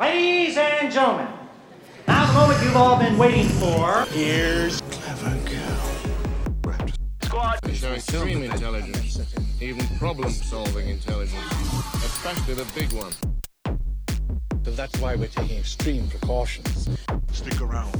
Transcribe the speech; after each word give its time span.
Ladies 0.00 0.56
and 0.56 0.90
gentlemen, 0.90 1.28
now 2.08 2.26
the 2.26 2.32
moment 2.32 2.62
you've 2.64 2.76
all 2.76 2.98
been 2.98 3.18
waiting 3.18 3.46
for. 3.48 4.06
Here's 4.10 4.80
Clever 4.80 5.36
Girl. 5.44 6.78
Squad. 7.22 7.58
They 7.62 7.74
show 7.74 7.92
extreme 7.92 8.42
intelligence, 8.42 9.20
even 9.60 9.86
problem-solving 9.98 10.88
intelligence, 10.88 11.44
especially 12.04 12.54
the 12.54 12.70
big 12.74 12.90
one. 12.92 13.12
So 14.64 14.70
that's 14.70 14.98
why 14.98 15.14
we're 15.14 15.28
taking 15.28 15.58
extreme 15.58 16.08
precautions. 16.08 16.88
Stick 17.30 17.60
around. 17.60 17.94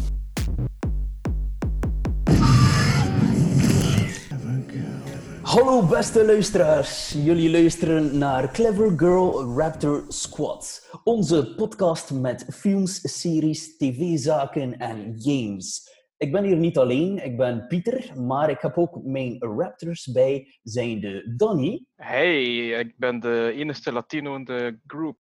Hallo 5.45 5.83
beste 5.83 6.25
luisteraars, 6.25 7.15
jullie 7.25 7.51
luisteren 7.51 8.19
naar 8.19 8.51
Clever 8.51 8.93
Girl 8.97 9.55
Raptor 9.57 10.05
Squad, 10.09 10.83
onze 11.05 11.55
podcast 11.55 12.11
met 12.11 12.47
films, 12.51 13.21
series, 13.21 13.77
tv-zaken 13.77 14.79
en 14.79 15.15
games. 15.17 15.91
Ik 16.17 16.33
ben 16.33 16.45
hier 16.45 16.57
niet 16.57 16.79
alleen, 16.79 17.25
ik 17.25 17.37
ben 17.37 17.67
Pieter, 17.67 18.21
maar 18.23 18.51
ik 18.51 18.61
heb 18.61 18.79
ook 18.79 19.03
mijn 19.05 19.37
Raptors 19.39 20.07
bij, 20.13 20.59
zijnde 20.63 21.35
Danny. 21.37 21.85
Hey, 21.95 22.69
ik 22.69 22.95
ben 22.99 23.21
de 23.21 23.53
enige 23.55 23.93
Latino 23.93 24.35
in 24.35 24.45
de 24.45 24.79
groep. 24.87 25.17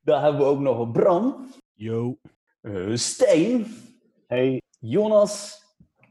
Dan 0.00 0.22
hebben 0.22 0.40
we 0.40 0.46
ook 0.46 0.60
nog 0.60 0.90
Bram, 0.90 1.48
Yo. 1.72 2.18
eh, 2.60 2.90
Stijn, 2.94 3.66
Hey, 4.26 4.62
Jonas 4.78 5.60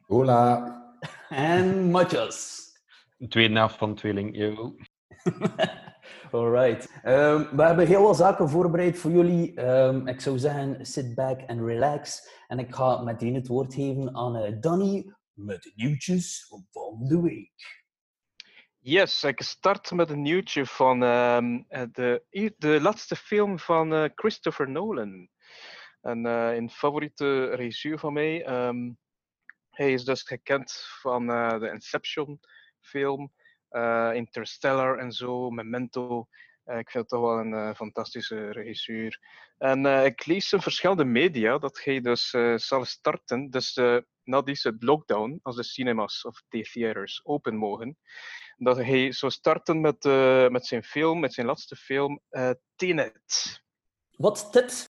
Hola. 0.08 0.80
en 1.30 1.92
Matthias. 1.92 2.60
de 3.18 3.28
tweede 3.28 3.56
helft 3.58 3.76
van 3.78 3.96
tweeling. 3.96 4.38
Yo. 4.38 4.76
Alright. 6.32 6.92
Ehm, 7.04 7.56
we 7.56 7.64
hebben 7.64 7.88
heel 7.88 8.04
wat 8.04 8.18
zaken 8.18 8.50
voorbereid 8.50 8.98
voor 8.98 9.12
jullie. 9.12 9.54
Ehm, 9.56 10.08
ik 10.08 10.22
zou 10.22 10.40
zeggen, 10.40 10.86
sit 10.86 11.16
back 11.16 11.42
and 11.48 11.60
relax. 11.60 12.30
En 12.48 12.60
ik 12.60 12.76
ga 12.76 13.02
meteen 13.02 13.36
het 13.36 13.48
woord 13.48 13.74
geven 13.74 14.16
aan 14.16 14.36
eh, 14.36 14.54
Danny 14.60 15.14
met 15.34 15.64
de 15.64 15.72
nieuwtjes 15.76 16.48
van 16.48 16.98
de 17.08 17.22
week. 17.22 17.84
Yes, 18.80 19.24
ik 19.24 19.42
start 19.42 19.92
met 19.92 20.10
een 20.10 20.22
nieuwtje 20.22 20.66
van 20.66 21.04
ehm, 21.04 21.62
eh, 21.68 21.84
de, 21.92 22.24
de 22.58 22.82
laatste 22.82 23.16
film 23.16 23.60
van 23.60 23.94
eh, 23.94 24.10
Christopher 24.16 24.70
Nolan. 24.70 25.30
En 26.02 26.26
een 26.26 26.70
favoriete 26.70 27.44
regisseur 27.44 28.00
van 28.00 28.14
mij. 28.14 28.46
Hij 29.70 29.94
is 29.94 30.04
dus 30.04 30.24
gekend 30.24 30.72
van 31.02 31.28
de 31.28 31.70
Inception 31.74 32.40
film, 32.80 33.32
Interstellar 34.14 34.98
en 34.98 35.12
zo, 35.12 35.50
Memento. 35.50 36.28
Eh, 36.64 36.78
ik 36.78 36.90
vind 36.90 37.04
het 37.04 37.08
toch 37.10 37.22
wel 37.30 37.40
een 37.40 37.54
eh, 37.54 37.76
fantastische 37.76 38.52
regisseur. 38.52 39.20
En 39.58 39.86
eh, 39.86 40.06
ik 40.06 40.26
lees 40.26 40.54
in 40.54 40.62
verschillende 40.62 41.06
media 41.06 41.58
dat 41.58 41.84
hij 41.84 42.02
dus 42.02 42.34
eh, 42.34 42.58
zal 42.58 42.86
starten, 42.86 43.50
dus 43.50 43.76
eh, 43.76 43.98
na 44.24 44.42
deze 44.42 44.76
lockdown, 44.80 45.40
als 45.42 45.56
de 45.56 45.64
cinemas 45.64 46.26
of 46.26 46.42
de 46.48 46.62
theaters 46.62 47.22
open 47.24 47.56
mogen, 47.56 47.98
dat 48.58 48.78
hij 48.78 49.12
zou 49.12 49.32
starten 49.32 49.82
met, 49.82 50.06
eh, 50.06 50.48
met 50.48 50.66
zijn 50.66 50.84
film, 50.84 51.20
met 51.20 51.34
zijn 51.34 51.48
laatste 51.48 51.76
film, 51.76 52.22
eh 52.30 52.52
Tenet. 52.76 53.62
Wat 54.18 54.48
dit? 54.52 54.90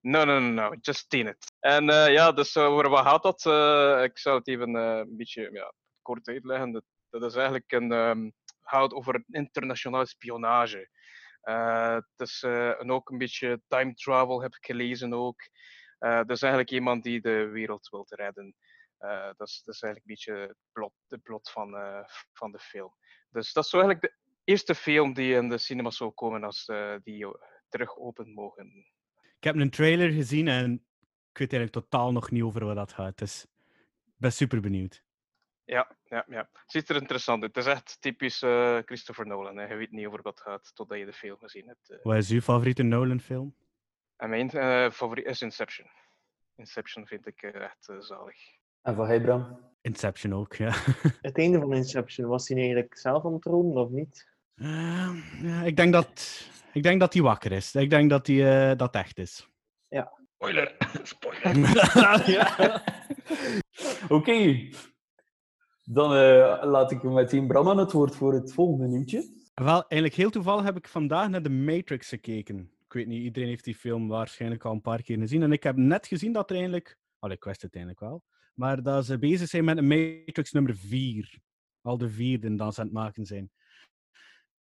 No, 0.00 0.24
no, 0.24 0.38
no, 0.38 0.48
no, 0.48 0.74
just 0.80 1.10
Tenet. 1.10 1.52
En 1.60 1.88
eh, 1.88 2.12
ja, 2.12 2.32
dus 2.32 2.54
eh, 2.56 2.74
wat 2.74 3.06
gaat 3.06 3.22
dat? 3.22 3.46
Eh, 3.46 4.02
ik 4.02 4.18
zal 4.18 4.34
het 4.34 4.48
even 4.48 4.76
eh, 4.76 4.96
een 4.98 5.16
beetje 5.16 5.50
ja, 5.52 5.72
kort 6.02 6.28
uitleggen. 6.28 6.82
Dat, 7.10 7.22
is 7.22 7.34
eigenlijk 7.34 7.72
een, 7.72 7.92
ehm, 7.92 8.30
gaat 8.62 8.92
over 8.92 9.24
internationale 9.26 10.06
spionage. 10.06 10.88
Eh, 11.40 11.94
het 11.94 12.28
is 12.28 12.42
eh, 12.42 12.80
en 12.80 12.90
ook 12.90 13.10
een 13.10 13.18
beetje 13.18 13.60
time 13.68 13.94
travel, 13.94 14.42
heb 14.42 14.54
ik 14.54 14.64
gelezen 14.64 15.12
ook. 15.12 15.40
Eh 15.98 16.16
dat 16.16 16.30
is 16.30 16.42
eigenlijk 16.42 16.72
iemand 16.72 17.02
die 17.02 17.20
de 17.20 17.46
wereld 17.46 17.88
wil 17.88 18.04
redden. 18.08 18.54
Dat, 19.36 19.48
is, 19.48 19.62
dat 19.64 19.74
is 19.74 19.82
eigenlijk 19.82 19.96
een 19.96 20.14
beetje 20.14 20.34
het 20.34 20.56
plot, 20.72 20.92
de 21.06 21.18
plot 21.18 21.50
van, 21.50 21.70
van 22.32 22.52
de 22.52 22.58
film. 22.58 22.94
Dus 23.30 23.52
dat 23.52 23.64
is 23.64 23.72
eigenlijk 23.72 24.02
de 24.02 24.14
eerste 24.44 24.74
film 24.74 25.12
die 25.14 25.34
in 25.34 25.48
de 25.48 25.58
cinema 25.58 25.90
zou 25.90 26.10
komen 26.10 26.44
als 26.44 26.64
die 27.02 27.26
terug 27.68 27.96
open 27.96 28.32
mogen. 28.32 28.86
Ik 29.38 29.44
heb 29.44 29.56
een 29.56 29.70
trailer 29.70 30.10
gezien 30.10 30.48
en 30.48 30.72
ik 31.32 31.38
weet 31.38 31.52
eigenlijk 31.52 31.72
totaal 31.72 32.12
nog 32.12 32.30
niet 32.30 32.42
over 32.42 32.64
wat 32.64 32.76
dat 32.76 32.92
gaat. 32.92 33.18
Dus 33.18 33.46
ik 34.04 34.14
ben 34.16 34.32
super 34.32 34.60
benieuwd. 34.60 35.04
Ja, 35.68 35.88
ja, 36.04 36.24
ja. 36.28 36.48
Het 36.52 36.70
ziet 36.70 36.88
er 36.88 36.96
interessant 36.96 37.42
uit. 37.42 37.54
Het 37.54 37.66
is 37.66 37.72
echt 37.72 37.96
typisch 38.00 38.42
eh, 38.42 38.78
Christopher 38.84 39.26
Nolan. 39.26 39.56
Hè. 39.56 39.66
Je 39.66 39.74
weet 39.76 39.90
niet 39.90 40.06
over 40.06 40.22
wat 40.22 40.40
gaat 40.40 40.70
totdat 40.74 40.98
je 40.98 41.04
de 41.04 41.12
film 41.12 41.36
gezien 41.38 41.66
hebt. 41.66 41.90
eh. 41.90 41.98
Wat 42.02 42.16
is 42.16 42.30
uw 42.30 42.40
favoriete 42.40 42.82
Nolan-film? 42.82 43.54
En 44.16 44.30
mijn 44.30 44.50
eh, 44.50 44.90
favoriet 44.90 45.26
is 45.26 45.42
Inception. 45.42 45.86
Inception 46.56 47.06
vind 47.06 47.26
ik 47.26 47.42
echt 47.42 47.88
zalig. 47.98 48.36
En 48.82 48.94
van 48.94 49.06
hij, 49.06 49.20
Bram? 49.20 49.60
Inception 49.80 50.34
ook, 50.34 50.54
ja. 50.54 50.70
Het 51.28 51.38
einde 51.38 51.58
van 51.58 51.74
Inception, 51.74 52.28
was 52.28 52.48
hij 52.48 52.56
eigenlijk 52.58 52.98
zelf 52.98 53.24
aan 53.24 53.32
het 53.32 53.42
dromen 53.42 53.82
of 53.82 53.90
niet? 53.90 54.28
Eh, 54.54 55.42
ja 55.42 55.62
ik, 55.62 55.76
denk 55.76 55.92
dat, 55.92 56.46
ik 56.72 56.82
denk 56.82 57.00
dat 57.00 57.12
hij 57.12 57.22
wakker 57.22 57.52
is. 57.52 57.74
Ik 57.74 57.90
denk 57.90 58.10
dat 58.10 58.26
hij 58.26 58.70
eh, 58.70 58.76
dat 58.76 58.94
echt 58.94 59.18
is. 59.18 59.48
Spoiler! 60.40 60.76
Spoiler! 61.02 62.30
ja. 62.30 62.82
Oké. 64.16 64.68
Dan 65.90 66.14
eh, 66.14 66.62
laat 66.62 66.90
ik 66.90 67.02
meteen 67.02 67.46
Bram 67.46 67.68
aan 67.68 67.78
het 67.78 67.92
woord 67.92 68.16
voor 68.16 68.32
het 68.32 68.52
volgende 68.52 68.86
nieuwtje. 68.86 69.28
Wel, 69.54 69.80
eigenlijk 69.86 70.14
heel 70.14 70.30
toevallig 70.30 70.64
heb 70.64 70.76
ik 70.76 70.88
vandaag 70.88 71.28
naar 71.28 71.42
The 71.42 71.50
Matrix 71.50 72.08
gekeken. 72.08 72.70
Ik 72.84 72.92
weet 72.92 73.06
niet, 73.06 73.22
iedereen 73.22 73.48
heeft 73.48 73.64
die 73.64 73.74
film 73.74 74.08
waarschijnlijk 74.08 74.64
al 74.64 74.72
een 74.72 74.80
paar 74.80 75.02
keer 75.02 75.18
gezien. 75.18 75.42
En 75.42 75.52
ik 75.52 75.62
heb 75.62 75.76
net 75.76 76.06
gezien 76.06 76.32
dat 76.32 76.50
er 76.50 76.56
eigenlijk... 76.56 76.98
Al, 77.18 77.30
ik 77.30 77.44
wist 77.44 77.62
het 77.62 77.74
eigenlijk 77.74 78.04
wel. 78.04 78.24
Maar 78.54 78.82
dat 78.82 79.06
ze 79.06 79.18
bezig 79.18 79.48
zijn 79.48 79.64
met 79.64 79.78
een 79.78 79.86
Matrix 79.86 80.52
nummer 80.52 80.76
4. 80.76 81.38
Al 81.80 81.98
de 81.98 82.10
vierde 82.10 82.54
dat 82.54 82.74
ze 82.74 82.80
aan 82.80 82.86
het 82.86 82.94
maken 82.94 83.26
zijn. 83.26 83.50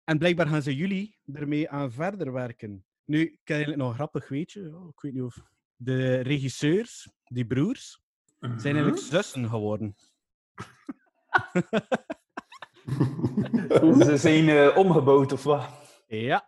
En 0.05 0.19
blijkbaar 0.19 0.47
gaan 0.47 0.62
ze 0.62 0.77
jullie 0.77 1.19
ermee 1.33 1.71
aan 1.71 1.93
verder 1.93 2.33
werken. 2.33 2.85
Nu, 3.05 3.21
ik 3.21 3.31
heb 3.45 3.56
eigenlijk 3.56 3.81
nog 3.81 3.89
een 3.89 3.95
grappig 3.95 4.29
weetje. 4.29 4.77
Oh, 4.77 4.89
ik 4.89 5.00
weet 5.00 5.12
niet 5.12 5.23
of... 5.23 5.43
De 5.77 6.21
regisseurs, 6.21 7.11
die 7.25 7.47
broers, 7.47 8.03
zijn 8.39 8.77
eigenlijk 8.77 8.99
zussen 8.99 9.49
geworden. 9.49 9.97
Ze 14.05 14.16
zijn 14.16 14.49
eh, 14.49 14.77
omgebouwd, 14.77 15.33
of 15.33 15.43
wat? 15.43 15.69
Ja, 16.06 16.47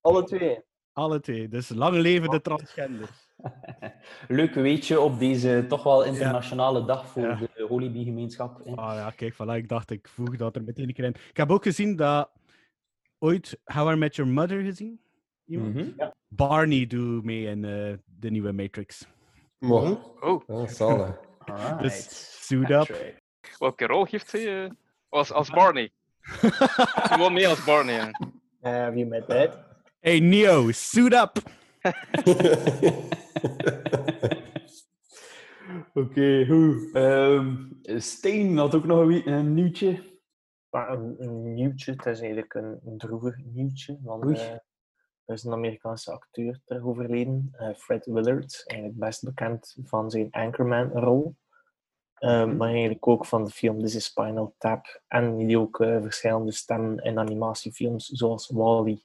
Alle 0.00 0.24
twee. 0.24 0.58
alle 0.92 1.20
twee. 1.20 1.48
Dus 1.48 1.68
lang 1.68 1.96
leven 1.96 2.30
de 2.30 2.40
transgenders. 2.40 3.24
Leuk 4.28 4.54
weetje 4.54 5.00
op 5.00 5.18
deze 5.18 5.64
toch 5.68 5.82
wel 5.82 6.04
internationale 6.04 6.84
dag 6.84 7.06
voor 7.08 7.22
Ja. 7.22 7.34
de 7.54 7.66
Holibi-gemeenschap. 7.68 8.60
Ah 8.74 8.94
ja, 8.94 9.10
kijk, 9.10 9.34
voilà, 9.34 9.54
ik 9.56 9.68
dacht, 9.68 9.90
ik 9.90 10.08
voeg 10.08 10.36
dat 10.36 10.56
er 10.56 10.64
meteen 10.64 10.88
een 10.88 10.94
keer 10.94 11.04
in. 11.04 11.14
Ik 11.30 11.36
heb 11.36 11.50
ook 11.50 11.62
gezien 11.62 11.96
dat 11.96 12.30
ooit 13.18 13.58
How 13.64 13.92
I 13.92 13.96
Met 13.96 14.16
Your 14.16 14.30
Mother 14.32 14.60
gezien. 14.62 15.00
Mhm. 15.44 15.90
Barney 16.28 16.86
doet 16.86 17.24
mee 17.24 17.44
in 17.46 17.64
eh, 17.64 17.92
de 18.04 18.30
nieuwe 18.30 18.52
Matrix. 18.52 19.06
Mooi. 19.58 19.98
Oh, 20.20 20.66
zalig. 20.68 21.18
Alright. 21.38 21.80
Dus 21.80 22.06
suit 22.46 22.70
up. 22.70 22.96
Welke 23.58 23.86
rol 23.86 24.06
heeft 24.10 24.32
hij? 24.32 24.64
eh, 24.64 24.70
als, 25.08 25.32
als 25.32 25.50
Barney. 25.50 25.90
Gewoon 27.10 27.32
mee 27.32 27.48
als 27.48 27.64
Barney. 27.64 27.94
hè. 27.94 28.06
Uh, 28.06 28.12
have 28.62 28.96
you 28.96 29.06
met 29.06 29.28
that? 29.28 29.58
Hey 30.00 30.20
Neo, 30.20 30.70
suit 30.70 31.12
up! 31.12 31.32
Oké, 35.94 36.46
goed. 36.46 36.94
Ehm 36.94 37.54
Steen 37.98 38.56
had 38.56 38.74
ook 38.74 38.84
nog 38.84 39.00
een, 39.00 39.28
een 39.32 39.54
nieuwtje. 39.54 40.02
Maar 40.70 40.90
een, 40.90 41.14
een 41.18 41.54
nieuwtje, 41.54 41.92
het 41.92 42.06
is 42.06 42.20
eigenlijk 42.20 42.54
een, 42.54 42.80
een 42.84 42.98
droevig 42.98 43.36
nieuwtje. 43.44 43.98
Want 44.02 44.38
eh, 44.38 44.50
er 45.24 45.34
is 45.34 45.44
een 45.44 45.52
Amerikaanse 45.52 46.12
acteur 46.12 46.60
terug 46.64 46.82
overleden, 46.82 47.48
eh, 47.52 47.74
Fred 47.74 48.06
Willard, 48.06 48.62
eigenlijk 48.66 48.98
best 49.00 49.24
bekend 49.24 49.76
van 49.84 50.10
zijn 50.10 50.30
Anchorman-rol. 50.30 51.34
Eh, 52.16 52.46
maar 52.46 52.68
eigenlijk 52.68 53.08
ook 53.08 53.26
van 53.26 53.44
de 53.44 53.50
film 53.50 53.82
This 53.82 53.94
is 53.94 54.04
Spinal 54.04 54.54
Tap. 54.58 55.02
En 55.08 55.36
die 55.36 55.58
ook 55.58 55.80
eh, 55.80 56.02
verschillende 56.02 56.52
stemmen 56.52 56.98
in 56.98 57.18
animatiefilms, 57.18 58.06
zoals 58.06 58.48
Wall-E. 58.48 58.96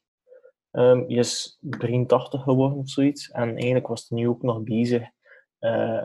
Ehm, 0.72 0.98
hij 0.98 1.16
is 1.16 1.58
83 1.62 2.44
geworden 2.44 2.78
of 2.78 2.90
zoiets. 2.90 3.32
En 3.32 3.56
eigenlijk 3.56 3.88
was 3.88 4.10
hij 4.10 4.18
nu 4.18 4.28
ook 4.28 4.42
nog 4.42 4.64
bezig 4.64 5.10
eh, 5.60 6.04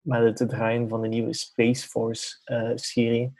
met 0.00 0.38
het 0.38 0.48
draaien 0.48 0.88
van 0.88 1.02
de 1.02 1.08
nieuwe 1.08 1.32
Space 1.32 1.88
Force-serie. 1.88 3.32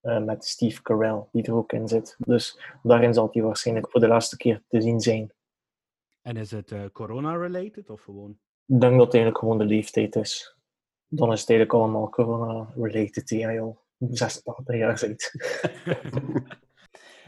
met 0.00 0.44
Steve 0.44 0.82
Carell, 0.82 1.24
die 1.32 1.42
er 1.42 1.54
ook 1.54 1.72
in 1.72 1.88
zit. 1.88 2.16
Dus 2.18 2.60
daarin 2.82 3.14
zal 3.14 3.28
hij 3.32 3.42
waarschijnlijk 3.42 3.90
voor 3.90 4.00
de 4.00 4.08
laatste 4.08 4.36
keer 4.36 4.62
te 4.68 4.80
zien 4.80 5.00
zijn. 5.00 5.32
En 6.22 6.36
is 6.36 6.50
het 6.50 6.74
corona-related 6.92 7.90
of 7.90 8.02
gewoon? 8.02 8.30
Ik 8.66 8.80
denk 8.80 8.92
dat 8.92 9.04
het 9.04 9.14
eigenlijk 9.14 9.38
gewoon 9.38 9.58
de 9.58 9.64
leeftijd 9.64 10.16
is. 10.16 10.57
Dan 11.08 11.32
is 11.32 11.40
het 11.40 11.50
eigenlijk 11.50 11.78
allemaal 11.78 12.08
corona-related, 12.08 13.28
die 13.28 13.44
hij 13.44 13.60
al 13.60 13.80
86 13.98 14.76
jaar 14.76 14.98
zit. 14.98 15.32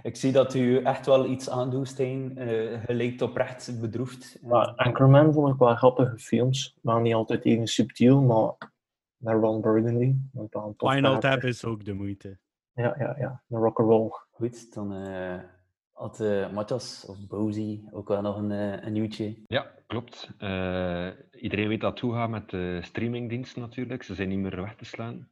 Ik 0.03 0.17
zie 0.17 0.32
dat 0.32 0.55
u 0.55 0.82
echt 0.82 1.06
wel 1.06 1.27
iets 1.27 1.50
aandoet, 1.50 1.88
Stijn. 1.88 2.38
Eh, 2.38 2.87
je 2.87 2.94
lijkt 2.94 3.23
oprecht 3.23 3.81
bedroefd. 3.81 4.38
Maar 4.43 4.67
Anchorman 4.77 5.32
vond 5.32 5.53
ik 5.53 5.59
wel 5.59 5.75
grappige 5.75 6.19
films. 6.19 6.77
Maar 6.82 7.00
niet 7.00 7.15
altijd 7.15 7.44
even 7.44 7.67
subtiel, 7.67 8.21
maar 8.21 8.71
met 9.17 9.35
Ron 9.35 9.61
Burgundy. 9.61 10.15
Final. 10.76 11.19
Tap 11.19 11.43
is 11.43 11.65
ook 11.65 11.85
de 11.85 11.93
moeite. 11.93 12.38
Ja, 12.73 12.94
ja, 12.99 13.17
ja. 13.19 13.43
Een 13.49 13.59
rock'n'roll. 13.59 14.11
Goed, 14.31 14.75
dan 14.75 14.94
eh, 14.94 15.38
had 16.00 16.20
eh 16.20 16.52
Matas 16.52 17.05
of 17.06 17.26
Bozy 17.26 17.81
ook 17.91 18.08
wel 18.08 18.23
nog 18.23 18.37
een, 18.37 18.50
eh, 18.50 18.85
een 18.85 18.93
nieuwtje. 18.93 19.43
Ja, 19.47 19.75
klopt. 19.87 20.31
Eh, 20.38 21.11
iedereen 21.32 21.69
weet 21.69 21.81
dat 21.81 21.91
het 21.91 22.00
toe 22.00 22.12
gaat 22.12 22.31
met 22.31 22.50
de 22.50 22.79
streamingdiensten 22.82 23.61
natuurlijk. 23.61 24.02
Ze 24.02 24.14
zijn 24.14 24.29
niet 24.29 24.38
meer 24.38 24.61
weg 24.61 24.76
te 24.76 24.85
slaan. 24.85 25.29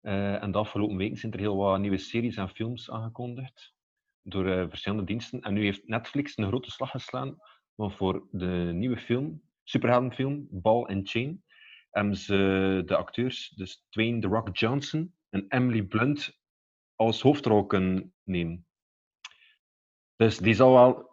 En 0.00 0.52
de 0.52 0.58
afgelopen 0.58 0.96
weken 0.96 1.16
zijn 1.16 1.32
er 1.32 1.38
heel 1.38 1.56
wat 1.56 1.80
nieuwe 1.80 1.98
series 1.98 2.36
en 2.36 2.48
films 2.48 2.90
aangekondigd 2.90 3.74
door 4.22 4.68
verschillende 4.68 5.04
diensten. 5.04 5.40
En 5.40 5.52
nu 5.54 5.64
heeft 5.64 5.88
Netflix 5.88 6.36
een 6.36 6.46
grote 6.46 6.70
slag 6.70 6.90
geslaan, 6.90 7.36
want 7.74 7.94
voor 7.94 8.26
de 8.30 8.70
nieuwe 8.74 8.96
film, 8.96 9.42
superheldenfilm, 9.64 10.46
Ball 10.50 10.84
and 10.84 11.08
Chain, 11.08 11.42
hebben 11.90 12.16
ze 12.16 12.82
de 12.86 12.96
acteurs, 12.96 13.48
dus 13.48 13.86
Dwayne 13.88 14.20
The 14.20 14.26
Rock 14.26 14.56
Johnson 14.56 15.14
en 15.30 15.44
Emily 15.48 15.82
Blunt, 15.82 16.38
als 16.94 17.22
hoofdrol 17.22 17.66
kunnen 17.66 18.14
nemen. 18.24 18.66
Dus 20.20 20.38
die 20.38 20.54
zal 20.54 20.72
wel 20.72 21.10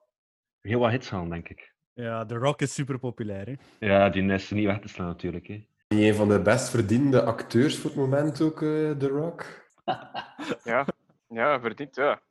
heel 0.62 0.80
wat 0.80 0.92
hits 0.92 1.10
halen, 1.10 1.30
denk 1.30 1.50
ik. 1.50 1.74
Ja, 1.94 2.26
The 2.26 2.36
Rock 2.36 2.62
is 2.62 2.74
super 2.74 3.00
populair. 3.00 3.46
Hè? 3.46 3.88
Ja, 3.88 4.10
die 4.10 4.32
is 4.32 4.50
niet 4.50 4.66
weg 4.66 4.80
te 4.80 4.88
slaan 4.88 5.08
natuurlijk. 5.08 5.48
Hè. 5.48 5.68
Een 5.88 6.16
van 6.16 6.30
de 6.30 6.42
best 6.42 6.70
verdiende 6.70 7.24
acteurs 7.24 7.78
voor 7.78 7.90
het 7.90 8.00
moment 8.00 8.42
ook, 8.42 8.62
eh 8.62 8.92
The 8.92 9.08
Rock. 9.08 9.46
Ja, 10.64 10.86
ja 11.28 11.60
verdient, 11.60 11.96
ja. 11.96 12.22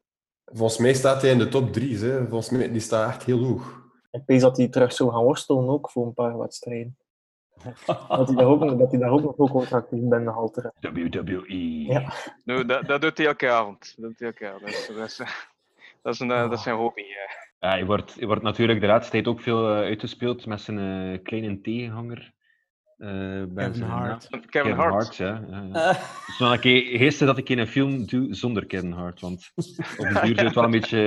Volgens 0.45 0.79
mij 0.79 0.95
staat 0.95 1.23
hij 1.23 1.31
in 1.31 1.39
de 1.39 1.49
top 1.49 1.73
3. 1.73 1.99
Hè. 1.99 2.29
Volgens 2.29 2.51
mij 2.51 2.73
die 2.73 2.81
staat 2.81 3.09
echt 3.09 3.23
heel 3.23 3.45
hoog. 3.45 3.85
Ik 4.11 4.23
weet 4.27 4.41
dat 4.41 4.57
hij 4.57 4.69
terug 4.69 4.93
zou 4.93 5.11
gaan 5.11 5.23
worstelen 5.23 5.69
ook 5.69 5.91
voor 5.91 6.07
een 6.07 6.15
paar 6.15 6.39
wedstrijden. 6.39 6.99
dat, 8.09 8.29
hij 8.29 8.37
daar 8.37 8.47
ook, 8.47 8.79
dat 8.79 8.91
hij 8.91 9.01
daar 9.01 9.11
ook 9.11 9.37
nog 9.37 9.51
contract 9.51 9.91
heeft 9.91 10.09
bij 10.09 10.25
de 10.25 10.31
halter. 10.31 10.73
WWE. 10.81 11.83
Ja. 11.83 12.13
Nou, 12.45 12.67
dat, 12.67 12.87
dat 12.87 13.01
doet 13.01 13.19
hij 13.19 13.27
elke 13.27 13.51
avond. 13.51 13.95
Dat 13.97 14.09
doet 14.09 14.19
hij 14.19 14.29
elke 14.29 14.49
avond. 14.49 14.87
Dat 14.97 15.09
is, 15.09 15.21
dat 16.07 16.15
is, 16.15 16.21
een, 16.21 16.31
eh, 16.31 16.41
dat 16.41 16.53
is 16.53 16.63
zijn 16.63 16.77
hobby. 16.77 17.01
eh. 17.01 17.35
Ja, 17.61 17.69
hij, 17.71 17.85
wordt, 17.85 18.15
hij 18.15 18.27
wordt 18.27 18.43
natuurlijk 18.43 18.81
de 18.81 18.87
laatste 18.87 19.13
tijd 19.13 19.27
ook 19.27 19.41
veel 19.41 19.69
eh, 19.69 19.77
uitgespeeld 19.77 20.47
met 20.47 20.61
zijn 20.61 20.79
eh, 20.79 21.23
kleine 21.23 21.61
tegenhanger. 21.61 22.33
eh, 22.97 23.09
bij 23.09 23.47
Kevin 23.55 23.75
zijn 23.75 23.91
Hart. 23.91 24.29
Kevin 24.47 24.73
Hart. 24.73 25.17
ja. 25.17 25.45
ja. 25.51 25.93
Dus 26.27 26.37
dan 26.39 26.59
gisteren 26.59 27.35
dat 27.35 27.49
ik 27.49 27.59
een 27.59 27.67
film 27.67 28.07
doe 28.07 28.35
zonder 28.35 28.67
Kevin 28.67 28.93
Hart. 28.93 29.21
Want 29.21 29.53
op 29.99 30.09
de 30.09 30.21
duur 30.23 30.35
zou 30.35 30.47
het 30.47 30.55
wel 30.55 30.65
een 30.65 30.71
beetje 30.71 30.99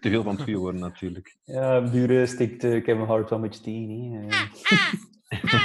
te 0.00 0.08
veel 0.10 0.22
van 0.22 0.34
het 0.34 0.44
vuur 0.44 0.58
worden, 0.58 0.80
natuurlijk. 0.80 1.36
Ja, 1.44 1.78
op 1.78 1.92
duur 1.92 2.20
eh, 2.20 2.26
stikt 2.26 2.60
Kevin 2.60 3.04
Hart 3.04 3.30
wel 3.30 3.38
een 3.38 3.44
beetje 3.48 3.62
tegen. 3.62 4.12
hè. 4.12 4.26
Eh. 4.28 5.62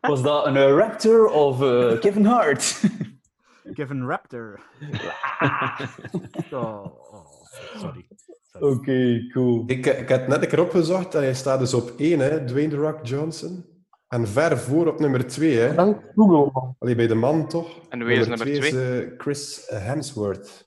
Was 0.00 0.22
dat 0.22 0.46
een 0.46 0.68
Raptor 0.76 1.26
of 1.28 1.58
Kevin 2.00 2.24
Hart? 2.24 2.80
Kevin 3.74 4.06
Raptor. 4.06 4.60
oh, 6.50 6.84
oh, 6.84 7.05
sorry. 7.76 8.06
Oké, 8.60 9.26
cool. 9.32 9.62
Ik, 9.66 9.86
ik 9.86 10.08
heb 10.08 10.28
net 10.28 10.42
een 10.42 10.48
keer 10.48 10.60
opgezocht 10.60 11.14
en 11.14 11.22
hij 11.22 11.34
staat 11.34 11.58
dus 11.58 11.74
op 11.74 11.92
1, 11.96 12.18
hè, 12.18 12.44
Dwayne 12.44 12.68
The 12.68 12.76
Rock 12.76 13.06
Johnson. 13.06 13.64
En 14.08 14.28
ver 14.28 14.58
voor 14.58 14.86
op 14.86 15.00
nummer 15.00 15.26
2. 15.26 15.56
Hè. 15.56 15.74
Dank 15.74 16.02
Google. 16.14 16.74
Allee, 16.78 16.94
bij 16.94 17.06
de 17.06 17.14
man 17.14 17.48
toch? 17.48 17.80
En 17.88 18.04
wie 18.04 18.18
is 18.18 18.26
nummer 18.26 18.46
twee 18.46 18.58
is 18.58 18.68
twee? 18.68 19.02
eh, 19.04 19.12
Chris 19.18 19.66
Hemsworth. 19.70 20.64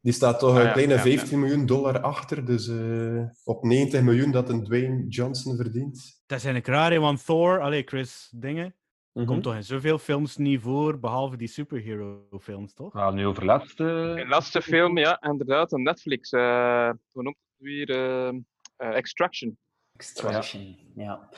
Die 0.00 0.12
staat 0.12 0.38
toch 0.38 0.50
Ah, 0.50 0.56
een 0.58 0.62
ja, 0.66 0.72
kleine 0.72 0.92
ja, 0.94 0.98
ja. 1.04 1.04
15 1.04 1.40
miljoen 1.40 1.66
dollar 1.66 2.00
achter. 2.00 2.44
Dus 2.44 2.68
eh, 2.68 3.22
op 3.44 3.64
90 3.64 4.02
miljoen 4.02 4.30
dat 4.30 4.48
een 4.48 4.64
Dwayne 4.64 5.06
Johnson 5.08 5.56
verdient. 5.56 5.94
Dat 6.26 6.38
is 6.38 6.44
eigenlijk 6.44 6.66
raar, 6.66 6.90
hè, 6.92 6.98
want 6.98 7.24
Thor, 7.24 7.60
allee, 7.60 7.82
Chris 7.86 8.32
Dingen, 8.36 8.74
Mhm. 9.20 9.30
komt 9.32 9.42
toch 9.42 9.54
in 9.54 9.64
zoveel 9.64 9.98
films 9.98 10.36
niet 10.36 10.60
voor, 10.60 10.98
behalve 10.98 11.36
die 11.36 11.48
superhero-films, 11.48 12.74
toch? 12.74 12.92
Nou, 12.94 13.14
nu 13.14 13.26
over 13.26 13.44
laatste. 13.44 13.84
De 14.16 14.24
laatste 14.28 14.62
film, 14.62 14.98
ja, 14.98 15.20
inderdaad, 15.22 15.72
op 15.72 15.78
Netflix. 15.78 16.30
eh 16.32 16.90
hoe 17.12 17.22
noemt 17.22 17.36
het 17.36 17.66
weer? 17.66 17.90
eh, 17.90 18.28
eh, 18.76 18.96
Extraction. 18.96 19.58
Extraction, 19.96 20.76
ja. 20.94 21.28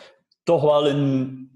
Toch 0.42 0.62
wel 0.62 0.88
een 0.88 1.50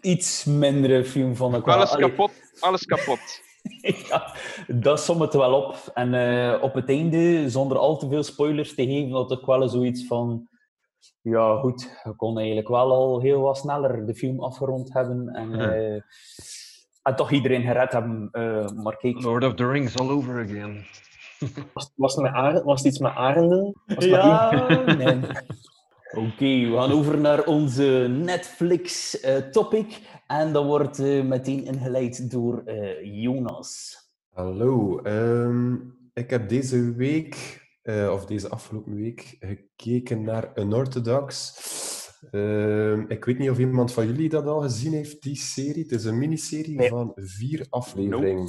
iets 0.00 0.44
mindere 0.44 1.04
film 1.04 1.36
van 1.36 1.52
de 1.52 1.62
qua- 1.62 1.74
Alles 1.74 1.90
Allee, 1.90 2.08
kapot, 2.08 2.32
alles 2.60 2.84
kapot. 2.84 3.42
ja, 4.08 4.34
dat 4.66 5.00
somt 5.00 5.20
het 5.20 5.34
wel 5.34 5.62
op. 5.62 5.90
En 5.94 6.14
eh, 6.14 6.62
op 6.62 6.74
het 6.74 6.88
einde, 6.88 7.50
zonder 7.50 7.78
al 7.78 7.98
te 7.98 8.08
veel 8.08 8.22
spoilers 8.22 8.74
te 8.74 8.84
geven, 8.86 9.12
had 9.12 9.32
ik 9.32 9.44
wel 9.44 9.68
zoiets 9.68 10.06
van... 10.06 10.48
Ja, 11.22 11.56
goed, 11.56 12.00
je 12.04 12.12
kon 12.16 12.38
eigenlijk 12.38 12.68
wel 12.68 12.92
al 12.92 13.20
heel 13.20 13.40
wat 13.40 13.58
sneller 13.58 14.06
de 14.06 14.14
film 14.14 14.40
afgerond 14.40 14.92
hebben. 14.92 15.28
En, 15.28 15.54
eh, 15.60 16.00
en 17.02 17.16
toch 17.16 17.30
iedereen 17.30 17.62
gered 17.62 17.92
hebben. 17.92 18.28
eh, 18.32 18.68
maar 18.68 18.96
kijk... 18.96 19.22
Lord 19.22 19.44
of 19.44 19.54
the 19.54 19.68
Rings 19.70 19.96
all 19.98 20.10
over 20.10 20.42
again. 20.44 20.84
Was, 21.72 21.92
was, 21.94 22.14
het 22.14 22.24
met 22.24 22.32
Arend, 22.32 22.64
was 22.64 22.82
het 22.82 22.88
iets 22.92 22.98
met 22.98 23.14
arenden? 23.14 23.72
Was 23.86 24.04
het 24.04 24.10
met 24.10 24.20
Ja, 24.22 24.84
nee. 25.04 25.20
Oké, 26.14 26.70
we 26.70 26.76
gaan 26.78 26.92
over 26.92 27.18
naar 27.20 27.44
onze 27.44 28.06
Netflix-topic. 28.10 30.00
en 30.26 30.52
dat 30.52 30.64
wordt 30.64 30.98
eh, 30.98 31.22
meteen 31.24 31.64
ingeleid 31.64 32.30
door 32.30 32.62
eh, 32.64 33.22
Jonas. 33.22 33.96
Hallo. 34.32 34.98
ehm, 34.98 35.74
ik 36.12 36.30
heb 36.30 36.48
deze 36.48 36.94
week, 36.94 37.63
eh, 37.84 38.10
of 38.12 38.26
deze 38.26 38.48
afgelopen 38.48 38.94
week, 38.94 39.36
gekeken 39.40 40.22
naar 40.22 40.52
Unorthodox. 40.58 41.54
Ehm, 42.30 43.04
ik 43.08 43.24
weet 43.24 43.38
niet 43.38 43.50
of 43.50 43.58
iemand 43.58 43.92
van 43.92 44.06
jullie 44.06 44.28
dat 44.28 44.46
al 44.46 44.60
gezien 44.60 44.92
heeft, 44.92 45.22
die 45.22 45.36
serie. 45.36 45.82
Het 45.82 45.92
is 45.92 46.04
een 46.04 46.18
miniserie 46.18 46.76
Nee. 46.76 46.88
van 46.88 47.12
vier 47.14 47.66
afleveringen. 47.70 48.46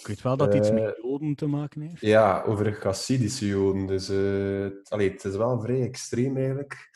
Ik 0.00 0.06
weet 0.06 0.22
wel 0.22 0.36
dat 0.36 0.46
het 0.52 0.56
iets 0.56 0.68
Eh, 0.68 0.74
met 0.74 0.98
Joden 1.02 1.34
te 1.34 1.46
maken 1.46 1.80
heeft. 1.80 2.00
Ja, 2.00 2.42
over 2.42 2.72
Chassidische 2.72 3.46
Joden. 3.46 3.86
Dus 3.86 4.08
eh, 4.08 4.60
het- 4.60 4.90
allee, 4.90 5.10
het 5.10 5.24
is 5.24 5.36
wel 5.36 5.60
vrij 5.60 5.80
extreem 5.82 6.36
eigenlijk. 6.36 6.90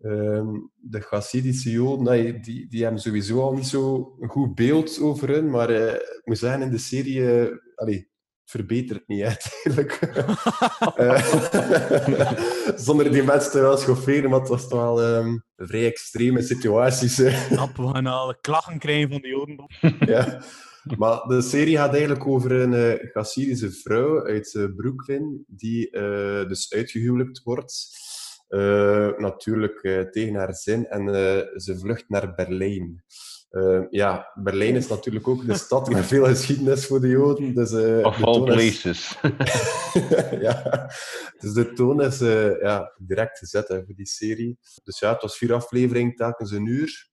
Ehm, 0.00 0.48
de 0.74 1.00
Chassidische 1.00 1.70
Joden, 1.70 2.04
nee, 2.04 2.40
die, 2.40 2.68
die 2.68 2.82
hebben 2.82 3.00
sowieso 3.00 3.40
al 3.40 3.52
niet 3.52 3.66
zo 3.66 4.14
een 4.20 4.28
goed 4.28 4.54
beeld 4.54 5.00
over 5.00 5.28
hun. 5.28 5.50
Maar 5.50 5.70
eh, 5.70 5.94
ik 5.94 6.20
moet 6.24 6.38
zeggen, 6.38 6.62
in 6.62 6.70
de 6.70 6.78
serie 6.78 7.30
eh, 7.40 7.56
allee, 7.74 8.10
verbetert 8.44 9.08
niet 9.08 9.22
uiteindelijk. 9.22 9.98
Eh, 10.96 11.24
zonder 12.86 13.12
die 13.12 13.22
mensen 13.22 13.50
te 13.50 13.60
wel 13.60 13.76
schofferen, 13.76 14.30
maar 14.30 14.40
het 14.40 14.48
was 14.48 14.68
toch 14.68 14.80
wel 14.80 15.02
ehm, 15.02 15.38
vrij 15.56 15.86
extreme 15.86 16.42
situaties. 16.42 17.16
hè. 17.16 17.46
Knap, 17.46 17.76
we 17.76 17.88
gaan 17.88 18.06
al 18.06 18.34
klachten 18.40 18.78
krijgen 18.78 19.08
van 19.10 19.20
de 19.20 19.28
Joden. 19.28 19.66
ja. 20.14 20.42
Maar 20.98 21.22
de 21.26 21.42
serie 21.42 21.76
gaat 21.76 21.92
eigenlijk 21.92 22.26
over 22.26 22.52
een 22.52 22.72
uh, 22.72 23.10
Chassidische 23.10 23.70
vrouw 23.70 24.26
uit 24.26 24.54
eh, 24.54 24.64
Brooklyn, 24.76 25.44
die 25.46 25.90
eh, 25.90 26.48
dus 26.48 26.72
uitgehuwelijkt 26.72 27.42
wordt. 27.42 27.90
Eh, 28.52 29.10
natuurlijk 29.16 29.82
eh, 29.82 30.00
tegen 30.00 30.34
haar 30.34 30.54
zin 30.54 30.86
en 30.86 31.08
eh, 31.08 31.58
ze 31.58 31.78
vlucht 31.78 32.08
naar 32.08 32.34
Berlijn. 32.34 33.04
Eh, 33.52 33.80
ja, 33.90 34.30
Berlijn 34.34 34.74
is 34.76 34.88
natuurlijk 34.88 35.28
ook 35.28 35.46
de 35.46 35.54
stad 35.54 35.90
met 35.90 36.06
veel 36.06 36.24
geschiedenis 36.24 36.86
voor 36.86 37.00
de 37.00 37.08
Joden. 37.08 37.54
Dus, 37.54 37.72
eh, 37.72 38.04
Of 38.06 38.16
de 38.16 38.24
all 38.24 38.32
toon 38.34 38.48
is- 38.48 38.54
places. 38.82 39.18
ja, 40.46 40.86
dus 41.38 41.52
de 41.52 41.72
toon 41.74 42.02
is 42.02 42.20
eh, 42.20 42.60
ja, 42.60 42.92
direct 42.98 43.38
gezet 43.38 43.68
hè, 43.68 43.84
voor 43.84 43.94
die 43.94 44.06
serie. 44.06 44.58
Dus 44.84 44.98
ja, 44.98 45.12
het 45.12 45.22
was 45.22 45.36
vier 45.36 45.52
afleveringen, 45.54 46.14
telkens 46.14 46.50
een 46.50 46.66
uur. 46.66 47.10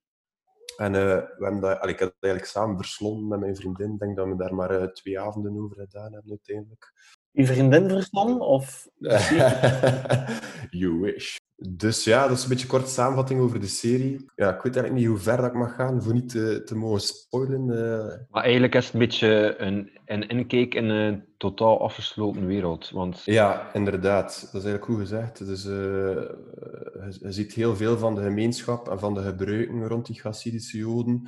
En 0.78 0.96
eh, 0.96 1.02
we 1.02 1.44
hebben 1.44 1.62
dat, 1.62 1.80
allee, 1.80 1.94
ik 1.94 2.00
heb 2.00 2.10
dat 2.10 2.18
eigenlijk 2.24 2.54
samen 2.54 2.78
verslonden 2.78 3.28
met 3.28 3.40
mijn 3.40 3.56
vriendin. 3.56 3.92
Ik 3.94 4.00
denk 4.00 4.16
dat 4.16 4.28
we 4.28 4.36
daar 4.36 4.56
maar 4.56 4.94
twee 4.94 5.20
avonden 5.20 5.58
over 5.64 5.76
gedaan 5.76 6.14
hebben 6.14 6.30
uiteindelijk. 6.30 6.94
Uw 7.34 7.46
vriendin 7.46 7.90
verstaan? 7.90 8.42
Of... 8.42 8.88
you 10.82 11.00
wish. 11.00 11.36
Dus 11.68 12.04
ja, 12.04 12.28
dat 12.28 12.38
is 12.38 12.44
een 12.44 12.50
beetje 12.50 12.64
een 12.64 12.72
korte 12.72 12.90
samenvatting 12.92 13.40
over 13.42 13.60
de 13.60 13.68
serie. 13.68 14.26
Ja, 14.36 14.56
ik 14.56 14.62
weet 14.62 14.76
eigenlijk 14.76 14.94
niet 14.94 15.06
hoe 15.08 15.18
ver 15.18 15.38
dat 15.38 15.46
ik 15.46 15.54
mag 15.54 15.76
gaan, 15.76 16.04
voor 16.04 16.14
niet 16.14 16.30
te, 16.30 16.62
te 16.66 16.76
mogen 16.76 17.00
spoilen. 17.02 17.70
eh. 17.70 18.18
Maar 18.30 18.44
eigenlijk 18.44 18.76
is 18.76 18.86
het 18.86 18.94
een 18.94 19.00
beetje 19.00 19.56
een, 19.58 19.90
een 20.06 20.28
inkijk 20.28 20.74
in 20.74 20.90
een 20.90 21.24
totaal 21.38 21.82
afgesloten 21.82 22.46
wereld. 22.46 22.90
Want 22.90 23.22
Ja, 23.26 23.74
inderdaad. 23.74 24.28
Dat 24.52 24.62
is 24.62 24.68
eigenlijk 24.68 24.86
goed 24.86 25.00
gezegd. 25.00 25.46
Dus, 25.46 25.66
eh, 25.66 25.72
je, 25.72 27.18
je 27.20 27.32
ziet 27.32 27.54
heel 27.54 27.76
veel 27.76 27.98
van 27.98 28.16
de 28.16 28.22
gemeenschap 28.22 28.90
en 28.90 29.00
van 29.00 29.14
de 29.14 29.22
gebruiken 29.22 29.88
rond 29.88 30.06
die 30.06 30.20
Chassidische 30.20 30.78
Joden. 30.78 31.28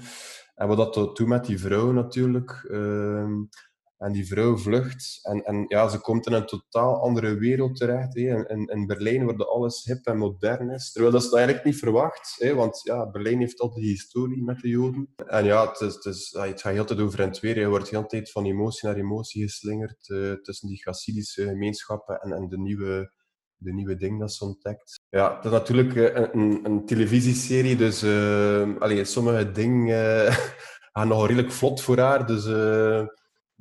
En 0.55 0.67
wat 0.67 0.77
dat 0.93 0.93
doet 1.17 1.27
met 1.27 1.45
die 1.45 1.59
vrouw 1.59 1.91
natuurlijk. 1.91 2.67
Ehm, 2.71 3.33
En 4.01 4.11
die 4.11 4.27
vrouw 4.27 4.57
vlucht 4.57 5.19
en, 5.21 5.43
en 5.43 5.65
ja, 5.67 5.87
ze 5.87 5.99
komt 5.99 6.27
in 6.27 6.33
een 6.33 6.45
totaal 6.45 7.01
andere 7.01 7.35
wereld 7.35 7.75
terecht. 7.75 8.15
Hè. 8.15 8.49
In, 8.49 8.65
in, 8.65 8.85
Berlijn 8.85 9.25
waar 9.25 9.45
alles 9.45 9.83
hip 9.83 10.05
en 10.05 10.17
modern 10.17 10.69
is. 10.69 10.91
Terwijl 10.91 11.13
dat 11.13 11.23
is 11.23 11.31
eigenlijk 11.31 11.65
niet 11.65 11.77
verwacht, 11.77 12.35
hè, 12.39 12.53
want 12.53 12.81
ja, 12.83 13.09
Berlijn 13.09 13.39
heeft 13.39 13.59
al 13.59 13.73
die 13.73 13.89
historie 13.89 14.43
met 14.43 14.59
de 14.59 14.67
Joden. 14.67 15.13
En 15.27 15.45
ja, 15.45 15.67
het, 15.67 15.79
is, 16.05 16.29
het, 16.31 16.61
gaat 16.61 16.73
heel 16.73 16.85
tijd 16.85 16.99
over 16.99 17.19
en 17.19 17.37
weer. 17.41 17.59
Je 17.59 17.67
wordt 17.67 17.89
de 17.89 17.95
hele 17.95 18.07
tijd 18.07 18.31
van 18.31 18.45
emotie 18.45 18.87
naar 18.87 18.97
emotie 18.97 19.43
geslingerd 19.43 20.09
uh, 20.09 20.33
tussen 20.33 20.67
die 20.67 20.81
Hasidische 20.83 21.43
gemeenschappen 21.43 22.19
en, 22.21 22.31
en 22.31 22.47
de 22.47 22.57
nieuwe 22.57 23.11
de 23.55 23.73
nieuwe 23.73 23.95
ding 23.95 24.19
dat 24.19 24.33
ze 24.33 24.45
ontdekt. 24.45 24.99
Ja, 25.09 25.35
het 25.35 25.45
is 25.45 25.51
natuurlijk 25.51 25.95
een, 25.95 26.39
een, 26.39 26.65
een 26.65 26.85
televisieserie, 26.85 27.75
dus 27.75 28.03
uh, 28.03 29.03
sommige 29.03 29.51
dingen 29.51 30.33
gaan 30.93 31.07
nog 31.07 31.27
redelijk 31.27 31.51
vlot 31.51 31.81
voor 31.81 31.97
haar. 31.97 32.25
Dus 32.25 32.45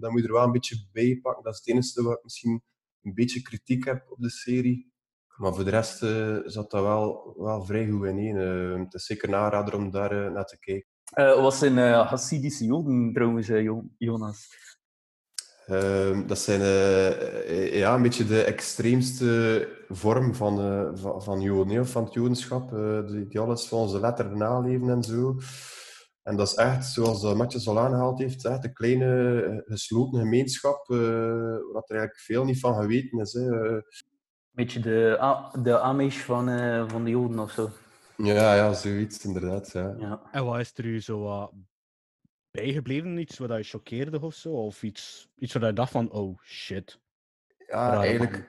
dat 0.00 0.10
moet 0.10 0.20
je 0.20 0.26
er 0.26 0.32
wel 0.32 0.44
een 0.44 0.52
beetje 0.52 0.88
bij 0.92 1.18
pakken. 1.22 1.42
Dat 1.44 1.52
is 1.52 1.58
het 1.58 1.68
enige 1.68 2.02
wat 2.02 2.16
ik 2.16 2.22
misschien 2.22 2.62
een 3.02 3.14
beetje 3.14 3.42
kritiek 3.42 3.84
heb 3.84 4.06
op 4.10 4.20
de 4.20 4.30
serie. 4.30 4.92
Maar 5.36 5.54
voor 5.54 5.64
de 5.64 5.70
rest 5.70 6.02
uh, 6.02 6.36
zat 6.44 6.70
dat 6.70 6.82
wel, 6.82 7.34
wel 7.36 7.64
vrij 7.64 7.88
goed 7.88 8.06
in 8.06 8.18
één. 8.18 8.36
Uh, 8.36 8.78
het 8.84 8.94
is 8.94 9.04
zeker 9.04 9.28
een 9.28 9.34
aanrader 9.34 9.74
om 9.74 9.90
daar 9.90 10.24
uh, 10.24 10.32
naar 10.32 10.44
te 10.44 10.58
kijken. 10.58 10.88
Wat 11.42 11.54
zijn 11.54 11.76
Hasidische 11.78 12.64
Joden 12.64 13.12
trouwens, 13.12 13.46
Jonas? 13.98 14.48
Uh, 15.66 16.26
dat 16.26 16.38
zijn 16.38 16.60
ja, 17.72 17.94
een 17.94 18.02
beetje 18.02 18.26
de 18.26 18.42
extreemste 18.42 19.68
vorm 19.88 20.34
van, 20.34 20.56
van, 20.98 21.22
van 21.22 21.40
Joden, 21.40 21.86
van 21.86 22.04
het 22.04 22.14
Jodenschap, 22.14 22.70
die, 23.06 23.26
die, 23.26 23.40
alles 23.40 23.68
volgens 23.68 23.92
de 23.92 24.00
letter 24.00 24.36
naleven 24.36 24.88
en 24.90 25.02
zo. 25.02 25.36
En 26.22 26.36
dat 26.36 26.48
is 26.48 26.54
echt, 26.54 26.86
zoals 26.86 27.34
Matjes 27.34 27.68
al 27.68 27.78
aangehaald 27.78 28.18
heeft, 28.18 28.44
echt 28.44 28.64
een 28.64 28.72
kleine 28.72 29.62
gesloten 29.66 30.20
gemeenschap, 30.20 30.86
waar 30.86 31.82
er 31.86 31.96
eigenlijk 31.96 32.18
veel 32.18 32.44
niet 32.44 32.60
van 32.60 32.74
geweten 32.74 33.18
is. 33.18 33.34
Een 33.34 33.84
beetje 34.50 34.80
de, 34.80 35.18
de 35.62 35.78
Amish 35.78 36.18
van, 36.18 36.48
van 36.88 37.04
de 37.04 37.10
Joden 37.10 37.38
of 37.38 37.50
zo. 37.50 37.70
Ja, 38.16 38.54
ja, 38.54 38.72
zoiets 38.72 39.24
inderdaad. 39.24 39.70
Ja. 39.72 39.94
ja. 39.98 40.22
En 40.32 40.44
wat 40.44 40.58
is 40.58 40.72
er 40.74 40.84
u 40.84 41.00
zo 41.00 41.50
bijgebleven? 42.50 43.18
Iets 43.18 43.38
wat 43.38 43.56
je 43.56 43.62
choqueerde 43.62 44.20
of 44.20 44.34
zo? 44.34 44.52
Of 44.52 44.82
iets, 44.82 45.28
iets 45.38 45.52
waar 45.52 45.66
je 45.66 45.72
dacht 45.72 45.92
van, 45.92 46.10
oh 46.10 46.38
shit. 46.42 46.98
Ja, 47.66 48.00
eigenlijk 48.00 48.32
man. 48.32 48.46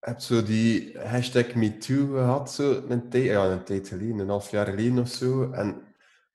heb 0.00 0.20
zo 0.20 0.42
die 0.42 0.98
hashtag 0.98 1.54
MeToo 1.54 2.06
gehad, 2.06 2.52
zo 2.52 2.82
een 2.88 3.08
tijd, 3.08 3.24
ja, 3.24 3.44
een 3.44 3.64
tijd 3.64 3.88
geleden, 3.88 4.18
een 4.18 4.28
half 4.28 4.50
jaar 4.50 4.66
geleden 4.66 4.98
of 4.98 5.08
zo. 5.08 5.50
En 5.50 5.91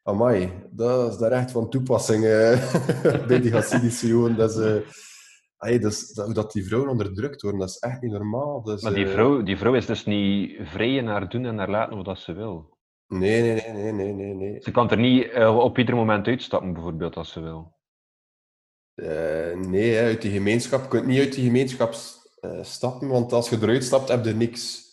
amai, 0.07 0.51
dat 0.71 1.11
is 1.11 1.17
daar 1.17 1.31
echt 1.31 1.51
van 1.51 1.69
toepassing 1.69 2.25
eh, 2.25 2.73
bij 3.27 3.41
die 3.41 3.51
Hasidische 3.51 4.07
Joden. 4.07 4.37
Dat 4.37 4.49
is, 4.49 4.57
eh, 4.57 4.89
ay, 5.57 5.79
dat, 5.79 5.91
is, 5.91 6.13
dat, 6.33 6.51
die 6.51 6.65
vrouwen 6.65 6.89
onderdrukt 6.89 7.41
worden, 7.41 7.59
dat 7.59 7.69
is 7.69 7.77
echt 7.77 8.01
niet 8.01 8.11
normaal. 8.11 8.61
Maar 8.81 8.93
die 8.93 9.05
eh, 9.05 9.11
vrouw, 9.11 9.43
die 9.43 9.57
vrouw 9.57 9.73
is 9.73 9.85
dus 9.85 10.05
niet 10.05 10.59
vrij 10.63 10.95
in 10.95 11.07
haar 11.07 11.29
doen 11.29 11.45
en 11.45 11.57
haar 11.57 11.69
laten 11.69 12.03
wat 12.03 12.19
ze 12.19 12.33
wil. 12.33 12.77
Nee, 13.07 13.41
nee, 13.41 13.53
nee, 13.53 13.91
nee, 13.91 13.91
nee, 13.91 14.13
nee. 14.13 14.33
nee. 14.33 14.61
Ze 14.61 14.71
kan 14.71 14.89
er 14.89 14.97
niet 14.97 15.29
eh, 15.29 15.57
op 15.57 15.77
ieder 15.77 15.95
moment 15.95 16.27
uitstappen, 16.27 16.73
bijvoorbeeld, 16.73 17.15
als 17.15 17.31
ze 17.31 17.41
wil. 17.41 17.75
Nee, 19.67 19.93
hè, 19.93 20.03
uit 20.03 20.21
die 20.21 20.31
gemeenschap. 20.31 20.81
Je 20.81 20.87
kunt 20.87 21.05
niet 21.05 21.19
uit 21.19 21.33
die 21.33 21.45
gemeenschap 21.45 21.93
stappen, 22.61 23.07
want 23.07 23.33
als 23.33 23.49
je 23.49 23.57
eruit 23.61 23.83
stapt, 23.83 24.07
heb 24.07 24.25
je 24.25 24.33
niks. 24.33 24.85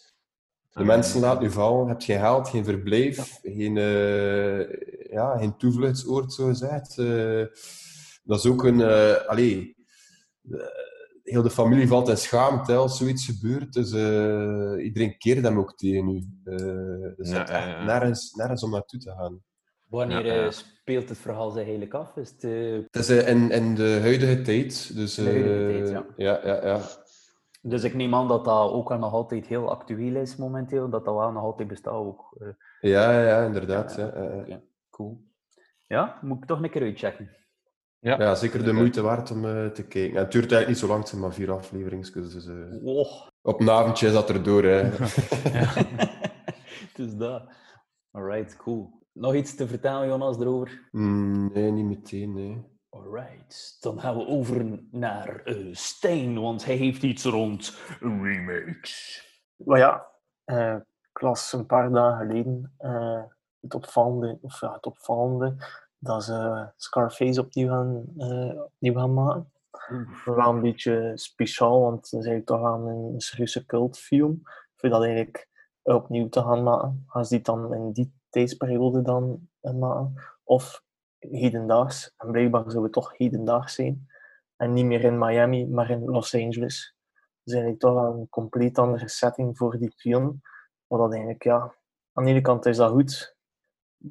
De 0.73 0.81
Ah, 0.81 0.87
mensen 0.87 1.21
laten 1.21 1.43
je 1.43 1.51
vallen, 1.51 1.83
je 1.83 1.89
hebt 1.89 2.05
geen 2.05 2.19
geld, 2.19 2.49
geen 2.49 2.65
verblijf, 2.65 3.39
geen, 3.43 3.77
ja, 5.15 5.37
geen 5.39 5.57
toevluchtsoord, 5.57 6.33
zo 6.33 6.47
gezegd. 6.47 6.99
Eh, 6.99 7.45
dat 8.25 8.39
is 8.39 8.47
ook 8.47 8.65
een... 8.65 8.81
eh 8.81 9.27
allee, 9.27 9.77
eh, 10.51 10.61
heel 11.23 11.43
de 11.43 11.51
familie 11.51 11.89
valt 11.89 12.09
in 12.09 12.17
schaamte 12.17 12.75
als 12.75 12.97
zoiets 12.99 13.25
gebeurt. 13.27 13.73
Dus 13.73 13.93
eh, 13.93 14.85
iedereen 14.85 15.19
keert 15.19 15.45
hem 15.45 15.59
ook 15.59 15.77
tegen 15.77 16.09
u. 16.09 16.17
Eh 16.45 16.57
dus 17.17 17.31
Ja, 17.31 17.39
het 17.39 17.49
ja, 17.49 17.55
echt 17.57 17.67
ja. 17.67 17.85
nergens, 17.85 18.33
nergens 18.35 18.63
om 18.63 18.71
naartoe 18.71 19.01
te 19.01 19.11
gaan. 19.11 19.43
Wanneer 19.89 20.27
Ja, 20.27 20.35
ja. 20.35 20.51
speelt 20.51 21.09
het 21.09 21.19
verhaal 21.19 21.51
zich 21.51 21.63
eigenlijk 21.63 21.95
af? 21.95 22.17
Is 22.17 22.31
het, 22.31 22.43
Het 22.91 23.09
is 23.09 23.09
in, 23.11 23.51
in 23.51 23.75
de 23.75 23.99
huidige 24.01 24.43
tijd. 24.43 24.95
Dus, 24.97 25.15
de 25.15 25.23
huidige 25.23 25.67
eh, 25.67 25.67
tijd, 25.71 25.89
ja. 25.91 26.05
ja, 26.17 26.41
ja, 26.47 26.67
ja. 26.67 26.81
Dus 27.63 27.85
ik 27.85 27.95
neem 27.95 28.15
aan 28.15 28.29
dat 28.29 28.45
dat 28.45 28.71
ook 28.71 28.91
al 28.93 28.99
nog 28.99 29.13
altijd 29.13 29.47
heel 29.47 29.71
actueel 29.71 30.17
is 30.17 30.37
momenteel, 30.37 30.89
dat 30.91 31.05
dat 31.05 31.15
wel 31.15 31.33
nog 31.33 31.43
altijd 31.43 31.69
bestaat 31.69 31.95
ook. 31.95 32.37
eh. 32.39 32.49
Ja, 32.91 33.13
ja, 33.13 33.27
ja, 33.29 33.45
inderdaad. 33.45 33.95
Ja, 33.97 34.13
ja, 34.15 34.43
ja. 34.47 34.61
Cool. 34.95 35.25
Ja, 35.87 36.19
moet 36.23 36.39
ik 36.39 36.45
toch 36.45 36.63
een 36.63 36.71
keer 36.71 36.83
uitchecken. 36.83 37.31
Ja, 37.99 38.19
Ja, 38.19 38.35
zeker 38.35 38.65
de 38.65 38.73
moeite 38.73 39.03
waard 39.03 39.31
om 39.31 39.45
eh, 39.45 39.67
te 39.67 39.87
kijken. 39.87 40.17
En 40.17 40.23
het 40.23 40.33
duurt 40.33 40.53
eigenlijk 40.53 40.69
niet 40.69 40.79
zo 40.79 40.87
lang, 40.87 40.99
het 40.99 41.09
zijn 41.09 41.21
maar 41.21 41.33
vier 41.33 41.53
afleveringen. 41.53 42.13
Dus 42.13 42.47
eh, 42.47 42.85
Oh. 42.85 43.27
op 43.43 43.61
een 43.61 43.71
avondje 43.71 44.07
is 44.07 44.13
dat 44.13 44.31
erdoor. 44.31 44.63
Hè. 44.63 44.83
Het 46.89 46.99
is 46.99 47.17
dat. 47.17 47.43
Alright, 48.11 48.57
cool. 48.57 49.03
Nog 49.13 49.35
iets 49.35 49.55
te 49.55 49.67
vertellen, 49.69 50.07
Jonas, 50.09 50.39
erover? 50.39 50.89
Mm, 50.91 51.53
nee, 51.53 51.71
niet 51.71 51.85
meteen, 51.85 52.33
nee. 52.35 52.73
Alright, 52.89 53.77
dan 53.81 54.01
gaan 54.01 54.17
we 54.17 54.27
over 54.27 54.83
naar 54.91 55.41
eh 55.45 55.69
Steen, 55.73 56.41
want 56.41 56.65
hij 56.65 56.75
heeft 56.77 57.03
iets 57.03 57.25
rond 57.25 57.79
remakes. 58.01 59.23
Maar 59.57 59.79
ja, 59.79 60.07
eh, 60.45 60.77
ik 61.13 61.21
las 61.21 61.53
een 61.53 61.67
paar 61.67 61.91
dagen 61.91 62.27
geleden 62.27 62.75
eh, 62.79 63.23
het 63.65 63.75
opvallende, 63.75 64.39
of 64.41 64.61
ja, 64.61 64.73
het 64.73 64.87
opvallende 64.87 65.57
dat 65.99 66.25
ze 66.25 66.69
Scarface 66.77 67.41
opnieuw 67.41 67.69
gaan, 67.69 68.05
eh, 68.19 68.63
opnieuw 68.63 68.95
gaan 68.95 69.15
maken. 69.15 69.53
Wel 70.25 70.49
een 70.49 70.61
beetje 70.61 71.13
speciaal, 71.15 71.81
want 71.81 72.05
is 72.05 72.13
eigenlijk 72.13 72.47
toch 72.47 72.61
wel 72.61 72.89
een 72.89 73.21
serieuze 73.21 73.67
cultfilm. 73.67 74.43
Voor 74.77 74.89
dat 74.89 75.03
eigenlijk 75.03 75.49
opnieuw 75.83 76.29
te 76.29 76.41
gaan 76.41 76.63
maken. 76.63 77.05
Gaan 77.07 77.25
ze 77.25 77.35
die 77.35 77.45
dan 77.45 77.75
in 77.75 77.93
die 77.93 78.13
tijdsperiode 78.29 79.03
dan 79.03 79.49
eh, 79.61 79.73
maken? 79.73 80.15
Of 80.45 80.83
hedendaags? 81.19 82.15
En 82.17 82.31
blijkbaar 82.31 82.71
zou 82.71 82.83
het 82.83 82.93
toch 82.93 83.17
hedendaags 83.17 83.75
zijn. 83.75 84.07
En 84.57 84.73
niet 84.73 84.85
meer 84.85 85.05
in 85.05 85.19
Miami, 85.19 85.67
maar 85.67 85.91
in 85.91 86.05
Los 86.05 86.35
Angeles. 86.35 86.97
Dus 87.43 87.55
eigenlijk 87.55 87.81
toch 87.81 88.15
een 88.15 88.29
compleet 88.29 88.79
andere 88.79 89.09
setting 89.09 89.57
voor 89.57 89.79
die 89.79 89.93
film. 89.97 90.41
Wat 90.87 90.99
dat 90.99 91.13
eigenlijk, 91.13 91.43
ja, 91.43 91.75
aan 92.13 92.25
de 92.25 92.31
ene 92.31 92.41
kant 92.41 92.67
is 92.67 92.77
dat 92.77 92.91
goed, 92.91 93.34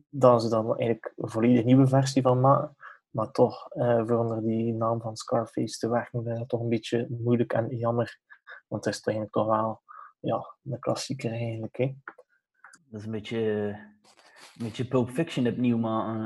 dat 0.10 0.42
ze 0.42 0.50
dan 0.50 0.66
eigenlijk 0.78 1.14
een 1.16 1.30
volledig 1.30 1.64
nieuwe 1.64 1.88
versie 1.88 2.22
van 2.22 2.40
maken. 2.40 2.76
Maar 3.10 3.32
toch, 3.32 3.70
eh, 3.70 4.02
voor 4.06 4.18
onder 4.18 4.42
die 4.42 4.74
naam 4.74 5.02
van 5.02 5.16
Scarface 5.16 5.78
te 5.78 5.90
werken, 5.90 6.24
vind 6.24 6.34
ik 6.34 6.38
dat 6.38 6.50
toch 6.50 6.62
een 6.62 6.70
beetje 6.70 7.08
moeilijk 7.10 7.54
en 7.54 7.68
jammer. 7.78 8.20
Want 8.68 8.86
het 8.86 8.94
is 8.94 9.02
toch 9.02 9.14
eigenlijk 9.14 9.36
toch 9.36 9.58
wel 9.58 9.82
ja, 10.20 10.56
een 10.64 10.80
klassieker 10.80 11.32
eigenlijk. 11.32 11.78
Hè. 11.78 11.96
Dat 12.90 13.00
is 13.00 13.06
een 13.06 13.12
beetje, 13.12 13.40
een 14.58 14.64
beetje 14.64 14.88
Pulp 14.88 15.10
Fiction 15.10 15.48
opnieuw 15.48 15.78
maken. 15.78 16.26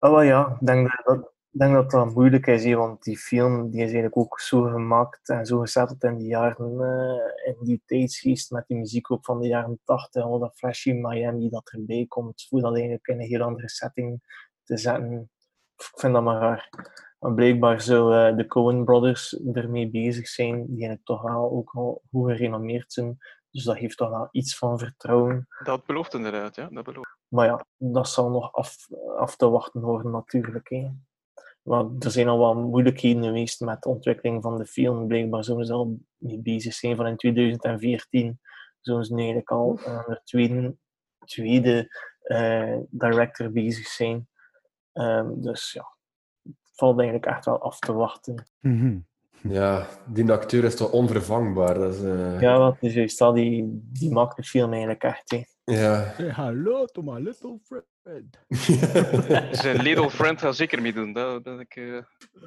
eh. 0.00 0.10
Oh 0.10 0.24
ja, 0.24 0.56
ik 0.60 0.66
denk 0.66 1.02
dat, 1.04 1.33
ik 1.54 1.60
denk 1.60 1.72
dat 1.74 1.90
dat 1.90 2.14
moeilijk 2.14 2.46
is, 2.46 2.64
hè, 2.64 2.74
want 2.74 3.02
die 3.02 3.18
film 3.18 3.70
die 3.70 3.80
is 3.80 3.84
eigenlijk 3.84 4.16
ook 4.16 4.40
zo 4.40 4.62
gemaakt 4.62 5.28
en 5.28 5.46
zo 5.46 5.58
gezetteld 5.58 6.04
in 6.04 6.16
die 6.16 6.26
jaren, 6.26 6.80
eh, 6.80 7.48
in 7.48 7.56
die 7.60 7.82
tijdsgeest 7.86 8.50
met 8.50 8.66
die 8.66 8.76
muziek 8.76 9.10
ook 9.10 9.24
van 9.24 9.40
de 9.40 9.46
jaren 9.46 9.80
80, 9.84 10.22
al 10.22 10.38
dat 10.38 10.56
flashy 10.56 10.92
Miami 10.92 11.48
dat 11.48 11.70
erbij 11.72 12.06
komt, 12.08 12.46
voor 12.48 12.60
dat 12.60 12.72
eigenlijk 12.72 13.06
in 13.06 13.20
een 13.20 13.26
heel 13.26 13.42
andere 13.42 13.68
setting 13.68 14.20
te 14.64 14.76
zetten. 14.76 15.30
Ik 15.76 15.92
vind 15.94 16.12
dat 16.12 16.22
maar 16.22 16.40
raar. 16.40 16.68
Maar 17.18 17.34
blijkbaar 17.34 17.80
zou 17.80 18.36
de 18.36 18.46
Coen 18.46 18.84
Brothers 18.84 19.40
ermee 19.52 19.90
bezig 19.90 20.28
zijn, 20.28 20.54
die 20.54 20.68
eigenlijk 20.68 21.04
toch 21.04 21.22
wel 21.22 21.50
ook 21.50 21.70
al 21.74 22.02
goed 22.10 22.30
gerenommeerd 22.30 22.92
zijn. 22.92 23.18
Dus 23.50 23.64
dat 23.64 23.78
geeft 23.78 23.96
toch 23.96 24.10
wel 24.10 24.28
iets 24.30 24.58
van 24.58 24.78
vertrouwen. 24.78 25.46
Dat 25.64 25.86
belooft 25.86 26.14
inderdaad, 26.14 26.54
ja. 26.54 26.68
Dat 26.70 26.84
belooft. 26.84 27.16
Maar 27.28 27.46
ja, 27.46 27.64
dat 27.76 28.08
zal 28.08 28.30
nog 28.30 28.52
af, 28.52 28.76
af 29.16 29.36
te 29.36 29.48
wachten 29.48 29.80
worden 29.80 30.10
natuurlijk. 30.10 30.68
Hè. 30.68 30.90
Maar 31.64 31.84
er 31.98 32.10
zijn 32.10 32.28
al 32.28 32.38
wat 32.38 32.54
moeilijkheden 32.54 33.24
geweest 33.24 33.60
met 33.60 33.82
de 33.82 33.88
ontwikkeling 33.88 34.42
van 34.42 34.58
de 34.58 34.66
film. 34.66 35.06
Blijkbaar 35.06 35.44
zouden 35.44 35.66
ze 35.66 35.72
al 35.72 35.98
mee 36.16 36.38
bezig 36.38 36.74
zijn 36.74 36.96
van 36.96 37.06
in 37.06 37.16
2014. 37.16 38.40
Zouden 38.80 39.06
ze 39.06 39.12
nu 39.12 39.18
eigenlijk 39.18 39.50
al 39.50 39.78
aan 39.86 40.04
de 40.06 40.20
tweede, 40.24 40.76
tweede 41.24 41.88
eh, 42.22 42.76
director 42.90 43.52
bezig 43.52 43.86
zijn. 43.86 44.28
Ehm, 44.92 45.40
dus 45.40 45.72
ja, 45.72 45.96
het 46.42 46.72
valt 46.74 46.98
eigenlijk 46.98 47.28
echt 47.28 47.44
wel 47.44 47.58
af 47.58 47.78
te 47.78 47.92
wachten. 47.92 48.46
Ja, 49.48 49.86
die 50.06 50.32
acteur 50.32 50.64
is 50.64 50.76
toch 50.76 50.90
onvervangbaar. 50.90 51.74
Dat 51.74 51.94
is, 51.94 52.02
eh, 52.02 52.40
Ja, 52.40 52.58
dat, 53.18 53.34
die, 53.34 53.80
die 53.92 54.12
maakt 54.12 54.36
de 54.36 54.42
film 54.42 54.70
eigenlijk 54.70 55.02
echt. 55.02 55.30
Hè. 55.30 55.42
Ja. 55.64 56.12
Say 56.16 56.28
hello 56.32 56.84
to 56.86 57.02
my 57.02 57.20
little 57.20 57.58
friend. 57.62 58.38
Zijn 59.60 59.82
little 59.88 60.10
friend 60.10 60.40
gaat 60.40 60.56
zeker 60.56 60.82
meedoen. 60.82 61.12
Dat 61.12 61.42
ben 61.42 61.60
ik... 61.60 61.76
eh, 61.76 61.84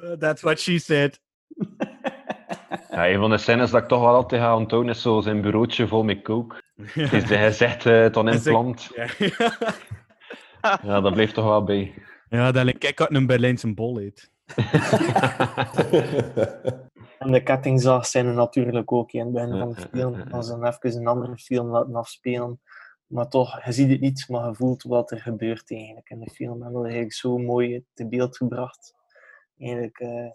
Uh, 0.02 0.12
that's 0.18 0.42
what 0.42 0.58
she 0.60 0.78
said. 0.78 1.20
Ja, 2.90 3.08
een 3.08 3.18
van 3.18 3.30
de 3.30 3.38
scènes 3.38 3.70
dat 3.70 3.82
ik 3.82 3.88
toch 3.88 4.00
wel 4.00 4.14
altijd 4.14 4.42
ga 4.42 4.56
onthouden 4.56 4.92
is 4.92 5.02
zo 5.02 5.20
zijn 5.20 5.40
bureautje 5.40 5.86
vol 5.88 6.02
met 6.04 6.22
coke. 6.22 6.62
Dus 6.94 7.28
hij 7.28 7.50
zegt 7.52 7.86
eh 7.86 8.00
het 8.02 8.14
dan 8.14 8.28
implant. 8.28 8.90
Ja, 8.94 9.06
Ja, 10.82 11.00
dat 11.00 11.12
bleef 11.12 11.32
toch 11.32 11.44
wel 11.44 11.64
bij. 11.64 11.94
ja 12.28 12.52
dat 12.52 12.64
lijkt 12.64 12.78
kijk 12.78 13.00
uit 13.00 13.14
een 13.14 13.26
Berlijnse 13.26 13.74
bol 13.74 14.00
eet. 14.00 14.30
En 17.18 17.32
de 17.32 17.42
kettingzaag 17.42 18.06
zijn 18.06 18.26
er 18.26 18.34
natuurlijk 18.34 18.92
ook 18.92 19.12
in 19.12 19.20
het 19.24 19.32
begin 19.32 19.54
Ja, 19.54 19.58
van 19.58 19.68
de 19.72 19.80
ja, 19.80 19.86
film. 19.92 20.12
ja, 20.12 20.18
ja. 20.18 20.24
Dan 20.24 20.44
ze 20.44 20.50
dan 20.58 20.66
even 20.66 21.00
een 21.00 21.06
andere 21.06 21.36
film 21.38 21.68
laten 21.70 21.94
afspelen. 21.94 22.60
Maar 23.08 23.28
toch, 23.28 23.64
je 23.64 23.72
ziet 23.72 23.90
het 23.90 24.00
niet, 24.00 24.28
maar 24.28 24.48
je 24.48 24.54
voelt 24.54 24.82
wat 24.82 25.10
er 25.10 25.20
gebeurt 25.20 25.70
eigenlijk 25.70 26.10
in 26.10 26.20
de 26.20 26.30
film. 26.30 26.62
En 26.62 26.72
dat 26.72 26.80
is 26.80 26.82
eigenlijk 26.82 27.12
zo 27.12 27.38
mooi 27.38 27.84
te 27.94 28.08
beeld 28.08 28.36
gebracht. 28.36 28.94
Eigenlijk, 29.58 29.98
eh, 29.98 30.30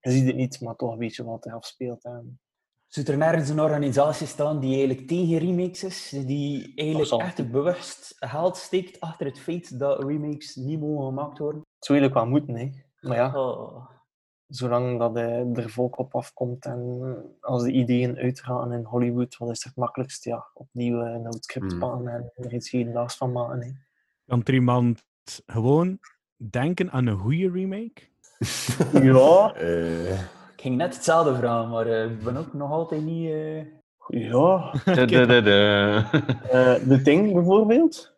je 0.00 0.10
ziet 0.10 0.26
het 0.26 0.36
niet, 0.36 0.60
maar 0.60 0.76
toch 0.76 0.96
weet 0.96 1.14
je 1.14 1.24
wat 1.24 1.46
er 1.46 1.52
afspeelt. 1.52 2.04
En 2.04 2.40
Zou 2.86 3.06
er 3.06 3.16
nergens 3.16 3.48
een 3.48 3.60
organisatie 3.60 4.26
staan 4.26 4.60
die 4.60 4.76
eigenlijk 4.76 5.08
tegen 5.08 5.38
remakes 5.38 5.84
is? 5.84 6.08
Die 6.26 6.72
eigenlijk 6.74 7.22
echt 7.22 7.50
bewust 7.50 8.16
geld 8.18 8.56
steekt 8.56 9.00
achter 9.00 9.26
het 9.26 9.38
feit 9.38 9.78
dat 9.78 10.04
remakes 10.04 10.54
niet 10.54 10.80
mogen 10.80 11.06
gemaakt 11.06 11.38
worden? 11.38 11.60
het 11.60 11.84
zou 11.84 11.98
eigenlijk 11.98 12.28
wel 12.28 12.38
moeten, 12.38 12.56
hè. 12.56 12.70
Maar 13.00 13.16
ja, 13.16 13.34
Oh. 13.34 13.95
Zolang 14.48 14.98
dat 14.98 15.16
er 15.16 15.70
volk 15.70 15.98
op 15.98 16.14
afkomt 16.14 16.64
en 16.64 17.16
als 17.40 17.62
de 17.62 17.72
ideeën 17.72 18.16
uitgaan 18.16 18.72
in 18.72 18.82
Hollywood, 18.84 19.36
wat 19.36 19.50
is 19.50 19.64
het 19.64 19.76
makkelijkst? 19.76 20.24
Ja, 20.24 20.46
opnieuw 20.54 21.02
eh, 21.02 21.12
een 21.12 21.24
oud 21.24 21.44
script 21.44 21.70
Hmm. 21.70 21.80
pakken 21.80 22.08
en 22.08 22.32
er 22.34 22.54
iets 22.54 22.70
hedendaags 22.70 23.16
van 23.16 23.32
maken. 23.32 23.62
Hè. 23.62 23.70
Kan 24.26 24.40
er 24.44 24.54
iemand 24.54 25.04
gewoon 25.46 25.98
denken 26.36 26.90
aan 26.90 27.06
een 27.06 27.18
goede 27.18 27.50
remake? 27.50 28.02
Ja, 29.12 29.54
Eh, 29.54 30.20
Ik 30.20 30.62
ging 30.62 30.76
net 30.76 30.94
hetzelfde 30.94 31.36
vragen, 31.36 31.70
maar 31.70 31.86
eh, 31.86 32.10
ik 32.10 32.22
ben 32.24 32.36
ook 32.36 32.52
nog 32.52 32.70
altijd 32.70 33.02
niet... 33.02 33.30
eh, 33.30 33.58
ja. 34.08 34.70
De, 34.84 37.00
Thing 37.04 37.32
bijvoorbeeld, 37.32 38.16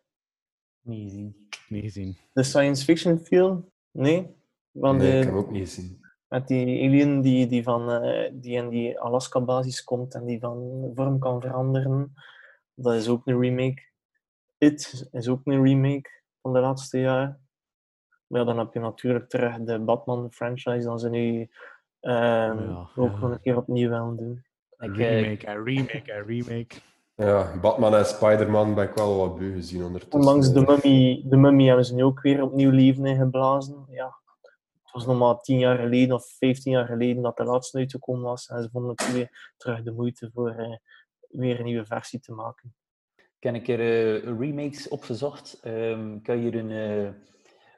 niet 0.81 1.03
gezien. 1.09 1.47
Nee, 1.69 1.81
gezien. 1.81 2.17
de 2.33 2.43
science 2.43 2.83
fiction 2.83 3.19
film. 3.19 3.69
Nee, 3.91 4.35
want 4.71 4.97
nee, 4.97 5.17
ik 5.19 5.25
heb 5.25 5.33
ook 5.33 5.51
niet 5.51 5.67
gezien. 5.69 5.98
Met 6.29 6.47
die 6.47 6.87
alien 6.87 7.21
die, 7.21 7.47
die, 7.47 7.63
van, 7.63 7.91
eh, 7.91 8.29
die 8.33 8.55
in 8.55 8.69
die 8.69 8.99
Alaska-basis 8.99 9.83
komt 9.83 10.13
en 10.13 10.25
die 10.25 10.39
van 10.39 10.91
vorm 10.95 11.19
kan 11.19 11.41
veranderen. 11.41 12.13
Dat 12.73 12.93
is 12.93 13.07
ook 13.07 13.27
een 13.27 13.39
remake. 13.39 13.87
It 14.57 15.07
is 15.11 15.27
ook 15.27 15.41
een 15.43 15.63
remake 15.63 16.09
van 16.41 16.53
de 16.53 16.59
laatste 16.59 16.99
jaren. 16.99 17.47
Maar 18.27 18.39
ja, 18.39 18.45
dan 18.45 18.57
heb 18.57 18.73
je 18.73 18.79
natuurlijk 18.79 19.29
terug 19.29 19.57
de 19.57 19.79
Batman-franchise, 19.79 20.87
dan 20.87 20.99
ze 20.99 21.09
nu 21.09 21.49
ehm, 21.99 22.69
Ja, 22.69 22.89
ook 22.95 23.11
ja. 23.11 23.19
nog 23.19 23.31
een 23.31 23.41
keer 23.41 23.57
opnieuw 23.57 23.89
willen 23.89 24.17
doen. 24.17 24.43
Ik, 24.77 24.97
eh, 24.97 25.21
Remake 25.21 25.45
en 25.45 25.63
remake 25.63 26.11
en 26.11 26.25
remake. 26.25 26.75
Ja, 27.15 27.59
Batman 27.61 27.95
en 27.95 28.05
Spider-Man 28.05 28.75
ben 28.75 28.87
ik 28.87 28.93
wel 28.93 29.17
wat 29.17 29.37
beu 29.37 29.53
gezien 29.53 29.83
ondertussen. 29.83 30.19
Ondanks 30.19 30.53
de 30.53 30.61
mummy, 30.61 31.21
de 31.25 31.37
mummy 31.37 31.65
hebben 31.65 31.85
ze 31.85 31.95
nu 31.95 32.03
ook 32.03 32.21
weer 32.21 32.41
opnieuw 32.41 32.71
leven 32.71 33.05
ingeblazen. 33.05 33.85
Ja, 33.89 34.18
het 34.91 35.05
was 35.05 35.17
nog 35.17 35.17
maar 35.17 35.41
tien 35.41 35.59
jaar 35.59 35.77
geleden 35.77 36.15
of 36.15 36.35
vijftien 36.37 36.71
jaar 36.71 36.85
geleden 36.85 37.23
dat 37.23 37.37
de 37.37 37.43
laatste 37.43 37.77
uitgekomen 37.77 38.23
was. 38.23 38.47
En 38.47 38.63
ze 38.63 38.69
vonden 38.69 38.91
het 38.91 39.11
weer 39.11 39.53
terug 39.57 39.83
de 39.83 39.91
moeite 39.91 40.29
voor 40.33 40.49
eh, 40.49 40.75
weer 41.29 41.59
een 41.59 41.65
nieuwe 41.65 41.85
versie 41.85 42.19
te 42.19 42.33
maken. 42.33 42.75
Ik 43.15 43.43
heb 43.43 43.53
een 43.53 43.61
keer 43.61 43.79
eh, 43.79 44.39
remakes 44.39 44.87
opgezocht. 44.87 45.59
Ik 45.63 46.25
heb 46.25 46.37
hier 46.37 46.55
een 46.55 46.71
eh, 46.71 47.13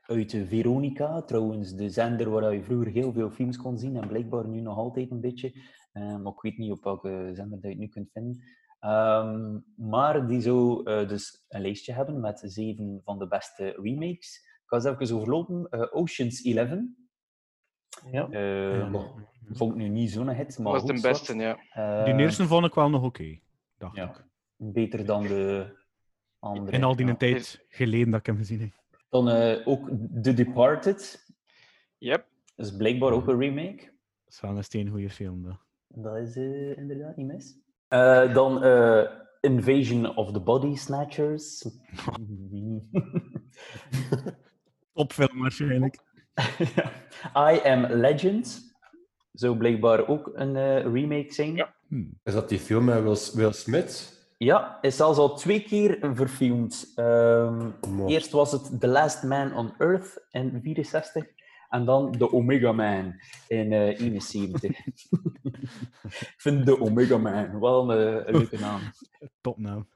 uit 0.02 0.38
Veronica, 0.48 1.22
trouwens 1.22 1.76
de 1.76 1.90
zender 1.90 2.30
waar 2.30 2.54
je 2.54 2.64
vroeger 2.64 2.92
heel 2.92 3.14
veel 3.14 3.30
films 3.30 3.58
kon 3.58 3.78
zien 3.78 3.96
en 3.96 4.08
blijkbaar 4.08 4.48
nu 4.48 4.62
nog 4.62 4.78
altijd 4.78 5.12
een 5.12 5.22
beetje. 5.22 5.54
Ehm, 5.92 6.22
maar 6.22 6.34
ik 6.34 6.42
weet 6.42 6.58
niet 6.58 6.72
op 6.72 6.84
welke 6.84 7.32
zender 7.34 7.62
dat 7.62 7.62
je 7.62 7.70
het 7.70 7.78
nu 7.78 7.88
kunt 7.88 8.12
vinden. 8.12 8.44
Ehm, 8.80 9.60
maar 9.76 10.28
die 10.28 10.42
zou 10.42 10.84
dus 11.08 11.46
een 11.48 11.62
lijstje 11.62 11.94
hebben 11.94 12.20
met 12.20 12.42
zeven 12.46 13.02
van 13.04 13.20
de 13.20 13.28
beste 13.28 13.70
remakes. 13.82 14.50
Ik 14.64 14.64
ga 14.66 14.76
eens 14.76 15.02
even 15.02 15.16
overlopen. 15.16 15.92
Ocean's 15.92 16.44
Eleven. 16.44 17.01
Ja. 18.12 18.30
Ehm, 18.30 18.96
Vond 19.54 19.72
ik 19.72 19.78
nu 19.78 19.88
niet 19.88 20.12
zo'n 20.12 20.30
hit, 20.30 20.60
maar 20.60 20.72
was 20.72 20.86
de 20.86 20.94
goed, 20.94 21.02
beste, 21.02 21.36
ja. 21.36 21.54
Die 21.54 22.14
Ehm, 22.14 22.20
eerste 22.20 22.46
vond 22.48 22.66
ik 22.66 22.74
wel 22.74 22.90
nog 22.90 23.04
oké. 23.04 23.40
dacht 23.78 23.96
ja, 23.96 24.10
ik. 24.10 24.26
beter 24.58 25.06
dan 25.06 25.24
de 25.24 25.76
andere. 26.40 26.72
En 26.78 26.84
al 26.84 26.96
die 26.96 27.06
ja. 27.06 27.12
een 27.12 27.18
tijd 27.18 27.66
geleden 27.70 28.10
dat 28.12 28.20
ik 28.20 28.26
hem 28.26 28.38
gezien 28.38 28.60
heb. 28.60 28.72
Dan 29.10 29.30
eh, 29.30 29.68
ook 29.68 29.90
The 30.22 30.34
Departed. 30.34 31.26
Yep. 31.98 32.26
Dat 32.56 32.66
is 32.66 32.76
blijkbaar 32.76 33.12
ook 33.12 33.28
een 33.28 33.40
remake. 33.40 33.78
Dat 34.24 34.34
is 34.34 34.42
wel 34.42 34.58
een 34.58 34.64
steengoede 34.64 35.10
film. 35.10 35.44
Dat. 35.44 35.58
Dat 35.88 36.18
is 36.18 36.36
eh, 36.36 36.78
inderdaad 36.78 37.16
niet 37.18 37.28
mis. 37.28 37.58
Eh, 37.88 38.34
dan 38.34 38.64
eh, 38.64 39.04
Invasion 39.42 40.16
of 40.16 40.32
the 40.32 40.40
Body 40.40 40.76
Snatchers. 40.76 41.66
Topfilm 44.94 45.40
waarschijnlijk. 45.40 45.98
I 47.54 47.60
Am 47.64 47.86
Legend. 47.86 48.70
Zou 49.32 49.58
blijkbaar 49.58 50.08
ook 50.08 50.32
een 50.34 50.56
eh, 50.56 50.82
remake 50.82 51.34
zijn. 51.34 51.56
Ja. 51.56 51.74
Is 52.24 52.34
dat 52.34 52.50
die 52.50 52.60
film 52.60 52.86
met 52.86 53.04
Will, 53.04 53.18
Will 53.34 53.52
Smith? 53.52 54.20
is 54.82 54.96
zelfs 54.96 55.18
al 55.18 55.36
twee 55.36 55.62
keer 55.62 55.98
verfilmd. 56.14 56.92
Ehm, 56.96 57.70
eerst 58.08 58.32
was 58.32 58.52
het 58.52 58.80
The 58.80 58.88
Last 58.88 59.24
Man 59.24 59.56
on 59.56 59.74
Earth 59.78 60.26
in 60.32 60.60
64 60.64 61.26
en 61.70 61.86
dan 61.86 62.12
The 62.12 62.32
Omega 62.32 62.72
Man 62.72 63.16
in 63.48 63.74
eh 63.74 64.00
71. 64.00 64.70
Ik 66.12 66.34
vind 66.38 66.66
The 66.66 66.80
Omega 66.80 67.18
Man 67.18 67.60
wel 67.60 67.92
een, 67.92 68.28
een 68.28 68.38
leuke 68.38 68.60
naam. 68.60 68.80
Topnaam. 69.42 69.88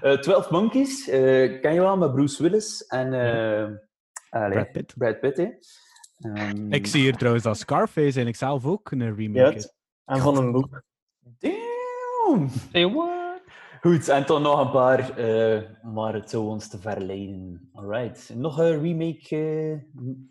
Eh 0.00 0.18
12 0.18 0.50
Monkeys, 0.50 1.08
eh, 1.08 1.60
ken 1.60 1.74
je 1.74 1.80
wel, 1.80 1.96
met 1.96 2.12
Bruce 2.12 2.42
Willis 2.42 2.86
en 2.86 3.12
eh, 3.12 3.68
allee, 4.42 4.50
Brad 4.50 4.72
Pitt. 4.72 4.94
Brad 4.98 5.20
Pitt, 5.20 5.36
hè. 5.36 5.48
Ehm, 6.18 6.72
Ik 6.72 6.86
zie 6.86 7.00
hier 7.00 7.16
trouwens 7.16 7.44
dat 7.44 7.58
Scarface 7.58 8.20
en 8.20 8.26
ik 8.26 8.36
zelf 8.36 8.64
ook 8.66 8.90
een 8.90 9.14
remake 9.16 9.54
Ja, 9.54 9.68
en 10.14 10.20
van 10.20 10.36
een 10.36 10.52
boek. 10.52 10.82
Damn! 11.38 12.48
Hey, 12.72 12.90
what? 12.90 13.22
Goed, 13.80 14.08
en 14.08 14.26
dan 14.26 14.42
nog 14.42 14.60
een 14.60 14.70
paar, 14.70 15.16
eh, 15.18 15.62
maar 15.94 16.14
het 16.14 16.30
zou 16.30 16.44
ons 16.46 16.68
te 16.68 16.78
verleiden. 16.78 17.70
Alright. 17.72 18.30
Nog 18.34 18.58
een 18.58 18.80
remake 18.82 19.36
n- 20.00 20.30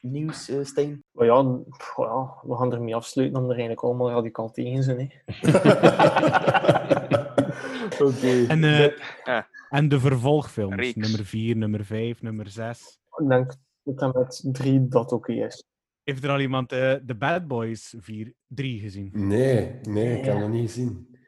nieuws, 0.00 0.50
Stijn? 0.62 1.04
Maar 1.12 1.26
ja, 1.26 1.42
pff, 1.68 1.96
ja, 1.96 2.34
we 2.42 2.56
gaan 2.56 2.72
ermee 2.72 2.94
afsluiten 2.94 3.36
om 3.38 3.44
er 3.44 3.50
eigenlijk 3.50 3.80
allemaal 3.82 4.10
radicaal 4.10 4.50
tegen 4.50 4.82
zijn. 4.82 4.98
Hè. 4.98 5.06
Oké. 8.04 8.44
En, 8.48 8.64
eh, 8.64 8.90
Ja. 9.24 9.48
en 9.70 9.88
de 9.88 10.00
vervolgfilms. 10.00 10.74
Reeks. 10.76 10.94
Nummer 11.08 11.24
4, 11.24 11.56
nummer 11.56 11.84
5, 11.84 12.22
nummer 12.22 12.48
6. 12.48 12.98
Ik 13.20 13.28
denk 13.28 13.54
dat 13.82 13.98
dat 13.98 14.14
met 14.14 14.48
drie 14.54 14.88
dat 14.88 15.12
oké 15.12 15.32
is. 15.32 15.64
Heeft 16.02 16.24
er 16.24 16.30
al 16.30 16.40
iemand 16.40 16.72
eh, 16.72 16.94
de 17.02 17.14
Bad 17.14 17.46
Boys 17.46 17.94
4, 17.98 18.32
3 18.46 18.80
gezien? 18.80 19.10
Nee, 19.12 19.80
nee, 19.82 20.18
ik 20.18 20.24
heb 20.24 20.34
hem 20.34 20.42
nog 20.42 20.50
niet 20.50 20.70
gezien. 20.70 21.18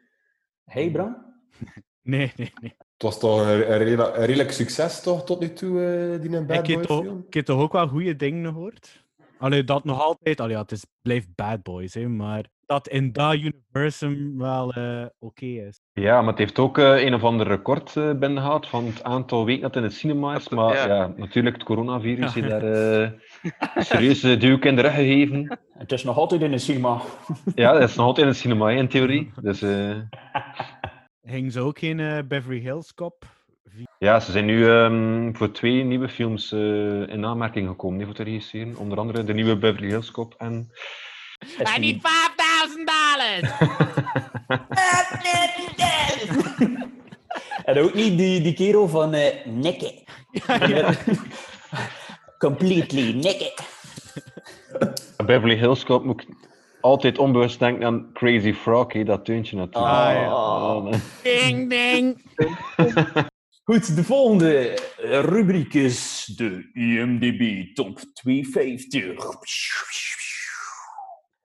Hey, 0.65 0.91
Bram? 0.91 1.17
Nee, 2.03 2.33
nee, 2.37 2.53
nee. 2.61 2.75
Het 2.79 3.03
was 3.03 3.19
toch 3.19 3.41
een, 3.41 3.73
een, 3.73 3.79
rela- 3.79 4.17
een 4.17 4.25
redelijk 4.25 4.53
succes 4.53 5.03
toch, 5.03 5.25
tot 5.25 5.41
nu 5.41 5.53
toe, 5.53 5.81
eh, 6.15 6.21
die 6.21 6.37
een 6.37 6.47
Bad 6.47 6.59
ik 6.59 6.67
heb 6.67 6.77
Boy 6.77 6.87
toch, 6.87 7.03
film? 7.05 7.25
ik 7.27 7.35
heb 7.35 7.45
toch 7.45 7.61
ook 7.61 7.73
wel 7.73 7.89
goede 7.89 8.17
dingen 8.17 8.53
gehoord? 8.53 9.05
Allee, 9.39 9.65
dat 9.65 9.85
nog 9.85 10.01
altijd. 10.01 10.41
Allee, 10.41 10.55
ja, 10.55 10.61
het 10.63 10.73
is, 10.73 10.85
blijft 11.03 11.35
Bad 11.35 11.63
Boys, 11.63 11.95
hè, 11.95 12.09
maar 12.09 12.45
dat 12.71 12.89
in 12.89 13.13
dat 13.13 13.35
universum 13.35 14.39
wel 14.39 14.73
eh, 14.73 15.05
oké 15.19 15.47
is. 15.47 15.81
Ja, 15.93 16.21
maar 16.21 16.31
het 16.31 16.39
heeft 16.39 16.59
ook 16.59 16.79
eh, 16.79 17.05
een 17.05 17.15
of 17.15 17.25
ander 17.25 17.47
record 17.47 17.97
eh 17.97 18.13
binnengehaald 18.13 18.69
van 18.69 18.87
het 18.87 19.03
aantal 19.03 19.45
weken 19.45 19.63
dat 19.63 19.75
het 19.75 19.83
in 19.83 19.89
het 19.91 19.99
cinema 19.99 20.35
is. 20.37 20.49
Maar 20.49 20.75
ja. 20.75 20.87
ja, 20.87 21.13
natuurlijk, 21.17 21.57
het 21.57 21.65
coronavirus 21.65 22.35
Ja. 22.35 22.41
heeft 22.41 22.51
daar 22.61 22.63
eh 23.03 23.83
serieus 23.85 24.23
eh, 24.23 24.41
duw 24.41 24.59
in 24.59 24.77
de 24.77 24.83
rug 24.83 24.95
gegeven. 24.95 25.59
Het 25.73 25.93
is 25.93 26.05
nog 26.05 26.17
altijd 26.17 26.43
in 26.43 26.51
de 26.51 26.59
cinema. 26.59 27.01
Ja, 27.55 27.73
dat 27.73 27.89
is 27.89 27.95
nog 27.97 28.07
altijd 28.07 28.27
in 28.27 28.33
het 28.33 28.41
cinema, 28.41 28.71
in 28.71 28.89
theorie. 28.89 29.33
Dus 29.43 29.63
eh, 29.63 29.97
Ging 31.23 31.53
ze 31.53 31.61
ook 31.61 31.79
geen 31.79 32.01
eh, 32.01 32.19
Beverly 32.29 32.59
Hills 32.61 32.95
Cop? 32.95 33.25
ja, 33.99 34.21
ze 34.21 34.33
zijn 34.33 34.45
nu 34.45 34.69
ehm, 34.71 35.33
voor 35.33 35.51
twee 35.51 35.85
nieuwe 35.85 36.09
films 36.09 36.53
eh, 36.53 37.09
in 37.09 37.25
aanmerking 37.25 37.69
gekomen 37.69 37.99
hè, 37.99 38.05
voor 38.05 38.15
te 38.15 38.23
regisseren. 38.23 38.77
Onder 38.77 38.99
andere 38.99 39.25
de 39.25 39.35
nieuwe 39.35 39.57
Beverly 39.57 39.89
Hills 39.89 40.11
Cop 40.11 40.35
en... 40.39 40.71
Hij 41.57 41.79
niet 41.79 42.01
5000 42.01 42.50
En 47.65 47.79
ook 47.79 47.95
niet 47.95 48.19
die, 48.19 48.41
die 48.41 48.55
kerel 48.55 48.89
van 48.89 49.15
eh 49.15 49.47
Naked. 49.47 50.05
Completely 52.39 53.15
naked. 53.15 53.55
Beverly 55.27 55.57
Hills 55.57 55.85
Cop 55.85 56.05
moet 56.05 56.23
ik 56.23 56.29
altijd 56.81 57.19
onbewust 57.19 57.59
denken 57.59 57.87
aan 57.87 58.11
Crazy 58.13 58.53
Frog, 58.53 58.93
dat 58.93 59.27
deuntje 59.27 59.57
natuurlijk. 59.57 59.95
Ah, 59.95 60.13
ja. 60.13 60.35
Oh. 60.35 60.93
Ding, 61.23 61.71
ding! 61.71 62.23
Goed, 63.65 63.97
de 63.97 64.05
volgende 64.05 64.79
rubriek 65.03 65.75
is 65.75 66.25
de 66.37 66.71
IMDb 66.73 67.75
Top 67.75 67.99
250. 68.13 69.15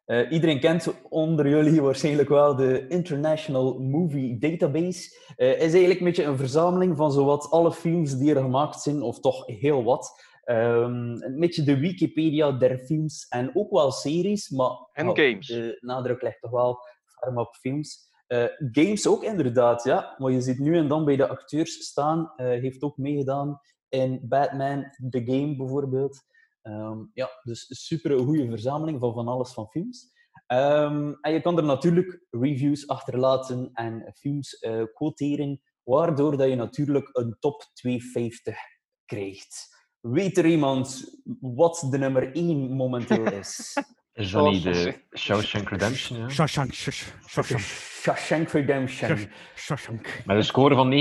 Eh, 0.05 0.31
iedereen 0.31 0.59
kent 0.59 1.01
onder 1.09 1.49
jullie 1.49 1.81
waarschijnlijk 1.81 2.29
wel 2.29 2.55
de 2.55 2.87
International 2.87 3.79
Movie 3.79 4.37
Database. 4.37 5.17
Eh 5.35 5.51
is 5.51 5.59
eigenlijk 5.59 5.99
een 5.99 6.05
beetje 6.05 6.23
een 6.23 6.37
verzameling 6.37 6.97
van 6.97 7.11
zowat 7.11 7.51
alle 7.51 7.71
films 7.71 8.17
die 8.17 8.35
er 8.35 8.41
gemaakt 8.41 8.81
zijn, 8.81 9.01
of 9.01 9.19
toch 9.19 9.45
heel 9.45 9.83
wat. 9.83 10.23
Ehm, 10.43 11.21
een 11.21 11.39
beetje 11.39 11.63
de 11.63 11.79
Wikipedia 11.79 12.51
der 12.51 12.77
films 12.77 13.27
en 13.27 13.51
ook 13.53 13.71
wel 13.71 13.91
series, 13.91 14.49
maar 14.49 14.71
En 14.93 15.05
games. 15.17 15.47
de 15.47 15.77
nadruk 15.79 16.21
ligt 16.21 16.41
toch 16.41 16.51
wel 16.51 16.79
ferm 17.05 17.37
op 17.37 17.55
films. 17.55 18.13
Eh, 18.27 18.45
games 18.71 19.07
ook 19.07 19.23
inderdaad, 19.23 19.83
ja. 19.83 20.15
Maar 20.17 20.31
je 20.31 20.41
ziet 20.41 20.59
nu 20.59 20.77
en 20.77 20.87
dan 20.87 21.05
bij 21.05 21.15
de 21.15 21.27
acteurs 21.27 21.73
staan. 21.85 22.31
heeft 22.35 22.83
ook 22.83 22.97
meegedaan 22.97 23.59
in 23.89 24.19
Batman, 24.23 24.85
The 25.09 25.21
Game 25.25 25.55
bijvoorbeeld. 25.55 26.23
Ehm, 26.65 26.97
ja, 27.13 27.29
dus 27.43 27.85
super 27.85 28.19
goede 28.19 28.49
verzameling 28.49 28.99
van 28.99 29.13
van 29.13 29.27
alles 29.27 29.53
van 29.53 29.67
films. 29.69 30.13
Ehm, 30.47 31.13
en 31.21 31.33
je 31.33 31.41
kan 31.41 31.57
er 31.57 31.63
natuurlijk 31.63 32.25
reviews 32.29 32.87
achterlaten 32.87 33.69
en 33.73 34.13
films 34.15 34.53
eh, 34.59 34.83
quoteren, 34.93 35.61
waardoor 35.83 36.37
dat 36.37 36.49
je 36.49 36.55
natuurlijk 36.55 37.09
een 37.11 37.37
top 37.39 37.65
250 37.73 38.57
krijgt. 39.05 39.67
Weet 39.99 40.37
er 40.37 40.45
iemand 40.45 41.19
wat 41.39 41.87
de 41.89 41.97
nummer 41.97 42.35
1 42.35 42.75
momenteel 42.75 43.25
is? 43.41 43.73
Is 44.13 44.31
dat 44.31 44.51
niet 44.51 44.63
de 44.63 44.99
Shawshank 45.17 45.69
Redemption? 45.69 46.19
Ja? 46.19 46.29
Shawshank, 46.29 46.73
Shawshank, 46.73 47.59
Shawshank 48.01 48.49
Redemption. 48.49 49.17
Shawshank. 49.55 50.23
Met 50.25 50.37
een 50.37 50.43
score 50.43 50.75
van 50.75 50.91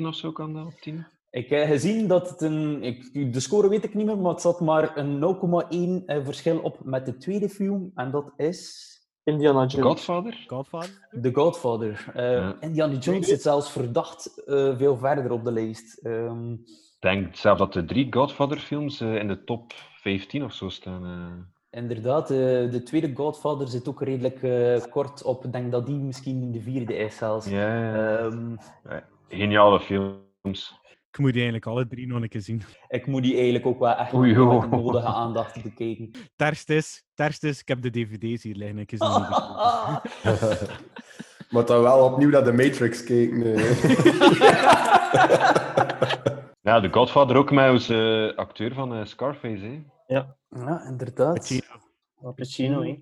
9,7 0.00 0.06
of 0.06 0.14
zo 0.14 0.32
kan 0.32 0.54
dat 0.54 0.66
op 0.66 0.80
10? 0.80 1.06
Ik 1.30 1.48
heb 1.48 1.66
gezien 1.66 2.06
dat 2.08 2.30
het 2.30 2.40
een... 2.40 2.82
Ik, 2.82 3.32
de 3.32 3.40
score 3.40 3.68
weet 3.68 3.84
ik 3.84 3.94
niet 3.94 4.06
meer, 4.06 4.18
maar 4.18 4.32
het 4.32 4.40
zat 4.40 4.60
maar 4.60 4.96
een 4.96 5.20
0,1 6.02 6.04
eh, 6.06 6.24
verschil 6.24 6.58
op 6.58 6.78
met 6.84 7.06
de 7.06 7.16
tweede 7.16 7.48
film. 7.48 7.90
En 7.94 8.10
dat 8.10 8.32
is... 8.36 8.88
Indiana 9.24 9.66
The 9.66 9.76
Jones. 9.76 9.90
Godfather? 9.90 10.44
Godfather? 10.46 11.08
The 11.22 11.30
Godfather. 11.34 12.10
Eh, 12.14 12.22
Ja. 12.32 12.56
Indiana 12.60 12.94
Jones 12.98 13.26
zit 13.28 13.42
zelfs 13.42 13.70
verdacht 13.72 14.44
eh, 14.44 14.76
veel 14.76 14.96
verder 14.96 15.30
op 15.32 15.44
de 15.44 15.52
lijst. 15.52 15.98
Ehm, 15.98 16.52
Ik 16.52 17.06
denk 17.06 17.36
zelf 17.36 17.58
dat 17.58 17.72
de 17.72 17.84
drie 17.84 18.06
Godfather-films 18.12 19.00
eh, 19.00 19.14
in 19.14 19.28
de 19.28 19.44
top 19.44 19.72
15 20.02 20.44
of 20.44 20.52
zo 20.52 20.68
staan. 20.68 21.04
eh. 21.04 21.78
inderdaad, 21.80 22.30
eh, 22.30 22.36
de 22.70 22.82
tweede 22.84 23.10
Godfather 23.14 23.68
zit 23.68 23.88
ook 23.88 24.02
redelijk 24.02 24.42
eh, 24.42 24.90
kort 24.90 25.22
op. 25.22 25.44
Ik 25.44 25.52
denk 25.52 25.72
dat 25.72 25.86
die 25.86 25.96
misschien 25.98 26.52
de 26.52 26.60
vierde 26.60 26.94
is 26.96 27.16
zelfs. 27.16 27.46
Ja, 27.46 27.76
ja. 27.84 28.16
Ehm, 28.18 28.50
Ja, 28.84 29.04
Geniale 29.28 29.80
films. 29.80 30.78
Ik 31.12 31.18
moet 31.18 31.32
die 31.32 31.42
eigenlijk 31.42 31.66
alle 31.66 31.86
drie 31.86 32.06
nog 32.06 32.22
een 32.22 32.28
keer 32.28 32.40
zien. 32.40 32.62
ik 32.88 33.06
moet 33.06 33.22
die 33.22 33.34
eigenlijk 33.34 33.66
ook 33.66 33.78
wel 33.78 33.94
echt 33.94 34.14
Oei, 34.14 34.28
met 34.28 34.36
joh. 34.36 34.60
de 34.60 34.68
nodige 34.76 35.06
aandacht 35.06 35.62
bekijken. 35.62 36.10
Terst 36.36 36.70
is, 36.70 37.04
terst 37.14 37.44
is, 37.44 37.60
ik 37.60 37.68
heb 37.68 37.82
de 37.82 37.90
dvd's 37.90 38.42
hier 38.42 38.54
liggen. 38.56 38.78
Ik. 38.78 38.92
Maar 41.50 41.64
dan 41.66 41.82
wel 41.82 42.04
opnieuw 42.04 42.30
naar 42.30 42.44
de 42.44 42.52
Matrix 42.52 43.04
kijken. 43.04 43.54
eh. 43.54 43.70
Ja, 46.62 46.80
de 46.80 46.88
Godfather 46.92 47.36
ook 47.36 47.50
met 47.50 47.70
onze 47.70 48.32
acteur 48.36 48.74
van 48.74 48.94
eh, 48.94 49.04
Scarface. 49.04 49.64
Hè. 49.64 49.82
Ja, 50.06 50.36
inderdaad. 50.88 51.34
Pacino. 51.34 52.32
Pacino, 52.36 52.82
hè. 52.82 52.98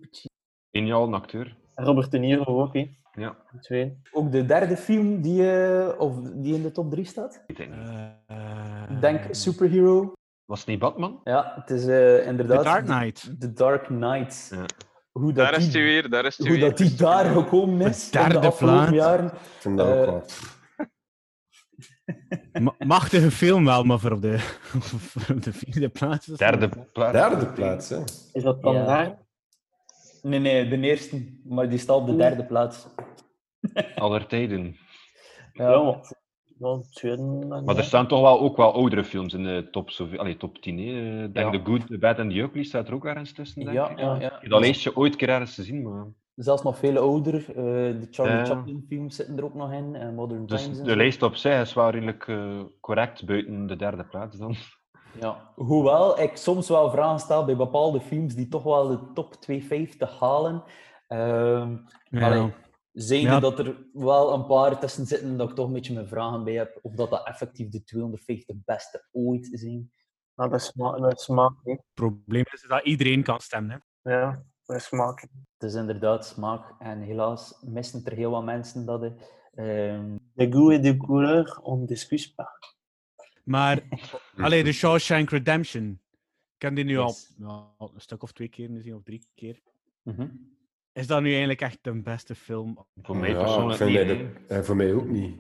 Geniaal 0.71 1.15
acteur. 1.15 1.57
Robert 1.75 2.11
De 2.11 2.19
Niro 2.19 2.63
ook, 2.63 2.75
hè. 2.75 2.91
Ja. 3.13 3.37
De 3.53 3.59
tweede. 3.59 3.97
Ook 4.13 4.33
de 4.33 4.45
derde 4.45 4.77
film 4.77 5.21
die, 5.21 5.51
eh, 5.53 6.01
of 6.01 6.21
die 6.21 6.55
in 6.55 6.63
de 6.63 6.71
top 6.73 6.91
3 6.91 7.05
staat? 7.05 7.43
Ik 7.47 7.57
het 7.59 7.69
niet. 7.79 7.89
Eh, 8.27 9.01
Denk 9.01 9.21
Superhero. 9.31 10.13
Was 10.45 10.59
het 10.59 10.69
niet 10.69 10.79
Batman? 10.79 11.21
Ja, 11.25 11.53
het 11.61 11.71
is 11.71 11.81
eh, 11.83 11.87
The 11.89 12.23
inderdaad... 12.27 12.65
Dark 12.65 12.85
Knight. 12.85 13.41
The 13.41 13.53
Dark 13.53 13.85
Knight. 13.85 14.49
Ja. 14.55 14.65
Hoe 15.13 15.33
dat 15.33 15.45
Daar 15.45 15.57
is 15.57 15.63
hij 15.63 15.73
die, 15.73 15.83
weer, 15.83 16.11
daar 16.11 16.25
is 16.25 16.37
hij 16.39 16.49
hoe 16.49 16.57
weer. 16.59 16.69
dat 16.69 16.79
die 16.79 16.95
daar 16.95 17.25
gekomen 17.25 17.89
is 17.89 18.11
De 18.11 18.19
in 18.19 18.25
de 18.25 18.31
derde 18.31 18.47
afgelopen 18.47 18.95
jaren. 18.95 19.25
Ik 19.27 19.33
vind 19.59 19.77
dat 19.79 19.87
ook 19.87 20.05
wel. 20.07 20.25
Ma- 22.63 22.75
Machtige 22.79 23.31
film 23.31 23.65
wel, 23.65 23.83
maar 23.85 23.99
voor 23.99 24.13
op 24.13 24.23
de, 24.23 24.39
voor 25.19 25.35
op 25.37 25.43
de 25.43 25.53
vierde 25.53 25.89
plaats. 25.89 26.29
is 26.29 26.39
dat- 26.39 26.39
Derde 26.39 26.69
plaats. 26.93 27.13
Derde 27.13 27.47
plaats, 27.53 27.89
hè. 27.89 28.01
Is 28.33 28.43
dat 28.43 28.63
dan 28.63 28.75
Ja. 28.75 28.85
daar? 28.85 29.19
Nee, 30.23 30.39
nee, 30.41 30.69
de 30.69 30.81
eerste. 30.81 31.39
Maar 31.45 31.69
die 31.69 31.79
staat 31.79 31.97
op 31.97 32.07
de 32.07 32.17
derde 32.17 32.45
plaats. 32.45 32.87
Aller 33.95 34.27
tijden. 34.27 34.77
Ja, 35.53 35.71
Ja. 35.71 35.83
maar... 35.83 36.17
Wel, 36.59 36.81
tweede... 36.91 37.23
Maar 37.65 37.77
er 37.77 37.85
staan 37.85 38.09
toch 38.09 38.21
wel 38.21 38.41
ook 38.41 38.57
wel 38.57 38.73
oudere 38.73 39.05
films 39.05 39.35
in 39.35 39.43
de 39.43 39.69
top, 39.71 39.91
zoveel, 39.91 40.19
allee, 40.19 40.37
top 40.37 40.59
10. 40.59 40.79
Hè. 40.79 41.25
Ik 41.25 41.35
denk 41.35 41.55
Ja. 41.55 41.61
The 41.61 41.71
Good, 41.71 41.87
The 41.87 41.99
Bad 41.99 42.19
and 42.19 42.31
The 42.31 42.39
Ugly 42.39 42.63
staat 42.65 42.89
er 42.89 42.95
ook 42.95 43.05
ergens 43.05 43.33
tussen, 43.33 43.61
denk 43.65 43.77
Ja, 43.77 43.89
ik. 43.91 43.99
ja, 43.99 44.21
ja. 44.21 44.41
Dat 44.49 44.61
lijstje 44.61 44.97
ooit 44.97 45.13
een 45.13 45.19
keer 45.19 45.29
ergens 45.29 45.55
te 45.55 45.63
zien, 45.63 45.83
maar... 45.83 46.07
Zelfs 46.35 46.63
nog 46.63 46.79
veel 46.79 46.97
ouder. 46.99 47.35
eh, 47.49 47.55
de 48.01 48.07
Charlie 48.11 48.37
Ja. 48.37 48.45
Chaplin 48.45 48.85
films 48.89 49.17
zitten 49.17 49.37
er 49.37 49.45
ook 49.45 49.55
nog 49.55 49.73
in. 49.73 49.95
en 49.95 50.15
Modern 50.15 50.47
Dus 50.47 50.63
Times. 50.63 50.79
en 50.79 50.85
de 50.85 50.97
lijst 50.97 51.23
op 51.23 51.35
zich 51.35 51.61
is 51.61 51.75
wel 51.75 51.91
redelijk 51.91 52.29
eh, 52.29 52.61
correct 52.81 53.25
buiten 53.27 53.67
de 53.67 53.77
derde 53.77 54.05
plaats 54.05 54.37
dan. 54.37 54.55
Ja. 55.13 55.53
Hoewel 55.55 56.21
ik 56.21 56.37
soms 56.37 56.69
wel 56.69 56.91
vragen 56.91 57.19
stel 57.21 57.45
bij 57.45 57.57
bepaalde 57.57 58.01
films 58.01 58.35
die 58.35 58.49
toch 58.49 58.63
wel 58.63 58.89
de 58.89 59.13
top 59.15 59.35
250 59.35 60.19
halen. 60.19 60.63
Ehm 61.07 61.77
Ja. 62.05 62.27
allee, 62.27 62.53
zijnde 62.93 63.29
Ja. 63.31 63.41
dat 63.41 63.59
er 63.59 63.87
wel 63.93 64.33
een 64.33 64.47
paar 64.47 64.79
tussen 64.81 65.07
zitten 65.07 65.37
dat 65.37 65.49
ik 65.51 65.55
toch 65.55 65.67
een 65.67 65.73
beetje 65.73 65.95
mijn 65.95 66.09
vragen 66.09 66.45
bij 66.45 66.55
heb. 66.55 66.79
Of 66.83 66.93
dat 66.95 67.11
dat 67.11 67.27
effectief 67.27 67.69
de 67.69 67.85
250 67.85 68.57
beste 68.65 69.07
ooit 69.13 69.49
zijn. 69.53 69.93
Nou, 70.35 70.51
dat 70.51 70.61
is 70.61 70.67
smaak, 70.67 70.99
dat 70.99 71.13
is 71.19 71.25
smaak, 71.25 71.53
hè. 71.65 71.73
Het 71.73 71.83
probleem 71.95 72.45
is 72.53 72.67
dat 72.69 72.85
iedereen 72.85 73.23
kan 73.23 73.41
stemmen. 73.41 73.83
Hè. 74.03 74.13
Ja, 74.21 74.43
dat 74.67 74.77
is 74.77 74.85
smaak. 74.85 75.21
Het 75.59 75.69
is 75.71 75.75
inderdaad 75.75 76.27
smaak. 76.27 76.75
En 76.79 77.01
helaas 77.01 77.59
missen 77.61 78.05
er 78.05 78.13
heel 78.13 78.31
wat 78.31 78.45
mensen 78.45 78.85
dat. 78.87 79.03
Ehm, 79.55 80.17
De 80.33 80.47
goût 80.47 80.73
et 80.73 80.83
de 80.83 80.97
couleur, 80.97 81.59
on 81.63 81.87
discute 81.87 82.35
pas. 82.35 82.77
Maar, 83.49 83.81
allee, 84.47 84.65
de 84.65 84.73
Shawshank 84.73 85.31
Redemption. 85.31 86.01
Ik 86.57 86.63
heb 86.63 86.75
die 86.75 86.85
nu 86.85 86.99
Yes. 86.99 87.35
al 87.43 87.91
een 87.95 88.01
stuk 88.01 88.23
of 88.23 88.33
twee 88.33 88.49
keer 88.49 88.69
gezien, 88.69 88.95
of 88.95 89.03
drie 89.03 89.27
keer. 89.35 89.61
mhm. 90.03 90.27
Is 90.93 91.07
dat 91.07 91.21
nu 91.23 91.29
eigenlijk 91.31 91.61
echt 91.61 91.79
de 91.83 92.03
beste 92.03 92.35
film? 92.35 92.87
Voor 93.03 93.17
mij 93.17 93.31
Ja, 93.31 93.39
persoonlijk 93.39 93.81
ik 93.81 93.87
vind 93.89 94.19
niet. 94.19 94.49
dat- 94.49 94.59
eh, 94.59 94.65
voor 94.65 94.77
mij 94.77 94.95
ook 94.95 95.09
niet. 95.09 95.37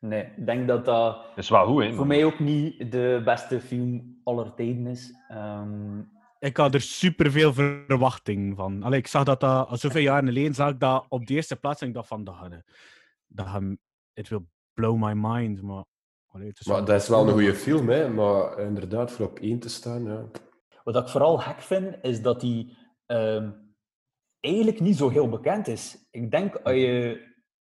Nee, 0.00 0.22
ik 0.36 0.46
denk 0.46 0.68
dat 0.68 0.84
dat 0.84 1.16
Het 1.28 1.38
is 1.38 1.48
wel 1.48 1.66
goed, 1.66 1.82
hè. 1.82 1.92
voor 1.94 2.06
mij 2.06 2.24
ook 2.24 2.38
niet 2.38 2.92
de 2.92 3.22
beste 3.24 3.60
film 3.60 4.20
aller 4.24 4.54
tijden 4.54 4.86
is. 4.86 5.12
Ehm, 5.28 5.98
Ik 6.38 6.56
had 6.56 6.74
er 6.74 6.80
superveel 6.80 7.52
verwachting 7.54 8.56
van. 8.56 8.82
Allee, 8.82 8.98
ik 8.98 9.06
zag 9.06 9.24
dat, 9.24 9.40
dat 9.40 9.68
al 9.68 9.76
zoveel 9.76 10.00
jaren 10.02 10.26
geleden 10.26 10.54
zag 10.54 10.70
ik 10.70 10.80
dat 10.80 11.06
op 11.08 11.26
de 11.26 11.34
eerste 11.34 11.56
plaats 11.56 11.80
en 11.80 11.88
ik 11.88 11.94
dacht 11.94 12.08
van, 12.08 12.24
dat 12.24 12.34
gaat, 12.34 12.62
dat 13.26 13.46
gaat, 13.46 13.62
it 14.14 14.28
will 14.28 14.44
blow 14.74 14.96
my 15.04 15.12
mind. 15.16 15.62
Maar, 15.62 15.84
allee, 16.30 16.48
het 16.48 16.60
is 16.60 16.66
Maar 16.66 16.76
wel- 16.76 16.84
dat 16.84 17.00
is 17.02 17.08
wel 17.08 17.26
een 17.26 17.32
goede 17.32 17.54
film, 17.54 17.88
hè. 17.88 18.08
Maar 18.08 18.58
inderdaad, 18.58 19.10
voor 19.12 19.26
op 19.26 19.38
één 19.38 19.58
te 19.58 19.68
staan, 19.68 20.04
ja. 20.04 20.24
Wat 20.84 20.96
ik 20.96 21.08
vooral 21.08 21.38
gek 21.38 21.60
vind, 21.60 21.96
is 22.02 22.22
dat 22.22 22.42
hij 22.42 22.76
ehm, 23.06 23.50
eigenlijk 24.40 24.80
niet 24.80 24.96
zo 24.96 25.08
heel 25.08 25.28
bekend 25.28 25.68
is. 25.68 26.06
Ik 26.10 26.30
denk, 26.30 26.56
als 26.56 26.74
je 26.74 27.20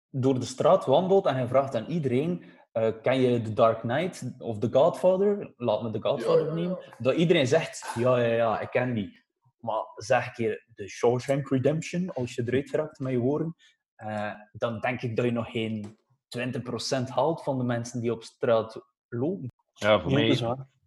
door 0.10 0.40
de 0.40 0.46
straat 0.46 0.86
wandelt 0.86 1.26
en 1.26 1.40
je 1.40 1.48
vraagt 1.48 1.76
aan 1.76 1.86
iedereen, 1.86 2.44
eh, 2.72 2.92
ken 3.02 3.22
je 3.22 3.42
The 3.42 3.54
Dark 3.54 3.80
Knight 3.80 4.32
of 4.38 4.58
The 4.60 4.68
Godfather? 4.72 5.54
Laat 5.58 5.82
me 5.84 5.92
The 5.92 6.02
Godfather 6.02 6.54
nemen. 6.54 6.80
Dat 6.98 7.16
iedereen 7.16 7.48
zegt, 7.48 7.92
ja, 7.96 8.18
ja, 8.18 8.34
ja, 8.34 8.60
ik 8.60 8.70
ken 8.70 8.94
die. 8.94 9.24
Maar 9.60 9.84
zeg 9.96 10.26
een 10.26 10.34
keer 10.34 10.66
The 10.76 10.88
Shawshank 10.88 11.50
Redemption, 11.50 12.10
als 12.14 12.36
je 12.36 12.44
eruit 12.46 12.70
geraakt 12.70 13.00
met 13.00 13.12
je 13.12 13.18
woorden, 13.18 13.56
eh, 13.96 14.32
dan 14.52 14.80
denk 14.80 15.02
ik 15.02 15.16
dat 15.16 15.26
je 15.26 15.32
nog 15.32 15.52
geen 15.52 15.98
20% 16.38 17.08
haalt 17.08 17.44
van 17.44 17.58
de 17.58 17.64
mensen 17.64 18.02
die 18.02 18.12
op 18.12 18.24
straat 18.24 18.82
lopen. 19.10 19.48
Ja, 19.74 20.00
voor 20.00 20.12
Ja, 20.12 20.18
mij, 20.18 20.36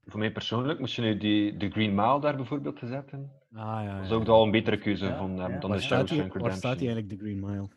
voor 0.04 0.18
mij 0.18 0.32
persoonlijk, 0.32 0.78
moest 0.80 0.94
je 0.94 1.02
nu 1.02 1.16
die, 1.16 1.56
de 1.56 1.70
Green 1.70 1.94
Mile 1.94 2.20
daar 2.20 2.36
bijvoorbeeld 2.36 2.78
gezet 2.78 3.10
hebben, 3.10 3.32
Ah, 3.54 3.82
ja, 3.84 3.94
dat 3.94 4.04
is 4.04 4.08
ja. 4.10 4.14
ook 4.14 4.24
wel 4.26 4.42
een 4.42 4.50
betere 4.50 4.78
keuze 4.78 5.04
Ja, 5.06 5.16
van, 5.16 5.38
hem 5.38 5.52
ja. 5.52 5.58
dan 5.58 5.70
Waar 5.70 5.78
de 5.78 5.84
Shawshank 5.84 6.34
waar 6.34 6.52
staat 6.52 6.78
die 6.78 6.88
Redemption. 6.88 6.88
eigenlijk, 6.88 7.08
de 7.08 7.16
Green 7.16 7.40
Mile? 7.40 7.68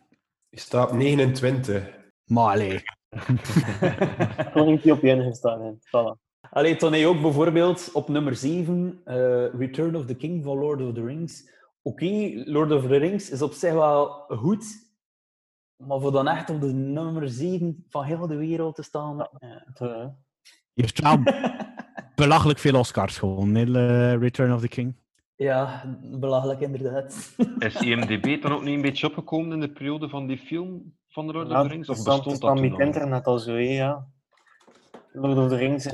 Die 0.50 0.60
staat 0.60 0.92
op 0.92 0.98
29. 0.98 1.90
Maar 2.26 2.54
allee. 2.54 2.84
Keer 4.82 4.94
op 4.94 5.04
één 5.04 5.24
gestaan. 5.24 5.80
Voilà. 5.80 6.24
Allee, 6.50 6.76
toen 6.76 6.92
hij 6.92 7.06
ook 7.08 7.22
bijvoorbeeld 7.22 7.90
op 7.94 8.08
nummer 8.08 8.36
7, 8.36 9.02
eh, 9.06 9.16
Return 9.54 9.96
of 9.96 10.06
the 10.06 10.16
King 10.16 10.44
van 10.44 10.58
Lord 10.58 10.82
of 10.82 10.94
the 10.94 11.04
Rings. 11.06 11.50
Oké, 11.82 12.32
Lord 12.46 12.72
of 12.72 12.82
the 12.82 12.98
Rings 12.98 13.30
is 13.30 13.42
op 13.42 13.52
zich 13.54 13.74
wel 13.74 14.08
goed, 14.28 14.85
maar 15.78 16.00
voor 16.00 16.12
dan 16.12 16.28
echt 16.28 16.50
op 16.50 16.62
de 16.62 16.74
nummer 16.74 17.30
7 17.30 17.86
van 17.90 18.04
heel 18.04 18.28
de 18.28 18.36
wereld 18.36 18.76
te 18.76 18.84
staan. 18.84 19.22
eh, 19.22 19.50
Eh, 19.74 20.06
Je 20.74 20.82
heeft 20.82 21.02
wel 21.02 21.18
belachelijk 22.16 22.60
veel 22.60 22.80
Oscars 22.80 23.18
gewonnen, 23.18 23.74
hè, 23.74 24.12
eh, 24.14 24.20
Return 24.20 24.54
of 24.54 24.62
the 24.62 24.68
King. 24.68 24.96
ja, 25.36 25.84
belachelijk 26.02 26.60
inderdaad. 26.60 27.36
Is 27.60 27.76
IMDb 27.88 28.42
dan 28.42 28.52
ook 28.52 28.64
niet 28.64 28.76
een 28.76 28.82
beetje 28.82 29.08
opgekomen 29.08 29.52
in 29.52 29.60
de 29.60 29.72
periode 29.72 30.10
van 30.10 30.28
die 30.28 30.38
film 30.38 30.96
van 31.08 31.28
The 31.28 31.34
Lord 31.34 31.50
Ja, 31.50 31.62
of 31.62 31.68
the 31.68 31.74
Rings? 31.74 31.90
Of 31.90 31.98
het 31.98 32.06
is 32.06 32.12
dan- 32.12 32.16
bestond 32.24 32.42
dat 32.42 32.52
toen 32.54 32.62
met 32.62 32.72
nog? 32.72 32.80
internet 32.82 33.26
al 33.26 33.40
zo, 33.40 33.58
ja. 33.58 34.08
Lord 35.12 35.38
of 35.38 35.50
the 35.50 35.56
Rings 35.56 35.86
is 35.86 35.94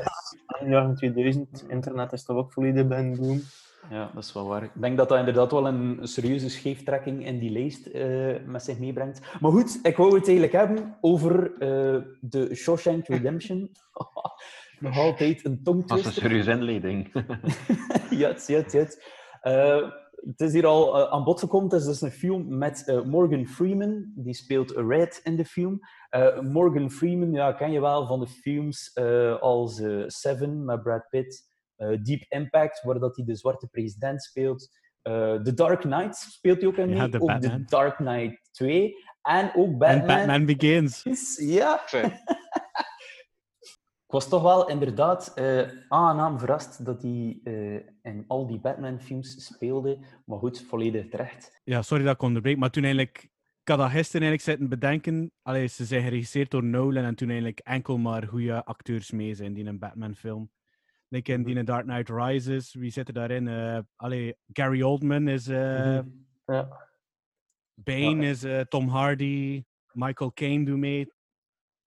in 0.59 0.65
de 0.65 0.71
jaren 0.71 0.95
2000. 0.95 1.65
Internet 1.67 2.11
is 2.11 2.23
toch 2.23 2.37
ook 2.37 2.51
volledig 2.51 2.87
bij 2.87 2.99
een 2.99 3.15
boom. 3.17 3.41
Ja, 3.89 4.11
dat 4.13 4.23
is 4.23 4.33
wel 4.33 4.47
waar. 4.47 4.63
Ik 4.63 4.71
denk 4.73 4.97
dat 4.97 5.09
dat 5.09 5.17
inderdaad 5.17 5.51
wel 5.51 5.67
een 5.67 5.99
serieuze 6.01 6.49
scheeftrekking 6.49 7.25
in 7.25 7.39
die 7.39 7.51
lijst 7.51 7.85
eh, 7.85 8.35
met 8.45 8.63
zich 8.63 8.79
meebrengt. 8.79 9.21
Maar 9.39 9.51
goed, 9.51 9.79
ik 9.83 9.97
wou 9.97 10.15
het 10.15 10.27
eigenlijk 10.27 10.53
hebben 10.53 10.97
over 11.01 11.53
eh, 11.53 12.01
de 12.19 12.55
Shawshank 12.55 13.07
Redemption. 13.07 13.71
Nog 14.79 14.97
altijd 14.97 15.45
een 15.45 15.59
Dat 15.63 15.75
is 15.75 15.81
een 15.81 15.87
tongtwister. 15.87 16.13
serieuze 16.13 16.51
inleiding. 16.51 17.11
Juist, 18.09 18.47
juist. 18.47 19.03
Eh, 19.41 19.89
het 20.15 20.41
is 20.41 20.53
hier 20.53 20.65
al 20.65 20.97
eh, 20.97 21.11
aan 21.11 21.23
bod 21.23 21.39
gekomen. 21.39 21.69
Het 21.69 21.79
is 21.79 21.85
dus 21.85 22.01
een 22.01 22.11
film 22.11 22.57
met 22.57 23.01
Morgan 23.05 23.47
Freeman. 23.47 24.11
Die 24.15 24.33
speelt 24.33 24.71
Red 24.71 25.19
in 25.23 25.35
de 25.35 25.45
film. 25.45 25.79
Morgan 26.41 26.91
Freeman 26.91 27.31
ja, 27.31 27.51
ken 27.51 27.71
je 27.71 27.81
wel 27.81 28.07
van 28.07 28.19
de 28.19 28.27
films 28.27 28.95
als 29.39 29.83
Seven 30.07 30.65
met 30.65 30.83
Brad 30.83 31.09
Pitt. 31.09 31.50
Eh, 31.81 31.97
Deep 32.03 32.25
Impact, 32.27 32.81
waar 32.81 32.99
dat 32.99 33.15
hij 33.15 33.25
de 33.25 33.35
zwarte 33.35 33.67
president 33.67 34.23
speelt. 34.23 34.69
Eh, 35.01 35.35
The 35.41 35.53
Dark 35.53 35.79
Knight 35.79 36.15
speelt 36.15 36.59
hij 36.59 36.67
ook 36.67 36.77
in 36.77 36.89
mee. 36.89 36.97
Ja, 36.97 37.07
de 37.07 37.21
ook 37.21 37.27
Batman. 37.27 37.65
The 37.65 37.75
Dark 37.75 37.95
Knight 37.95 38.49
2. 38.51 38.95
En 39.21 39.51
ook 39.55 39.77
Batman. 39.77 39.99
En 39.99 40.05
Batman 40.07 40.45
Begins. 40.45 41.03
Ja. 41.37 41.81
Ik 44.11 44.17
was 44.17 44.29
toch 44.29 44.41
wel 44.41 44.69
inderdaad 44.69 45.31
eh, 45.35 45.69
aangenaam 45.87 46.39
verrast 46.39 46.85
dat 46.85 47.01
hij 47.01 47.39
eh, 47.43 47.73
in 48.01 48.23
al 48.27 48.47
die 48.47 48.59
Batman-films 48.59 49.45
speelde. 49.45 49.99
Maar 50.25 50.37
goed, 50.37 50.65
volledig 50.69 51.09
terecht. 51.09 51.59
Ja, 51.63 51.81
sorry 51.81 52.03
dat 52.03 52.13
ik 52.13 52.21
onderbreek, 52.21 52.57
maar 52.57 52.69
toen 52.69 52.83
eigenlijk... 52.83 53.29
Ik 53.61 53.67
had 53.67 53.77
dat 53.77 53.89
gisteren 53.89 54.27
eigenlijk 54.27 54.41
zitten 54.41 54.79
bedenken. 54.79 55.31
Allee, 55.41 55.67
ze 55.67 55.85
zijn 55.85 56.03
geregisseerd 56.03 56.51
door 56.51 56.63
Nolan 56.63 57.03
en 57.03 57.15
toen 57.15 57.27
eigenlijk 57.27 57.59
enkel 57.59 57.97
maar 57.97 58.27
goede 58.27 58.65
acteurs 58.65 59.11
mee 59.11 59.33
zijn 59.35 59.53
die 59.53 59.63
in 59.63 59.69
een 59.69 59.79
Batman-film. 59.79 60.49
Like 61.13 61.31
in 61.33 61.43
die 61.43 61.55
in 61.55 61.65
Dark 61.65 61.83
Knight 61.85 62.09
Rises, 62.09 62.73
wie 62.73 62.89
zit 62.91 63.07
er 63.07 63.13
daarin? 63.13 63.47
Eh 63.47 63.79
allee, 63.97 64.35
Gary 64.53 64.81
Oldman 64.81 65.27
is... 65.27 65.47
eh, 65.47 65.99
Mhm. 65.99 66.09
Ja. 66.45 66.89
Bane 67.73 68.25
is 68.25 68.43
eh, 68.43 68.59
Tom 68.59 68.87
Hardy, 68.87 69.63
Michael 69.93 70.31
Caine 70.33 70.65
doet 70.65 70.77
mee. 70.77 71.01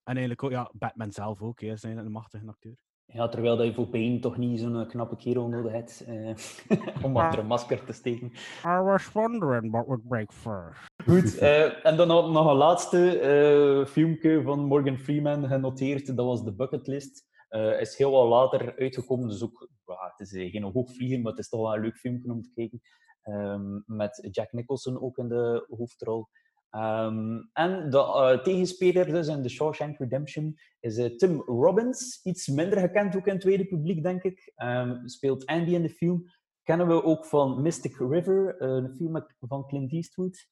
En 0.02 0.12
eigenlijk 0.16 0.42
ook, 0.42 0.50
ja, 0.50 0.70
Batman 0.72 1.12
zelf 1.12 1.40
ook, 1.42 1.60
hè, 1.60 1.72
is 1.72 1.82
een 1.82 2.10
machtige 2.12 2.46
acteur. 2.46 2.76
Ja, 3.06 3.28
terwijl 3.28 3.56
dat 3.56 3.66
je 3.66 3.74
voor 3.74 3.88
Bane 3.88 4.18
toch 4.18 4.36
niet 4.36 4.60
zo'n 4.60 4.86
knappe 4.86 5.16
kerel 5.16 5.48
nodig 5.48 5.72
hebt 5.72 6.04
eh, 6.06 6.34
om 7.04 7.16
achter 7.16 7.38
een 7.38 7.46
masker 7.46 7.84
te 7.84 7.92
steken. 7.92 8.26
I 8.64 8.80
was 8.82 9.12
wondering 9.12 9.70
what 9.70 9.86
would 9.86 10.08
break 10.08 10.32
first. 10.32 10.80
Goed, 11.04 11.38
eh, 11.38 11.86
en 11.86 11.96
dan 11.96 12.08
nog 12.08 12.32
nog 12.32 12.46
een 12.50 12.56
laatste 12.56 13.18
eh 13.18 13.86
filmpje 13.86 14.42
van 14.42 14.64
Morgan 14.64 14.98
Freeman 14.98 15.46
genoteerd. 15.48 16.06
Dat 16.16 16.26
was 16.26 16.44
de 16.44 16.52
Bucketlist. 16.54 17.24
Eh 17.54 17.80
is 17.80 17.96
heel 17.96 18.10
wat 18.10 18.28
later 18.28 18.76
uitgekomen, 18.78 19.28
dus 19.28 19.42
ook, 19.42 19.68
ja, 19.86 20.14
het 20.16 20.28
is 20.28 20.32
eh, 20.32 20.50
geen 20.50 20.62
hoogvlieger, 20.62 21.20
maar 21.20 21.30
het 21.30 21.40
is 21.40 21.48
toch 21.48 21.60
wel 21.60 21.74
een 21.74 21.80
leuk 21.80 21.96
filmpje 21.96 22.32
om 22.32 22.42
te 22.42 22.52
kijken. 22.54 22.80
Ehm, 23.22 23.80
met 23.86 24.28
Jack 24.30 24.52
Nicholson 24.52 25.00
ook 25.00 25.18
in 25.18 25.28
de 25.28 25.66
hoofdrol. 25.68 26.28
Ehm, 26.70 27.42
en 27.52 27.90
de 27.90 27.98
eh, 27.98 28.42
tegenspeler 28.42 29.06
dus 29.06 29.28
in 29.28 29.42
The 29.42 29.48
Shawshank 29.48 29.98
Redemption 29.98 30.56
is 30.80 31.16
Tim 31.16 31.40
Robbins. 31.40 32.20
Iets 32.22 32.48
minder 32.48 32.78
gekend 32.78 33.16
ook 33.16 33.26
in 33.26 33.32
het 33.32 33.40
tweede 33.40 33.66
publiek, 33.66 34.02
denk 34.02 34.22
ik. 34.22 34.52
Ehm, 34.54 35.06
speelt 35.06 35.46
Andy 35.46 35.74
in 35.74 35.82
de 35.82 35.90
film. 35.90 36.24
Kennen 36.62 36.86
we 36.86 37.02
ook 37.02 37.24
van 37.24 37.62
Mystic 37.62 37.96
River, 37.98 38.62
een 38.62 38.94
film 38.96 39.26
van 39.40 39.66
Clint 39.66 39.92
Eastwood. 39.92 40.46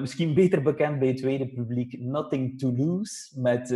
Misschien 0.00 0.34
beter 0.34 0.62
bekend 0.62 0.98
bij 0.98 1.08
het 1.08 1.16
tweede 1.16 1.48
publiek 1.48 2.00
Nothing 2.00 2.58
to 2.58 2.72
Lose 2.72 3.40
met 3.40 3.70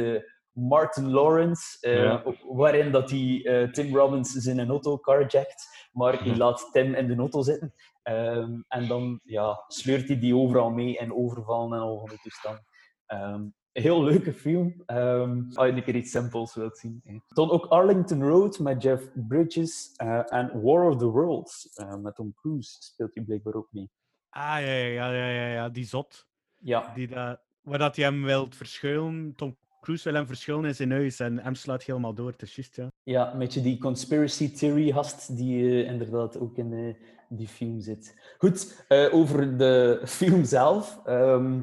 Martin 0.53 1.11
Lawrence, 1.11 1.79
eh, 1.81 2.03
Ja. 2.03 2.23
waarin 2.49 2.93
dat 2.93 3.11
hij 3.11 3.41
eh, 3.45 3.71
Tim 3.71 3.97
Robbins 3.97 4.31
zijn 4.33 4.69
auto 4.69 4.99
carjackt, 4.99 5.89
maar 5.93 6.23
hij 6.25 6.37
laat 6.37 6.69
Tim 6.73 6.95
in 6.95 7.07
de 7.07 7.17
auto 7.17 7.43
zitten. 7.43 7.75
Ehm, 8.03 8.61
en 8.69 8.89
dan 8.89 9.21
ja, 9.25 9.65
sleurt 9.67 10.09
hij 10.09 10.19
die 10.19 10.37
overal 10.37 10.71
mee 10.71 10.99
en 10.99 11.15
overvallen 11.15 11.73
en 11.73 11.83
al 11.85 11.99
van 11.99 12.09
die 12.09 12.19
toestanden. 12.23 12.65
Ehm, 13.07 13.41
een 13.73 13.83
heel 13.83 14.03
leuke 14.05 14.33
film. 14.33 14.83
Ehm 14.87 15.43
als 15.55 15.67
je 15.67 15.73
een 15.73 15.85
keer 15.85 15.95
iets 15.97 16.11
simpels 16.11 16.55
wilt 16.55 16.79
zien. 16.79 17.01
hè. 17.05 17.17
Dan 17.29 17.51
ook 17.51 17.67
Arlington 17.67 18.23
Road 18.23 18.59
met 18.59 18.83
Jeff 18.83 19.09
Bridges 19.29 19.93
eh, 19.97 20.33
en 20.33 20.63
War 20.63 20.89
of 20.89 20.97
the 20.97 21.07
Worlds 21.07 21.69
met 22.03 22.15
Tom 22.15 22.35
Cruise 22.35 22.77
speelt 22.83 23.15
hij 23.15 23.25
blijkbaar 23.25 23.55
ook 23.55 23.69
mee. 23.71 23.91
Ah, 24.29 24.43
ja, 24.43 24.59
ja, 24.61 24.87
ja, 24.87 25.13
ja, 25.13 25.27
ja, 25.27 25.47
ja, 25.47 25.69
die 25.69 25.85
zot. 25.85 26.27
Ja. 26.59 26.93
Die 26.95 27.09
dat, 27.09 27.41
waar 27.63 27.79
dat 27.79 27.97
hij 27.97 28.05
hem 28.05 28.23
wil 28.25 28.47
verschuilen. 28.51 29.33
Tom 29.37 29.57
Cruise 29.83 30.05
wil 30.05 30.15
hem 30.15 30.27
verschuilen 30.27 30.69
in 30.69 30.75
zijn 30.75 30.91
huis 30.91 31.21
en 31.21 31.39
hem 31.39 31.55
slaat 31.55 31.83
helemaal 31.83 32.15
door. 32.15 32.31
Het 32.31 32.43
is 32.43 32.71
ja. 32.73 32.89
Ja, 33.03 33.33
een 33.33 33.39
beetje 33.39 33.61
die 33.61 33.79
conspiracy 33.79 34.53
theory 34.53 34.93
gast 34.93 35.37
die 35.37 35.69
eh, 35.69 35.91
inderdaad 35.91 36.39
ook 36.39 36.57
in 36.57 36.73
eh, 36.73 36.95
die 37.29 37.49
film 37.49 37.81
zit. 37.81 38.35
Goed, 38.39 38.85
eh, 38.89 39.15
over 39.15 39.57
de 39.57 40.03
film 40.05 40.45
zelf. 40.45 41.01
Ehm, 41.05 41.63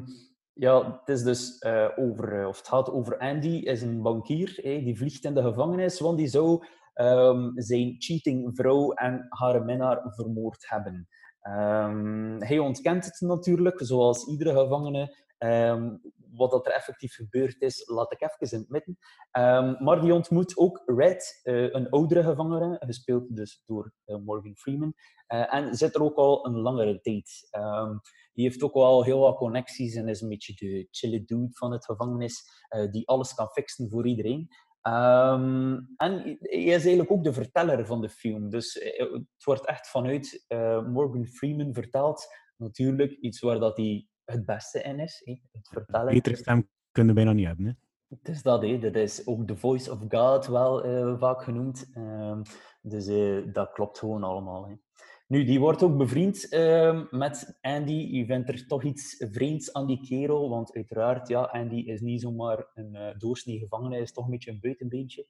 ja, 0.52 1.00
het 1.00 1.08
is 1.08 1.22
dus 1.22 1.64
over, 1.96 2.46
of 2.46 2.58
het 2.58 2.68
gaat 2.68 2.90
over 2.90 3.18
Andy, 3.18 3.56
is 3.56 3.82
een 3.82 4.02
bankier, 4.02 4.58
hè, 4.62 4.82
die 4.82 4.96
vliegt 4.96 5.24
in 5.24 5.34
de 5.34 5.42
gevangenis, 5.42 6.00
want 6.00 6.18
die 6.18 6.28
zou 6.28 6.64
ehm, 6.94 7.50
zijn 7.54 7.94
cheating 7.98 8.56
vrouw 8.56 8.92
en 8.92 9.26
haar 9.28 9.64
minnaar 9.64 10.02
vermoord 10.14 10.64
hebben. 10.68 11.08
Ehm, 11.40 12.40
hij 12.40 12.58
ontkent 12.58 13.04
het 13.04 13.20
natuurlijk, 13.20 13.80
zoals 13.82 14.26
iedere 14.26 14.62
gevangene. 14.62 15.28
Ehm, 15.40 15.96
wat 16.32 16.50
dat 16.50 16.66
er 16.66 16.72
effectief 16.72 17.14
gebeurd 17.14 17.60
is, 17.60 17.88
laat 17.88 18.12
ik 18.12 18.22
even 18.22 18.56
in 18.56 18.58
het 18.58 18.68
midden. 18.68 18.98
Ehm, 19.30 19.84
maar 19.84 20.00
die 20.00 20.14
ontmoet 20.14 20.56
ook 20.56 20.82
Red, 20.86 21.40
eh, 21.42 21.72
een 21.72 21.88
oudere 21.88 22.22
gevangene, 22.22 22.76
gespeeld 22.80 23.36
dus 23.36 23.62
door 23.66 23.92
eh, 24.04 24.16
Morgan 24.16 24.56
Freeman. 24.56 24.94
Eh, 25.26 25.54
en 25.54 25.74
zit 25.74 25.94
er 25.94 26.02
ook 26.02 26.16
al 26.16 26.46
een 26.46 26.56
langere 26.56 26.92
date. 26.92 27.48
Ehm, 27.50 27.96
die 28.32 28.44
heeft 28.44 28.62
ook 28.62 28.74
wel 28.74 29.04
heel 29.04 29.18
wat 29.18 29.36
connecties 29.36 29.94
en 29.94 30.08
is 30.08 30.20
een 30.20 30.28
beetje 30.28 30.54
de 30.54 30.88
chille 30.90 31.24
dude 31.24 31.52
van 31.52 31.72
het 31.72 31.84
gevangenis, 31.84 32.42
die 32.90 33.08
alles 33.08 33.34
kan 33.34 33.48
fixen 33.48 33.90
voor 33.90 34.06
iedereen. 34.06 34.48
En 34.82 35.88
hij 35.96 36.38
is 36.38 36.72
eigenlijk 36.72 37.10
ook 37.10 37.24
de 37.24 37.32
verteller 37.32 37.86
van 37.86 38.00
de 38.00 38.08
film. 38.08 38.50
Dus 38.50 38.74
het 38.74 39.44
wordt 39.44 39.66
echt 39.66 39.88
vanuit 39.88 40.44
Morgan 40.86 41.26
Freeman 41.26 41.74
verteld. 41.74 42.26
Natuurlijk 42.56 43.12
iets 43.12 43.40
waar 43.40 43.58
dat 43.58 43.76
hij 43.76 44.08
het 44.30 44.44
beste 44.44 44.82
in 44.82 44.98
is, 44.98 45.22
hè, 45.24 45.32
het 45.52 45.68
vertellen. 45.68 46.14
Betere 46.14 46.36
stem 46.36 46.68
kunnen 46.90 47.14
we 47.14 47.20
bijna 47.20 47.36
niet 47.36 47.46
hebben. 47.46 47.66
Hè. 47.66 47.72
Het 48.08 48.28
is 48.28 48.42
dat, 48.42 48.62
hè. 48.62 48.78
dat 48.78 48.94
is 48.94 49.26
ook 49.26 49.48
de 49.48 49.56
voice 49.56 49.92
of 49.92 49.98
God 50.08 50.46
wel 50.46 50.84
eh, 50.84 51.18
vaak 51.18 51.42
genoemd. 51.42 51.90
Ehm, 51.94 52.42
dus 52.82 53.06
eh, 53.06 53.52
dat 53.52 53.72
klopt 53.72 53.98
gewoon 53.98 54.22
allemaal. 54.22 54.78
Nu, 55.26 55.44
die 55.44 55.60
wordt 55.60 55.82
ook 55.82 55.96
bevriend 55.96 56.48
ehm, 56.48 57.06
met 57.10 57.58
Andy. 57.60 57.92
Je 57.92 58.24
vindt 58.26 58.48
er 58.48 58.66
toch 58.66 58.82
iets 58.82 59.24
vreemds 59.30 59.72
aan 59.72 59.86
die 59.86 60.00
kerel, 60.06 60.48
want 60.48 60.74
uiteraard, 60.74 61.28
ja, 61.28 61.42
Andy 61.42 61.76
is 61.76 62.00
niet 62.00 62.20
zomaar 62.20 62.66
een 62.74 62.94
uh, 62.94 63.08
doorsnee 63.18 63.58
gevangene, 63.58 63.94
hij 63.94 64.02
is 64.02 64.12
toch 64.12 64.24
een 64.24 64.30
beetje 64.30 64.50
een 64.50 64.60
buitenbeentje. 64.60 65.26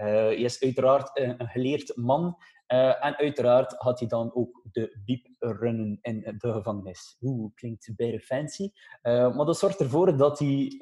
Uh, 0.00 0.06
hij 0.06 0.36
is 0.36 0.62
uiteraard 0.62 1.10
een, 1.18 1.48
geleerd 1.48 1.96
man. 1.96 2.36
Uh, 2.68 3.04
en 3.04 3.16
uiteraard 3.16 3.74
had 3.78 3.98
hij 3.98 4.08
dan 4.08 4.34
ook 4.34 4.62
de 4.72 5.00
biep 5.04 5.26
runnen 5.38 5.98
in 6.02 6.20
de 6.38 6.52
gevangenis. 6.52 7.16
Oeh, 7.20 7.54
klinkt 7.54 7.92
bijna 7.96 8.18
fancy. 8.18 8.70
Uh, 9.02 9.36
maar 9.36 9.46
dat 9.46 9.58
zorgt 9.58 9.80
ervoor 9.80 10.16
dat 10.16 10.38
hij 10.38 10.74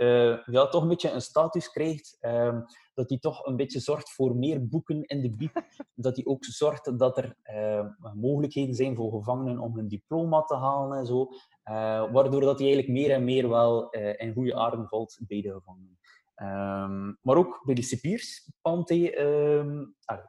ja, 0.44 0.68
toch 0.68 0.82
een 0.82 0.88
beetje 0.88 1.10
een 1.10 1.20
status 1.20 1.70
krijgt. 1.70 2.18
Uh, 2.20 2.58
dat 2.98 3.08
hij 3.08 3.18
toch 3.18 3.46
een 3.46 3.56
beetje 3.56 3.80
zorgt 3.80 4.10
voor 4.10 4.36
meer 4.36 4.68
boeken 4.68 5.02
in 5.02 5.22
de 5.22 5.30
biep. 5.30 5.62
dat 5.94 6.16
hij 6.16 6.24
ook 6.24 6.44
zorgt 6.44 6.98
dat 6.98 7.18
er 7.18 7.36
uh, 7.44 7.86
mogelijkheden 8.14 8.74
zijn 8.74 8.96
voor 8.96 9.12
gevangenen 9.12 9.58
om 9.58 9.76
hun 9.76 9.88
diploma 9.88 10.42
te 10.42 10.56
halen 10.56 10.98
en 10.98 11.06
zo. 11.06 11.20
Uh, 11.20 12.12
waardoor 12.12 12.40
dat 12.40 12.58
hij 12.58 12.68
eigenlijk 12.68 12.98
meer 12.98 13.10
en 13.10 13.24
meer 13.24 13.48
wel 13.48 13.96
uh, 13.96 14.20
in 14.20 14.32
goede 14.32 14.54
aarde 14.54 14.86
valt 14.86 15.18
bij 15.26 15.40
de 15.40 15.52
gevangenen. 15.52 15.98
Um, 16.42 17.18
maar 17.22 17.36
ook 17.36 17.62
bij 17.64 17.74
de 17.74 17.82
cipiers 17.82 18.50
um, 18.62 19.94
ah, 20.04 20.24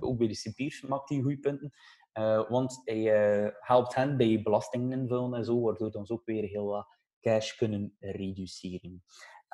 ook 0.00 0.18
bij 0.18 0.26
de 0.26 0.34
cipiers 0.34 0.82
maakt 0.82 1.08
hij 1.08 1.20
goede 1.20 1.38
punten. 1.38 1.72
Uh, 2.18 2.48
want 2.48 2.80
hij 2.84 3.44
uh, 3.44 3.50
helpt 3.58 3.94
hen 3.94 4.16
bij 4.16 4.42
belastingen 4.42 4.98
invullen 4.98 5.34
en 5.34 5.44
zo, 5.44 5.60
waardoor 5.60 5.90
dan 5.90 6.06
ze 6.06 6.12
ook 6.12 6.24
weer 6.24 6.44
heel 6.44 6.66
wat 6.66 6.86
cash 7.20 7.56
kunnen 7.56 7.96
reduceren. 8.00 9.02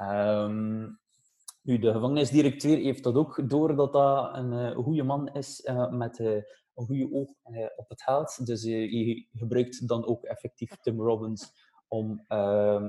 Um, 0.03 1.01
nu, 1.63 1.79
de 1.79 1.93
gevangenisdirecteur 1.93 2.77
heeft 2.77 3.03
dat 3.03 3.15
ook 3.15 3.49
door 3.49 3.77
dat 3.77 3.93
dat 3.93 4.37
een 4.37 4.53
uh, 4.53 4.77
goede 4.77 5.03
man 5.03 5.29
is 5.29 5.71
met 5.91 6.19
een 6.19 6.45
goede 6.75 7.13
oog 7.13 7.29
op 7.77 7.89
het 7.89 8.03
geld. 8.03 8.47
Dus 8.47 8.63
hij 8.63 9.29
gebruikt 9.33 9.89
dan 9.89 10.07
ook 10.07 10.25
effectief 10.25 10.77
Tim 10.81 11.01
Robbins 11.01 11.53
om 11.89 12.25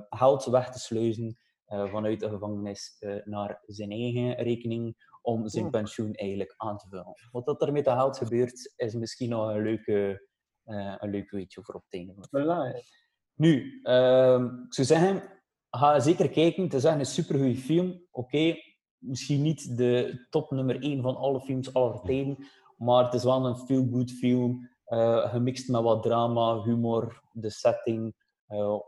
geld 0.10 0.46
weg 0.46 0.72
te 0.72 0.80
sluizen 0.80 1.38
vanuit 1.74 2.20
de 2.20 2.30
gevangenis 2.30 2.98
uh, 3.00 3.26
naar 3.26 3.64
zijn 3.66 3.92
eigen 3.92 4.34
rekening 4.34 5.12
om 5.22 5.48
zijn 5.48 5.70
pensioen 5.70 6.14
eigenlijk 6.14 6.54
aan 6.58 6.78
te 6.78 6.88
vullen. 6.90 7.14
Wat 7.32 7.46
dat 7.46 7.62
er 7.62 7.72
met 7.72 7.86
dat 7.86 7.98
geld 7.98 8.18
gebeurt, 8.18 8.74
is 8.76 8.94
misschien 8.94 9.30
nog 9.30 9.50
een 9.50 9.64
leuke, 9.64 10.28
uh, 10.66 10.96
een 10.98 11.10
leuk 11.10 11.32
weetje 11.32 11.64
voor 11.64 11.76
op 11.76 11.84
het 11.90 11.94
einde. 11.94 12.14
Voilà. 12.14 12.86
Nu, 13.34 13.80
ehm, 13.84 14.46
ik 14.46 14.74
zou 14.74 14.88
zeggen, 14.88 15.24
ga 15.70 16.00
zeker 16.00 16.30
kijken. 16.30 16.64
Het 16.64 16.74
is 16.74 16.84
echt 16.84 17.00
een 17.00 17.06
supergoeie 17.06 17.58
film. 17.58 17.90
Oké, 18.12 18.36
okay, 18.36 18.64
misschien 18.98 19.42
niet 19.42 19.78
de 19.78 20.26
top 20.30 20.52
nummer 20.52 20.84
1 20.84 21.02
van 21.02 21.16
alle 21.16 21.42
films 21.42 21.74
aller 21.74 22.02
tijden, 22.02 22.38
maar 22.78 23.04
het 23.04 23.14
is 23.14 23.24
wel 23.24 23.46
een 23.46 23.58
feel-good 23.58 24.12
film, 24.12 24.70
gemixt 25.30 25.70
met 25.70 25.82
wat 25.82 26.04
drama, 26.04 26.62
humor, 26.62 27.22
de 27.32 27.50
setting, 27.50 28.16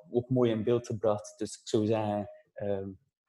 ook 0.09 0.29
mooi 0.29 0.51
in 0.51 0.63
beeld 0.63 0.85
gebracht. 0.85 1.37
Dus 1.37 1.59
ik 1.61 1.67
zou 1.67 1.85
zeggen, 1.85 2.29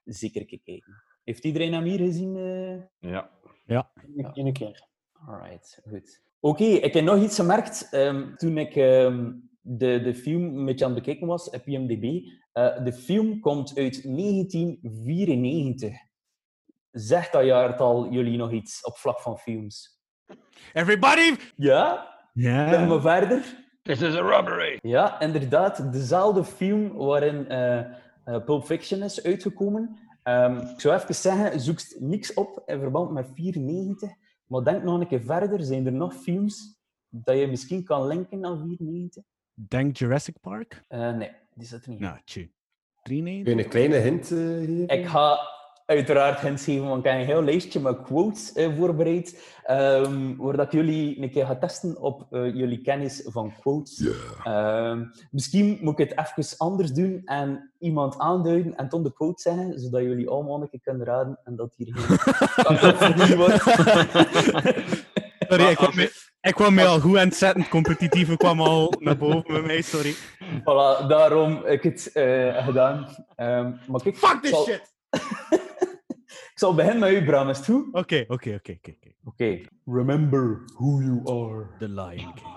zeker 0.04 0.44
kijken. 0.44 1.02
Heeft 1.24 1.44
iedereen 1.44 1.72
hem 1.72 1.84
hier 1.84 1.98
gezien? 1.98 2.36
Uh... 2.36 3.10
Ja. 3.10 3.30
Ja. 3.66 3.90
Eén 4.32 4.52
keer. 4.52 4.86
Alright, 5.12 5.80
goed. 5.88 6.20
Oké, 6.40 6.64
ik 6.64 6.94
heb 6.94 7.04
nog 7.04 7.22
iets 7.22 7.36
gemerkt 7.36 7.88
ehm, 7.90 8.34
toen 8.34 8.58
ik 8.58 8.76
ehm, 8.76 9.32
de, 9.60 10.00
de 10.00 10.14
film 10.14 10.58
een 10.58 10.64
beetje 10.64 10.84
aan 10.84 10.94
het 10.94 11.04
bekijken 11.04 11.26
was 11.26 11.50
op 11.50 11.66
IMDb. 11.66 12.28
Eh, 12.52 12.84
de 12.84 12.92
film 12.92 13.40
komt 13.40 13.76
uit 13.78 14.02
1994. 14.02 15.92
Zegt 16.90 17.32
dat 17.32 17.44
jaartal 17.44 18.10
jullie 18.10 18.36
nog 18.36 18.52
iets 18.52 18.84
op 18.84 18.96
vlak 18.96 19.20
van 19.20 19.38
films? 19.38 20.00
Everybody! 20.72 21.36
Ja? 21.56 22.14
Ja. 22.32 22.68
Zeg 22.68 22.88
maar 22.88 23.00
verder. 23.00 23.64
This 23.82 24.02
is 24.02 24.14
a 24.14 24.20
robbery! 24.20 24.78
Ja, 24.82 25.20
inderdaad. 25.20 25.92
Dezelfde 25.92 26.44
film 26.44 26.92
waarin 26.92 27.48
eh, 27.48 27.80
eh, 28.26 28.44
Pulp 28.44 28.64
Fiction 28.64 29.02
is 29.02 29.22
uitgekomen. 29.22 29.96
Ehm, 30.22 30.56
ik 30.56 30.80
zou 30.80 30.94
even 30.94 31.14
zeggen, 31.14 31.60
zoek 31.60 31.78
niks 31.98 32.34
op 32.34 32.62
in 32.66 32.78
verband 32.78 33.10
met 33.10 33.26
94. 33.34 34.10
Maar 34.46 34.64
denk 34.64 34.82
nog 34.82 35.00
een 35.00 35.06
keer 35.06 35.22
verder. 35.22 35.62
Zijn 35.62 35.86
er 35.86 35.92
nog 35.92 36.14
films 36.14 36.78
dat 37.08 37.38
je 37.38 37.46
misschien 37.46 37.84
kan 37.84 38.06
linken 38.06 38.44
aan 38.44 38.58
94? 38.58 39.22
Denk 39.54 39.96
Jurassic 39.96 40.40
Park? 40.40 40.82
Eh, 40.88 41.12
nee, 41.14 41.30
die 41.54 41.66
zit 41.66 41.84
er 41.84 41.90
niet. 41.90 42.00
in. 42.00 42.04
Nou, 42.04 42.18
tje. 42.24 42.40
Kun 42.40 42.52
93? 43.02 43.54
je 43.54 43.64
een 43.64 43.70
kleine 43.70 43.96
hint 43.96 44.30
eh, 44.30 44.38
geven? 44.38 44.88
Ik 44.88 45.06
ga 45.06 45.38
uiteraard 45.86 46.40
hints 46.40 46.64
geven, 46.64 46.86
want 46.88 47.04
ik 47.04 47.10
heb 47.10 47.20
een 47.20 47.26
heel 47.26 47.42
lijstje 47.42 47.80
met 47.80 48.02
quotes 48.02 48.52
eh, 48.52 48.76
voorbereid. 48.76 49.54
ehm, 49.64 50.36
waar 50.36 50.56
dat 50.56 50.72
jullie 50.72 51.22
een 51.22 51.30
keer 51.30 51.46
ga 51.46 51.56
testen 51.56 52.00
op 52.00 52.26
eh, 52.30 52.54
jullie 52.54 52.80
kennis 52.80 53.22
van 53.26 53.52
quotes. 53.60 54.08
Ehm, 54.44 55.04
misschien 55.30 55.78
moet 55.80 55.98
ik 55.98 56.08
het 56.08 56.18
even 56.28 56.54
anders 56.58 56.92
doen 56.92 57.22
en 57.24 57.70
iemand 57.78 58.18
aanduiden 58.18 58.76
en 58.76 58.88
dan 58.88 59.02
de 59.02 59.12
quote 59.12 59.42
zeggen, 59.42 59.80
zodat 59.80 60.02
jullie 60.02 60.28
allemaal 60.28 60.60
een 60.62 60.68
keer 60.70 60.80
kunnen 60.82 61.06
raden 61.06 61.38
en 61.44 61.56
dat 61.56 61.74
hier 61.76 61.94
geen 61.96 63.36
wordt. 63.42 63.62
Sorry, 65.48 65.64
ik 65.64 65.76
kwam, 65.76 65.94
mee, 65.94 66.10
ik 66.40 66.54
kwam 66.54 66.74
mee 66.74 66.86
al 66.86 67.00
goed 67.00 67.16
aan 67.18 67.26
het 67.28 67.36
zetten. 67.36 67.60
Het 67.60 67.70
competitieve 67.70 68.36
kwam 68.36 68.60
al 68.60 68.92
naar 68.98 69.16
boven 69.16 69.44
bij 69.46 69.62
mij, 69.62 69.82
sorry. 69.82 70.14
Voilà, 70.60 71.06
daarom 71.08 71.52
heb 71.64 71.66
ik 71.66 71.82
het 71.82 72.10
eh, 72.12 72.64
gedaan. 72.64 73.06
Ehm, 73.36 73.72
maar 73.86 74.02
kijk, 74.02 74.16
Fuck 74.16 74.32
ik 74.34 74.40
this 74.40 74.50
zal- 74.50 74.64
shit! 74.64 74.94
Ik 76.56 76.62
zal 76.62 76.74
beginnen 76.74 77.00
met 77.00 77.22
u, 77.22 77.24
Bram, 77.24 77.48
is 77.48 77.56
het 77.56 77.66
goed? 77.66 77.86
Oké, 77.94 78.24
oké, 78.28 78.54
oké, 78.54 78.72
oké. 78.72 78.90
oké. 78.90 79.10
Oké. 79.24 79.60
Remember 79.84 80.62
who 80.74 81.00
you 81.00 81.20
are. 81.50 81.66
The 81.78 81.88
Lion 81.88 82.34
King. 82.34 82.54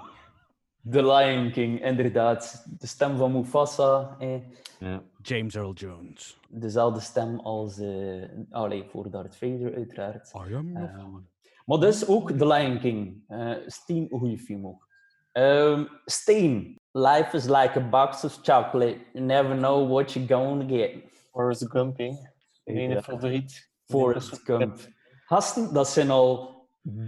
The 0.92 1.06
Lion 1.14 1.52
King, 1.52 1.82
inderdaad. 1.84 2.66
De 2.80 2.88
stem 2.88 3.18
van 3.18 3.32
Mufasa. 3.32 4.16
Eh, 4.20 4.36
Ja. 4.80 5.02
James 5.22 5.56
Earl 5.56 5.74
Jones. 5.74 6.40
dezelfde 6.50 7.00
stem 7.00 7.40
als... 7.40 7.80
eh 7.80 8.24
allee, 8.50 8.84
voor 8.90 9.10
Darth 9.12 9.36
Vader, 9.36 9.76
uiteraard. 9.76 10.32
I 10.50 10.56
am 10.56 10.72
your 10.72 10.90
Ehm, 10.90 11.12
maar 11.66 11.80
dus 11.80 12.08
ook 12.08 12.32
The 12.32 12.48
Lion 12.48 12.80
King. 12.80 13.24
Eh 13.28 13.52
Steen, 13.66 14.08
een 14.10 14.20
goede 14.20 14.38
film 14.38 14.68
ook. 14.68 14.88
Ehm 15.32 15.84
Steen. 16.06 16.76
Life 16.92 17.30
is 17.36 17.46
like 17.46 17.72
a 17.80 17.90
box 17.90 18.24
of 18.24 18.40
chocolate. 18.42 18.98
You 19.14 19.26
never 19.26 19.58
know 19.58 19.90
what 19.92 20.12
you're 20.14 20.34
going 20.36 20.70
to 20.70 20.76
get. 20.76 20.92
Gump, 21.72 21.98
hè. 21.98 22.12
Mijn 22.74 23.04
favoriet. 23.04 23.70
Forrest 23.86 24.40
Gump. 24.44 24.80
Gasten, 25.26 25.74
dat 25.74 25.90
zijn 25.90 26.10
al 26.10 26.58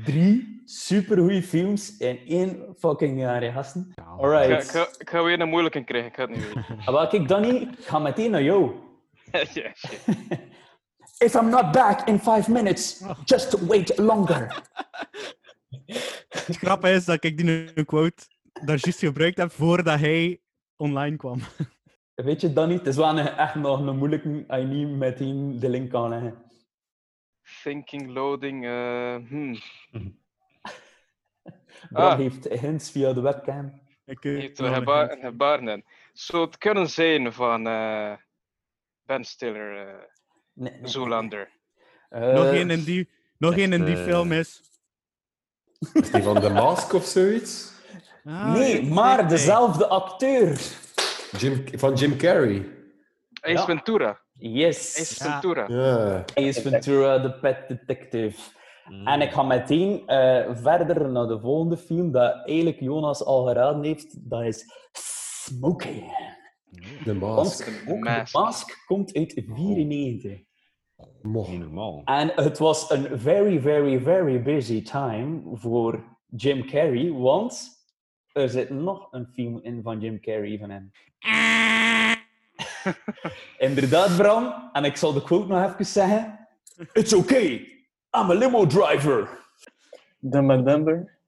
drie 0.03 0.61
supergoeie 0.65 1.43
films 1.43 1.97
in 1.97 2.19
één 2.27 2.75
fucking 2.77 3.19
jaar, 3.19 3.41
hè, 3.41 3.51
gasten. 3.51 3.87
Ik 3.89 4.03
ga, 4.03 4.09
Alright. 4.09 4.63
ik, 4.63 4.69
ga, 4.69 4.87
ik 4.97 5.09
ga 5.09 5.23
weer 5.23 5.39
een 5.39 5.49
moeilijke 5.49 5.83
krijgen, 5.83 6.09
ik 6.09 6.15
ga 6.15 6.21
het 6.21 6.31
niet 6.35 6.45
weten. 6.45 6.65
Ah, 6.85 6.93
Wel, 6.93 7.07
kijk, 7.07 7.27
Danny, 7.27 7.49
ik 7.55 7.85
ga 7.85 7.99
meteen 7.99 8.31
naar 8.31 8.43
jou. 8.43 8.71
If 11.25 11.35
I'm 11.35 11.49
not 11.49 11.71
back 11.71 12.07
in 12.07 12.19
five 12.19 12.51
minutes, 12.51 13.03
just 13.25 13.53
wait 13.67 13.97
longer. 13.97 14.61
Het 16.29 16.57
grappige 16.57 16.93
is 16.93 17.05
dat 17.05 17.23
ik 17.23 17.37
die 17.37 17.85
quote 17.85 18.23
daar 18.53 18.77
juist 18.81 18.99
gebruikt 18.99 19.37
heb 19.37 19.51
voordat 19.51 19.99
hij 19.99 20.41
online 20.75 21.15
kwam. 21.15 21.39
Weet 22.23 22.41
je, 22.41 22.53
Danny, 22.53 22.73
het 22.73 22.87
is 22.87 22.95
wel 22.95 23.09
een- 23.19 23.27
echt 23.27 23.55
nog 23.55 23.79
een 23.79 23.97
moeilijke 23.97 24.43
als 24.47 24.59
je 24.61 24.65
niet 24.67 24.87
meteen 24.87 25.59
de 25.59 25.69
link 25.69 25.89
kan 25.91 26.09
leggen. 26.09 26.43
Thinking, 27.63 28.09
loading, 28.13 28.63
hmm. 29.27 29.59
Bram 31.89 32.05
Ah. 32.11 32.17
heeft 32.17 32.43
hints 32.47 32.91
via 32.91 33.13
de 33.13 33.21
webcam. 33.21 33.81
Ik, 34.05 34.25
eh, 34.25 34.31
Heeft 34.39 34.57
wil 34.59 34.67
nog 34.69 34.77
geba 34.77 35.05
niet. 35.05 35.17
gebaren 35.23 35.67
in. 35.67 35.85
Zou 36.13 36.45
het 36.45 36.57
kunnen 36.57 36.89
zijn 36.89 37.33
van 37.33 37.67
eh, 37.67 38.13
Ben 39.05 39.23
Stiller, 39.23 39.87
eh 39.87 39.93
Nee, 40.53 40.73
nee. 40.73 40.87
Zoolander? 40.87 41.49
Eh, 42.09 42.33
Nog 42.33 42.45
één 42.45 42.69
in 42.69 42.83
die, 42.83 43.09
nog 43.37 43.57
één 43.57 43.73
in 43.73 43.85
die 43.85 43.97
film 43.97 44.31
is... 44.31 44.61
Is 45.93 46.11
die 46.11 46.23
van 46.23 46.39
The 46.41 46.49
Mask 46.63 46.93
of 46.93 47.03
zoiets? 47.05 47.73
Ah, 48.23 48.53
nee, 48.53 48.83
maar 48.83 49.27
dezelfde 49.29 49.87
acteur. 49.87 50.49
Jim, 51.37 51.63
van 51.79 51.93
Jim 51.93 52.17
Carrey. 52.17 52.65
Ace 53.41 53.51
Ja. 53.53 53.65
Ventura. 53.65 54.19
Yes. 54.33 54.99
Ace 54.99 55.23
Ja. 55.23 55.31
Ventura. 55.31 55.65
Ja. 55.67 56.23
Ace 56.47 56.61
Ventura, 56.61 57.17
de 57.19 57.33
Pet 57.39 57.67
Detective. 57.67 58.39
Mm. 58.89 59.07
En 59.07 59.21
ik 59.21 59.31
ga 59.31 59.43
meteen 59.43 60.07
eh, 60.07 60.49
verder 60.55 61.11
naar 61.11 61.27
de 61.27 61.39
volgende 61.39 61.77
film 61.77 62.11
dat 62.11 62.47
eigenlijk 62.47 62.79
Jonas 62.79 63.23
al 63.23 63.45
geraden 63.45 63.83
heeft. 63.83 64.29
Dat 64.29 64.43
is 64.43 64.65
Smokey. 64.91 66.03
The 67.03 67.19
Want 67.19 67.35
Mask. 67.35 67.63
The 67.63 67.91
ook 67.91 67.99
Mask. 67.99 68.33
de 68.33 68.39
Mask 68.39 68.83
komt 68.85 69.13
uit 69.13 69.33
94. 69.45 70.39
Moch. 71.21 71.49
Niet 71.49 71.59
normaal. 71.59 72.01
En 72.05 72.31
het 72.35 72.57
was 72.57 72.89
een 72.89 73.19
very, 73.19 73.61
very, 73.61 73.99
very 74.01 74.41
busy 74.41 74.83
time 74.83 75.41
voor 75.53 76.03
Jim 76.27 76.65
Carrey, 76.65 77.11
want 77.11 77.69
er 78.33 78.49
zit 78.49 78.69
nog 78.69 79.07
een 79.11 79.27
film 79.33 79.59
in 79.63 79.81
van 79.81 79.99
Jim 79.99 80.19
Carrey 80.19 80.57
van 80.57 80.69
hem. 80.69 80.91
Inderdaad, 83.69 84.17
Bram. 84.17 84.69
En 84.73 84.83
ik 84.83 84.95
zal 84.95 85.13
de 85.13 85.23
quote 85.23 85.47
nog 85.47 85.71
even 85.71 85.85
zeggen. 85.85 86.47
It's 86.93 87.13
okay, 87.13 87.51
I'm 88.17 88.29
a 88.29 88.33
limo 88.33 88.65
driver. 88.65 89.39
Dumb 90.19 90.51
and 90.51 90.65
Dumber. 90.65 91.19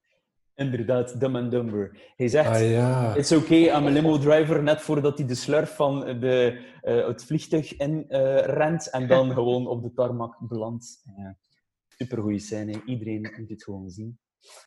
Inderdaad, 0.56 1.20
Dumb 1.20 1.36
and 1.36 1.52
Dumber. 1.52 1.98
Hij 2.16 2.28
zegt, 2.28 2.50
Ah 2.50 2.70
ja. 2.70 3.16
it's 3.16 3.32
okay, 3.32 3.62
I'm 3.64 3.88
a 3.88 3.90
limo 3.90 4.18
driver, 4.18 4.64
net 4.64 4.82
voordat 4.82 5.18
hij 5.18 5.28
de 5.28 5.36
slurf 5.36 5.76
van 5.76 6.20
de, 6.20 6.60
eh, 6.82 7.08
het 7.08 7.26
vliegtuig 7.26 7.78
in 7.78 8.06
eh, 8.10 8.46
rent 8.46 8.90
en 8.90 9.08
dan 9.08 9.32
gewoon 9.38 9.68
op 9.68 9.84
de 9.84 9.94
tarmac 9.94 10.36
belandt. 10.40 11.04
Ja. 11.18 11.36
Supergoeie 11.88 12.40
scène, 12.40 12.82
iedereen 12.86 13.34
moet 13.40 13.50
het 13.50 13.64
gewoon 13.64 13.90
zien. 13.90 14.18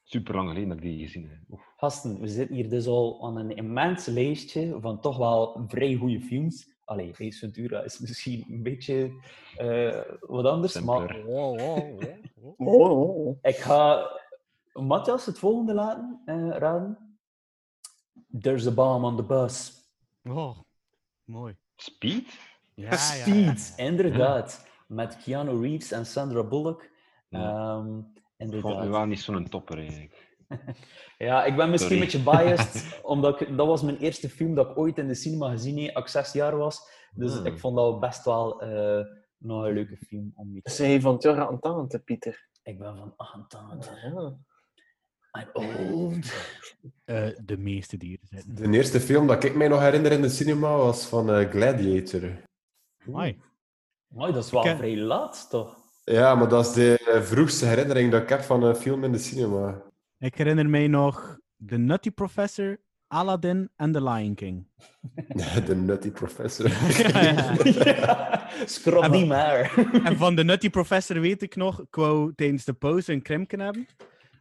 Super 0.04 0.34
lang 0.34 0.48
geleden 0.48 0.68
dat 0.68 0.78
ik 0.78 0.82
die 0.82 1.06
gezien 1.06 1.28
heb. 1.28 1.38
Oef. 1.50 1.72
Gasten, 1.76 2.20
we 2.20 2.28
zitten 2.28 2.56
hier 2.56 2.68
dus 2.68 2.86
al 2.86 3.26
aan 3.26 3.36
een 3.36 3.56
immens 3.56 4.06
lijstje 4.06 4.80
van 4.80 5.00
toch 5.00 5.16
wel 5.16 5.64
vrij 5.66 5.94
goede 5.94 6.20
films. 6.20 6.74
Allee, 6.84 7.10
Ace 7.10 7.38
Ventura 7.38 7.82
is 7.82 7.98
misschien 7.98 8.44
een 8.48 8.62
beetje 8.62 9.22
eh, 9.56 10.00
wat 10.20 10.44
anders, 10.44 10.80
maar 10.80 11.10
Simpler. 11.10 11.26
Oh, 12.56 13.36
ik 13.42 13.56
ga 13.56 14.10
Matthias 14.72 15.26
het 15.26 15.38
volgende 15.38 15.74
laten 15.74 16.22
eh, 16.24 16.48
raden. 16.48 17.18
There's 18.40 18.66
a 18.66 18.70
bomb 18.70 19.04
on 19.04 19.16
the 19.16 19.22
bus. 19.22 19.84
Oh, 20.24 20.58
mooi. 21.24 21.56
Speed? 21.76 22.38
Ja, 22.74 22.84
ja, 22.84 22.90
ja, 22.90 22.96
Speed, 22.96 23.74
ja. 23.76 23.84
inderdaad. 23.84 24.66
Met 24.86 25.16
Keanu 25.16 25.60
Reeves 25.60 25.92
en 25.92 26.06
Sandra 26.06 26.42
Bullock. 26.42 26.90
Ja. 27.28 27.84
Ehm, 28.36 28.48
Ik 28.48 28.54
inderdaad. 28.54 28.88
wel 28.88 29.06
niet 29.06 29.20
zo'n 29.20 29.48
topper 29.48 29.78
eigenlijk. 29.78 30.24
Ja, 31.18 31.44
ik 31.44 31.56
ben 31.56 31.70
misschien 31.70 31.92
een 31.92 32.00
beetje 32.00 32.22
biased, 32.22 33.00
omdat 33.02 33.40
ik, 33.40 33.56
dat 33.56 33.66
was 33.66 33.82
mijn 33.82 33.96
eerste 33.98 34.28
film 34.28 34.54
dat 34.54 34.70
ik 34.70 34.78
ooit 34.78 34.98
in 34.98 35.06
de 35.08 35.14
cinema 35.14 35.50
gezien 35.50 35.78
heb, 35.82 35.94
als 35.94 36.04
ik 36.04 36.10
zes 36.10 36.32
jaar 36.32 36.56
was. 36.56 36.90
Dus 37.14 37.34
Hmm. 37.36 37.46
ik 37.46 37.58
vond 37.58 37.76
dat 37.76 38.00
best 38.00 38.24
wel 38.24 38.60
eh, 38.62 39.04
nog 39.38 39.64
een 39.64 39.72
leuke 39.72 39.96
film 39.96 40.32
om 40.34 40.52
mee 40.52 40.62
te 40.62 40.70
Zij 40.70 40.90
je 40.92 41.00
van 41.00 41.12
het 41.14 41.22
jaar 41.22 41.46
aan 41.48 41.60
tante, 41.60 41.98
Pieter. 41.98 42.48
Ik 42.62 42.78
ben 42.78 42.96
van 42.96 43.12
28. 43.16 44.02
Ja. 44.02 44.36
I'm 45.32 45.50
old. 45.92 46.32
Eh, 47.04 47.28
de 47.44 47.56
meeste 47.58 47.96
dieren 47.96 48.26
zijn. 48.26 48.44
De 48.46 48.70
eerste 48.70 49.00
film 49.00 49.26
dat 49.26 49.44
ik 49.44 49.54
mij 49.54 49.68
nog 49.68 49.80
herinner 49.80 50.12
in 50.12 50.22
de 50.22 50.28
cinema 50.28 50.76
was 50.76 51.06
van 51.06 51.30
eh, 51.30 51.50
Gladiator. 51.50 52.30
Mooi. 53.04 53.40
Maar 54.06 54.32
dat 54.32 54.44
is 54.44 54.50
wel 54.50 54.66
Ik, 54.66 54.76
vrij 54.76 54.96
laat, 54.96 55.46
toch? 55.50 55.78
Ja, 56.12 56.34
maar 56.34 56.48
dat 56.48 56.66
is 56.66 56.72
de 56.72 57.20
vroegste 57.22 57.66
herinnering 57.66 58.10
dat 58.10 58.22
ik 58.22 58.28
heb 58.28 58.40
van 58.40 58.62
een 58.62 58.76
film 58.76 59.04
in 59.04 59.12
de 59.12 59.18
cinema. 59.18 59.82
Ik 60.18 60.34
herinner 60.34 60.68
mij 60.68 60.88
nog 60.88 61.38
The 61.66 61.76
Nutty 61.76 62.10
Professor, 62.10 62.80
Aladdin 63.06 63.70
en 63.76 63.92
The 63.92 64.02
Lion 64.02 64.34
King. 64.34 64.66
De 65.66 65.76
Nutty 65.76 66.10
Professor. 66.10 66.68
ja. 67.84 68.50
Scrap 68.66 69.12
die 69.12 69.26
maar. 69.26 69.74
En 70.04 70.16
van 70.16 70.34
de 70.34 70.44
Nutty 70.44 70.70
Professor 70.70 71.20
weet 71.20 71.42
ik 71.42 71.56
nog, 71.56 71.80
ik 71.80 71.94
wou 71.94 72.34
tijdens 72.34 72.64
de 72.64 72.72
pauze 72.72 73.12
een 73.12 73.22
krimken 73.22 73.60
hebben. 73.60 73.86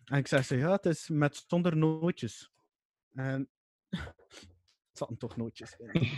En 0.05 0.17
ik 0.17 0.27
zeg 0.27 0.45
ze, 0.45 0.57
ja, 0.57 0.71
het 0.71 0.85
is 0.85 1.09
met 1.09 1.43
zonder 1.47 1.77
nootjes. 1.77 2.51
En 3.13 3.49
er 3.89 4.15
zaten 4.91 5.17
toch 5.17 5.37
nootjes 5.37 5.75
in. 5.77 6.09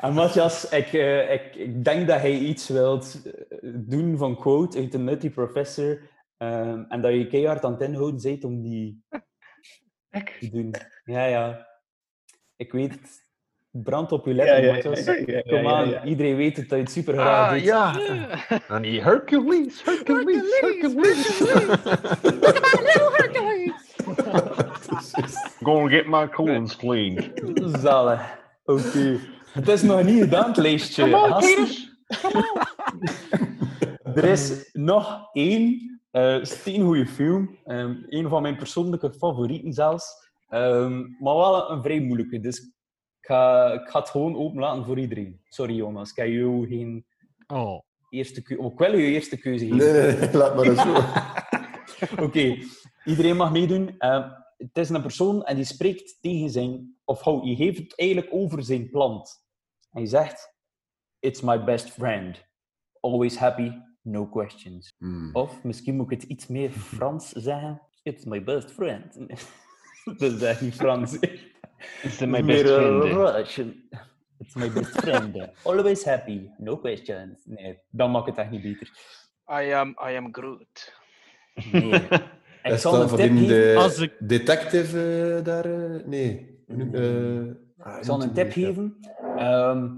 En 0.00 0.12
Matthias, 0.14 0.68
ik, 0.68 0.92
eh, 0.92 1.32
ik, 1.32 1.54
ik 1.54 1.84
denk 1.84 2.06
dat 2.08 2.20
hij 2.20 2.32
iets 2.38 2.68
wilt 2.68 3.22
eh, 3.24 3.58
doen 3.74 4.16
van 4.16 4.36
quote 4.36 4.78
uit 4.78 4.92
de 4.92 4.98
Nutty 4.98 5.30
Professor. 5.30 6.00
ehm, 6.36 6.82
en 6.88 7.02
dat 7.02 7.12
je 7.12 7.26
keihard 7.26 7.64
aan 7.64 7.72
het 7.72 7.80
inhouden 7.80 8.22
bent 8.22 8.44
om 8.44 8.62
die 8.62 9.02
te 10.10 10.48
doen. 10.52 10.74
Ja, 11.04 11.24
ja. 11.24 11.66
Ik 12.56 12.72
weet 12.72 12.90
het. 12.92 13.26
Brand 13.70 14.12
op 14.12 14.26
je 14.26 14.34
lippen, 14.34 14.54
Ja, 14.56 14.62
ja, 14.66 14.72
Matthias. 14.72 15.04
ja, 15.04 15.12
ja, 15.14 15.22
ja, 15.26 15.40
Kom 15.42 15.62
ja, 15.62 15.70
aan, 15.72 15.88
ja. 15.88 16.04
iedereen 16.04 16.36
weet 16.36 16.56
het 16.56 16.68
dat 16.68 16.78
je 16.78 16.84
het 16.84 16.92
super 16.92 17.14
graag 17.14 17.46
Ah, 17.46 17.52
doet. 17.52 17.62
ja. 17.64 17.94
En 18.76 18.82
die 18.82 19.02
Hercules, 19.02 19.82
Hercules, 19.84 20.60
Hercules. 20.60 21.40
Gonna 25.64 25.88
get 25.88 26.06
my 26.06 26.26
colons 26.28 26.76
clean. 26.76 27.32
Zalig. 27.80 28.20
Oké. 28.64 29.18
Het 29.52 29.68
is 29.68 29.82
nog 29.82 30.02
niet 30.02 30.22
gedaan, 30.22 30.46
het 30.48 30.56
lijstje. 30.56 31.06
Er 34.14 34.24
is 34.24 34.70
nog 34.72 35.28
één 35.32 36.00
eh 36.10 36.36
steengoeie 36.42 37.06
film. 37.06 37.58
Ehm 37.64 37.94
een 38.08 38.28
van 38.28 38.42
mijn 38.42 38.56
persoonlijke 38.56 39.12
favorieten 39.12 39.72
zelfs. 39.72 40.30
Ehm, 40.48 40.98
maar 41.18 41.34
wel 41.34 41.70
een 41.70 41.82
vrij 41.82 42.00
moeilijke. 42.00 42.40
Dus 42.40 42.58
ik 42.60 42.72
ga, 43.20 43.72
ik 43.72 43.88
ga 43.88 43.98
het 43.98 44.08
gewoon 44.08 44.36
openlaten 44.36 44.84
voor 44.84 44.98
iedereen. 44.98 45.40
Sorry 45.48 45.74
Jonas, 45.74 46.10
ik 46.10 46.16
heb 46.16 46.28
jou 46.28 46.66
geen 46.68 47.06
Oh. 47.46 47.80
eerste 48.10 48.42
keuze... 48.42 48.62
Oh, 48.62 48.72
ik 48.72 48.78
wil 48.78 48.96
je 48.98 49.06
eerste 49.06 49.36
keuze 49.38 49.66
geven. 49.66 49.76
Nee, 49.76 50.16
nee, 50.16 50.32
laat 50.36 50.56
maar 50.56 50.64
eens 50.64 50.82
zo. 50.82 50.94
Oké, 52.24 52.56
iedereen 53.04 53.36
mag 53.36 53.52
meedoen. 53.52 53.94
Eh, 53.98 54.30
het 54.56 54.78
is 54.78 54.88
een 54.88 55.02
persoon 55.02 55.44
en 55.44 55.56
die 55.56 55.64
spreekt 55.64 56.18
tegen 56.20 56.50
zijn... 56.50 56.96
Of 57.08 57.20
hou, 57.20 57.46
je 57.46 57.56
geeft 57.56 57.78
het 57.78 57.98
eigenlijk 57.98 58.34
over 58.34 58.62
zijn 58.62 58.90
plant. 58.90 59.44
En 59.92 60.00
je 60.00 60.06
zegt... 60.06 60.56
It's 61.20 61.40
my 61.40 61.64
best 61.64 61.90
friend. 61.90 62.44
Always 63.00 63.36
happy, 63.36 63.72
no 64.02 64.26
questions. 64.26 64.94
Hmm. 64.98 65.30
Of 65.32 65.62
misschien 65.62 65.96
moet 65.96 66.12
ik 66.12 66.20
het 66.20 66.30
iets 66.30 66.46
meer 66.46 66.70
Frans 66.70 67.28
zeggen. 67.32 67.82
It's 68.02 68.24
my 68.24 68.44
best 68.44 68.70
friend. 68.70 69.18
Dat 70.18 70.32
is 70.32 70.42
echt 70.42 70.60
niet 70.60 70.74
Frans. 70.74 71.18
It's 72.02 72.18
my 72.18 72.44
best 72.44 72.64
eh, 72.64 72.76
friend. 72.76 73.02
Russian. 73.02 73.74
It's 74.38 74.54
my 74.54 74.70
best 74.72 74.90
friend. 74.90 75.48
Always 75.64 76.04
happy, 76.04 76.48
no 76.58 76.76
questions. 76.76 77.40
Nee, 77.44 77.78
dan 77.90 78.10
maakt 78.10 78.26
het 78.26 78.36
echt 78.38 78.50
niet 78.50 78.62
beter. 78.62 78.90
I 79.50 79.72
am, 79.72 79.88
I 79.88 80.16
am 80.16 80.28
Groot. 80.34 80.94
Nee. 81.72 81.92
Ik 82.62 82.74
Is 82.74 82.80
zal 82.80 83.00
een 83.02 83.08
tip 83.16 83.36
geven. 83.48 83.76
Als 83.76 83.98
ik- 83.98 84.16
detective 84.18 85.34
eh, 85.38 85.44
daar? 85.44 85.64
eh, 85.64 86.04
nee. 86.06 86.57
Noem- 86.68 86.94
eh, 86.94 87.96
Ik 87.98 88.04
zal 88.04 88.22
een 88.22 88.32
tip 88.32 88.52
geven. 88.52 88.96
Ehm, 89.36 89.88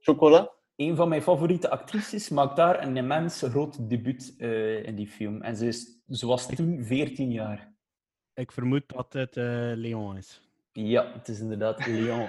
Chocola? 0.00 0.50
een 0.76 0.96
van 0.96 1.08
mijn 1.08 1.22
favoriete 1.22 1.70
actrices 1.70 2.28
maakt 2.28 2.56
daar 2.56 2.82
een 2.86 2.96
immens 2.96 3.42
groot 3.42 3.88
debuut 3.90 4.34
eh, 4.38 4.84
in 4.86 4.94
die 4.96 5.06
film. 5.08 5.42
En 5.42 5.56
ze, 5.56 5.66
is, 5.66 5.86
ze 6.08 6.26
was 6.26 6.46
toen 6.46 6.84
14 6.84 7.30
jaar. 7.32 7.72
Ik 8.34 8.52
vermoed 8.52 8.82
dat 8.86 9.12
het 9.12 9.36
eh, 9.36 9.44
Leon 9.74 10.16
is. 10.16 10.40
Ja, 10.72 11.12
het 11.12 11.28
is 11.28 11.40
inderdaad 11.40 11.86
Leon, 11.86 12.26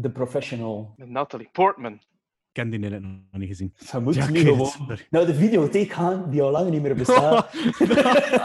the 0.00 0.10
professional. 0.10 0.94
Met 0.96 1.08
Natalie 1.08 1.48
Portman. 1.52 1.92
Ik 1.92 2.00
ken 2.52 2.70
die 2.70 2.78
net 2.78 3.00
nog 3.02 3.12
niet 3.30 3.48
gezien. 3.48 3.72
Je 3.92 3.98
moet 4.00 4.14
Ja, 4.14 4.30
nu 4.30 4.40
gewoon 4.40 4.70
naar 5.10 5.26
de 5.26 5.34
videotheek 5.34 5.92
gaan, 5.92 6.30
die 6.30 6.42
al 6.42 6.50
lang 6.50 6.70
niet 6.70 6.82
meer 6.82 6.94
bestaat. 6.94 7.50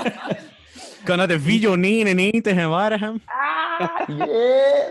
kan 1.03 1.17
dat 1.17 1.29
de 1.29 1.39
video 1.39 1.75
99 1.75 2.57
in 2.57 2.69
Waregem? 2.69 3.21
yeah! 4.07 4.89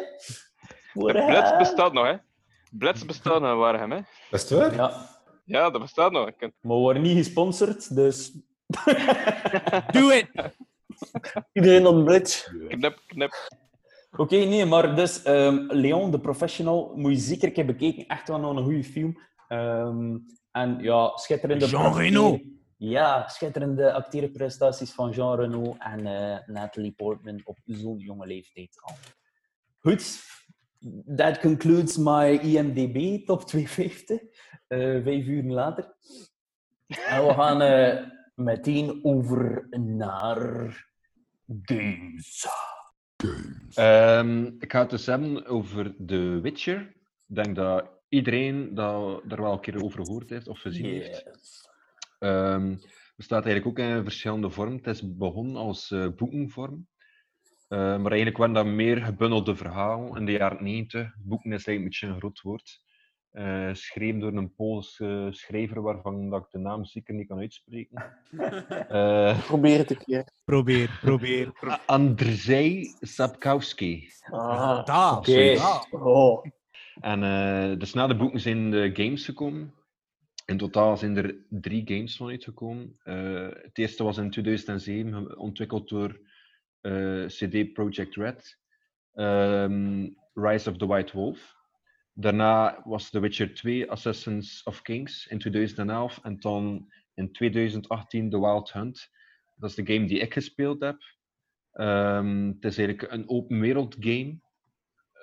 Blitz 0.92 1.56
bestaat 1.58 1.92
nog, 1.92 2.06
hè? 2.06 2.14
Blitz 2.70 3.04
bestaat 3.04 3.40
nog 3.40 3.50
in 3.50 3.58
Waregem, 3.58 3.90
hè? 3.90 4.00
Dat 4.30 4.42
is 4.42 4.50
het 4.50 4.58
waar? 4.58 4.74
Ja, 4.74 5.08
Ja, 5.44 5.70
dat 5.70 5.80
bestaat 5.80 6.12
nog. 6.12 6.30
Maar 6.38 6.50
we 6.60 6.74
worden 6.74 7.02
niet 7.02 7.16
gesponsord, 7.16 7.94
dus... 7.94 8.32
Doe 9.92 10.12
het! 10.12 10.54
Iedereen 11.52 11.86
op 11.86 12.04
Blitz. 12.04 12.48
Knip, 12.68 13.02
knip. 13.06 13.32
Oké, 14.16 14.36
nee, 14.36 14.66
maar 14.66 14.96
dus 14.96 15.22
ehm, 15.22 15.66
Leon, 15.68 16.10
the 16.10 16.20
Professional, 16.20 16.92
moet 16.94 17.12
je 17.12 17.18
zeker 17.18 17.48
een 17.48 17.54
keer 17.54 17.66
bekeken. 17.66 18.06
Echt 18.06 18.28
wel 18.28 18.38
nog 18.38 18.56
een 18.56 18.64
goede 18.64 18.84
film. 18.84 19.18
Ehm, 19.48 20.16
en 20.50 20.78
ja, 20.80 21.16
schitterende... 21.16 21.66
Jean 21.66 21.96
Reno. 21.96 22.40
Ja, 22.76 23.28
schitterende 23.28 23.92
acteerprestaties 23.92 24.92
van 24.92 25.10
Jean 25.10 25.40
Reno 25.40 25.76
en 25.78 26.06
eh, 26.06 26.38
Natalie 26.46 26.92
Portman 26.92 27.40
op 27.44 27.58
zo'n 27.64 27.98
jonge 27.98 28.26
leeftijd 28.26 28.78
al. 28.80 28.94
Goed, 29.78 30.20
that 31.16 31.38
concludes 31.38 31.96
my 31.96 32.38
IMDb 32.42 33.26
top 33.26 33.46
250. 33.46 34.20
eh 34.66 35.02
vijf 35.02 35.26
uur 35.26 35.42
later. 35.42 35.94
En 36.86 37.26
we 37.26 37.32
gaan 37.34 37.60
eh, 37.60 38.04
meteen 38.34 39.00
over 39.04 39.66
naar 39.70 40.38
games. 41.62 42.46
Ehm, 43.74 44.46
ik 44.58 44.72
ga 44.72 44.80
het 44.80 44.90
dus 44.90 45.06
hebben 45.06 45.46
over 45.46 45.94
The 46.06 46.38
Witcher. 46.42 46.80
Ik 47.26 47.34
denk 47.34 47.56
dat 47.56 47.90
iedereen 48.08 48.74
dat 48.74 49.22
er 49.28 49.42
wel 49.42 49.52
een 49.52 49.60
keer 49.60 49.84
over 49.84 50.04
gehoord 50.04 50.30
heeft 50.30 50.48
of 50.48 50.60
gezien 50.60 50.84
heeft. 50.84 51.24
Yes. 51.24 51.65
Het 52.18 53.16
bestaat 53.16 53.44
eigenlijk 53.44 53.66
ook 53.66 53.86
in 53.86 54.02
verschillende 54.02 54.50
vormen. 54.50 54.76
Het 54.76 54.86
is 54.86 55.16
begonnen 55.16 55.56
als 55.56 55.90
eh, 55.90 56.06
boekenvorm. 56.16 56.86
Eh, 57.68 57.78
maar 57.78 58.12
eigenlijk 58.12 58.36
werden 58.36 58.56
dat 58.56 58.66
meer 58.66 58.96
gebundelde 58.96 59.56
verhalen 59.56 60.16
in 60.16 60.26
de 60.26 60.32
jaren 60.32 60.64
90. 60.64 61.14
Boeken 61.18 61.52
is 61.52 61.66
eigenlijk 61.66 61.78
een 61.78 61.84
beetje 61.84 62.06
een 62.06 62.18
groot 62.18 62.40
woord. 62.40 62.84
Eh 63.30 63.68
geschreven 63.68 64.20
door 64.20 64.32
een 64.32 64.54
Poolse 64.54 65.28
schrijver 65.30 65.82
waarvan 65.82 66.30
dat 66.30 66.40
ik 66.40 66.50
de 66.50 66.58
naam 66.58 66.84
zeker 66.84 67.14
niet 67.14 67.28
kan 67.28 67.38
uitspreken. 67.38 68.04
Eh 68.88 69.46
Probeer 69.46 69.78
het 69.78 69.90
een 69.90 70.04
keer. 70.04 70.28
Probeer, 70.44 70.98
probeer. 71.00 71.52
Andrzej 71.86 72.94
Sapkowski. 73.00 74.08
Ah, 74.30 74.84
Daar. 74.84 75.16
Oké. 75.16 75.54
daar. 75.54 75.86
oh. 75.90 76.46
En 77.00 77.22
eh 77.22 77.78
dus 77.78 77.94
na 77.94 78.06
de 78.06 78.16
boeken 78.16 78.40
zijn 78.40 78.70
de 78.70 78.90
games 78.92 79.24
gekomen. 79.24 79.74
In 80.46 80.56
totaal 80.58 80.96
zijn 80.96 81.16
er 81.16 81.36
drie 81.48 81.82
games 81.86 82.16
van 82.16 82.28
uitgekomen. 82.28 82.96
Eh, 83.02 83.48
het 83.62 83.78
eerste 83.78 84.04
was 84.04 84.16
in 84.16 84.30
2007, 84.30 85.12
ge- 85.14 85.36
ontwikkeld 85.38 85.88
door 85.88 86.20
eh, 86.80 87.26
CD 87.26 87.72
Projekt 87.72 88.14
Red. 88.14 88.58
Ehm, 89.12 90.08
Rise 90.34 90.70
of 90.70 90.76
the 90.76 90.86
White 90.86 91.16
Wolf. 91.16 91.54
Daarna 92.12 92.82
was 92.84 93.10
The 93.10 93.20
Witcher 93.20 93.54
2, 93.54 93.90
Assassins 93.90 94.62
of 94.62 94.82
Kings 94.82 95.26
in 95.26 95.38
2011. 95.38 96.18
En 96.22 96.36
dan 96.40 96.92
in 97.14 97.32
2018 97.32 98.30
The 98.30 98.40
Wild 98.40 98.72
Hunt. 98.72 99.10
Dat 99.56 99.70
is 99.70 99.76
de 99.76 99.92
game 99.94 100.06
die 100.06 100.18
ik 100.18 100.32
gespeeld 100.32 100.80
heb. 100.80 101.02
Ehm, 101.72 102.46
het 102.46 102.64
is 102.64 102.78
eigenlijk 102.78 103.12
een 103.12 103.28
open 103.28 103.60
wereld 103.60 103.96
game. 104.00 104.40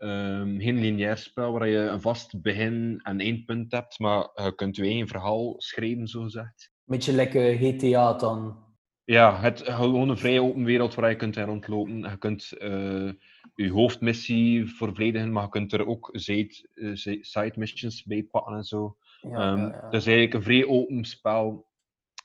Ehm, 0.03 0.59
geen 0.59 0.79
lineair 0.79 1.17
spel 1.17 1.51
waar 1.51 1.67
je 1.67 1.77
een 1.77 2.01
vast 2.01 2.41
begin- 2.41 2.99
en 3.03 3.19
eindpunt 3.19 3.71
hebt, 3.71 3.99
maar 3.99 4.29
je 4.33 4.55
kunt 4.55 4.75
je 4.75 4.83
eigen 4.83 5.07
verhaal 5.07 5.53
schrijven, 5.57 6.07
zo 6.07 6.21
gezegd. 6.21 6.71
Beetje 6.85 7.13
lekker 7.13 7.55
GTA 7.57 8.13
dan. 8.13 8.57
Ja, 9.05 9.39
het 9.39 9.61
gewoon 9.65 10.09
een 10.09 10.17
vrije 10.17 10.41
open 10.41 10.63
wereld 10.63 10.95
waar 10.95 11.09
je 11.09 11.15
kunt 11.15 11.35
in 11.37 11.43
rondlopen. 11.45 11.97
Je 11.99 12.17
kunt 12.17 12.51
eh, 12.51 13.11
je 13.55 13.71
hoofdmissie 13.71 14.65
vervolledigen, 14.65 15.31
maar 15.31 15.43
je 15.43 15.49
kunt 15.49 15.73
er 15.73 15.87
ook 15.87 16.09
side, 16.13 16.69
eh, 16.73 17.19
side 17.21 17.53
missions 17.55 18.03
bij 18.03 18.23
pakken 18.23 18.55
en 18.55 18.63
zo. 18.63 18.97
Ja, 19.21 19.29
Ehm, 19.29 19.59
ja, 19.59 19.67
ja. 19.67 19.85
Het 19.85 19.93
is 19.93 20.05
eigenlijk 20.05 20.33
een 20.33 20.43
vrij 20.43 20.65
open 20.65 21.05
spel 21.05 21.67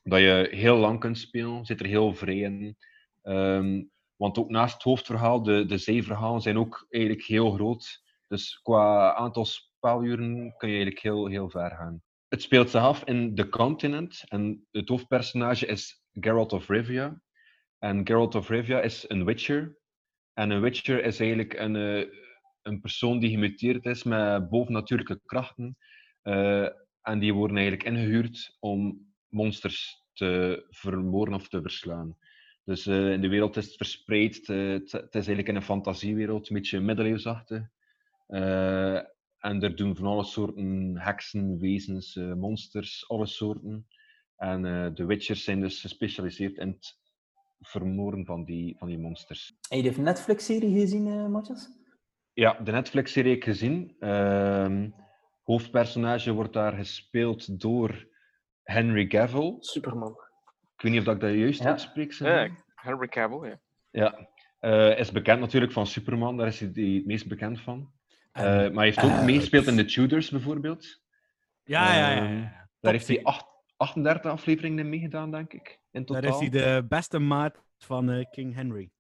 dat 0.03 0.19
je 0.21 0.49
heel 0.51 0.77
lang 0.77 1.01
kunt 1.01 1.19
spelen. 1.19 1.65
Zit 1.65 1.81
er 1.81 1.87
heel 1.87 2.15
vrij 2.15 2.39
in. 2.39 2.77
Ehm, 3.23 3.83
want 4.19 4.39
ook 4.39 4.51
naast 4.51 4.75
het 4.75 4.83
hoofdverhaal, 4.83 5.43
de, 5.43 5.67
de 5.67 5.79
zijverhalen 5.79 6.41
zijn 6.41 6.59
ook 6.59 6.87
eigenlijk 6.89 7.25
heel 7.25 7.51
groot. 7.51 8.03
Dus 8.27 8.61
qua 8.63 9.15
aantal 9.15 9.45
speluren 9.45 10.55
kun 10.57 10.69
je 10.69 10.75
eigenlijk 10.75 11.03
heel, 11.03 11.27
heel 11.27 11.51
ver 11.51 11.71
gaan. 11.71 12.03
Het 12.29 12.43
speelt 12.43 12.71
zich 12.71 12.81
af 12.81 13.05
in 13.05 13.35
The 13.35 13.49
Continent 13.49 14.25
en 14.29 14.67
het 14.71 14.89
hoofdpersonage 14.89 15.67
is 15.67 16.03
Geralt 16.13 16.53
of 16.53 16.69
Rivia. 16.69 17.23
En 17.79 18.07
Geralt 18.07 18.35
of 18.35 18.49
Rivia 18.49 18.81
is 18.81 19.05
een 19.09 19.25
Witcher. 19.25 19.79
En 20.33 20.51
een 20.51 20.61
Witcher 20.61 21.05
is 21.05 21.21
eigenlijk 21.21 21.55
een, 21.55 21.77
eh, 21.77 22.07
een 22.63 22.81
persoon 22.81 23.19
die 23.19 23.31
gemuteerd 23.31 23.85
is 23.85 24.03
met 24.03 24.49
bovennatuurlijke 24.49 25.21
krachten. 25.25 25.77
Eh, 26.23 26.69
en 27.03 27.19
die 27.19 27.35
worden 27.35 27.57
eigenlijk 27.57 27.89
ingehuurd 27.89 28.57
om 28.61 29.07
monsters 29.29 30.05
te 30.13 30.65
vermoorden 30.71 31.35
of 31.35 31.49
te 31.49 31.63
verslaan. 31.63 32.17
Dus 32.69 32.87
eh, 32.87 33.13
in 33.13 33.21
de 33.21 33.29
wereld 33.29 33.57
is 33.57 33.67
het 33.67 33.77
verspreid. 33.77 34.49
eh, 34.49 34.69
het, 34.69 34.93
het 34.93 35.15
is 35.15 35.27
eigenlijk 35.27 35.49
in 35.49 35.57
een 35.57 35.63
fantasiewereld, 35.63 36.49
een 36.49 36.57
beetje 36.57 36.81
middeleeuwsachtig. 36.81 37.63
Eh, 38.27 38.97
en 39.39 39.63
er 39.63 39.77
doen 39.77 39.97
van 39.97 40.07
alle 40.07 40.25
soorten 40.25 40.99
heksen, 40.99 41.59
wezens, 41.59 42.17
eh, 42.17 42.33
monsters, 42.35 43.09
alle 43.09 43.27
soorten. 43.27 43.87
En 44.37 44.65
eh, 44.65 44.95
de 44.95 45.05
Witchers 45.07 45.45
zijn 45.45 45.61
dus 45.61 45.81
gespecialiseerd 45.81 46.57
in 46.57 46.69
het 46.69 46.99
vermoorden 47.61 48.25
van 48.25 48.45
die, 48.45 48.77
van 48.79 48.89
die 48.89 48.99
monsters. 48.99 49.53
Heb 49.69 49.85
je 49.85 49.93
de 49.93 50.01
Netflix-serie 50.01 50.81
gezien, 50.81 51.07
eh 51.07 51.27
Matthias? 51.27 51.69
Ja, 52.33 52.61
de 52.61 52.71
Netflix-serie 52.73 53.31
heb 53.31 53.39
ik 53.39 53.45
gezien. 53.45 53.97
Ehm, 53.99 54.91
hoofdpersonage 55.43 56.33
wordt 56.33 56.53
daar 56.53 56.73
gespeeld 56.73 57.61
door 57.61 58.09
Henry 58.63 59.07
Cavill. 59.07 59.57
Superman. 59.59 60.15
Ik 60.79 60.85
weet 60.85 60.93
niet 60.93 61.01
of 61.01 61.07
dat 61.07 61.15
ik 61.15 61.21
dat 61.21 61.35
juist 61.39 61.63
Ja. 61.63 61.69
uitspreek. 61.69 62.13
Ja, 62.13 62.49
Henry 62.75 63.09
Cavill, 63.09 63.49
ja. 63.49 63.59
Ja, 63.91 64.29
eh, 64.59 64.99
is 64.99 65.13
bekend 65.13 65.41
natuurlijk 65.41 65.73
van 65.73 65.87
Superman, 65.87 66.37
daar 66.37 66.47
is 66.47 66.61
hij 66.61 66.73
die 66.73 66.97
het 66.97 67.07
meest 67.07 67.29
bekend 67.29 67.61
van. 67.61 67.91
Eh, 68.33 68.45
En- 68.45 68.73
maar 68.75 68.85
hij 68.85 68.85
heeft 68.85 69.03
ook 69.05 69.11
eh, 69.19 69.25
meegespeeld 69.25 69.67
in 69.67 69.77
The 69.77 69.85
Tudors 69.85 70.31
bijvoorbeeld. 70.31 71.01
Ja, 71.65 71.95
ja, 71.95 72.11
ja. 72.11 72.23
Ja. 72.31 72.69
Daar 72.81 72.93
heeft 72.93 73.07
hij 73.07 73.17
Topserie. 73.17 73.27
acht- 73.27 73.47
38 73.77 74.31
afleveringen 74.31 74.79
in 74.79 74.89
meegedaan, 74.89 75.31
denk 75.31 75.53
ik. 75.53 75.79
In 75.91 76.05
totaal. 76.05 76.23
Daar 76.23 76.31
is 76.31 76.39
hij 76.39 76.49
de 76.81 76.87
beste 76.89 77.19
maat 77.19 77.63
van 77.79 78.11
eh, 78.11 78.25
King 78.31 78.55
Henry. 78.55 78.91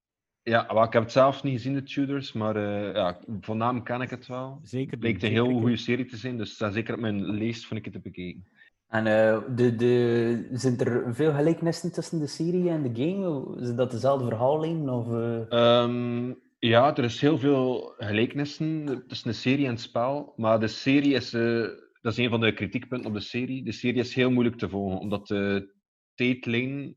Ja, 0.42 0.66
wel, 0.74 0.82
ik 0.84 0.92
heb 0.92 1.02
het 1.02 1.12
zelf 1.12 1.42
niet 1.42 1.52
gezien, 1.52 1.74
The 1.74 1.82
Tudors, 1.82 2.32
maar 2.32 2.56
eh, 2.56 2.94
ja, 2.94 3.18
van 3.40 3.56
naam 3.56 3.82
ken 3.82 4.00
ik 4.00 4.10
het 4.10 4.26
wel. 4.26 4.60
Zeker. 4.62 4.90
Het 4.90 5.00
bleek 5.00 5.22
een 5.22 5.30
heel 5.30 5.58
goede 5.60 5.76
serie 5.76 6.04
te 6.04 6.16
zijn, 6.16 6.36
dus 6.36 6.56
dat 6.56 6.68
is 6.68 6.74
zeker 6.74 6.94
op 6.94 7.00
mijn 7.00 7.24
lijst 7.24 7.66
van 7.66 7.76
ik 7.76 7.84
het 7.84 7.92
te 7.94 8.00
bekijken. 8.00 8.46
En 8.88 9.06
eh, 9.06 9.38
de, 9.56 9.76
de, 9.76 10.48
zijn 10.52 10.78
er 10.78 11.14
veel 11.14 11.32
gelijkenissen 11.32 11.92
tussen 11.92 12.18
de 12.18 12.26
serie 12.26 12.68
en 12.68 12.82
de 12.82 13.04
game? 13.04 13.60
Is 13.60 13.74
dat 13.74 13.90
dezelfde 13.90 14.24
verhaallijn? 14.24 14.88
Of, 14.90 15.12
eh? 15.12 15.50
Ehm, 15.50 16.32
ja, 16.58 16.96
er 16.96 17.04
is 17.04 17.20
heel 17.20 17.38
veel 17.38 17.94
gelijkenissen 17.98 19.04
tussen 19.06 19.30
de 19.30 19.36
serie 19.36 19.64
en 19.64 19.70
het 19.70 19.80
spel. 19.80 20.32
Maar 20.36 20.60
de 20.60 20.68
serie 20.68 21.14
is, 21.14 21.32
eh, 21.34 21.62
dat 22.00 22.12
is 22.12 22.16
een 22.16 22.30
van 22.30 22.40
de 22.40 22.54
kritiekpunten 22.54 23.08
op 23.08 23.14
de 23.14 23.20
serie. 23.20 23.64
De 23.64 23.72
serie 23.72 24.00
is 24.00 24.14
heel 24.14 24.30
moeilijk 24.30 24.58
te 24.58 24.68
volgen, 24.68 24.98
omdat 24.98 25.26
de 25.26 25.74
tijdlijn... 26.14 26.96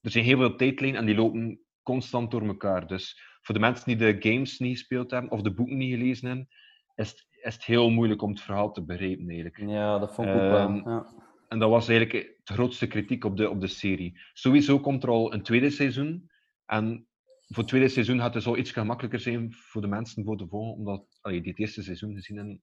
Er 0.00 0.10
zijn 0.10 0.24
heel 0.24 0.38
veel 0.38 0.56
tijdlijnen 0.56 1.00
en 1.00 1.06
die 1.06 1.14
lopen 1.14 1.60
constant 1.82 2.30
door 2.30 2.46
elkaar. 2.46 2.86
Dus 2.86 3.20
voor 3.42 3.54
de 3.54 3.60
mensen 3.60 3.86
die 3.86 3.96
de 3.96 4.30
games 4.30 4.58
niet 4.58 4.78
gespeeld 4.78 5.10
hebben, 5.10 5.30
of 5.30 5.42
de 5.42 5.54
boeken 5.54 5.76
niet 5.76 5.94
gelezen 5.94 6.26
hebben, 6.26 6.48
is 6.94 7.08
het, 7.08 7.26
is 7.42 7.54
het 7.54 7.64
heel 7.64 7.90
moeilijk 7.90 8.22
om 8.22 8.30
het 8.30 8.40
verhaal 8.40 8.72
te 8.72 8.84
begrijpen, 8.84 9.28
eigenlijk. 9.28 9.58
Ja, 9.58 9.98
dat 9.98 10.14
vond 10.14 10.28
ik 10.28 10.34
ook 10.34 10.40
wel. 10.40 10.56
Ehm, 10.56 10.88
Ja. 10.88 11.06
En 11.48 11.58
dat 11.58 11.70
was 11.70 11.88
eigenlijk 11.88 12.36
het 12.44 12.56
grootste 12.56 12.86
kritiek 12.86 13.24
op 13.24 13.36
de, 13.36 13.50
op 13.50 13.60
de 13.60 13.66
serie. 13.66 14.20
Sowieso 14.32 14.80
komt 14.80 15.02
er 15.02 15.08
al 15.08 15.32
een 15.32 15.42
tweede 15.42 15.70
seizoen. 15.70 16.30
En 16.66 17.06
voor 17.48 17.58
het 17.62 17.68
tweede 17.68 17.88
seizoen 17.88 18.18
gaat 18.18 18.34
het 18.34 18.42
zo 18.42 18.56
iets 18.56 18.70
gemakkelijker 18.70 19.20
zijn 19.20 19.52
voor 19.52 19.80
de 19.80 19.86
mensen 19.88 20.24
voor 20.24 20.36
te 20.36 20.46
volgen, 20.46 20.72
omdat 20.74 21.04
allee, 21.20 21.40
die 21.40 21.50
het 21.50 21.60
eerste 21.60 21.82
seizoen 21.82 22.14
gezien 22.14 22.36
hebben. 22.36 22.62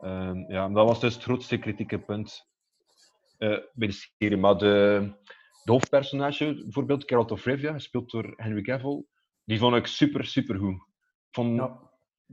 Ehm, 0.00 0.52
ja, 0.52 0.68
dat 0.68 0.86
was 0.86 1.00
dus 1.00 1.14
het 1.14 1.22
grootste 1.22 1.58
kritieke 1.58 1.98
punt 1.98 2.50
eh, 3.38 3.58
bij 3.72 3.88
de 3.88 3.92
serie. 4.18 4.36
Maar 4.36 4.58
de, 4.58 5.12
de 5.64 5.72
hoofdpersonage, 5.72 6.54
bijvoorbeeld 6.62 7.04
Geralt 7.08 7.30
of 7.30 7.44
Rivia, 7.44 7.72
gespeeld 7.72 8.10
door 8.10 8.32
Henry 8.36 8.62
Cavill, 8.62 9.04
die 9.44 9.58
vond 9.58 9.76
ik 9.76 9.86
super, 9.86 10.24
super 10.24 10.58
goed. 10.58 10.86
Ja. 11.54 11.90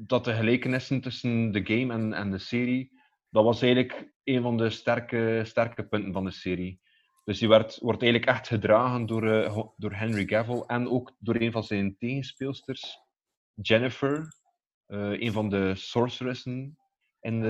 Dat 0.07 0.25
de 0.25 0.33
gelijkenissen 0.33 1.01
tussen 1.01 1.51
de 1.51 1.65
game 1.65 1.93
en, 1.93 2.13
en 2.13 2.31
de 2.31 2.37
serie, 2.37 3.01
dat 3.29 3.43
was 3.43 3.61
eigenlijk 3.61 4.11
een 4.23 4.41
van 4.41 4.57
de 4.57 4.69
sterke, 4.69 5.41
sterke 5.45 5.87
punten 5.87 6.13
van 6.13 6.25
de 6.25 6.31
serie. 6.31 6.81
Dus 7.23 7.39
die 7.39 7.47
werd, 7.47 7.77
wordt 7.81 8.01
eigenlijk 8.01 8.31
echt 8.31 8.47
gedragen 8.47 9.05
door, 9.05 9.31
eh, 9.31 9.65
door 9.77 9.93
Henry 9.93 10.25
Cavill 10.25 10.63
en 10.67 10.89
ook 10.89 11.15
door 11.19 11.35
een 11.35 11.51
van 11.51 11.63
zijn 11.63 11.97
tegenspeelsters, 11.97 12.97
Jennifer, 13.53 14.33
eh, 14.85 15.21
een 15.21 15.31
van 15.31 15.49
de 15.49 15.75
sorceressen 15.75 16.77
in 17.19 17.41
de- 17.41 17.47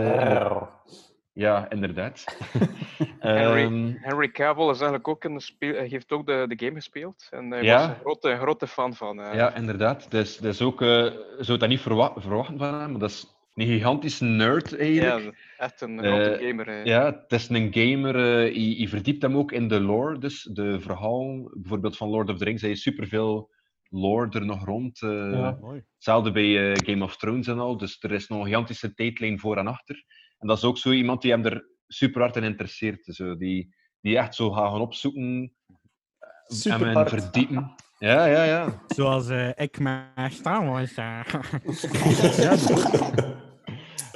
ja, 1.39 1.69
inderdaad. 1.69 2.23
Henry, 3.19 3.61
Ehm, 3.63 3.91
Henry 3.99 4.31
Cavill 4.31 4.63
is 4.69 4.75
eigenlijk 4.79 5.07
ook 5.07 5.23
een 5.23 5.39
speel, 5.39 5.73
hij 5.73 5.87
heeft 5.87 6.11
ook 6.11 6.25
de, 6.25 6.45
de 6.47 6.65
game 6.65 6.75
gespeeld. 6.75 7.27
En 7.29 7.51
hij 7.51 7.63
Ja. 7.63 7.75
was 7.77 7.87
een 7.87 7.95
grote, 7.99 8.35
grote 8.37 8.67
fan 8.67 8.93
van. 8.93 9.21
eh, 9.21 9.33
Ja, 9.35 9.55
inderdaad. 9.55 10.11
Dus, 10.11 10.37
dus 10.37 10.61
ook, 10.61 10.81
eh, 10.81 10.87
je 10.87 11.35
zou 11.39 11.57
dat 11.57 11.69
niet 11.69 11.79
verwa- 11.81 12.13
verwachten 12.17 12.57
van 12.57 12.79
hem, 12.79 12.91
maar 12.91 12.99
dat 12.99 13.09
is 13.09 13.25
een 13.55 13.65
gigantische 13.67 14.23
nerd 14.23 14.77
eigenlijk. 14.77 15.23
Ja, 15.57 15.63
echt 15.65 15.81
een 15.81 15.99
grote 16.03 16.29
Eh, 16.37 16.47
gamer. 16.47 16.67
eh. 16.67 16.85
Ja, 16.85 17.05
het 17.05 17.31
is 17.31 17.49
een 17.49 17.73
gamer. 17.73 18.15
eh, 18.15 18.53
je, 18.53 18.79
je 18.79 18.87
verdiept 18.87 19.21
hem 19.21 19.37
ook 19.37 19.51
in 19.51 19.67
de 19.67 19.79
lore, 19.81 20.17
dus 20.19 20.43
de 20.53 20.79
verhaal. 20.81 21.49
Bijvoorbeeld 21.53 21.97
van 21.97 22.09
Lord 22.09 22.29
of 22.29 22.37
the 22.37 22.43
Rings, 22.43 22.61
hij 22.61 22.71
is 22.71 22.81
superveel 22.81 23.49
lore 23.89 24.29
er 24.29 24.45
nog 24.45 24.65
rond. 24.65 24.99
Ja. 24.99 25.57
Mooi. 25.61 25.83
Hetzelfde 25.95 26.31
bij 26.31 26.75
Game 26.85 27.03
of 27.03 27.17
Thrones 27.17 27.47
en 27.47 27.59
al. 27.59 27.77
Dus 27.77 27.97
er 28.03 28.11
is 28.11 28.27
nog 28.27 28.39
een 28.39 28.45
gigantische 28.45 28.93
tijdlijn 28.93 29.39
voor 29.39 29.57
en 29.57 29.67
achter. 29.67 30.03
En 30.39 30.47
dat 30.47 30.57
is 30.57 30.63
ook 30.63 30.77
zo 30.77 30.91
iemand 30.91 31.21
die 31.21 31.31
hem 31.31 31.45
er 31.45 31.65
super 31.87 32.21
hard 32.21 32.35
in 32.35 32.43
interesseert. 32.43 33.19
Eh, 33.19 33.33
die, 33.37 33.73
die 34.01 34.17
echt 34.17 34.35
zo 34.35 34.51
gaat 34.51 34.71
gaan 34.71 34.81
opzoeken 34.81 35.23
en 35.23 36.55
Superhard. 36.55 37.09
verdiepen. 37.09 37.75
Ja, 37.99 38.25
ja, 38.25 38.43
ja. 38.43 38.81
Zoals 38.87 39.29
eh, 39.29 39.49
ik 39.55 39.79
met 39.79 40.03
Star 40.29 40.65
Wars. 40.65 40.93
eh. 40.95 41.21
ja 42.45 42.49
bijvoorbeeld. 42.49 43.35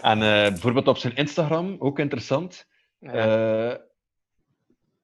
en 0.02 0.22
eh, 0.22 0.50
bijvoorbeeld 0.50 0.88
op 0.88 0.98
zijn 0.98 1.16
Instagram, 1.16 1.76
ook 1.80 2.00
interessant. 2.00 2.68
Ja. 3.00 3.12
eh, 3.12 3.78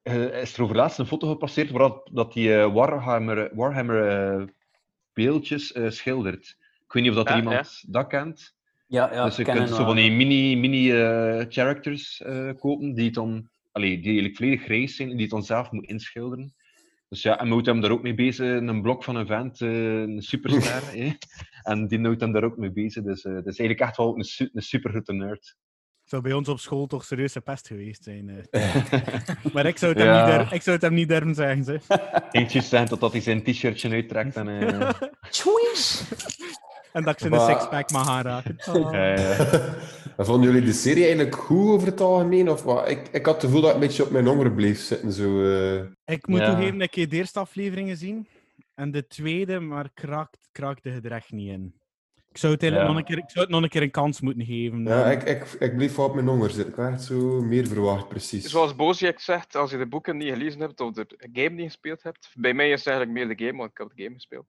eh, 0.02 0.42
is 0.42 0.54
er 0.58 0.64
over 0.64 0.76
laatst 0.76 1.00
een 1.00 1.06
foto 1.06 1.30
gepasseerd 1.30 1.70
waar 1.72 1.92
dat, 2.12 2.36
eh, 2.36 2.74
Warhammer, 2.74 3.56
Warhammer 3.56 4.08
eh, 4.08 4.48
beeldjes 5.14 5.72
eh, 5.72 5.90
schildert. 5.90 6.58
Ik 6.86 6.94
weet 6.94 7.04
niet 7.04 7.12
of 7.12 7.18
dat 7.18 7.28
Ja, 7.30 7.36
iemand 7.38 7.84
dat 7.88 8.08
kent. 8.08 8.56
Ja, 8.92 9.14
ja, 9.14 9.26
dus 9.26 9.36
je 9.36 9.44
kunt 9.44 9.70
zo 9.70 9.86
van 9.86 9.96
die 9.96 10.12
mini, 10.12 10.56
mini 10.56 10.92
eh, 10.92 11.46
characters 11.50 12.22
eh, 12.22 12.50
kopen 12.60 12.94
die 12.94 13.06
het 13.06 13.14
dan, 13.14 13.50
allee, 13.72 13.96
die 13.96 14.06
eigenlijk 14.06 14.36
volledig 14.36 14.62
grijs 14.64 14.96
zijn 14.96 15.08
en 15.10 15.14
die 15.14 15.24
het 15.26 15.34
dan 15.34 15.44
zelf 15.44 15.72
moet 15.72 15.86
inschilderen. 15.86 16.54
Dus 17.10 17.22
ja, 17.22 17.38
en 17.40 17.44
we 17.46 17.50
houden 17.52 17.74
hem 17.74 17.82
daar 17.82 17.92
ook 17.92 18.02
mee 18.02 18.14
bezig. 18.16 18.46
Een 18.48 18.82
blok 18.82 19.04
van 19.04 19.16
een 19.16 19.26
vent, 19.28 19.62
eh, 19.62 20.00
een 20.02 20.22
superster. 20.22 20.82
hè. 20.98 21.12
En 21.64 21.88
die 21.88 22.00
houdt 22.02 22.22
hem 22.22 22.32
daar 22.32 22.44
ook 22.44 22.58
mee 22.58 22.72
bezig. 22.72 23.04
Dus 23.04 23.24
eh, 23.26 23.34
dat 23.34 23.46
is 23.48 23.60
eigenlijk 23.60 23.80
echt 23.90 23.98
wel 23.98 24.16
een, 24.18 24.24
su 24.24 24.50
een 24.54 24.62
supergrote 24.62 25.14
nerd. 25.14 25.56
zou 26.04 26.22
bij 26.22 26.34
ons 26.34 26.48
op 26.48 26.60
school 26.60 26.88
toch 26.88 27.06
serieuze 27.06 27.42
pest 27.42 27.68
geweest 27.68 28.04
zijn. 28.04 28.30
eh. 28.50 28.76
maar 29.54 29.66
ik 29.66 29.78
zou, 29.78 29.92
het 29.94 30.02
hem 30.02 30.12
Ja. 30.14 30.26
niet 30.26 30.36
durven, 30.36 30.56
ik 30.56 30.62
zou 30.62 30.76
het 30.76 30.86
hem 30.86 30.94
niet 30.94 31.08
durven 31.10 31.36
zeggen. 31.36 31.64
Ze. 31.64 31.80
Eentje 32.32 32.62
zijn 32.62 32.88
totdat 32.88 33.12
hij 33.12 33.22
zijn 33.22 33.44
t-shirtje 33.44 33.90
uittrekt. 33.90 34.36
En, 34.36 34.48
eh, 34.48 34.90
En 36.94 37.04
dat 37.04 37.14
ik 37.14 37.20
ze 37.20 37.32
een 37.32 37.40
sixpack 37.40 37.92
mag 37.92 38.10
aanraken. 38.10 38.56
Oh. 38.76 38.96
eh, 38.96 40.26
vonden 40.26 40.52
jullie 40.52 40.66
de 40.68 40.74
serie 40.74 41.04
eigenlijk 41.04 41.36
goed 41.36 41.68
over 41.70 41.88
het 41.88 42.02
algemeen? 42.02 42.50
Of 42.50 42.64
wat? 42.64 42.90
Ik, 42.90 43.08
ik 43.12 43.26
had 43.26 43.36
het 43.36 43.44
gevoel 43.44 43.62
dat 43.62 43.70
ik 43.70 43.76
een 43.76 43.88
beetje 43.88 44.04
op 44.04 44.12
mijn 44.12 44.26
honger 44.28 44.52
bleef 44.52 44.80
zitten. 44.80 45.12
Zo, 45.12 45.44
eh. 45.44 45.84
Ik 46.06 46.28
moet 46.28 46.40
Ja. 46.40 46.46
toegeven, 46.54 46.82
ik 46.82 46.94
heb 46.94 47.10
de 47.10 47.16
eerste 47.16 47.40
aflevering 47.40 47.90
gezien. 47.90 48.28
En 48.76 48.92
de 48.92 49.08
tweede, 49.08 49.60
maar 49.60 49.90
kraakt, 49.94 50.38
kraakte 50.52 50.90
het 50.90 51.06
er 51.06 51.12
echt 51.12 51.32
niet 51.32 51.50
in. 51.50 51.74
Ik 52.32 52.38
zou 52.38 52.54
het, 52.54 52.62
eigenlijk 52.62 52.92
Ja. 52.92 52.98
nog, 52.98 53.08
een 53.08 53.16
keer, 53.16 53.24
ik 53.24 53.32
zou 53.32 53.46
het 53.46 53.54
nog 53.54 53.64
een 53.64 53.70
keer 53.70 53.82
een 53.82 53.92
kans 53.92 54.22
moeten 54.22 54.46
geven. 54.46 54.84
Ja, 54.84 55.12
ik, 55.12 55.24
ik, 55.24 55.44
ik 55.60 55.76
bleef 55.76 55.96
wel 55.96 56.06
op 56.06 56.14
mijn 56.14 56.28
honger 56.28 56.50
zitten. 56.50 56.74
Ik 56.74 56.80
had 56.80 56.92
echt 56.92 57.04
zo 57.04 57.42
meer 57.42 57.68
verwacht, 57.68 58.08
precies. 58.08 58.46
Zoals 58.46 58.76
Boziek 58.76 59.20
zegt, 59.20 59.56
als 59.56 59.72
je 59.72 59.78
de 59.78 59.88
boeken 59.88 60.18
niet 60.18 60.34
gelezen 60.34 60.60
hebt 60.60 60.80
of 60.82 60.94
de 60.94 61.08
game 61.34 61.50
niet 61.50 61.66
gespeeld 61.66 62.04
hebt, 62.04 62.30
bij 62.38 62.54
mij 62.54 62.70
is 62.72 62.80
het 62.84 62.88
eigenlijk 62.88 63.18
meer 63.18 63.38
de 63.38 63.46
game, 63.46 63.58
want 63.58 63.72
ik 63.72 63.78
heb 63.78 63.90
de 63.96 64.04
game 64.04 64.16
gespeeld. 64.16 64.46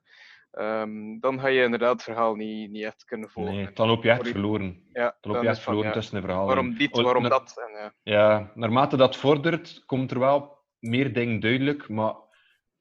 Ehm, 0.50 1.18
dan 1.20 1.40
ga 1.40 1.48
je 1.48 1.62
inderdaad 1.62 1.92
het 1.92 2.02
verhaal 2.02 2.34
niet, 2.34 2.70
niet 2.70 2.84
echt 2.84 3.04
kunnen 3.04 3.30
volgen. 3.30 3.54
nee, 3.54 3.72
dan 3.74 3.86
loop 3.86 4.02
je 4.02 4.10
echt 4.10 4.28
verloren. 4.28 4.82
Ja, 4.92 5.16
Dan 5.20 5.32
loop 5.32 5.42
je 5.42 5.48
echt 5.48 5.56
van, 5.56 5.64
verloren 5.64 5.88
ja, 5.88 5.94
tussen 5.94 6.14
de 6.14 6.20
verhalen. 6.20 6.46
Waarom 6.46 6.74
dit, 6.74 7.00
waarom 7.00 7.28
dat? 7.28 7.54
En, 7.66 7.82
ja. 7.82 7.92
Ja, 8.02 8.50
naarmate 8.54 8.96
dat 8.96 9.16
vordert, 9.16 9.82
komt 9.86 10.10
er 10.10 10.18
wel 10.18 10.58
meer 10.78 11.12
dingen 11.12 11.40
duidelijk. 11.40 11.88
Maar 11.88 12.14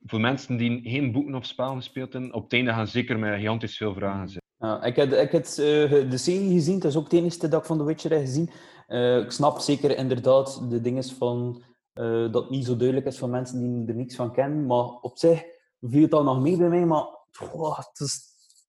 voor 0.05 0.20
mensen 0.20 0.57
die 0.57 0.82
geen 0.84 1.11
boeken 1.11 1.36
of 1.36 1.45
spellen 1.45 1.76
gespeeld 1.76 2.13
hebben, 2.13 2.34
op 2.34 2.43
het 2.43 2.53
einde 2.53 2.74
gaan 2.74 2.88
zeker 2.88 3.20
met 3.20 3.39
gigantisch 3.39 3.78
veel 3.78 3.93
vragen 3.93 4.30
zitten. 4.30 4.47
Ja, 4.57 4.84
ik 4.84 4.95
heb, 4.95 5.11
ik 5.11 5.32
heb 5.32 5.45
eh, 5.45 6.09
de 6.09 6.17
serie 6.17 6.53
gezien, 6.53 6.80
dat 6.80 6.91
is 6.91 6.97
ook 6.97 7.03
het 7.03 7.13
enige 7.13 7.47
dat 7.47 7.59
ik 7.59 7.65
van 7.67 7.78
The 7.78 7.84
Witcher 7.84 8.11
heb 8.11 8.20
gezien. 8.20 8.49
Eh, 8.88 9.17
ik 9.17 9.32
snap 9.32 9.59
zeker 9.59 9.97
inderdaad 9.97 10.70
de 10.70 10.82
dingen 10.82 11.03
van 11.03 11.63
eh, 11.93 12.32
dat 12.32 12.43
het 12.43 12.49
niet 12.49 12.65
zo 12.65 12.76
duidelijk 12.76 13.07
is 13.07 13.20
voor 13.20 13.30
mensen 13.30 13.59
die 13.59 13.88
er 13.88 13.95
niks 13.95 14.15
van 14.15 14.32
kennen. 14.32 14.65
Maar 14.65 14.86
op 14.86 15.17
zich 15.17 15.43
viel 15.82 16.01
het 16.01 16.13
al 16.13 16.24
nog 16.24 16.41
mee 16.41 16.57
bij 16.57 16.70
mij, 16.70 16.86
maar 16.86 17.05
goh, 17.32 17.77
het 17.77 17.99
is 17.99 18.21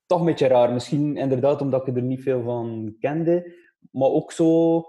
toch 0.06 0.18
een 0.20 0.26
beetje 0.26 0.46
raar. 0.46 0.72
Misschien 0.72 1.16
inderdaad 1.16 1.60
omdat 1.60 1.86
ik 1.86 1.96
er 1.96 2.02
niet 2.02 2.22
veel 2.22 2.42
van 2.42 2.96
kende, 3.00 3.54
maar 3.90 4.08
ook 4.08 4.32
zo... 4.32 4.84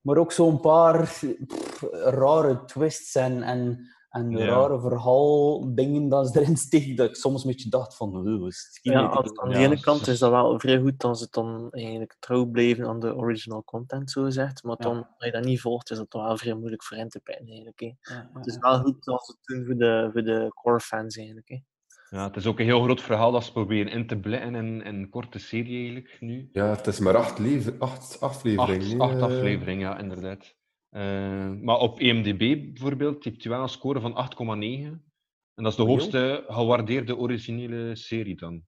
Maar 0.00 0.16
ook 0.16 0.32
zo'n 0.32 0.60
paar 0.60 1.02
pff, 1.46 1.82
rare 1.92 2.64
twists 2.64 3.14
en, 3.14 3.42
en, 3.42 3.88
en 4.10 4.30
Ja. 4.30 4.46
rare 4.46 4.80
verhaaldingen 4.80 6.08
dat 6.08 6.28
ze 6.32 6.40
erin 6.40 6.56
steken, 6.56 6.96
dat 6.96 7.08
ik 7.08 7.14
soms 7.14 7.44
een 7.44 7.50
beetje 7.50 7.68
dacht 7.70 7.96
van... 7.96 8.16
"Oeh, 8.16 8.40
wat 8.40 8.48
is 8.48 8.68
het 8.82 8.92
Ja, 8.92 9.10
aan, 9.10 9.40
aan 9.40 9.48
de 9.48 9.54
Ja, 9.58 9.64
ene 9.64 9.80
kant 9.80 10.06
is 10.06 10.18
dat 10.18 10.30
wel 10.30 10.58
vrij 10.60 10.80
goed 10.80 11.00
dat 11.00 11.18
ze 11.18 11.26
dan 11.30 11.68
eigenlijk 11.70 12.16
trouw 12.18 12.44
blijven 12.44 12.86
aan 12.86 13.00
de 13.00 13.14
original 13.16 13.64
content, 13.64 14.10
zo 14.10 14.22
gezegd. 14.22 14.62
Maar 14.62 14.76
Ja. 14.78 14.84
dan, 14.88 14.96
als 14.96 15.24
je 15.24 15.30
dat 15.30 15.44
niet 15.44 15.60
volgt, 15.60 15.90
is 15.90 15.96
dat 15.96 16.10
toch 16.10 16.22
wel 16.26 16.36
vrij 16.36 16.54
moeilijk 16.54 16.82
voor 16.84 16.96
in 16.96 17.08
te 17.08 17.20
pijnen, 17.20 17.46
eigenlijk. 17.48 17.80
Hè. 17.80 17.86
Ja, 17.86 17.96
ja, 18.14 18.30
Het 18.38 18.46
is 18.46 18.56
wel 18.58 18.78
goed 18.80 19.04
dat 19.04 19.24
ze 19.26 19.32
het 19.32 19.46
doen 19.46 19.64
voor 19.66 19.76
de, 19.76 20.08
voor 20.12 20.22
de 20.22 20.50
core 20.54 20.80
fans, 20.80 21.16
eigenlijk. 21.16 21.48
Hè. 21.48 21.58
Ja, 22.10 22.26
het 22.26 22.36
is 22.36 22.46
ook 22.46 22.58
een 22.58 22.64
heel 22.64 22.82
groot 22.82 23.02
verhaal 23.02 23.32
dat 23.32 23.44
ze 23.44 23.52
proberen 23.52 23.92
in 23.92 24.06
te 24.06 24.16
blikken 24.16 24.54
in, 24.54 24.82
in 24.82 24.86
een 24.86 25.08
korte 25.08 25.38
serie 25.38 25.76
eigenlijk 25.78 26.16
nu. 26.20 26.48
Ja, 26.52 26.66
het 26.66 26.86
is 26.86 26.98
maar 26.98 27.16
acht, 27.16 27.80
acht 27.80 28.20
afleveringen. 28.20 29.00
Acht, 29.00 29.12
acht 29.12 29.22
afleveringen, 29.22 29.88
ja, 29.88 29.98
inderdaad. 29.98 30.56
Eh, 30.90 31.50
maar 31.62 31.78
op 31.78 32.00
IMDb 32.00 32.38
bijvoorbeeld 32.72 33.24
heeft 33.24 33.42
hij 33.42 33.52
wel 33.52 33.62
een 33.62 33.68
score 33.68 34.00
van 34.00 34.14
8,9. 34.14 35.06
En 35.54 35.64
dat 35.64 35.72
is 35.72 35.76
de 35.76 35.82
Oh, 35.82 35.88
hoogste 35.88 36.44
gewaardeerde 36.48 37.16
originele 37.16 37.96
serie 37.96 38.36
dan. 38.36 38.62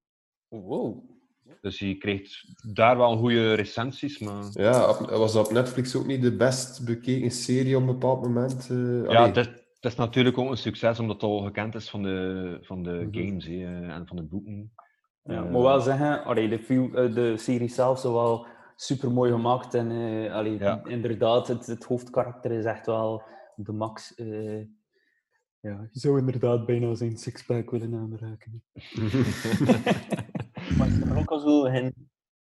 Wow. 0.48 1.10
Dus 1.60 1.78
die 1.78 1.96
kreeg 1.96 2.30
daar 2.74 2.96
wel 2.96 3.16
goede 3.16 3.54
recensies, 3.54 4.18
maar... 4.18 4.44
Ja, 4.52 5.06
was 5.18 5.32
dat 5.32 5.46
op 5.46 5.52
Netflix 5.52 5.96
ook 5.96 6.06
niet 6.06 6.22
de 6.22 6.36
best 6.36 6.84
bekeken 6.84 7.30
serie 7.30 7.76
op 7.76 7.80
een 7.80 7.86
bepaald 7.86 8.22
moment? 8.22 8.68
eh? 8.70 9.02
Ja, 9.02 9.16
Allee, 9.16 9.32
het 9.32 9.36
is, 9.36 9.48
het 9.80 9.92
is 9.92 9.98
natuurlijk 9.98 10.38
ook 10.38 10.50
een 10.50 10.56
succes 10.56 10.98
omdat 10.98 11.20
het 11.20 11.30
al 11.30 11.42
gekend 11.42 11.74
is 11.74 11.90
van 11.90 12.02
de, 12.02 12.58
van 12.62 12.82
de 12.82 12.90
Mhm. 12.90 13.12
games 13.26 13.46
hè, 13.46 13.52
eh, 13.52 13.94
en 13.94 14.06
van 14.06 14.16
de 14.16 14.22
boeken. 14.22 14.72
Ja, 15.22 15.38
Eh, 15.38 15.44
ik 15.44 15.50
moet 15.50 15.62
wel 15.62 15.80
zeggen, 15.80 16.24
allee, 16.24 16.48
de, 16.48 16.58
film, 16.58 16.96
eh, 16.96 17.14
de 17.14 17.36
serie 17.36 17.68
zelf 17.68 17.96
is 17.96 18.02
wel 18.02 18.46
super 18.76 19.10
mooi 19.10 19.32
gemaakt. 19.32 19.74
En 19.74 19.90
eh, 19.90 20.34
allee, 20.34 20.58
Ja. 20.58 20.80
inderdaad, 20.84 21.48
het, 21.48 21.66
het 21.66 21.84
hoofdkarakter 21.84 22.50
is 22.52 22.64
echt 22.64 22.86
wel 22.86 23.22
de 23.56 23.72
max. 23.72 24.14
eh, 24.14 24.58
ja, 25.60 25.88
je 25.92 26.00
zou 26.00 26.18
inderdaad 26.18 26.66
bijna 26.66 26.94
zijn 26.94 27.18
sixpack 27.18 27.70
willen 27.70 27.94
aanraken. 27.94 28.62
Maar 30.78 30.88
er 31.10 31.18
ook 31.18 31.30
al 31.30 31.38
zo 31.38 31.64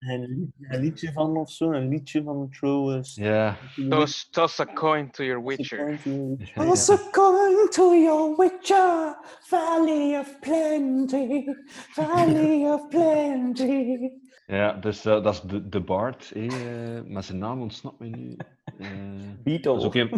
een, 0.09 0.53
een 0.61 0.80
liedje 0.80 1.12
van 1.12 1.36
of 1.36 1.50
zo? 1.50 1.72
Een 1.72 1.88
liedje 1.88 2.22
van 2.22 2.48
Troas? 2.50 3.14
Ja. 3.14 3.57
Toss, 3.88 4.28
toss 4.30 4.61
a 4.61 4.64
coin 4.64 5.11
to 5.11 5.24
your 5.24 5.44
witcher. 5.44 5.98
Toss 6.55 6.90
a 6.90 6.98
coin 7.11 7.68
to 7.70 7.94
your 7.94 8.36
witcher, 8.36 9.16
Valley 9.48 10.18
of 10.18 10.40
Plenty, 10.40 11.44
Valley 11.94 12.64
of 12.64 12.88
Plenty. 12.88 14.22
Ja, 14.53 14.72
dus 14.72 15.05
eh, 15.05 15.22
dat 15.22 15.34
is 15.34 15.40
de, 15.40 15.68
de 15.68 15.80
Bard, 15.80 16.32
eh, 16.34 16.50
maar 17.07 17.22
zijn 17.22 17.38
naam 17.38 17.61
ontsnapt 17.61 17.98
me 17.98 18.07
nu. 18.07 18.36
Eh, 19.44 19.55
is 19.61 19.66
ook 19.66 19.94
een, 19.94 20.11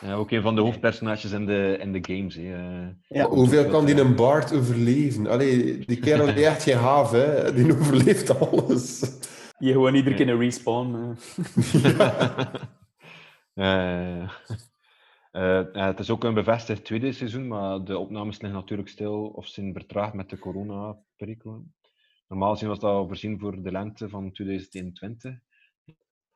ja, 0.00 0.14
ook 0.14 0.30
een 0.30 0.42
van 0.42 0.54
de 0.54 0.60
hoofdpersonages 0.60 1.32
in 1.32 1.46
de, 1.46 1.76
in 1.80 1.92
de 1.92 2.14
games. 2.14 2.34
Hè, 2.34 2.42
eh. 2.42 2.88
Ja. 3.08 3.28
Hoeveel 3.28 3.66
kan 3.68 3.86
die 3.86 4.00
een 4.00 4.14
baard 4.14 4.54
overleven? 4.54 5.26
Allee, 5.26 5.78
die 5.78 5.98
kerel 5.98 6.34
die 6.34 6.46
echt 6.46 6.62
geen 6.62 6.76
haaf, 6.76 7.10
hè? 7.10 7.54
Die 7.54 7.72
overleeft 7.72 8.40
alles. 8.40 9.18
Je 9.58 9.72
gewoon 9.72 9.94
iedere 9.94 10.16
keer 10.16 10.28
een 10.28 10.38
respawn. 10.38 10.96
Eh, 13.56 14.22
eh, 15.30 15.64
ja, 15.72 15.86
het 15.86 15.98
is 15.98 16.10
ook 16.10 16.24
een 16.24 16.34
bevestigd 16.34 16.84
tweede 16.84 17.12
seizoen, 17.12 17.48
maar 17.48 17.84
de 17.84 17.98
opnames 17.98 18.40
liggen 18.40 18.60
natuurlijk 18.60 18.88
stil 18.88 19.26
of 19.26 19.46
zijn 19.46 19.72
vertraagd 19.72 20.14
met 20.14 20.30
de 20.30 20.38
corona-perikelen. 20.38 21.74
Normaal 22.28 22.52
gezien 22.52 22.68
was 22.68 22.78
dat 22.78 22.90
al 22.90 23.06
voorzien 23.06 23.38
voor 23.38 23.62
de 23.62 23.70
lente 23.72 24.08
van 24.08 24.32
2021. 24.32 25.38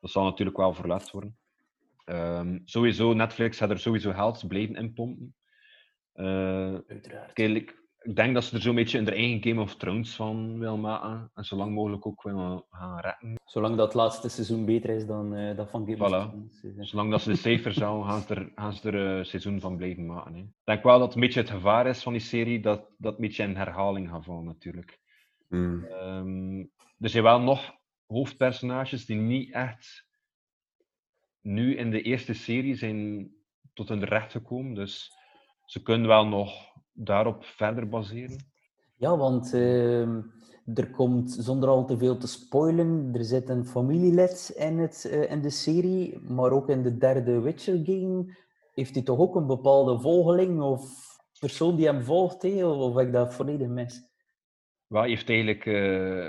Dat 0.01 0.11
zal 0.11 0.25
natuurlijk 0.25 0.57
wel 0.57 0.75
verlaat 0.75 1.11
worden. 1.11 1.39
Ehm, 2.05 2.59
sowieso, 2.65 3.13
Netflix 3.13 3.57
gaat 3.59 3.71
er 3.71 3.79
sowieso 3.79 4.13
geld 4.13 4.49
blijven 4.49 4.75
inpompen. 4.77 5.35
Eh, 6.13 6.25
Uiteraard. 6.89 7.33
Kijk, 7.33 7.55
ik- 7.55 7.79
ik 8.03 8.17
denk 8.17 8.35
dat 8.35 8.45
ze 8.45 8.55
er 8.55 8.63
zo'n 8.63 8.75
beetje 8.75 8.99
een 8.99 9.09
eigen 9.09 9.43
Game 9.43 9.61
of 9.61 9.77
Thrones 9.77 10.15
van 10.15 10.59
wil 10.59 10.77
maken. 10.77 11.31
En 11.35 11.45
zo 11.45 11.57
lang 11.57 11.73
mogelijk 11.75 12.07
ook 12.07 12.23
willen 12.23 12.65
gaan 12.71 13.01
retten. 13.01 13.35
Zolang 13.45 13.77
dat 13.77 13.95
laatste 13.95 14.29
seizoen 14.29 14.65
beter 14.65 14.91
is 14.91 15.07
dan 15.07 15.35
eh, 15.35 15.57
dat 15.57 15.71
van 15.71 15.81
Game 15.87 16.05
of. 16.05 16.09
Thrones. 16.11 16.63
eh. 16.65 16.71
Zolang 16.85 17.11
dat 17.11 17.21
ze 17.23 17.31
de 17.31 17.37
cijfers 17.37 17.79
houden, 17.79 18.07
gaan 18.11 18.21
ze 18.23 18.35
er, 18.35 18.53
gaan 18.55 18.73
ze 18.73 18.89
er 18.91 18.95
een 19.19 19.27
seizoen 19.27 19.61
van 19.61 19.77
blijven 19.77 20.07
maken. 20.07 20.35
Hè. 20.35 20.41
Ik 20.41 20.47
denk 20.65 20.83
wel 20.83 20.99
dat 20.99 21.07
het 21.07 21.15
een 21.15 21.21
beetje 21.21 21.41
het 21.41 21.51
gevaar 21.51 21.87
is 21.87 22.03
van 22.03 22.13
die 22.13 22.23
serie, 22.23 22.61
dat 22.61 22.87
dat 22.99 23.15
een 23.15 23.21
beetje 23.21 23.43
in 23.45 23.57
herhaling 23.57 24.09
gaat 24.09 24.25
vallen 24.25 24.45
natuurlijk. 24.45 24.99
Ehm, 25.51 26.59
er 26.99 27.09
zijn 27.09 27.23
wel 27.23 27.41
nog 27.41 27.73
hoofdpersonages 28.07 29.07
die 29.07 29.17
niet 29.17 29.53
echt 29.53 30.09
nu 31.41 31.77
in 31.77 31.91
de 31.91 32.03
eerste 32.03 32.35
serie 32.35 32.75
zijn 32.75 33.31
tot 33.75 33.89
hun 33.89 34.05
recht 34.05 34.33
gekomen. 34.33 34.75
Dus 34.75 35.13
ze 35.65 35.83
kunnen 35.83 36.09
wel 36.09 36.27
nog 36.27 36.53
daarop 36.93 37.45
verder 37.45 37.89
baseren. 37.89 38.49
Ja, 38.97 39.17
want 39.17 39.55
ehm, 39.55 40.23
er 40.75 40.91
komt, 40.91 41.31
zonder 41.31 41.69
al 41.69 41.87
te 41.87 41.99
veel 41.99 42.17
te 42.17 42.27
spoilen, 42.27 43.11
er 43.15 43.25
zit 43.25 43.49
een 43.49 43.67
familielid 43.67 44.53
in, 44.57 44.79
het, 44.79 45.05
eh, 45.05 45.31
in 45.31 45.43
de 45.43 45.51
serie, 45.51 46.19
maar 46.19 46.51
ook 46.51 46.69
in 46.69 46.83
de 46.83 46.97
derde 46.97 47.41
Witcher-game 47.41 48.37
heeft 48.73 48.95
hij 48.95 49.05
toch 49.05 49.19
ook 49.19 49.35
een 49.35 49.47
bepaalde 49.47 50.01
volgeling 50.01 50.61
of 50.61 51.09
persoon 51.39 51.77
die 51.77 51.87
hem 51.87 52.03
volgt, 52.03 52.43
hè? 52.43 52.67
of 52.67 52.77
of 52.77 52.95
heb 52.95 53.07
ik 53.07 53.13
dat 53.13 53.35
volledig 53.35 53.69
mis? 53.69 54.10
Wel, 54.91 55.03
heeft 55.03 55.29
eigenlijk 55.29 55.67
eh, 55.67 56.29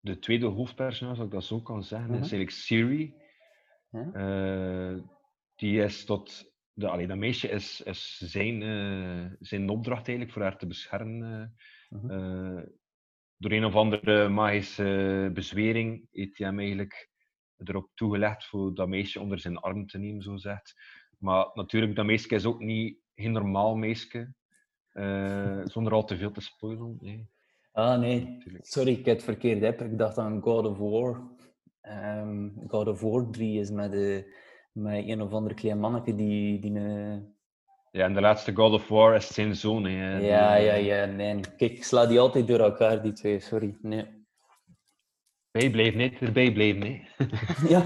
de 0.00 0.18
tweede 0.18 0.46
hoofdpersonage, 0.46 1.16
als 1.18 1.26
ik 1.26 1.32
dat 1.32 1.44
zo 1.44 1.60
kan 1.60 1.82
zeggen, 1.84 2.10
Mhm. 2.10 2.22
is 2.22 2.32
eigenlijk 2.32 2.50
Siri. 2.50 3.14
Eh, 4.12 4.94
die 5.54 5.82
is 5.82 6.04
tot. 6.04 6.50
De, 6.74 6.88
allee, 6.88 7.06
dat 7.06 7.16
meisje 7.16 7.48
is, 7.48 7.80
is 7.80 8.16
zijn, 8.16 8.62
eh, 8.62 9.32
zijn 9.40 9.68
opdracht 9.68 10.06
eigenlijk 10.08 10.32
voor 10.32 10.42
haar 10.42 10.58
te 10.58 10.66
beschermen. 10.66 11.54
Mhm. 11.88 12.64
Door 13.36 13.50
een 13.52 13.64
of 13.64 13.74
andere 13.74 14.28
magische 14.28 15.30
bezwering 15.34 16.06
heeft 16.10 16.38
hij 16.38 16.46
hem 16.46 16.58
eigenlijk 16.58 17.10
erop 17.56 17.90
toegelegd 17.94 18.44
voor 18.46 18.74
dat 18.74 18.88
meisje 18.88 19.20
onder 19.20 19.38
zijn 19.38 19.56
arm 19.56 19.86
te 19.86 19.98
nemen, 19.98 20.22
zo 20.22 20.36
zegt. 20.36 20.74
Maar 21.18 21.50
natuurlijk, 21.54 21.96
dat 21.96 22.04
meisje 22.04 22.34
is 22.34 22.44
ook 22.44 22.60
niet 22.60 22.98
geen 23.14 23.32
normaal 23.32 23.76
meisje. 23.76 24.34
zonder 25.64 25.92
al 25.92 26.04
te 26.04 26.16
veel 26.16 26.30
te 26.32 26.40
spoilen. 26.40 26.96
Nee. 27.00 27.28
Ah, 27.72 27.98
nee. 27.98 28.38
Sorry, 28.60 28.92
ik 28.92 29.04
heb 29.04 29.14
het 29.14 29.24
verkeerd 29.24 29.60
heb. 29.60 29.80
Ik 29.80 29.98
dacht 29.98 30.18
aan 30.18 30.40
God 30.42 30.66
of 30.66 30.78
War. 30.78 31.22
Ehm, 31.80 32.48
God 32.68 32.86
of 32.86 33.00
War 33.00 33.30
3 33.30 33.60
is 33.60 33.70
met, 33.70 33.92
eh, 33.92 34.22
met 34.72 35.08
een 35.08 35.22
of 35.22 35.32
andere 35.32 35.54
klein 35.54 35.78
manneke 35.78 36.14
die... 36.14 36.58
die 36.60 36.78
eh, 36.78 37.16
Ja, 37.90 38.04
en 38.04 38.14
de 38.14 38.20
laatste 38.20 38.54
God 38.54 38.72
of 38.72 38.88
War 38.88 39.14
is 39.14 39.34
zijn 39.34 39.56
zoon. 39.56 39.84
Hè, 39.84 40.18
die, 40.18 40.28
Ja, 40.28 40.54
ja, 40.54 40.72
eh, 40.72 40.86
ja, 40.86 41.04
nee. 41.04 41.40
Kijk, 41.40 41.72
ik 41.72 41.84
sla 41.84 42.06
die 42.06 42.20
altijd 42.20 42.46
door 42.46 42.60
elkaar, 42.60 43.02
die 43.02 43.12
twee. 43.12 43.40
Sorry, 43.40 43.76
nee. 43.80 44.06
Bijblijven, 45.50 45.98
niet 45.98 46.20
erbij 46.20 46.52
blijven. 46.52 46.80
Nee. 46.80 47.08
Ja. 47.68 47.84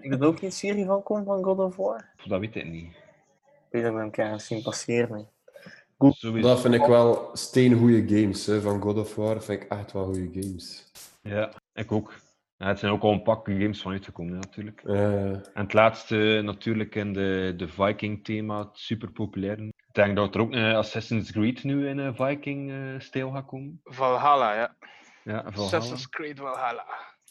Ik 0.00 0.12
er 0.12 0.24
ook 0.24 0.38
geen 0.38 0.52
serie 0.52 0.84
van 0.84 1.02
komen 1.02 1.24
van 1.24 1.44
God 1.44 1.58
of 1.58 1.76
War? 1.76 2.14
Dat 2.26 2.40
weet 2.40 2.56
ik 2.56 2.68
niet. 2.68 2.92
Ik 2.92 3.66
weet 3.70 3.82
dat 3.82 3.94
we 3.94 4.00
elkaar 4.00 4.40
zien 4.40 4.62
passeren. 4.62 5.28
Sowieso. 5.98 6.48
Dat 6.48 6.60
vind 6.60 6.74
ik 6.74 6.84
wel 6.84 7.30
steengoeie 7.32 8.08
games 8.08 8.46
hè, 8.46 8.60
van 8.60 8.80
God 8.80 8.98
of 8.98 9.14
War. 9.14 9.42
vind 9.42 9.62
ik 9.62 9.70
echt 9.70 9.92
wel 9.92 10.04
goede 10.04 10.40
games. 10.40 10.90
Ja, 11.22 11.52
ik 11.74 11.92
ook. 11.92 12.14
Ja, 12.58 12.66
het 12.66 12.78
zijn 12.78 12.92
ook 12.92 13.02
al 13.02 13.12
een 13.12 13.22
pak 13.22 13.46
games 13.48 13.82
van 13.82 13.92
uitgekomen, 13.92 14.32
hè, 14.32 14.38
natuurlijk. 14.38 14.82
Eh, 14.84 15.30
En 15.30 15.42
het 15.52 15.72
laatste 15.72 16.40
natuurlijk 16.44 16.94
in 16.94 17.12
de, 17.12 17.54
de 17.56 17.68
Viking-thema, 17.68 18.68
super 18.72 19.10
populair. 19.12 19.58
Ik 19.60 19.72
denk 19.92 20.16
dat 20.16 20.34
er 20.34 20.40
ook 20.40 20.52
een 20.52 20.74
Assassin's 20.74 21.32
Creed 21.32 21.64
nu 21.64 21.88
in 21.88 21.98
een 21.98 22.14
Viking-stijl 22.16 23.30
gaat 23.30 23.46
komen. 23.46 23.80
Valhalla, 23.84 24.54
ja. 24.54 24.76
Ja, 25.24 25.42
Valhalla. 25.42 25.62
Assassin's 25.62 26.08
Creed 26.08 26.38
Valhalla. 26.38 26.86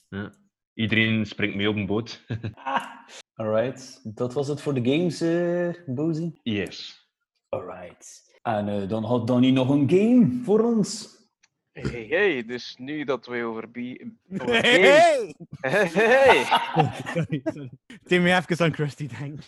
Ja. 0.09 0.31
Iedereen 0.73 1.25
springt 1.25 1.55
mee 1.55 1.69
op 1.69 1.75
een 1.75 1.85
boot. 1.85 2.25
Alright, 3.35 4.01
dat 4.15 4.33
was 4.33 4.47
het 4.47 4.61
voor 4.61 4.73
de 4.73 4.91
games, 4.91 5.21
eh 5.21 5.95
Bozy. 5.95 6.31
yes. 6.43 7.07
Alright. 7.49 8.24
En 8.45 8.69
eh, 8.69 8.89
dan 8.89 9.03
had 9.03 9.27
Donnie 9.27 9.51
nog 9.51 9.69
een 9.69 9.89
game 9.89 10.41
voor 10.43 10.59
ons. 10.63 11.13
Hey, 11.71 12.05
hey, 12.09 12.43
dus 12.45 12.75
nu 12.79 13.03
dat 13.03 13.25
we 13.25 13.43
over 13.43 13.71
bi... 13.71 13.97
over 14.41 14.61
Hey, 14.61 15.33
games- 15.61 15.93
hey! 15.93 16.43
Hey, 16.43 16.91
sorry, 17.13 17.41
sorry. 17.43 17.69
Tim 18.03 18.25
even 18.25 18.65
aan 18.65 18.71
Krusty 18.71 19.07
denken. 19.19 19.43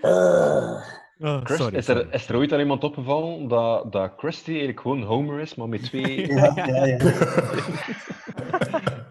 Eh, 0.00 0.84
Oh, 1.18 1.40
Chris, 1.44 1.58
sorry. 1.58 1.76
is, 1.76 1.88
er, 1.88 2.12
is 2.14 2.28
er 2.28 2.36
ooit 2.36 2.52
aan 2.52 2.58
iemand 2.60 2.84
opgevallen 2.84 3.48
dat, 3.48 3.92
dat 3.92 4.14
Krusty 4.14 4.48
eigenlijk 4.48 4.80
gewoon 4.80 5.02
Homer 5.02 5.40
is, 5.40 5.54
maar 5.54 5.68
met 5.68 5.82
twee... 5.82 6.26
Ja, 6.26 6.52
ja, 6.54 6.84
ja. 6.84 6.96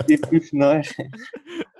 Die 0.05 0.19
personage. 0.29 1.09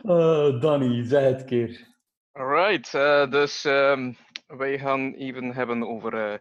oh, 0.02 0.62
Danny, 0.62 1.06
zeg 1.06 1.24
het 1.24 1.46
keer. 1.46 1.88
Alright, 2.32 2.94
eh, 2.94 3.30
dus 3.32 3.66
ehm, 3.66 4.12
wij 4.48 4.80
gaan 4.80 5.14
even 5.14 5.54
hebben 5.54 5.88
over 5.88 6.14
eh, 6.32 6.38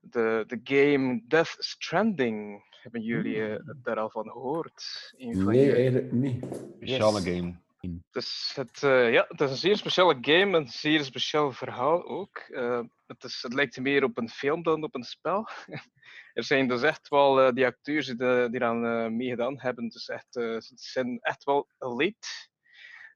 de, 0.00 0.44
de 0.46 0.60
game 0.64 1.22
Death 1.26 1.56
Stranding. 1.58 2.66
Hebben 2.82 3.02
jullie 3.02 3.46
eh, 3.48 3.60
daar 3.82 3.98
al 3.98 4.10
van 4.10 4.30
gehoord? 4.30 5.12
Een 5.16 5.34
van 5.42 5.52
nee, 5.52 5.72
eigenlijk 5.74 6.12
niet. 6.12 6.44
Speciale 6.76 7.20
Yes. 7.22 7.36
game. 7.36 7.54
Het 7.80 8.22
is, 8.24 8.52
het, 8.54 8.82
eh, 8.82 9.12
ja, 9.12 9.24
het 9.28 9.40
is 9.40 9.50
een 9.50 9.56
zeer 9.56 9.76
speciale 9.76 10.18
game, 10.20 10.56
een 10.58 10.68
zeer 10.68 11.04
speciaal 11.04 11.52
verhaal 11.52 12.04
ook. 12.08 12.36
Eh, 12.38 12.80
het, 13.06 13.24
is, 13.24 13.38
het 13.42 13.52
lijkt 13.54 13.80
meer 13.80 14.04
op 14.04 14.18
een 14.18 14.28
film 14.28 14.62
dan 14.62 14.82
op 14.82 14.94
een 14.94 15.02
spel. 15.02 15.48
er 16.34 16.44
zijn 16.44 16.68
dus 16.68 16.82
echt 16.82 17.08
wel 17.08 17.40
eh, 17.40 17.52
die 17.54 17.66
acteurs 17.66 18.06
die, 18.06 18.16
de- 18.16 18.48
die 18.50 18.60
eraan 18.60 18.86
eh, 18.86 19.10
meegedaan 19.10 19.60
hebben, 19.60 19.88
dus 19.88 20.08
echt, 20.08 20.36
eh, 20.36 20.44
ze 20.60 20.72
zijn 20.74 21.18
echt 21.20 21.44
wel 21.44 21.68
elite. 21.78 22.28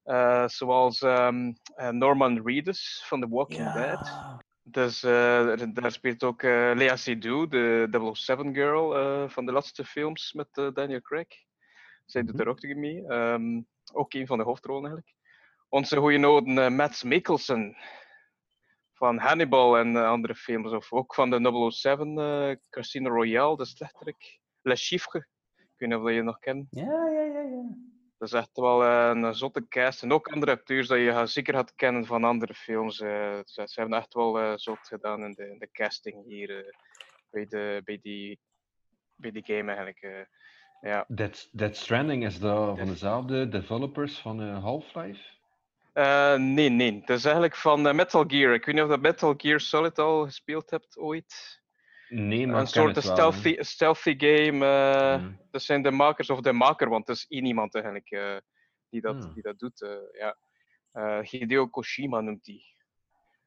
Eh, 0.02 0.48
zoals 0.48 1.02
eh, 1.02 1.28
Norman 1.90 2.42
Reedus 2.44 3.02
van 3.06 3.20
The 3.20 3.28
Walking 3.28 3.72
Dead. 3.72 4.12
Dus 4.62 5.02
eh, 5.02 5.52
daar 5.72 5.92
speelt 5.92 6.24
ook 6.24 6.42
Lea 6.42 6.96
Seydoux, 6.96 7.50
de 7.50 8.10
007 8.12 8.54
girl 8.54 9.28
van 9.28 9.46
de 9.46 9.52
laatste 9.52 9.84
films 9.84 10.32
met 10.32 10.74
Daniel 10.74 11.00
Craig. 11.00 11.28
Zij 12.06 12.24
doet 12.24 12.40
er 12.40 12.48
ook 12.48 12.58
tegen 12.58 12.80
mee. 12.80 13.06
Ehm, 13.06 13.60
ook 13.92 14.14
een 14.14 14.26
van 14.26 14.38
de 14.38 14.44
hoofdrollen 14.44 14.84
eigenlijk. 14.84 15.14
Onze 15.68 15.96
goede 15.96 16.18
noden 16.18 16.58
eh, 16.58 16.70
Matt 16.70 17.04
Mikkelsen 17.04 17.76
van 18.92 19.18
Hannibal 19.18 19.78
en 19.78 19.96
andere 19.96 20.34
films. 20.34 20.72
Of 20.72 20.92
ook 20.92 21.14
van 21.14 21.30
de 21.30 21.70
007 21.70 22.18
eh, 22.18 22.56
Casino 22.70 23.08
Royale, 23.08 23.56
de 23.56 23.64
slechterik. 23.64 24.40
Le 24.62 24.76
Chiffre. 24.76 25.26
Ik 25.56 25.68
weet 25.76 25.88
niet 25.88 25.98
of 25.98 26.10
je 26.10 26.22
nog 26.22 26.38
kent. 26.38 26.66
Ja, 26.70 27.08
ja, 27.08 27.22
ja, 27.22 27.40
ja. 27.40 27.76
Dat 28.22 28.32
is 28.32 28.38
echt 28.38 28.56
wel 28.56 28.84
eh, 28.84 29.10
een 29.14 29.34
zotte 29.34 29.68
cast. 29.68 30.02
En 30.02 30.12
ook 30.12 30.28
andere 30.28 30.52
acteurs 30.52 30.88
dat 30.88 30.98
je 30.98 31.26
zeker 31.26 31.54
gaat 31.54 31.74
kennen 31.74 32.06
van 32.06 32.24
andere 32.24 32.54
films. 32.54 33.00
eh. 33.00 33.38
ze, 33.44 33.66
hebben 33.74 33.98
echt 33.98 34.14
wel 34.14 34.38
eh, 34.38 34.52
zot 34.56 34.78
gedaan 34.78 35.24
in 35.24 35.32
de, 35.32 35.50
in 35.50 35.58
de 35.58 35.68
casting 35.72 36.24
hier 36.26 36.76
bij, 37.30 37.46
de, 37.46 37.82
bij, 37.84 37.98
die, 38.02 38.38
bij 39.14 39.30
die 39.30 39.44
game 39.44 39.72
eigenlijk. 39.72 40.28
ja. 40.80 41.04
Dead, 41.08 41.48
Dead 41.52 41.76
Stranding 41.76 42.24
is 42.24 42.38
dat 42.38 42.78
van 42.78 42.86
dezelfde 42.86 43.48
developers 43.48 44.18
van 44.18 44.40
Half-Life? 44.40 45.22
Nee, 46.38 46.68
nee. 46.68 47.00
Het 47.00 47.10
is 47.10 47.24
eigenlijk 47.24 47.56
van 47.56 47.96
Metal 47.96 48.24
Gear. 48.26 48.54
Ik 48.54 48.64
weet 48.64 48.74
niet 48.74 48.84
of 48.84 48.90
dat 48.90 49.00
Metal 49.00 49.34
Gear 49.36 49.60
Solid 49.60 49.98
al 49.98 50.24
gespeeld 50.24 50.70
hebt 50.70 50.98
ooit. 50.98 51.61
Nee, 52.14 52.46
maar 52.46 52.60
een 52.60 52.66
soort 52.66 52.96
het 52.96 53.04
wel, 53.04 53.14
hè. 53.14 53.20
stealthy, 53.32 53.62
stealthy 53.62 54.14
game. 54.18 54.66
eh, 54.66 55.20
Mm. 55.22 55.40
Dat 55.50 55.62
zijn 55.62 55.82
de 55.82 55.90
makers, 55.90 56.30
of 56.30 56.40
de 56.40 56.52
maker, 56.52 56.88
want 56.88 57.06
het 57.06 57.16
is 57.16 57.26
één 57.28 57.44
iemand 57.44 57.74
eigenlijk 57.74 58.10
eh, 58.10 58.36
die, 58.90 59.00
dat, 59.00 59.24
Hmm. 59.24 59.32
die 59.34 59.42
dat 59.42 59.58
doet. 59.58 59.82
eh, 59.82 59.96
ja. 60.12 60.36
Eh, 60.92 61.18
Hideo 61.20 61.66
Koshima 61.68 62.20
noemt 62.20 62.46
hij. 62.46 62.62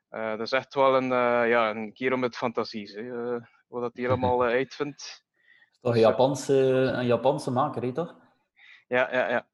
Eh, 0.10 0.30
dat 0.30 0.40
is 0.46 0.52
echt 0.52 0.74
wel 0.74 0.96
een, 0.96 1.12
eh, 1.12 1.50
ja, 1.50 1.70
een 1.70 1.94
kerel 1.94 2.18
met 2.18 2.36
fantasies. 2.38 2.94
Hè, 2.94 3.36
eh, 3.36 3.42
wat 3.68 3.82
dat 3.82 3.96
hij 3.96 4.06
allemaal 4.10 4.44
uitvindt. 4.44 5.26
Toch 5.82 5.94
een 5.94 6.00
Japanse, 6.00 6.54
een 6.96 7.06
Japanse 7.06 7.52
maker, 7.52 7.82
hè, 7.82 7.92
toch? 7.94 8.16
Ja, 8.88 9.12
ja, 9.12 9.30
ja. 9.30 9.48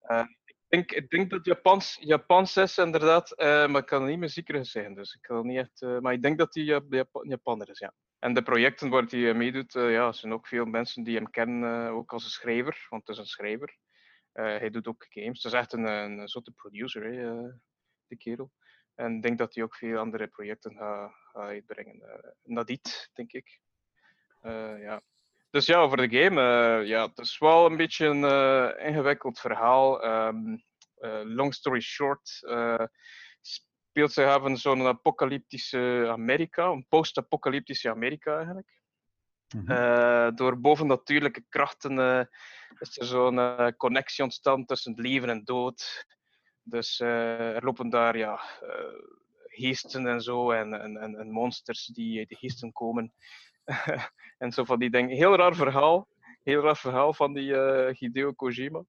Eh, 0.00 0.24
ik, 0.44 0.56
denk, 0.68 0.92
ik 0.92 1.10
denk 1.10 1.30
dat 1.30 1.44
Japans, 1.44 1.96
Japans 2.00 2.56
is, 2.56 2.78
inderdaad, 2.78 3.30
eh, 3.32 3.66
maar 3.66 3.80
ik 3.80 3.86
kan 3.86 4.02
er 4.02 4.08
niet 4.08 4.18
meer 4.18 4.28
zeker 4.28 4.66
zijn. 4.66 4.94
Dus 4.94 5.14
ik 5.14 5.22
kan 5.22 5.46
niet 5.46 5.58
echt, 5.58 5.82
eh, 5.82 5.98
maar 5.98 6.12
ik 6.12 6.22
denk 6.22 6.38
dat 6.38 6.54
hij 6.54 6.62
Jap- 6.64 6.92
Jap- 6.92 7.20
Japaner 7.22 7.68
is, 7.70 7.78
ja. 7.78 7.92
En 8.18 8.34
de 8.34 8.42
projecten 8.42 8.88
waar 8.88 9.04
hij 9.08 9.28
eh, 9.28 9.36
meedoet, 9.36 9.74
eh, 9.74 9.92
ja, 9.92 10.12
zijn 10.12 10.32
ook 10.32 10.46
veel 10.46 10.64
mensen 10.64 11.02
die 11.02 11.16
hem 11.16 11.30
kennen, 11.30 11.86
eh, 11.86 11.94
ook 11.94 12.12
als 12.12 12.24
een 12.24 12.30
schrijver, 12.30 12.86
want 12.88 13.06
het 13.06 13.16
is 13.16 13.22
een 13.22 13.28
schrijver. 13.28 13.76
Hij 14.32 14.70
doet 14.70 14.86
ook 14.86 15.06
games. 15.08 15.42
Het 15.42 15.52
is 15.52 15.58
echt 15.58 15.72
een, 15.72 15.84
een 15.84 16.28
soort 16.28 16.50
producer, 16.54 17.04
hè, 17.04 17.50
die 18.08 18.18
kerel. 18.18 18.52
En 18.94 19.16
ik 19.16 19.22
denk 19.22 19.38
dat 19.38 19.54
hij 19.54 19.64
ook 19.64 19.74
veel 19.74 19.98
andere 19.98 20.26
projecten 20.26 20.76
gaat, 20.76 21.12
uitbrengen. 21.32 22.02
Nadit, 22.42 23.10
denk 23.14 23.32
ik. 23.32 23.60
Ja. 24.78 25.02
Dus 25.50 25.66
ja, 25.66 25.78
over 25.78 25.96
de 25.96 26.18
game. 26.18 26.40
ja, 26.84 27.06
het 27.08 27.18
is 27.18 27.38
wel 27.38 27.66
een 27.66 27.76
beetje 27.76 28.06
een 28.06 28.78
ingewikkeld 28.78 29.38
verhaal. 29.40 30.02
Ehm, 30.02 30.56
eh, 31.00 31.20
long 31.24 31.54
story 31.54 31.80
short. 31.80 32.40
Speelt 33.98 34.12
zich 34.12 34.26
af 34.26 34.46
in 34.46 34.56
zo'n 34.56 34.86
apocalyptische 34.86 36.08
Amerika, 36.10 36.66
een 36.66 36.86
post-apocalyptische 36.88 37.90
Amerika 37.90 38.36
eigenlijk. 38.36 38.68
Eh, 39.66 40.28
door 40.34 40.60
bovennatuurlijke 40.60 41.44
krachten 41.48 41.98
eh, 41.98 42.24
is 42.78 42.98
er 42.98 43.04
zo'n 43.04 43.38
eh, 43.38 43.68
connectie 43.76 44.24
ontstaan 44.24 44.64
tussen 44.64 44.92
het 44.92 45.00
leven 45.00 45.28
en 45.28 45.44
dood. 45.44 46.06
Dus 46.62 47.00
er 47.00 47.64
lopen 47.64 47.90
daar 47.90 48.16
ja, 48.16 48.40
geesten 49.46 50.06
en 50.06 50.20
zo 50.20 50.50
en, 50.50 50.72
en, 50.80 51.18
en, 51.18 51.30
monsters 51.30 51.86
die 51.86 52.18
uit 52.18 52.28
de 52.28 52.36
geesten 52.36 52.72
komen. 52.72 53.12
en 54.38 54.52
zo 54.52 54.64
van 54.64 54.78
die 54.78 54.90
dingen. 54.90 55.16
Heel 55.16 55.36
raar 55.36 55.54
verhaal. 55.54 56.08
Heel 56.42 56.62
raar 56.62 56.76
verhaal 56.76 57.14
van 57.14 57.34
die 57.34 57.54
Hideo 57.92 58.32
Kojima. 58.32 58.84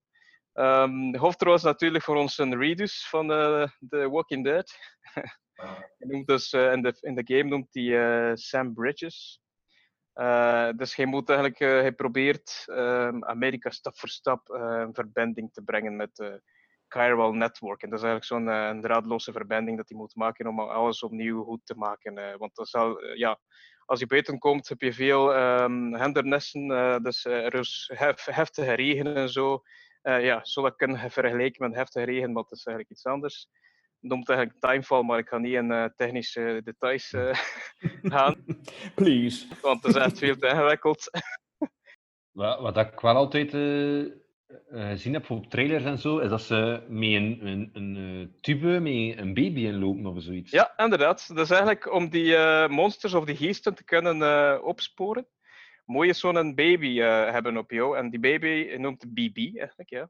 Ehm, 0.60 1.12
de 1.12 1.18
hoofdrol 1.18 1.53
is 1.53 1.62
natuurlijk 1.64 2.03
voor 2.03 2.16
ons 2.16 2.38
een 2.38 2.57
Redus 2.57 3.07
van 3.10 3.32
eh 3.32 3.68
The 3.89 4.10
Walking 4.10 4.43
Dead. 4.43 4.78
Hij 5.97 6.07
noemt 6.07 6.28
dus, 6.28 6.53
eh, 6.53 6.72
in, 6.72 6.82
de, 6.82 6.97
in 6.99 7.16
de 7.16 7.36
game 7.36 7.49
noemt 7.49 7.68
hij 7.72 8.30
eh, 8.30 8.36
Sam 8.36 8.74
Bridges. 8.74 9.41
Dus 10.76 10.95
hij 10.95 11.05
moet 11.05 11.30
eigenlijk, 11.30 11.60
hij 11.60 11.91
probeert 11.91 12.64
ehm, 12.66 13.24
Amerika 13.24 13.70
stap 13.70 13.97
voor 13.97 14.10
stap 14.10 14.49
een 14.49 14.93
verbinding 14.93 15.53
te 15.53 15.62
brengen 15.64 15.95
met 15.95 16.16
de 16.16 16.41
Chiral 16.88 17.34
Network. 17.34 17.82
En 17.82 17.89
dat 17.89 17.99
is 17.99 18.05
eigenlijk 18.05 18.49
zo'n 18.49 18.82
draadloze 18.82 19.32
verbinding 19.32 19.78
dat 19.78 19.89
hij 19.89 19.97
moet 19.97 20.16
maken 20.16 20.47
om 20.47 20.60
alles 20.60 21.03
opnieuw 21.03 21.43
goed 21.43 21.62
te 21.66 21.76
maken. 21.76 22.38
want 22.38 22.55
dat 22.55 22.70
zal, 22.70 23.05
ja, 23.05 23.39
als 23.86 23.99
je 23.99 24.07
buiten 24.07 24.39
komt, 24.39 24.70
heb 24.70 24.82
je 24.82 24.93
veel 24.93 25.34
ehm 25.34 25.95
hindernissen. 25.95 26.68
dus 27.03 27.26
er 27.26 27.53
is 27.53 27.91
hef- 27.93 28.26
heftige 28.26 28.74
regen 28.74 29.16
en 29.16 29.30
zo. 29.30 29.62
Eh, 30.02 30.24
ja, 30.24 30.45
zo 30.45 30.62
dat 30.62 30.76
kunnen 30.76 31.12
vergelijken 31.12 31.68
met 31.68 31.78
heftige 31.78 32.06
regen, 32.06 32.32
maar 32.32 32.43
dat 32.43 32.52
is 32.52 32.66
eigenlijk 32.66 32.97
iets 32.97 33.06
anders. 33.06 33.47
Het 34.00 34.10
noemt 34.10 34.30
eigenlijk 34.30 34.60
timefall, 34.60 35.04
maar 35.04 35.20
ik 35.20 35.28
ga 35.28 35.38
niet 35.38 35.54
in 35.54 35.72
eh, 35.72 35.86
technische 35.95 36.62
details 36.64 37.14
eh, 37.14 37.39
gaan. 38.14 38.45
Please. 38.95 39.47
Want 39.62 39.84
het 39.84 39.95
is 39.95 40.02
echt 40.02 40.18
veel 40.18 40.38
te 40.38 40.47
ingewikkeld. 40.47 41.10
Wat, 42.32 42.60
wat 42.60 42.78
ik 42.78 43.00
wel 43.00 43.16
altijd 43.16 43.52
gezien 44.70 45.14
heb 45.14 45.30
op 45.30 45.50
trailers 45.50 45.84
en 45.84 45.97
zo, 45.97 46.18
is 46.18 46.30
dat 46.30 46.41
ze 46.41 46.84
met 46.88 47.14
een, 47.14 47.39
een, 47.47 47.70
een 47.74 48.38
tube 48.41 48.80
met 48.80 49.18
een 49.18 49.34
baby 49.34 49.66
inlopen 49.66 50.06
of 50.06 50.22
zoiets. 50.22 50.52
Ja, 50.52 50.74
inderdaad. 50.78 51.28
Dat 51.28 51.45
is 51.45 51.50
eigenlijk 51.50 51.93
om 51.93 52.10
die 52.10 52.38
monsters 52.68 53.14
of 53.14 53.26
die 53.26 53.36
geesten 53.36 53.76
te 53.76 53.84
kunnen 53.84 54.64
opsporen. 54.64 55.28
Moet 55.90 56.06
je 56.06 56.14
zo'n 56.14 56.56
baby 56.56 57.02
eh, 57.02 57.32
hebben 57.32 57.58
op 57.58 57.72
jou. 57.72 57.98
En 57.98 58.10
die 58.10 58.20
baby 58.20 58.76
noemt 58.78 59.14
BB 59.14 59.38
eigenlijk, 59.38 59.90
ja. 59.90 60.10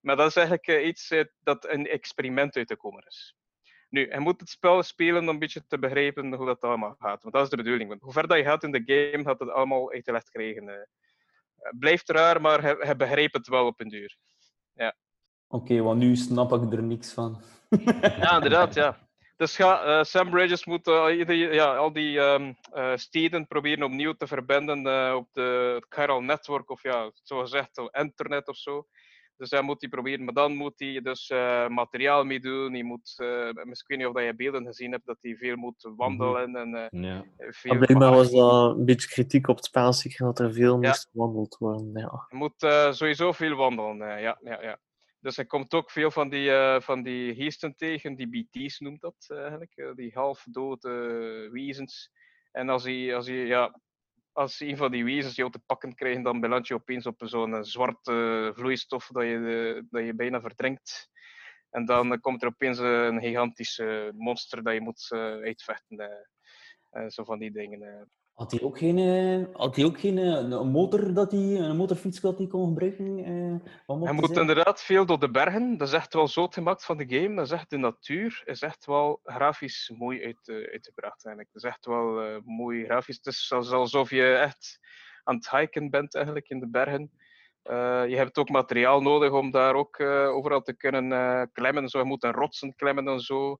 Maar 0.00 0.16
dat 0.16 0.26
is 0.28 0.36
eigenlijk 0.36 0.66
eh, 0.66 0.86
iets 0.86 1.10
eh, 1.10 1.24
dat 1.38 1.68
een 1.68 1.86
experiment 1.86 2.56
uit 2.56 2.66
te 2.66 2.76
komen 2.76 3.04
is. 3.06 3.36
Nu, 3.88 4.10
je 4.10 4.20
moet 4.20 4.40
het 4.40 4.48
spel 4.48 4.82
spelen 4.82 5.22
om 5.22 5.28
een 5.28 5.38
beetje 5.38 5.66
te 5.66 5.78
begrijpen 5.78 6.32
hoe 6.34 6.46
dat 6.46 6.60
allemaal 6.60 6.94
gaat. 6.98 7.22
Want 7.22 7.34
dat 7.34 7.44
is 7.44 7.50
de 7.50 7.56
bedoeling. 7.56 7.88
Want 7.88 8.00
hoe 8.02 8.12
ver 8.12 8.26
dat 8.28 8.38
je 8.38 8.44
gaat 8.44 8.62
in 8.62 8.72
de 8.72 8.82
game, 8.84 9.24
gaat 9.24 9.38
het 9.38 9.50
allemaal 9.50 9.92
uitgelegd 9.92 10.30
krijgen. 10.30 10.68
eh. 10.68 10.80
Blijft 11.78 12.10
raar, 12.10 12.40
maar 12.40 12.66
je, 12.66 12.84
je 12.86 12.96
begrijpt 12.96 13.34
het 13.34 13.48
wel 13.48 13.66
op 13.66 13.80
een 13.80 13.88
duur. 13.88 14.16
Ja. 14.74 14.94
Oké, 15.48 15.80
want 15.82 15.98
nu 15.98 16.16
snap 16.16 16.52
ik 16.52 16.72
er 16.72 16.82
niks 16.82 17.12
van. 17.12 17.40
Ja, 18.00 18.34
inderdaad, 18.34 18.74
ja. 18.74 19.09
Dus 19.40 19.56
ga, 19.56 19.82
eh, 19.82 20.04
Sam 20.04 20.30
Bridges 20.30 20.64
moet 20.66 20.86
eh, 20.86 21.18
ieder- 21.18 21.54
ja, 21.54 21.76
al 21.76 21.92
die 21.92 22.18
ehm, 22.20 22.52
eh, 22.72 22.92
steden 22.96 23.46
proberen 23.46 23.82
opnieuw 23.84 24.12
te 24.12 24.26
verbinden 24.26 24.86
eh, 24.86 25.14
op 25.16 25.28
de, 25.32 25.72
het 25.74 25.86
chiral 25.88 26.20
network, 26.22 26.70
of 26.70 26.82
ja, 26.82 27.10
zoals 27.22 27.50
gezegd, 27.50 27.78
op 27.78 27.96
internet 27.96 28.48
of 28.48 28.56
zo. 28.56 28.86
Dus 29.36 29.48
dat 29.48 29.62
moet 29.62 29.80
hij 29.80 29.90
proberen, 29.90 30.24
maar 30.24 30.34
dan 30.34 30.56
moet 30.56 30.72
hij 30.76 31.00
dus 31.02 31.28
eh, 31.30 31.68
materiaal 31.68 32.24
meedoen. 32.24 32.72
Hij 32.72 32.82
moet, 32.82 33.14
eh, 33.16 33.48
misschien 33.64 33.86
weet 33.86 33.98
niet 33.98 34.06
of 34.06 34.12
dat 34.12 34.24
je 34.24 34.34
beelden 34.36 34.66
gezien 34.66 34.92
hebt, 34.92 35.06
dat 35.06 35.18
hij 35.20 35.36
veel 35.36 35.56
moet 35.56 35.90
wandelen 35.96 36.56
en 36.56 36.74
eh, 36.74 37.00
Ja. 37.02 37.24
veel 37.36 37.74
Maar 37.74 37.86
blijkbaar 37.86 38.10
was 38.14 38.30
dat 38.30 38.76
een 38.76 38.84
beetje 38.84 39.08
kritiek 39.08 39.48
op 39.48 39.56
het 39.56 39.64
spel, 39.64 39.92
zeker 39.92 40.24
dat 40.26 40.38
er 40.38 40.52
veel 40.52 40.80
Ja. 40.82 40.88
moest 40.88 41.08
gewandeld 41.12 41.56
worden. 41.58 41.90
Ja. 41.94 42.26
Je 42.28 42.36
moet 42.36 42.62
eh, 42.62 42.92
sowieso 42.92 43.32
veel 43.32 43.54
wandelen. 43.56 44.02
eh, 44.02 44.22
ja, 44.22 44.38
ja, 44.42 44.62
ja. 44.62 44.78
Dus 45.20 45.36
er 45.36 45.46
komt 45.46 45.74
ook 45.74 45.90
veel 45.90 46.10
van 46.10 46.28
die, 46.28 46.50
eh, 46.50 46.80
van 46.80 47.02
die 47.02 47.34
geesten 47.34 47.76
tegen, 47.76 48.14
die 48.14 48.28
BT's 48.28 48.78
noemt 48.78 49.00
dat 49.00 49.24
eh, 49.28 49.38
eigenlijk, 49.38 49.76
eh, 49.76 49.94
die 49.94 50.10
halfdode 50.14 51.48
wezens. 51.52 52.10
En 52.52 52.68
als 52.68 52.84
hij, 52.84 53.14
als 53.14 53.26
hij, 53.26 53.36
ja, 53.36 53.80
als 54.32 54.60
een 54.60 54.76
van 54.76 54.90
die 54.90 55.04
wezens 55.04 55.34
jou 55.34 55.50
te 55.50 55.62
pakken 55.66 55.94
krijgt, 55.94 56.24
dan 56.24 56.40
beland 56.40 56.66
je 56.66 56.74
opeens 56.74 57.06
op 57.06 57.22
zo'n 57.24 57.64
zwarte 57.64 58.50
vloeistof 58.54 59.06
dat 59.06 59.22
je, 59.22 59.86
dat 59.90 60.04
je 60.04 60.14
bijna 60.14 60.40
verdrinkt. 60.40 61.08
En 61.70 61.84
dan 61.84 62.20
komt 62.20 62.42
er 62.42 62.48
opeens 62.48 62.78
een 62.78 63.20
gigantische 63.20 64.12
monster 64.14 64.62
dat 64.62 64.74
je 64.74 64.80
moet 64.80 65.08
uitvechten. 65.42 66.28
En 66.90 67.10
zo 67.10 67.24
van 67.24 67.38
die 67.38 67.50
dingen. 67.50 68.10
Had 68.40 68.50
hij 68.50 68.62
ook 68.62 68.78
geen, 68.78 68.98
eh, 68.98 69.56
had 69.56 69.76
hij 69.76 69.84
ook 69.84 70.00
geen 70.00 70.18
eh, 70.18 70.24
een 70.26 70.68
motor 70.70 71.14
dat 71.14 71.30
hij, 71.30 71.40
een 71.40 71.76
motorfiets 71.76 72.20
dat 72.20 72.38
hij 72.38 72.46
kon 72.46 72.66
gebruiken? 72.68 73.18
eh, 73.18 73.70
hij 74.00 74.12
moet 74.12 74.26
zijn? 74.26 74.40
inderdaad 74.40 74.82
veel 74.82 75.06
door 75.06 75.18
de 75.18 75.30
bergen. 75.30 75.76
Dat 75.76 75.88
is 75.88 75.94
echt 75.94 76.14
wel 76.14 76.28
zo 76.28 76.46
gemaakt 76.46 76.84
van 76.84 76.96
de 76.96 77.04
game. 77.08 77.34
Dat 77.34 77.44
is 77.46 77.50
echt 77.52 77.70
de 77.70 77.76
natuur. 77.76 78.42
is 78.44 78.62
echt 78.62 78.86
wel 78.86 79.20
grafisch 79.24 79.92
mooi 79.98 80.24
uit, 80.24 80.48
eh, 80.48 80.54
uitgebracht. 80.72 81.24
Eigenlijk. 81.24 81.54
Het 81.54 81.62
is 81.64 81.68
echt 81.70 81.86
wel 81.86 82.40
mooi 82.44 82.84
grafisch. 82.84 83.16
Het 83.16 83.26
is 83.26 83.52
als- 83.52 83.70
alsof 83.70 84.10
je 84.10 84.34
echt 84.34 84.78
aan 85.24 85.34
het 85.34 85.50
hiken 85.50 85.90
bent 85.90 86.14
eigenlijk 86.14 86.48
in 86.48 86.60
de 86.60 86.68
bergen. 86.68 87.10
Je 88.08 88.16
hebt 88.16 88.38
ook 88.38 88.48
materiaal 88.48 89.00
nodig 89.00 89.32
om 89.32 89.50
daar 89.50 89.74
ook 89.74 90.00
overal 90.00 90.60
te 90.62 90.76
kunnen 90.76 91.50
klemmen. 91.52 91.88
Zo, 91.88 91.98
je 91.98 92.04
moet 92.04 92.24
een 92.24 92.32
rotsen 92.32 92.74
klemmen 92.74 93.08
en 93.08 93.20
zo. 93.20 93.58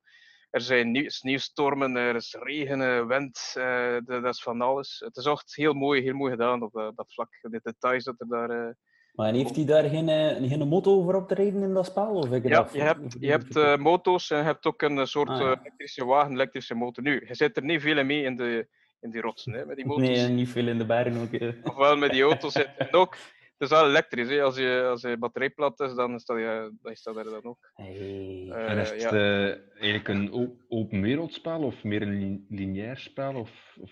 Er 0.50 0.60
zijn 0.60 0.90
nieuw- 0.90 1.08
sneeuwstormen, 1.08 1.96
er 1.96 2.14
is 2.14 2.36
regen, 2.40 2.80
eh, 2.82 3.06
wind, 3.06 3.52
eh, 3.56 3.96
dat, 4.04 4.24
is 4.24 4.42
van 4.42 4.60
alles. 4.60 5.02
Het 5.04 5.16
is 5.16 5.24
echt 5.24 5.56
heel 5.56 5.72
mooi, 5.72 6.02
heel 6.02 6.14
mooi 6.14 6.30
gedaan 6.30 6.62
op 6.62 6.72
dat, 6.72 6.96
dat 6.96 7.12
vlak. 7.12 7.28
De 7.40 7.60
details 7.62 8.04
dat 8.04 8.14
er 8.20 8.28
daar... 8.28 8.50
eh, 8.50 8.72
Maar 9.12 9.28
en 9.28 9.34
heeft 9.34 9.56
hij 9.56 9.64
daar 9.64 9.84
geen, 9.84 10.08
eh, 10.08 10.48
geen 10.48 10.68
motor 10.68 10.92
over 10.96 11.14
op 11.16 11.28
te 11.28 11.34
rijden 11.34 11.62
in 11.62 11.74
dat 11.74 11.86
spel? 11.86 12.14
Of 12.14 12.30
ik 12.32 12.48
Ja, 12.48 12.62
dat 12.62 12.72
je 12.72 12.80
hebt, 12.82 13.16
je 13.20 13.30
hebt 13.30 13.56
eh, 13.56 13.76
moto's 13.76 14.30
en 14.30 14.36
je 14.38 14.42
hebt 14.44 14.66
ook 14.66 14.82
een 14.82 14.98
eh, 14.98 15.04
soort 15.04 15.28
Ah, 15.28 15.38
ja. 15.40 15.50
eh, 15.52 15.58
elektrische 15.60 16.04
wagen, 16.04 16.32
elektrische 16.32 16.74
motor. 16.74 17.02
Nu, 17.02 17.24
je 17.28 17.34
zit 17.34 17.56
er 17.56 17.64
niet 17.64 17.80
veel 17.80 18.04
mee 18.04 18.22
in, 18.22 18.36
de, 18.36 18.68
in 19.00 19.10
die 19.10 19.20
rotsen, 19.20 19.52
hè, 19.52 19.66
met 19.66 19.76
die 19.76 19.86
motors. 19.86 20.08
Nee, 20.08 20.28
niet 20.28 20.48
veel 20.48 20.66
in 20.68 20.78
de 20.78 20.86
bergen 20.86 21.20
ook. 21.22 21.32
eh. 21.32 21.48
Ofwel 21.62 21.96
met 21.96 22.10
die 22.10 22.22
auto's 22.22 22.52
zit 22.52 22.70
en 22.78 22.92
ook. 23.02 23.16
Het 23.60 23.70
is 23.70 23.78
wel 23.78 23.88
elektrisch. 23.88 24.28
Hè. 24.28 24.42
Als, 24.42 24.56
je, 24.56 24.86
als 24.90 25.00
je 25.02 25.16
batterij 25.18 25.50
plat 25.50 25.80
is, 25.80 25.94
dan 25.94 26.20
staat 26.20 26.38
je, 26.38 26.72
dan 26.82 26.94
staat 26.96 27.16
er 27.16 27.24
dan 27.24 27.44
ook. 27.44 27.70
Hey. 27.74 28.48
Eh, 28.50 28.70
En 28.70 28.78
is 28.78 28.90
het 28.90 29.00
ja. 29.00 29.10
eh, 29.10 29.56
eigenlijk 29.72 30.08
een 30.08 30.58
open 30.68 31.00
wereldspel 31.00 31.62
of 31.62 31.82
meer 31.82 32.02
een 32.02 32.18
li- 32.18 32.44
lineair 32.48 32.96
spel? 32.98 33.34
Of, 33.34 33.50
of... 33.80 33.90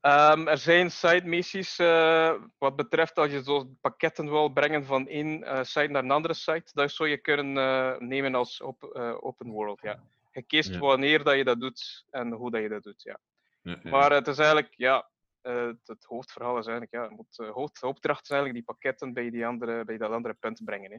Ehm, 0.00 0.46
er 0.48 0.58
zijn 0.58 0.90
side 0.90 1.26
missies 1.26 1.78
eh, 1.78 2.34
wat 2.58 2.76
betreft 2.76 3.16
als 3.18 3.30
je 3.30 3.42
zo 3.42 3.70
pakketten 3.80 4.30
wil 4.30 4.48
brengen 4.48 4.84
van 4.84 5.08
één 5.08 5.42
eh, 5.44 5.62
site 5.62 5.86
naar 5.92 6.02
een 6.02 6.10
andere 6.10 6.34
site. 6.34 6.70
Dat 6.72 6.90
zou 6.90 7.08
je 7.08 7.18
kunnen 7.18 7.56
eh, 7.56 7.98
nemen 7.98 8.34
als 8.34 8.60
op, 8.60 8.84
eh, 8.84 9.16
open 9.20 9.50
world. 9.50 9.80
Ja. 9.82 10.02
Je 10.32 10.42
kiest 10.42 10.72
Ja. 10.72 10.78
wanneer 10.78 11.24
dat 11.24 11.36
je 11.36 11.44
dat 11.44 11.60
doet 11.60 12.04
en 12.10 12.30
hoe 12.32 12.50
dat 12.50 12.60
je 12.62 12.68
dat 12.68 12.82
doet. 12.82 13.02
Ja. 13.02 13.18
Ja, 13.62 13.78
ja. 13.82 13.90
Maar 13.90 14.12
het 14.12 14.26
is 14.26 14.38
eigenlijk, 14.38 14.74
ja, 14.76 15.08
eh, 15.42 15.70
het, 15.84 16.04
hoofdverhaal 16.04 16.58
is 16.58 16.66
eigenlijk, 16.66 16.94
ja, 16.94 17.04
je 17.04 17.14
moet, 17.16 17.36
de 17.36 17.44
hoofd, 17.44 17.80
de 17.80 17.86
opdracht 17.86 18.22
is 18.22 18.30
eigenlijk 18.30 18.66
die 18.66 18.74
pakketten 18.74 19.12
bij, 19.12 19.30
die 19.30 19.46
andere, 19.46 19.84
bij 19.84 19.96
dat 19.96 20.10
andere 20.10 20.34
punt 20.34 20.64
brengen. 20.64 20.90
Hè. 20.90 20.98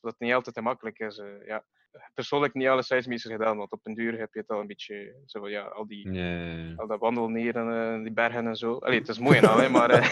Dat 0.00 0.14
niet 0.18 0.32
altijd 0.32 0.54
te 0.54 0.62
makkelijk 0.62 0.98
is. 0.98 1.18
eh, 1.18 1.46
ja. 1.46 1.64
Persoonlijk 2.14 2.54
niet 2.54 2.68
alle 2.68 2.84
missies 2.88 3.24
gedaan, 3.24 3.56
want 3.56 3.72
op 3.72 3.80
een 3.86 3.94
duur 3.94 4.18
heb 4.18 4.32
je 4.32 4.40
het 4.40 4.48
al 4.48 4.60
een 4.60 4.66
beetje, 4.66 5.22
zo, 5.26 5.48
ja, 5.48 5.62
al 5.62 5.86
die 5.86 6.12
ja. 6.12 6.74
al 6.76 6.86
dat 6.86 7.00
wandelen 7.00 7.34
hier 7.34 7.56
en 7.56 7.96
eh, 7.96 8.02
die 8.02 8.12
bergen 8.12 8.46
en 8.46 8.56
zo. 8.56 8.76
Allee, 8.78 8.98
het 8.98 9.08
is 9.08 9.18
mooi 9.18 9.38
en 9.38 9.44
al, 9.44 9.58
hè, 9.58 9.68
maar... 9.68 9.90
eh, 9.90 10.02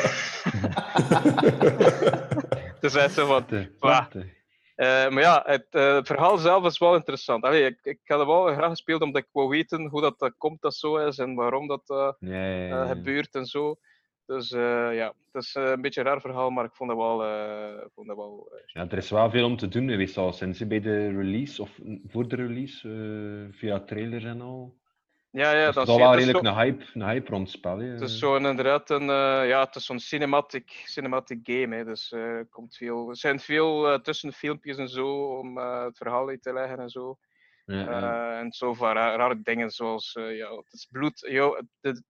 het 2.75 2.85
is 2.85 2.95
echt 2.95 3.15
zo 3.15 3.27
van... 3.27 3.47
Eh, 4.81 5.09
maar 5.09 5.23
ja, 5.23 5.43
het, 5.47 5.67
eh, 5.71 5.95
het 5.95 6.07
verhaal 6.07 6.39
zelf 6.39 6.65
is 6.65 6.79
wel 6.79 6.95
interessant. 6.95 7.45
Allee, 7.45 7.65
ik, 7.65 7.79
ik 7.83 8.01
had 8.05 8.19
het 8.19 8.29
wel 8.29 8.53
graag 8.53 8.69
gespeeld 8.69 9.03
omdat 9.03 9.23
ik 9.23 9.29
wou 9.33 9.49
weten 9.49 9.87
hoe 9.87 10.01
dat, 10.01 10.19
dat 10.19 10.35
komt 10.39 10.61
dat 10.61 10.75
zo 10.75 10.97
is 10.97 11.19
en 11.19 11.35
waarom 11.35 11.67
dat 11.67 11.83
eh, 11.87 12.13
Ja, 12.19 12.45
ja, 12.45 12.67
ja. 12.67 12.87
gebeurt 12.87 13.35
en 13.35 13.47
zo. 13.47 13.77
Dus 14.27 14.49
ja, 14.49 15.15
het 15.33 15.43
is 15.43 15.55
een 15.55 15.81
beetje 15.81 16.01
een 16.01 16.07
raar 16.07 16.21
verhaal, 16.21 16.51
maar 16.51 16.65
ik 16.65 16.75
vond 16.75 16.91
dat 16.91 16.99
wel... 16.99 17.19
vond 17.95 18.07
dat 18.07 18.17
wel 18.17 18.53
Ja, 18.67 18.89
er 18.89 18.97
is 18.97 19.11
wel 19.11 19.31
veel 19.31 19.47
om 19.47 19.57
te 19.57 19.69
doen 19.69 19.89
geweest 19.89 20.17
al 20.17 20.33
sinds 20.33 20.67
bij 20.67 20.81
de 20.81 21.09
release, 21.09 21.63
of 21.63 21.79
voor 22.07 22.29
de 22.29 22.37
release, 22.37 23.49
via 23.53 23.81
trailers 23.81 24.25
en 24.25 24.41
al. 24.41 24.80
Ja, 25.31 25.53
ja, 25.53 25.67
Dus 25.67 25.75
dat 25.75 25.89
is 25.89 25.97
wel 25.97 26.15
redelijk 26.15 26.39
zo- 26.47 26.53
een 26.53 26.59
hype, 26.59 26.85
een 26.95 27.03
hype 27.09 27.31
rond 27.31 27.47
het 27.49 27.57
spel. 27.57 27.79
hè. 27.79 27.87
Het 27.87 28.01
is 28.01 28.19
zo'n 28.19 28.47
inderdaad 28.47 28.91
een, 28.91 29.01
eh, 29.11 29.49
ja, 29.49 29.61
het 29.65 29.75
is 29.75 29.85
zo'n 29.85 29.99
cinematic, 29.99 30.83
cinematic 30.85 31.39
game. 31.43 31.77
Hè. 31.77 31.85
Dus 31.85 32.13
er 32.13 32.47
komt 32.51 32.77
veel, 32.77 33.09
er 33.09 33.17
zijn 33.17 33.41
veel 33.41 33.93
eh, 33.93 33.99
tussenfilmpjes 34.01 34.77
en 34.77 34.89
zo 34.89 35.39
om 35.39 35.59
het 35.59 35.97
verhaal 35.97 36.29
uit 36.29 36.43
te 36.43 36.53
leggen 36.53 36.79
en 36.79 36.89
zo. 36.89 37.19
Ja, 37.65 37.77
ja. 37.81 38.39
En 38.39 38.53
zo 38.53 38.75
van 38.75 38.93
ra- 38.93 39.17
rare 39.17 39.41
dingen 39.43 39.71
zoals 39.71 40.13
ja, 40.13 40.57
het 40.57 40.73
is 40.73 40.89
bloed, 40.91 41.27
jo, 41.29 41.57
het, 41.81 42.03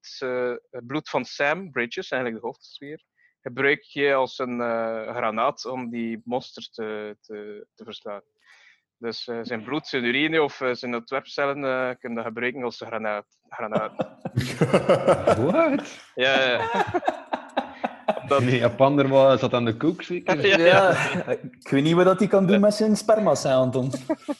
het 0.71 0.87
bloed 0.87 1.09
van 1.09 1.25
Sam 1.25 1.71
Bridges, 1.71 2.11
eigenlijk 2.11 2.43
de 2.43 2.47
hoofdsfeer. 2.49 3.03
Gebruik 3.41 3.83
je 3.83 4.15
als 4.15 4.39
een 4.39 4.59
granaat 5.15 5.65
om 5.65 5.91
die 5.91 6.21
monsters 6.25 6.71
te, 6.71 7.17
te, 7.21 7.67
te 7.75 7.85
verslaan. 7.85 8.23
Dus 9.01 9.29
eh, 9.29 9.39
zijn 9.43 9.63
bloed, 9.65 9.87
zijn 9.87 10.05
urine 10.05 10.43
of 10.43 10.61
eh, 10.61 10.73
zijn 10.73 10.95
ontwerpcellen 10.95 11.65
eh 11.65 11.97
kun 11.99 12.15
je 12.15 12.23
gebruiken 12.23 12.63
als 12.63 12.81
een 12.81 12.87
granaat. 12.87 13.27
granaat. 13.49 13.93
What? 15.47 16.01
Ja, 16.15 16.41
ja. 16.51 16.61
Dat, 18.27 18.41
Die 18.41 18.59
Japaner 18.59 19.09
was 19.09 19.41
zat 19.41 19.55
aan 19.55 19.65
de 19.65 19.77
kook 19.77 20.03
zeker? 20.03 20.47
Ja, 20.47 20.57
Ja, 20.59 21.27
ik 21.27 21.69
weet 21.69 21.83
niet 21.83 21.95
wat 21.95 22.05
dat 22.05 22.19
hij 22.19 22.29
kan 22.29 22.47
doen 22.47 22.61
met 22.61 22.75
zijn 22.75 22.97
sperma's, 22.97 23.43
hè, 23.43 23.53
Anton. 23.53 23.91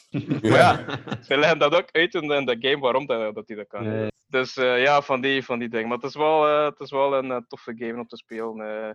Ja, 0.41 0.85
ze 1.21 1.37
leggen 1.37 1.59
dat 1.59 1.75
ook 1.75 1.89
uit 1.91 2.13
in 2.13 2.27
de, 2.27 2.35
in 2.35 2.45
de 2.45 2.57
game 2.59 2.79
waarom 2.79 3.05
dat, 3.05 3.35
dat 3.35 3.47
hij 3.47 3.57
dat 3.57 3.67
kan. 3.67 4.09
Dus 4.27 4.57
eh, 4.57 4.81
ja, 4.81 5.01
van 5.01 5.21
die, 5.21 5.45
van 5.45 5.59
die 5.59 5.69
dingen. 5.69 5.87
Maar 5.87 5.97
het 5.97 6.05
is 6.05 6.15
wel, 6.15 6.47
eh, 6.47 6.65
het 6.65 6.79
is 6.79 6.91
wel 6.91 7.13
een 7.17 7.31
eh, 7.31 7.37
toffe 7.47 7.73
game 7.77 7.99
om 7.99 8.07
te 8.07 8.17
spelen. 8.17 8.59
eh. 8.61 8.89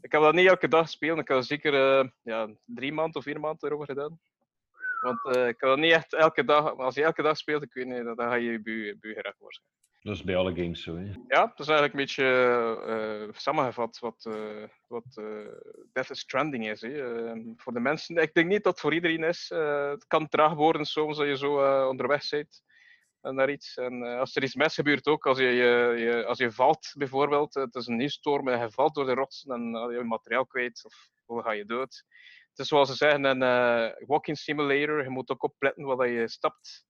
ik 0.00 0.12
heb 0.12 0.20
dat 0.22 0.34
niet 0.34 0.48
elke 0.48 0.68
dag 0.68 0.84
gespeeld. 0.84 1.18
Ik 1.18 1.28
heb 1.28 1.36
er 1.36 1.44
zeker 1.44 1.98
eh, 1.98 2.08
ja, 2.22 2.48
drie 2.64 2.92
maanden 2.92 3.14
of 3.16 3.22
vier 3.22 3.40
maanden 3.40 3.68
erover 3.68 3.86
gedaan. 3.86 4.18
Want 5.04 5.36
eh, 5.36 5.48
ik 5.48 5.56
kan 5.58 5.68
dat 5.68 5.78
niet 5.78 5.92
echt 5.92 6.12
elke 6.12 6.44
dag... 6.44 6.76
Als 6.76 6.94
je 6.94 7.04
elke 7.04 7.22
dag 7.22 7.36
speelt, 7.36 7.62
ik 7.62 7.72
weet 7.72 7.86
niet, 7.86 8.04
dan 8.04 8.16
ga 8.18 8.34
je 8.34 8.50
je 8.50 8.60
bu, 8.62 8.96
bu 9.00 9.12
geraakt 9.14 9.38
worden. 9.38 9.62
Dat 10.00 10.14
is 10.14 10.22
bij 10.24 10.36
alle 10.36 10.54
games 10.54 10.82
zo. 10.82 10.96
Hè. 10.96 11.12
Ja, 11.28 11.46
het 11.48 11.58
is 11.58 11.68
eigenlijk 11.68 11.92
een 11.92 12.00
beetje 12.00 12.24
eh, 12.86 13.28
samengevat 13.40 13.98
wat, 13.98 14.24
eh, 14.26 14.64
wat 14.88 15.04
eh, 15.14 15.24
Death 15.92 16.16
Stranding 16.16 16.70
is. 16.70 16.80
Hè. 16.80 17.24
Eh, 17.26 17.40
voor 17.56 17.72
de 17.72 17.80
mensen, 17.80 18.16
ik 18.16 18.34
denk 18.34 18.48
niet 18.48 18.62
dat 18.62 18.72
het 18.72 18.80
voor 18.80 18.94
iedereen 18.94 19.22
is. 19.24 19.48
Het 19.48 20.06
kan 20.06 20.28
traag 20.28 20.52
worden 20.54 20.84
soms 20.84 21.16
dat 21.16 21.26
je 21.26 21.36
zo 21.36 21.86
onderweg 21.88 22.28
bent 22.28 22.62
naar 23.20 23.50
iets. 23.50 23.76
En 23.76 24.02
als 24.02 24.36
er 24.36 24.42
iets 24.42 24.54
mis 24.54 24.74
gebeurt 24.74 25.06
ook, 25.06 25.26
als 25.26 25.38
je, 25.38 25.44
je, 25.44 25.94
je- 25.98 26.24
als 26.26 26.38
je 26.38 26.50
valt 26.52 26.92
bijvoorbeeld, 26.98 27.54
het 27.54 27.74
is 27.74 27.86
een 27.86 27.96
nieuwstorm 27.96 28.48
en 28.48 28.60
je 28.60 28.70
valt 28.70 28.94
door 28.94 29.06
de 29.06 29.14
rotsen 29.14 29.50
en 29.54 29.62
je 29.92 30.02
materiaal 30.04 30.46
kwijt, 30.46 30.84
of 30.84 31.08
dan 31.26 31.42
ga 31.42 31.52
je 31.52 31.64
dood. 31.64 32.04
Het 32.54 32.62
is 32.62 32.68
zoals 32.68 32.88
ze 32.88 32.94
zeggen, 32.94 33.24
een 33.24 33.42
eh, 33.42 34.06
walking 34.06 34.38
simulator. 34.38 35.02
Je 35.02 35.08
moet 35.08 35.30
ook 35.30 35.42
opletten 35.42 35.84
wat 35.84 36.08
je 36.08 36.28
stapt. 36.28 36.86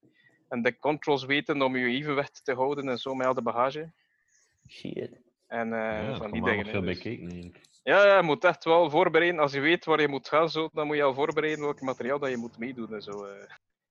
En 0.48 0.62
de 0.62 0.78
controls 0.78 1.24
weten 1.24 1.62
om 1.62 1.76
je 1.76 1.86
evenwicht 1.86 2.44
te 2.44 2.54
houden 2.54 2.88
en 2.88 2.98
zo 2.98 3.14
met 3.14 3.26
al 3.26 3.34
de 3.34 3.42
bagage. 3.42 3.92
Shit. 4.68 5.20
En 5.46 5.72
eh, 5.72 5.78
Ja, 5.80 6.10
van 6.10 6.18
daar 6.20 6.30
die 6.30 6.42
dingen. 6.42 6.66
veel 6.66 6.80
dus- 6.80 7.04
eigenlijk. 7.04 7.60
Ja, 7.82 8.06
ja, 8.06 8.16
je 8.16 8.22
moet 8.22 8.44
echt 8.44 8.64
wel 8.64 8.90
voorbereiden. 8.90 9.40
Als 9.40 9.52
je 9.52 9.60
weet 9.60 9.84
waar 9.84 10.00
je 10.00 10.08
moet 10.08 10.28
gaan, 10.28 10.50
zo, 10.50 10.68
dan 10.72 10.86
moet 10.86 10.96
je 10.96 11.02
al 11.02 11.14
voorbereiden 11.14 11.64
welk 11.64 11.80
materiaal 11.80 12.18
dat 12.18 12.30
je 12.30 12.36
moet 12.36 12.58
meedoen. 12.58 12.94
En 12.94 13.02
zo, 13.02 13.24
eh. 13.24 13.44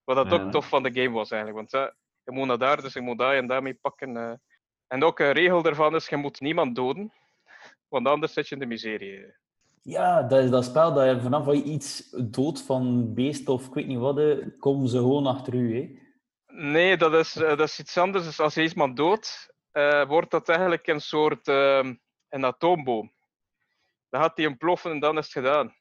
Wat 0.03 0.15
dat 0.15 0.29
Ja. 0.29 0.43
ook 0.43 0.51
tof 0.51 0.67
van 0.69 0.83
de 0.83 0.91
game 0.93 1.09
was 1.15 1.31
eigenlijk. 1.31 1.59
Want 1.59 1.71
ja, 1.71 1.95
je 2.23 2.31
moet 2.31 2.47
naar 2.47 2.57
daar, 2.57 2.81
dus 2.81 2.93
je 2.93 3.01
moet 3.01 3.17
daar 3.17 3.35
en 3.35 3.47
daarmee 3.47 3.73
pakken. 3.73 4.17
eh. 4.17 4.33
En 4.87 5.03
ook 5.03 5.19
een 5.19 5.31
regel 5.31 5.61
daarvan 5.61 5.95
is, 5.95 6.07
je 6.09 6.17
moet 6.17 6.39
niemand 6.39 6.75
doden. 6.75 7.13
Want 7.87 8.07
anders 8.07 8.33
zit 8.33 8.47
je 8.47 8.53
in 8.55 8.61
de 8.61 8.67
miserie. 8.67 9.33
Ja, 9.85 10.21
dat 10.21 10.43
is 10.43 10.49
dat 10.49 10.65
spel 10.65 10.93
dat 10.93 11.05
je 11.05 11.21
vanaf 11.21 11.45
dat 11.45 11.57
je 11.57 11.63
iets 11.63 12.09
dood 12.11 12.61
van 12.61 13.13
beest 13.13 13.49
of 13.49 13.67
ik 13.67 13.73
weet 13.73 13.87
niet 13.87 13.97
wat, 13.97 14.19
komen 14.59 14.87
ze 14.87 14.97
gewoon 14.97 15.25
achter 15.27 15.53
u. 15.53 15.75
Hè. 15.75 16.01
Nee, 16.55 16.97
dat 16.97 17.13
is, 17.13 17.35
eh, 17.35 17.47
dat 17.47 17.59
is 17.59 17.79
iets 17.79 17.97
anders. 17.97 18.25
Dus 18.25 18.39
als 18.39 18.53
je 18.53 18.69
iemand 18.69 18.97
doodt, 18.97 19.53
eh, 19.71 20.07
wordt 20.07 20.31
dat 20.31 20.49
eigenlijk 20.49 20.87
een 20.87 21.01
soort 21.01 21.47
ehm, 21.47 21.95
een 22.29 22.45
atoomboom. 22.45 23.13
Dan 24.09 24.21
gaat 24.21 24.35
die 24.35 24.47
ontploffen 24.47 24.91
en 24.91 24.99
dan 24.99 25.17
is 25.17 25.23
het 25.23 25.33
gedaan. 25.33 25.75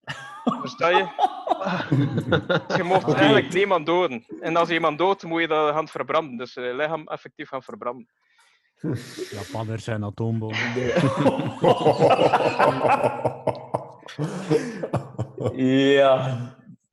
Versta 0.60 0.88
je? 0.88 1.06
Dus 2.66 2.76
je 2.80 2.82
mocht 2.82 3.08
Oké. 3.08 3.16
eigenlijk 3.16 3.52
niemand 3.52 3.86
doden. 3.86 4.24
En 4.40 4.56
als 4.56 4.68
je 4.68 4.74
iemand 4.74 4.98
doodt, 4.98 5.22
moet 5.22 5.40
je 5.40 5.48
dat 5.48 5.74
gaan 5.74 5.88
verbranden. 5.88 6.36
Dus 6.36 6.54
je 6.54 6.74
lichaam 6.74 7.08
effectief 7.08 7.48
gaan 7.48 7.62
verbranden. 7.62 8.08
Japanners 9.30 9.84
zijn 9.84 10.04
atoombomen. 10.04 10.56
Ja. 15.54 16.38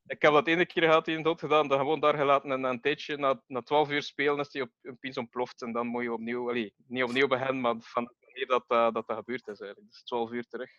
Ik 0.07 0.21
heb 0.21 0.31
dat 0.33 0.47
ene 0.47 0.65
keer 0.65 0.83
gehad, 0.83 1.05
die 1.05 1.23
dood 1.23 1.39
gedaan, 1.39 1.67
dan 1.67 1.77
gewoon 1.79 1.99
daar 1.99 2.17
gelaten 2.17 2.51
en 2.51 2.63
een 2.63 2.81
tijdje, 2.81 3.17
na, 3.17 3.41
na 3.47 3.61
12 3.61 3.89
uur 3.89 4.01
spelen, 4.01 4.39
is 4.39 4.49
die 4.49 4.61
op 4.61 4.69
een 4.81 4.97
piens 4.99 5.17
ontploft. 5.17 5.61
En 5.61 5.71
dan 5.71 5.87
moet 5.87 6.03
je 6.03 6.13
opnieuw, 6.13 6.49
allee, 6.49 6.73
niet 6.87 7.03
opnieuw 7.03 7.27
beginnen, 7.27 7.61
maar 7.61 7.75
van 7.79 8.11
wanneer 8.25 8.47
dat, 8.47 8.63
eh, 8.67 8.91
dat, 8.93 9.07
dat 9.07 9.17
gebeurd 9.17 9.47
is 9.47 9.59
eigenlijk. 9.59 9.91
Dus 9.91 10.03
12 10.03 10.31
uur 10.31 10.45
terug. 10.47 10.69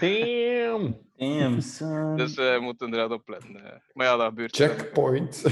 Damn! 0.00 0.98
Damn, 1.16 1.60
son. 1.74 2.16
Dus 2.16 2.34
eh, 2.36 2.52
je 2.52 2.60
moet 2.60 2.80
inderdaad 2.82 3.10
opletten. 3.10 3.64
eh. 3.64 3.78
Maar 3.92 4.06
ja, 4.06 4.16
dat 4.16 4.26
gebeurt. 4.26 4.56
Checkpoint. 4.56 5.42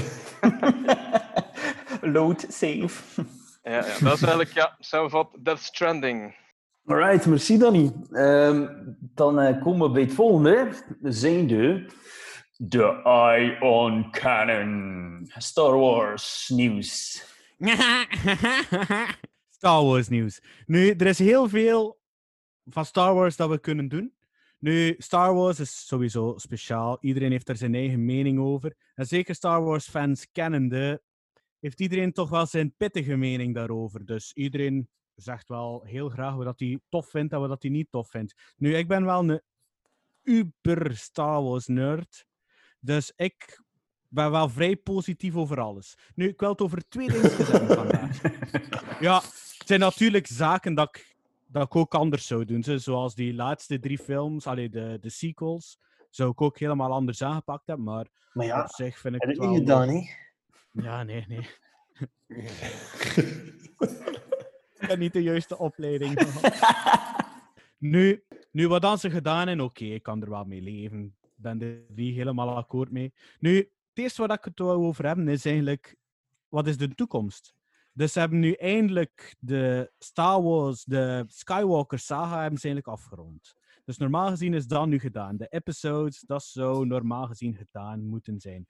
Load 2.13 2.45
save. 2.49 3.23
Ja, 3.67 3.73
ja, 3.73 3.99
dat 3.99 4.13
is 4.13 4.21
eigenlijk, 4.21 4.53
ja, 4.53 4.75
samenvat 4.79 5.37
Death 5.43 5.61
Stranding. 5.61 6.35
Alright, 6.85 7.25
merci 7.25 7.57
Danny. 7.57 7.91
Ehm, 8.11 8.67
dan 8.99 9.39
eh, 9.39 9.61
komen 9.61 9.87
we 9.87 9.93
bij 9.93 10.01
het 10.01 10.13
volgende. 10.13 10.69
Zijn 11.01 11.47
de... 11.47 11.85
De 12.57 13.01
Eye 13.03 13.61
on 13.61 14.11
Cannon. 14.11 15.31
Star 15.37 15.77
Wars 15.77 16.51
nieuws. 16.53 17.23
Star 19.57 19.83
Wars 19.83 20.07
nieuws. 20.07 20.41
Nu, 20.65 20.89
er 20.89 21.05
is 21.05 21.19
heel 21.19 21.49
veel 21.49 21.99
van 22.65 22.85
Star 22.85 23.13
Wars 23.13 23.35
dat 23.35 23.49
we 23.49 23.59
kunnen 23.59 23.87
doen. 23.87 24.13
Nu, 24.59 24.95
Star 24.97 25.33
Wars 25.33 25.59
is 25.59 25.87
sowieso 25.87 26.33
speciaal. 26.37 26.97
Iedereen 27.01 27.31
heeft 27.31 27.49
er 27.49 27.57
zijn 27.57 27.75
eigen 27.75 28.05
mening 28.05 28.39
over. 28.39 28.75
En 28.95 29.05
zeker 29.05 29.35
Star 29.35 29.63
Wars 29.63 29.89
fans 29.89 30.31
kennende, 30.31 31.01
heeft 31.59 31.79
iedereen 31.79 32.11
toch 32.13 32.29
wel 32.29 32.45
zijn 32.45 32.73
pittige 32.77 33.15
mening 33.15 33.53
daarover. 33.55 34.05
Dus 34.05 34.33
iedereen 34.33 34.89
zegt 35.15 35.47
wel 35.49 35.83
heel 35.83 36.09
graag 36.09 36.35
wat 36.35 36.59
hij 36.59 36.79
tof 36.89 37.09
vindt 37.09 37.33
en 37.33 37.39
wat 37.39 37.49
dat 37.49 37.61
hij 37.61 37.71
niet 37.71 37.87
tof 37.91 38.09
vindt. 38.09 38.53
Nu, 38.57 38.75
ik 38.75 38.87
ben 38.87 39.05
wel 39.05 39.29
een 39.29 39.41
uber 40.23 40.95
Star 40.97 41.43
Wars 41.43 41.67
nerd. 41.67 42.25
Dus 42.79 43.13
ik 43.15 43.61
ben 44.07 44.31
wel 44.31 44.49
vrij 44.49 44.75
positief 44.75 45.35
over 45.35 45.59
alles. 45.59 45.97
Nu, 46.15 46.27
ik 46.27 46.39
wil 46.39 46.49
het 46.49 46.61
over 46.61 46.87
twee 46.87 47.07
dingen 47.07 47.31
hebben 47.35 47.75
vandaag. 47.75 48.21
Ja, 48.99 49.15
het 49.57 49.67
zijn 49.67 49.79
natuurlijk 49.79 50.27
zaken 50.27 50.73
dat 50.73 50.87
ik, 50.95 51.15
dat 51.47 51.63
ik 51.63 51.75
ook 51.75 51.93
anders 51.95 52.27
zou 52.27 52.45
doen. 52.45 52.63
zo- 52.63 52.77
Zoals 52.77 53.15
die 53.15 53.33
laatste 53.33 53.79
drie 53.79 53.97
films, 53.97 54.47
allee, 54.47 54.69
de, 54.69 54.97
de 55.01 55.09
sequels, 55.09 55.79
zou 56.09 56.31
ik 56.31 56.41
ook 56.41 56.59
helemaal 56.59 56.91
anders 56.91 57.23
aangepakt 57.23 57.67
hebben. 57.67 57.85
Maar 57.85 58.07
Maar 58.33 58.45
ja, 58.45 58.61
op 58.61 58.69
zich 58.69 58.99
vind 58.99 59.15
ik 59.15 59.21
het 59.21 59.37
wel... 59.37 59.53
gedaan? 59.53 60.07
Ja, 60.81 61.03
nee, 61.03 61.25
nee. 61.27 61.49
ik 64.79 64.87
heb 64.87 64.99
niet 64.99 65.13
de 65.13 65.23
juiste 65.23 65.57
opleiding 65.57 66.19
nu, 67.77 68.23
nu, 68.51 68.67
wat 68.67 68.81
dan 68.81 68.97
ze 68.97 69.09
gedaan 69.09 69.47
hebben, 69.47 69.65
oké, 69.65 69.85
ik 69.85 70.03
kan 70.03 70.21
er 70.21 70.29
wel 70.29 70.43
mee 70.43 70.61
leven. 70.61 71.15
Ik 71.21 71.31
ben 71.35 71.61
er 71.61 71.81
niet 71.95 72.15
helemaal 72.15 72.55
akkoord 72.55 72.91
mee. 72.91 73.13
Nu, 73.39 73.57
het 73.57 73.69
eerste 73.93 74.27
waar 74.27 74.37
ik 74.37 74.43
het 74.43 74.61
over 74.61 75.05
hebben 75.05 75.27
is 75.27 75.45
eigenlijk, 75.45 75.95
wat 76.47 76.67
is 76.67 76.77
de 76.77 76.95
toekomst? 76.95 77.55
Dus 77.93 78.13
ze 78.13 78.19
hebben 78.19 78.39
nu 78.39 78.51
eindelijk 78.51 79.35
de 79.39 79.91
Star 79.97 80.41
Wars, 80.43 80.83
de 80.83 81.23
Skywalker 81.27 81.99
saga, 81.99 82.41
hebben 82.41 82.59
ze 82.59 82.67
eigenlijk 82.67 82.97
afgerond. 82.97 83.55
Dus 83.85 83.97
normaal 83.97 84.29
gezien 84.29 84.53
is 84.53 84.67
dat 84.67 84.87
nu 84.87 84.99
gedaan. 84.99 85.37
De 85.37 85.47
episodes, 85.47 86.19
dat 86.19 86.43
zou 86.43 86.85
normaal 86.85 87.27
gezien 87.27 87.55
gedaan 87.55 88.05
moeten 88.05 88.39
zijn. 88.39 88.67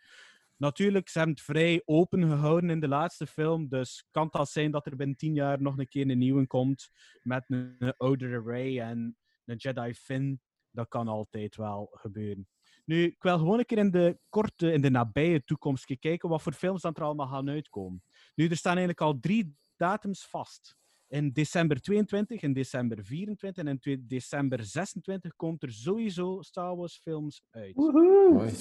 Natuurlijk, 0.57 1.09
ze 1.09 1.17
hebben 1.17 1.35
het 1.35 1.45
vrij 1.45 1.81
open 1.85 2.21
gehouden 2.21 2.69
in 2.69 2.79
de 2.79 2.87
laatste 2.87 3.27
film. 3.27 3.67
Dus 3.67 4.07
kan 4.11 4.25
het 4.25 4.33
al 4.33 4.45
zijn 4.45 4.71
dat 4.71 4.85
er 4.85 4.95
binnen 4.95 5.17
tien 5.17 5.33
jaar 5.33 5.61
nog 5.61 5.77
een 5.77 5.87
keer 5.87 6.09
een 6.09 6.17
nieuwe 6.17 6.47
komt. 6.47 6.89
Met 7.21 7.43
een, 7.47 7.75
een 7.79 7.93
oudere 7.97 8.41
Rey 8.41 8.81
en 8.81 9.17
een 9.45 9.55
Jedi 9.55 9.93
Finn. 9.93 10.41
Dat 10.71 10.87
kan 10.87 11.07
altijd 11.07 11.55
wel 11.55 11.89
gebeuren. 11.91 12.47
Nu, 12.85 13.03
ik 13.03 13.23
wil 13.23 13.37
gewoon 13.37 13.59
een 13.59 13.65
keer 13.65 13.77
in 13.77 13.91
de 13.91 14.19
korte, 14.29 14.71
in 14.71 14.81
de 14.81 14.89
nabije 14.89 15.43
toekomst 15.43 15.97
kijken 15.99 16.29
wat 16.29 16.41
voor 16.41 16.53
films 16.53 16.81
dan 16.81 16.93
er 16.93 17.03
allemaal 17.03 17.27
gaan 17.27 17.49
uitkomen. 17.49 18.03
Nu, 18.35 18.47
er 18.47 18.57
staan 18.57 18.77
eigenlijk 18.77 19.01
al 19.01 19.19
drie 19.19 19.55
datums 19.75 20.25
vast. 20.25 20.77
In 21.07 21.31
december 21.31 21.81
22, 21.81 22.41
in 22.41 22.53
december 22.53 23.05
24 23.05 23.65
en 23.65 23.79
in 23.81 24.05
december 24.07 24.63
26 24.63 25.35
komt 25.35 25.63
er 25.63 25.71
sowieso 25.71 26.41
Star 26.41 26.75
Wars 26.75 26.99
films 27.03 27.43
uit. 27.49 27.75
Mooi. 27.75 28.53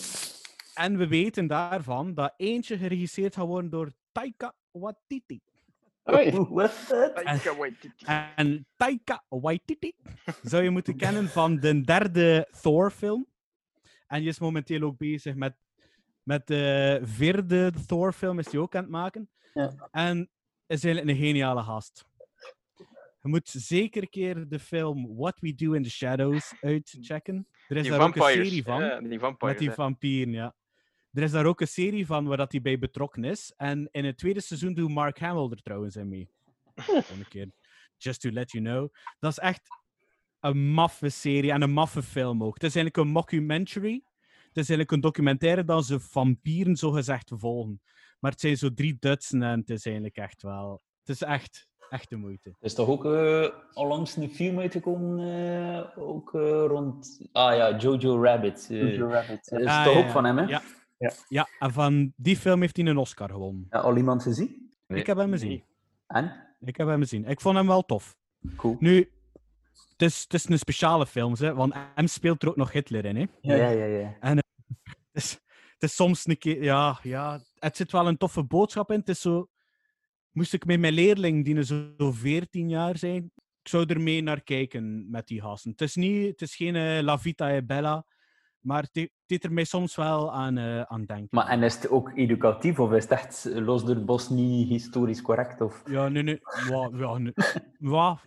En 0.77 0.97
we 0.99 1.07
weten 1.09 1.47
daarvan 1.47 2.15
dat 2.15 2.35
eentje 2.37 2.79
geregisseerd 2.79 3.35
gaat 3.35 3.47
worden 3.47 3.71
door 3.71 3.93
Taika 4.13 4.55
Waititi. 4.71 5.41
Wat? 6.49 6.93
En, 8.05 8.33
en 8.37 8.67
Taika 8.77 9.25
Waititi 9.29 9.93
zou 10.43 10.63
je 10.63 10.71
moeten 10.71 10.97
kennen 10.97 11.29
van 11.29 11.61
de 11.61 11.81
derde 11.81 12.49
Thor-film. 12.61 13.27
En 14.07 14.21
die 14.21 14.29
is 14.29 14.39
momenteel 14.39 14.83
ook 14.83 14.97
bezig 14.97 15.35
met, 15.35 15.57
met 16.23 16.47
de 16.47 17.01
vierde 17.03 17.73
Thor-film, 17.87 18.39
is 18.39 18.47
die 18.47 18.61
ook 18.61 18.75
aan 18.75 18.83
het 18.83 18.91
maken. 18.91 19.31
Ja. 19.55 19.89
En 19.91 20.31
is 20.67 20.85
eigenlijk 20.85 21.19
een 21.19 21.25
geniale 21.25 21.63
gast. 21.63 22.05
Je 23.23 23.33
moet 23.33 23.49
zeker 23.49 24.03
een 24.03 24.09
keer 24.09 24.49
de 24.49 24.59
film 24.59 25.17
What 25.17 25.41
We 25.41 25.55
Do 25.55 25.73
in 25.73 25.83
the 25.83 25.91
Shadows 25.91 26.55
uitchecken. 26.61 27.49
Er 27.69 27.77
is 27.77 27.83
Die 27.83 27.91
daar 27.91 28.01
ook 28.01 28.17
een 28.17 28.23
serie 28.23 28.63
van. 28.63 28.81
ja, 28.81 29.01
die 29.01 29.19
vampires, 29.19 29.55
met 29.55 29.59
die 29.59 29.71
vampieren, 29.71 30.33
ja. 30.33 30.55
Er 31.17 31.23
is 31.23 31.31
daar 31.31 31.47
ook 31.47 31.61
een 31.61 31.69
serie 31.69 32.07
van 32.07 32.27
waar 32.27 32.37
dat 32.37 32.53
hij 32.53 32.61
bij 32.61 32.79
betrokken 32.79 33.25
is. 33.25 33.53
En 33.57 33.89
in 33.91 34.05
het 34.05 34.19
tweede 34.19 34.41
seizoen 34.41 34.75
doet 34.75 34.91
Mark 34.91 35.19
Hamill 35.19 35.51
er 35.51 35.63
trouwens 35.63 35.97
in 35.97 36.09
mee. 36.09 36.31
Gewoon 36.75 37.19
een 37.19 37.29
keer. 37.29 37.51
Just 37.97 38.21
to 38.21 38.31
let 38.31 38.51
you 38.51 38.65
know. 38.65 38.95
Dat 39.19 39.31
is 39.31 39.39
echt 39.39 39.69
een 40.41 40.71
maffe 40.73 41.09
serie 41.09 41.53
en 41.53 41.63
een 41.63 41.73
maffe 41.73 42.03
film 42.03 42.45
ook. 42.45 42.55
Het 42.55 42.63
is 42.63 42.75
eigenlijk 42.75 43.07
een 43.07 43.13
mockumentary. 43.13 44.03
Het 44.23 44.65
is 44.65 44.69
eigenlijk 44.69 44.91
een 44.91 45.01
documentaire 45.01 45.65
dat 45.65 45.85
ze 45.85 46.01
vampieren 46.01 46.77
zogezegd 46.77 47.33
volgen. 47.35 47.81
Maar 48.21 48.31
het 48.31 48.41
zijn 48.41 48.57
zo 48.57 48.75
drie 48.75 48.97
Dutsen 48.99 49.43
en 49.43 49.61
het 49.61 49.71
is 49.71 49.85
eigenlijk 49.87 50.17
echt 50.17 50.43
wel... 50.43 50.83
Het 51.05 51.09
is 51.09 51.23
echt, 51.23 51.69
echt 51.89 52.11
de 52.11 52.17
moeite. 52.17 52.49
Er 52.49 52.57
is 52.61 52.75
toch 52.75 52.89
ook 52.89 53.05
eh 53.05 53.49
onlangs 53.73 54.17
een 54.17 54.31
film 54.31 54.59
uitgekomen, 54.59 55.19
eh, 55.19 55.99
ook 55.99 56.35
eh, 56.35 56.65
rond... 56.67 57.29
Ah 57.33 57.57
ja, 57.57 57.77
Jojo 57.77 58.23
Rabbit. 58.23 58.67
Jojo 58.71 59.09
Rabbit. 59.09 59.49
Dat 59.49 59.61
is 59.61 59.67
Ah, 59.67 59.85
toch 59.85 59.93
ja, 59.95 59.99
ook 59.99 60.07
ja. 60.07 60.13
van 60.13 60.25
hem, 60.25 60.39
hè? 60.39 60.45
Ja. 60.45 60.63
Ja. 60.99 61.13
ja, 61.29 61.49
en 61.59 61.73
van 61.73 62.13
die 62.17 62.37
film 62.37 62.61
heeft 62.61 62.77
hij 62.77 62.87
een 62.87 62.97
Oscar 62.97 63.31
gewonnen. 63.31 63.67
Ja, 63.71 63.79
al 63.79 63.97
iemand 63.97 64.23
gezien? 64.23 64.73
Ik 64.87 65.07
heb 65.07 65.17
hem 65.17 65.31
gezien. 65.31 65.63
En? 66.07 66.47
Ik 66.61 66.77
heb 66.77 66.87
hem 66.87 67.01
gezien. 67.01 67.25
Ik 67.25 67.41
vond 67.41 67.57
hem 67.57 67.67
wel 67.67 67.83
tof. 67.83 68.17
Cool. 68.57 68.77
Nu, 68.81 69.11
het 69.97 70.03
is, 70.03 70.23
het 70.23 70.35
is 70.35 70.49
een 70.49 70.59
speciale 70.59 71.07
film, 71.07 71.35
hè, 71.39 71.55
want 71.55 71.75
hem 71.95 72.07
speelt 72.07 72.43
er 72.43 72.49
ook 72.49 72.57
nog 72.57 72.73
Hitler 72.73 73.05
in. 73.05 73.17
Hè? 73.17 73.27
Ja, 73.41 73.71
ja, 73.71 73.85
ja. 73.85 74.17
En 74.21 74.39
eh, 74.39 74.45
het, 75.13 75.23
is, 75.23 75.31
het 75.73 75.83
is 75.83 75.95
soms 75.95 76.27
een 76.27 76.39
keer, 76.39 76.63
ja, 76.63 76.99
ja, 77.03 77.41
het 77.55 77.77
zit 77.77 77.93
wel 77.93 78.07
een 78.07 78.17
toffe 78.17 78.45
boodschap 78.45 78.91
in. 78.91 78.99
Het 78.99 79.09
is 79.09 79.21
zo, 79.21 79.49
moest 80.31 80.53
ik 80.53 80.65
met 80.65 80.81
mijn 80.81 80.93
leerling, 80.93 81.45
die 81.45 81.65
zo, 81.65 81.93
zo 81.97 82.13
14 82.13 82.69
jaar 82.69 82.99
zijn, 82.99 83.31
ik 83.63 83.69
zou 83.69 83.85
er 83.87 84.01
mee 84.01 84.23
naar 84.23 84.43
kijken 84.43 85.11
met 85.11 85.27
die 85.27 85.41
gasten. 85.41 85.71
Het 85.71 85.81
is, 85.81 85.95
niet, 85.95 86.27
het 86.27 86.43
is 86.43 86.57
geen 86.57 86.77
eh, 86.77 87.03
La 87.03 87.19
Vita 87.19 87.55
e 87.55 87.63
Bella, 87.63 88.07
maar 88.67 88.83
het, 88.83 88.91
he- 88.93 89.01
het 89.01 89.11
deed 89.27 89.45
er 89.45 89.53
mij 89.53 89.65
soms 89.65 89.95
wel 89.97 90.33
aan, 90.33 90.59
eh, 90.59 90.81
aan 90.81 91.05
denken. 91.05 91.29
Maar 91.31 91.49
en 91.49 91.63
is 91.63 91.75
het 91.75 91.89
ook 91.89 92.11
educatief 92.15 92.79
of 92.79 92.93
is 92.93 93.03
het 93.03 93.13
echt 93.13 93.45
los 93.53 93.85
door 93.85 93.95
het 93.95 94.07
bos 94.07 94.29
niet 94.29 94.69
historisch 94.69 95.23
correct? 95.23 95.61
Of... 95.61 95.83
Ja, 95.91 96.09
nee, 96.09 96.23
nee. 96.23 96.41
Wa, 96.69 96.91
ja, 96.93 97.19
nee. 97.19 97.33
Wa, 97.79 98.21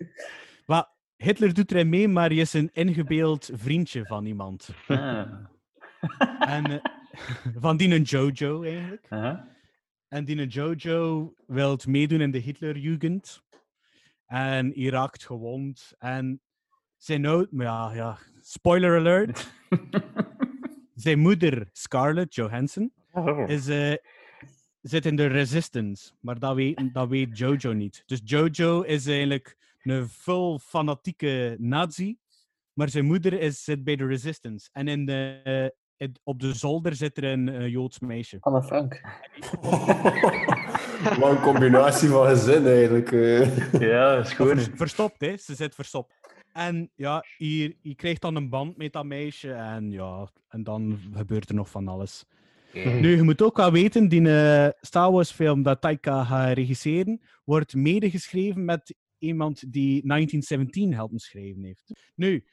wa, 0.65 0.89
Hitler 1.15 1.53
doet 1.53 1.71
erin 1.71 1.89
mee, 1.89 2.07
maar 2.07 2.29
hij 2.29 2.37
is 2.37 2.53
een 2.53 2.69
ingebeeld 2.73 3.49
vriendje 3.53 4.05
van 4.05 4.25
iemand. 4.25 4.69
Ah. 4.87 5.27
En, 6.39 6.65
eh, 6.65 6.79
van 7.65 7.77
die 7.77 7.95
een 7.95 8.01
Jojo 8.01 8.63
eigenlijk. 8.63 9.07
En 10.07 10.25
die 10.25 10.37
een 10.41 10.47
Jojo 10.47 11.33
wil 11.47 11.79
meedoen 11.87 12.21
in 12.21 12.31
de 12.31 12.37
Hitlerjugend. 12.37 13.43
En 14.25 14.71
hij 14.75 14.89
raakt 14.89 15.25
gewond. 15.25 15.93
En 15.97 16.41
zijn 16.97 17.25
oud... 17.25 17.51
maar 17.51 17.65
Ja, 17.65 17.93
ja, 17.93 18.17
spoiler 18.53 18.97
alert. 18.99 19.49
zijn 20.95 21.19
moeder, 21.19 21.69
Scarlett 21.71 22.35
Johansson, 22.35 22.91
Oh. 23.11 23.49
is, 23.49 23.67
eh, 23.67 23.93
zit 24.81 25.05
in 25.05 25.15
de 25.15 25.25
Resistance. 25.27 26.11
Maar 26.19 26.39
dat 26.39 26.55
weet, 26.55 26.93
dat 26.93 27.07
weet 27.09 27.37
Jojo 27.37 27.73
niet. 27.73 28.03
Dus 28.05 28.21
Jojo 28.23 28.81
is 28.81 29.07
eigenlijk 29.07 29.57
een 29.81 30.07
vol 30.09 30.59
fanatieke 30.59 31.55
nazi. 31.59 32.17
Maar 32.73 32.89
zijn 32.89 33.05
moeder 33.05 33.33
is, 33.33 33.63
zit 33.63 33.83
bij 33.83 33.95
de 33.95 34.05
Resistance. 34.05 34.69
En 34.71 34.87
in 34.87 35.05
de, 35.05 35.73
in- 35.97 36.15
op 36.23 36.39
de 36.39 36.53
zolder 36.53 36.95
zit 36.95 37.17
er 37.17 37.23
een 37.23 37.49
eh, 37.49 37.67
Joods 37.67 37.99
meisje. 37.99 38.37
Anne 38.39 38.63
Frank. 38.63 39.01
Wat 41.19 41.29
een 41.31 41.41
combinatie 41.41 42.09
van 42.09 42.27
gezin 42.27 42.65
eigenlijk. 42.67 43.11
eh. 43.11 43.79
Ja, 43.79 44.15
dat 44.15 44.25
is. 44.25 44.33
Vers- 44.33 44.67
verstopt, 44.75 45.21
hè? 45.21 45.37
Ze 45.37 45.55
zit 45.55 45.75
verstopt. 45.75 46.13
En 46.53 46.91
ja, 46.95 47.25
hier, 47.37 47.75
je 47.81 47.95
krijgt 47.95 48.21
dan 48.21 48.35
een 48.35 48.49
band 48.49 48.77
met 48.77 48.93
dat 48.93 49.05
meisje. 49.05 49.51
En 49.51 49.91
ja, 49.91 50.29
en 50.47 50.63
dan 50.63 50.99
gebeurt 51.13 51.49
er 51.49 51.55
nog 51.55 51.69
van 51.69 51.87
alles. 51.87 52.25
Nu, 52.73 53.15
je 53.15 53.23
moet 53.23 53.41
ook 53.41 53.57
wel 53.57 53.71
weten, 53.71 54.07
die 54.07 54.29
eh, 54.29 54.67
Star 54.81 55.11
Wars 55.11 55.31
film 55.31 55.63
dat 55.63 55.81
Taika 55.81 56.23
gaat 56.23 56.53
regisseren, 56.53 57.21
wordt 57.43 57.75
medegeschreven 57.75 58.65
met 58.65 58.95
iemand 59.17 59.59
die 59.59 60.07
1917 60.07 60.93
helpen 60.93 61.19
schrijven 61.19 61.63
heeft. 61.63 62.11
Nu, 62.15 62.43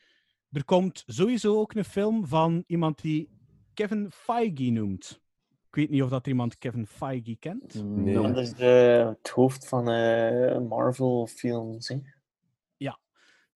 er 0.50 0.64
komt 0.64 1.04
sowieso 1.06 1.58
ook 1.58 1.74
een 1.74 1.84
film 1.84 2.26
van 2.26 2.64
iemand 2.66 3.02
die 3.02 3.28
Kevin 3.74 4.10
Feige 4.10 4.70
noemt. 4.70 5.20
Ik 5.68 5.74
weet 5.74 5.90
niet 5.90 6.02
of 6.02 6.10
dat 6.10 6.24
er 6.24 6.30
iemand 6.30 6.58
Kevin 6.58 6.86
Feige 6.86 7.36
kent. 7.36 7.84
Nee. 7.84 8.14
Dat 8.14 8.38
is 8.38 8.54
de, 8.54 9.14
het 9.22 9.28
hoofd 9.28 9.68
van 9.68 9.88
eh, 9.90 10.58
Marvel-films. 10.58 11.94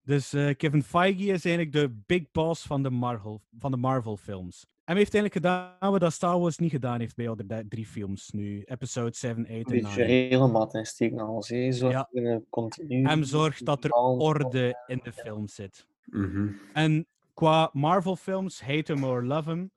Dus 0.03 0.33
eh, 0.33 0.55
Kevin 0.57 0.83
Feige 0.83 1.23
is 1.23 1.45
eigenlijk 1.45 1.71
de 1.71 2.01
big 2.05 2.31
boss 2.31 2.65
van 2.65 2.83
de 2.83 2.89
Marvel, 2.89 3.41
van 3.59 3.71
de 3.71 3.77
Marvel 3.77 4.17
films. 4.17 4.65
En 4.83 4.97
hij 4.97 5.05
heeft 5.05 5.13
eigenlijk 5.13 5.45
gedaan 5.45 5.91
wat 5.91 5.99
dat 6.01 6.13
Star 6.13 6.39
Wars 6.39 6.57
niet 6.57 6.71
gedaan 6.71 6.99
heeft 6.99 7.15
bij 7.15 7.29
al 7.29 7.35
de 7.35 7.45
da- 7.45 7.63
drie 7.69 7.85
films 7.85 8.29
nu. 8.31 8.61
Episode 8.65 9.15
7, 9.15 9.41
8 9.43 9.49
Een 9.49 9.55
en 9.55 9.63
beetje 9.63 9.81
9. 9.81 10.05
regelmaat 10.05 10.73
insteken 10.73 11.19
als 11.19 11.49
hij 11.49 11.71
zo 11.71 11.89
Ja. 11.89 12.07
een 12.11 12.45
continu. 12.49 13.05
Hem 13.07 13.23
zorgt 13.23 13.65
dat 13.65 13.83
er 13.83 13.91
orde 13.91 14.83
in 14.87 14.99
de 15.03 15.11
film 15.11 15.47
zit. 15.47 15.87
Mhm. 16.05 16.47
En 16.73 17.07
qua 17.33 17.69
Marvel 17.73 18.15
films, 18.15 18.61
hate 18.61 18.93
hem 18.93 19.03
or 19.03 19.23
love 19.25 19.49
hem, 19.49 19.71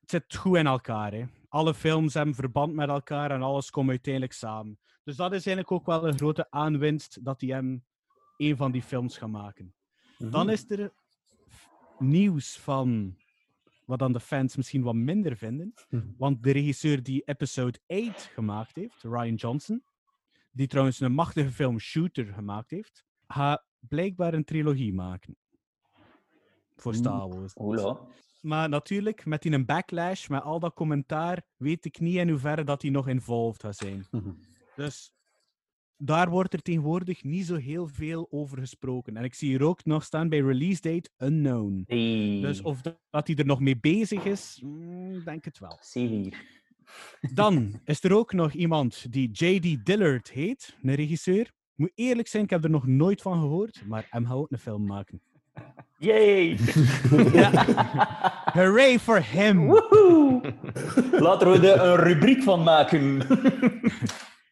het 0.00 0.10
zit 0.10 0.36
goed 0.36 0.56
in 0.56 0.66
elkaar. 0.66 1.12
Hè. 1.12 1.24
Alle 1.48 1.74
films 1.74 2.14
hebben 2.14 2.34
verband 2.34 2.74
met 2.74 2.88
elkaar 2.88 3.30
en 3.30 3.42
alles 3.42 3.70
komt 3.70 3.88
uiteindelijk 3.88 4.32
samen. 4.32 4.78
Dus 5.04 5.16
dat 5.16 5.32
is 5.32 5.46
eigenlijk 5.46 5.72
ook 5.72 5.86
wel 5.86 6.06
een 6.08 6.18
grote 6.18 6.46
aanwinst 6.50 7.24
dat 7.24 7.40
hij 7.40 7.50
hem 7.50 7.84
een 8.40 8.56
van 8.56 8.72
die 8.72 8.82
films 8.82 9.16
gaat 9.18 9.28
maken. 9.28 9.74
Dan 10.18 10.50
is 10.50 10.70
er 10.70 10.92
nieuws 11.98 12.58
van 12.58 13.16
wat 13.84 13.98
dan 13.98 14.12
de 14.12 14.20
fans 14.20 14.56
misschien 14.56 14.82
wat 14.82 14.94
minder 14.94 15.36
vinden. 15.36 15.74
Want 16.16 16.42
de 16.42 16.50
regisseur 16.50 17.02
die 17.02 17.22
episode 17.24 17.78
8 17.86 18.22
gemaakt 18.22 18.76
heeft, 18.76 19.02
Ryan 19.02 19.34
Johnson, 19.34 19.84
die 20.52 20.66
trouwens 20.66 21.00
een 21.00 21.12
machtige 21.12 21.50
film 21.50 21.78
Shooter 21.78 22.26
gemaakt 22.26 22.70
heeft, 22.70 23.04
gaat 23.26 23.64
blijkbaar 23.78 24.34
een 24.34 24.44
trilogie 24.44 24.94
maken. 24.94 25.36
Voor 26.76 26.94
Star 26.94 27.28
Wars. 27.28 27.52
Maar 28.40 28.68
natuurlijk, 28.68 29.24
met 29.24 29.42
die 29.42 29.52
een 29.52 29.66
backlash, 29.66 30.28
met 30.28 30.42
al 30.42 30.60
dat 30.60 30.74
commentaar, 30.74 31.42
weet 31.56 31.84
ik 31.84 32.00
niet 32.00 32.16
in 32.16 32.28
hoeverre 32.28 32.64
dat 32.64 32.82
hij 32.82 32.90
nog 32.90 33.08
involved 33.08 33.62
gaat 33.62 33.76
zijn. 33.76 34.06
Dus 34.76 35.12
daar 36.02 36.30
wordt 36.30 36.52
er 36.52 36.62
tegenwoordig 36.62 37.24
niet 37.24 37.46
zo 37.46 37.54
heel 37.54 37.86
veel 37.86 38.26
over 38.30 38.58
gesproken. 38.58 39.16
En 39.16 39.24
ik 39.24 39.34
zie 39.34 39.48
hier 39.48 39.62
ook 39.62 39.84
nog 39.84 40.04
staan 40.04 40.28
bij 40.28 40.40
release 40.40 40.80
date 40.80 41.10
unknown. 41.18 41.84
Hey. 41.86 42.38
Dus 42.40 42.62
of 42.62 42.80
dat 43.10 43.26
hij 43.26 43.36
er 43.36 43.46
nog 43.46 43.60
mee 43.60 43.78
bezig 43.80 44.24
is, 44.24 44.60
mm, 44.64 45.24
denk 45.24 45.44
het 45.44 45.58
wel. 45.58 45.78
C4. 45.78 46.36
Dan 47.34 47.80
is 47.84 48.04
er 48.04 48.12
ook 48.12 48.32
nog 48.32 48.52
iemand 48.52 49.12
die 49.12 49.30
J.D. 49.32 49.86
Dillard 49.86 50.30
heet, 50.30 50.76
een 50.82 50.94
regisseur. 50.94 51.40
Ik 51.40 51.52
moet 51.74 51.92
eerlijk 51.94 52.28
zijn, 52.28 52.44
ik 52.44 52.50
heb 52.50 52.64
er 52.64 52.70
nog 52.70 52.86
nooit 52.86 53.22
van 53.22 53.40
gehoord, 53.40 53.82
maar 53.86 54.06
hem 54.10 54.26
gaat 54.26 54.36
ook 54.36 54.50
een 54.50 54.58
film 54.58 54.86
maken. 54.86 55.20
Yay! 55.98 56.58
Hooray 58.58 58.98
for 58.98 59.24
him! 59.24 59.66
Woehoe! 59.66 60.54
Laten 61.10 61.50
we 61.50 61.72
er 61.72 61.80
een 61.80 61.96
rubriek 61.96 62.42
van 62.42 62.62
maken. 62.62 63.26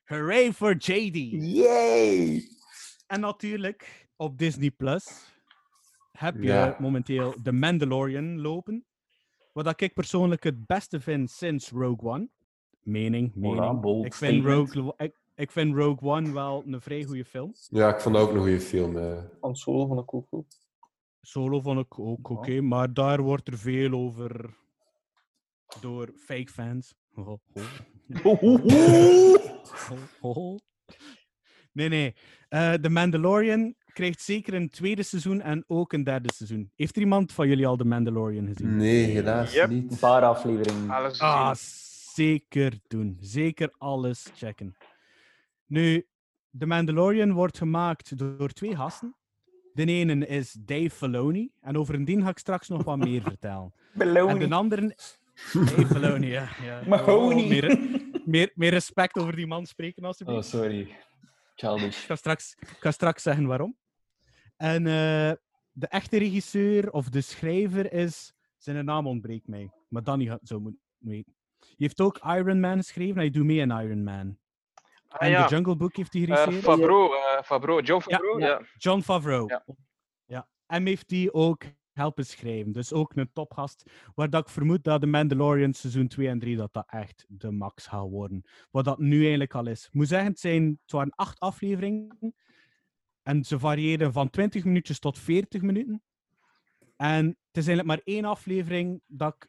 Hooray 0.09 0.53
for 0.53 0.75
JD! 0.75 1.17
Yay! 1.57 2.43
En 3.07 3.21
natuurlijk 3.21 4.09
op 4.17 4.39
Disney 4.39 4.71
Plus 4.71 5.35
heb 6.13 6.43
je 6.43 6.75
momenteel 6.79 7.35
The 7.43 7.53
Mandalorian 7.53 8.41
lopen. 8.41 8.85
Wat 9.53 9.65
dat 9.65 9.81
ik 9.81 9.95
persoonlijk 9.95 10.43
het 10.45 10.67
beste 10.67 11.01
vind 11.01 11.31
sinds 11.31 11.71
Rogue 11.71 12.11
One. 12.11 12.29
Mening, 12.83 13.35
mening. 13.35 14.05
ik, 14.05 14.15
vind. 14.15 14.45
Rogue, 14.45 14.95
ik, 14.97 15.17
ik 15.35 15.51
vind 15.51 15.75
Rogue 15.75 16.11
One 16.11 16.33
wel 16.33 16.63
een 16.67 16.81
vrij 16.81 17.05
goede 17.05 17.25
film. 17.25 17.53
Ja, 17.69 17.95
ik 17.95 18.01
vond 18.01 18.15
dat 18.15 18.29
ook 18.29 18.35
een 18.35 18.41
goede 18.41 18.61
film. 18.61 18.97
eh. 18.97 19.23
Van 19.41 19.57
Solo 19.57 19.87
van 19.87 19.99
ik 19.99 20.15
ook 20.15 20.29
goed. 20.29 20.67
Solo 21.21 21.61
vond 21.61 21.79
ik 21.81 21.99
ook 21.99 22.29
oké, 22.31 22.61
maar 22.61 22.93
daar 22.93 23.21
wordt 23.23 23.49
er 23.49 23.59
veel 23.59 23.93
over 23.93 24.57
door 25.81 26.13
fake 26.17 26.53
fans. 26.53 26.95
Ho, 27.13 27.41
ho. 27.53 27.63
Nee, 31.73 31.89
nee. 31.89 32.15
Eh 32.49 32.73
The 32.73 32.89
Mandalorian 32.89 33.75
krijgt 33.93 34.21
zeker 34.23 34.55
een 34.55 34.71
tweede 34.71 35.03
seizoen 35.03 35.41
en 35.41 35.65
ook 35.67 35.93
een 35.93 36.05
derde 36.05 36.33
seizoen. 36.35 36.73
Heeft 36.75 36.97
er 36.97 37.03
iemand 37.03 37.33
van 37.33 37.49
jullie 37.49 37.67
al 37.67 37.77
The 37.77 37.85
Mandalorian 37.85 38.47
gezien? 38.47 38.77
Nee, 38.77 39.05
helaas 39.05 39.53
Yep. 39.53 39.69
niet. 39.69 39.93
Een 39.93 39.99
paar 39.99 40.23
afleveringen. 40.23 40.91
Alles 40.91 41.21
Ah, 41.21 41.55
zeker 42.15 42.73
doen. 42.87 43.17
Zeker 43.21 43.75
alles 43.79 44.31
checken. 44.35 44.77
Nu, 45.67 46.07
The 46.59 46.67
Mandalorian 46.67 47.33
wordt 47.33 47.59
gemaakt 47.59 48.19
door 48.19 48.49
twee 48.49 48.77
gasten. 48.77 49.17
De 49.73 49.85
ene 49.85 50.27
is 50.27 50.53
Dave 50.53 50.91
Filoni. 50.91 51.51
En 51.61 51.77
over 51.77 52.05
die 52.05 52.23
ga 52.23 52.29
ik 52.29 52.39
straks 52.39 52.69
nog 52.69 52.85
wat 52.85 52.99
meer 52.99 53.23
vertellen. 53.33 53.73
En 54.43 54.49
de 54.49 54.55
andere... 54.55 54.97
Filoni, 55.93 56.27
ja. 56.27 56.49
ja. 56.63 56.83
Mahoney. 56.87 57.43
Oh, 57.43 57.49
meer, 57.49 57.79
meer, 58.25 58.53
meer 58.55 58.71
respect 58.71 59.19
over 59.19 59.37
die 59.37 59.47
man 59.47 59.67
spreken, 59.67 60.05
alsjeblieft. 60.05 60.55
Oh, 60.55 60.61
sorry. 60.61 60.97
Childish. 61.55 62.01
Ik 62.01 62.07
ga 62.07 62.17
straks, 62.17 62.55
ik 62.61 62.77
ga 62.81 62.91
straks 62.91 63.23
zeggen 63.23 63.47
waarom. 63.47 63.77
En 64.57 64.87
eh, 64.87 65.33
de 65.73 65.87
echte 65.89 66.19
regisseur 66.19 66.91
of 66.91 67.09
de 67.09 67.21
schrijver 67.21 67.93
is... 67.93 68.33
Zijn 68.59 68.85
naam 68.85 69.07
ontbreekt 69.07 69.49
mij. 69.49 69.71
Maar 69.89 70.03
Danny 70.03 70.27
gaat 70.27 70.41
het 70.41 70.49
zo 70.49 70.61
moeten 70.61 70.81
weten. 70.99 71.35
Je 71.59 71.75
heeft 71.77 72.01
ook 72.01 72.19
Iron 72.19 72.61
Man 72.61 72.77
geschreven. 72.77 73.17
Hij 73.17 73.31
doet 73.31 73.45
mee 73.45 73.59
in 73.59 73.71
Iron 73.71 74.05
Man. 74.05 74.39
Ah, 75.09 75.23
en 75.23 75.31
ja. 75.31 75.47
The 75.47 75.55
Jungle 75.55 75.77
Book 75.77 75.97
heeft 75.97 76.13
hij 76.13 76.23
Eh, 76.23 76.29
geregisseerd. 76.29 76.65
Favreau, 76.65 77.15
eh, 77.15 77.43
Favreau, 77.43 77.83
John 77.83 78.01
Favreau, 78.03 78.41
ja. 78.41 78.47
ja. 78.47 78.63
John 78.77 79.01
Favreau. 79.01 79.45
Ja. 79.49 79.65
Ja. 80.27 80.49
En 80.67 80.87
heeft 80.87 81.09
die 81.09 81.33
ook 81.33 81.63
helpen 81.99 82.27
schrijven. 82.27 82.73
Dus 82.73 82.93
ook 82.93 83.17
een 83.17 83.31
topgast. 83.33 83.91
Waar 84.15 84.31
dat 84.31 84.47
ik 84.47 84.53
vermoed 84.53 84.85
dat 84.85 85.01
de 85.01 85.07
Mandalorian 85.07 85.73
seizoen 85.73 86.09
2 86.09 86.29
en 86.29 86.39
3 86.39 86.57
dat 86.57 86.73
dat 86.73 86.87
echt 86.91 87.25
de 87.29 87.51
max 87.51 87.87
gaat 87.87 88.09
worden. 88.09 88.45
Wat 88.71 88.85
dat 88.85 88.99
nu 88.99 89.21
eigenlijk 89.21 89.55
al 89.55 89.67
is. 89.67 89.87
Ik 89.87 89.93
moet 89.93 90.09
zeggen, 90.09 90.29
het, 90.29 90.41
zijn, 90.41 90.79
het 90.83 90.93
waren 90.93 91.13
acht 91.15 91.41
afleveringen. 91.41 92.35
En 93.23 93.45
ze 93.45 93.59
variëren 93.59 94.13
van 94.13 94.31
20 94.31 94.65
minuutjes 94.65 94.99
tot 94.99 95.19
40 95.19 95.63
minuten. 95.63 96.03
En 96.97 97.27
het 97.27 97.57
is 97.57 97.67
eigenlijk 97.67 97.87
maar 97.87 98.15
één 98.15 98.25
aflevering 98.25 99.01
dat 99.07 99.35
ik 99.35 99.49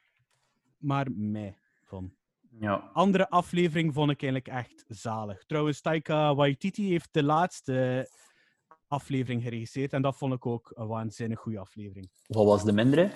maar 0.78 1.12
mij 1.12 1.58
vond. 1.84 2.14
Ja. 2.60 2.90
Andere 2.94 3.30
aflevering 3.30 3.94
vond 3.94 4.12
ik 4.12 4.24
eigenlijk 4.24 4.54
echt 4.58 4.86
zalig. 4.88 5.46
Trouwens, 5.46 5.82
Taika 5.82 6.36
Waititi 6.36 6.90
heeft 6.90 7.10
de 7.12 7.24
laatste 7.24 8.10
aflevering 8.90 9.44
geregisseerd. 9.44 9.94
En 9.94 10.02
dat 10.02 10.18
vond 10.18 10.34
ik 10.34 10.46
ook 10.46 10.72
een 10.76 10.88
waanzinnig 10.88 11.40
goede 11.40 11.60
aflevering. 11.60 12.10
Wat 12.28 12.46
was 12.46 12.64
de 12.64 12.74
mindere? 12.74 13.12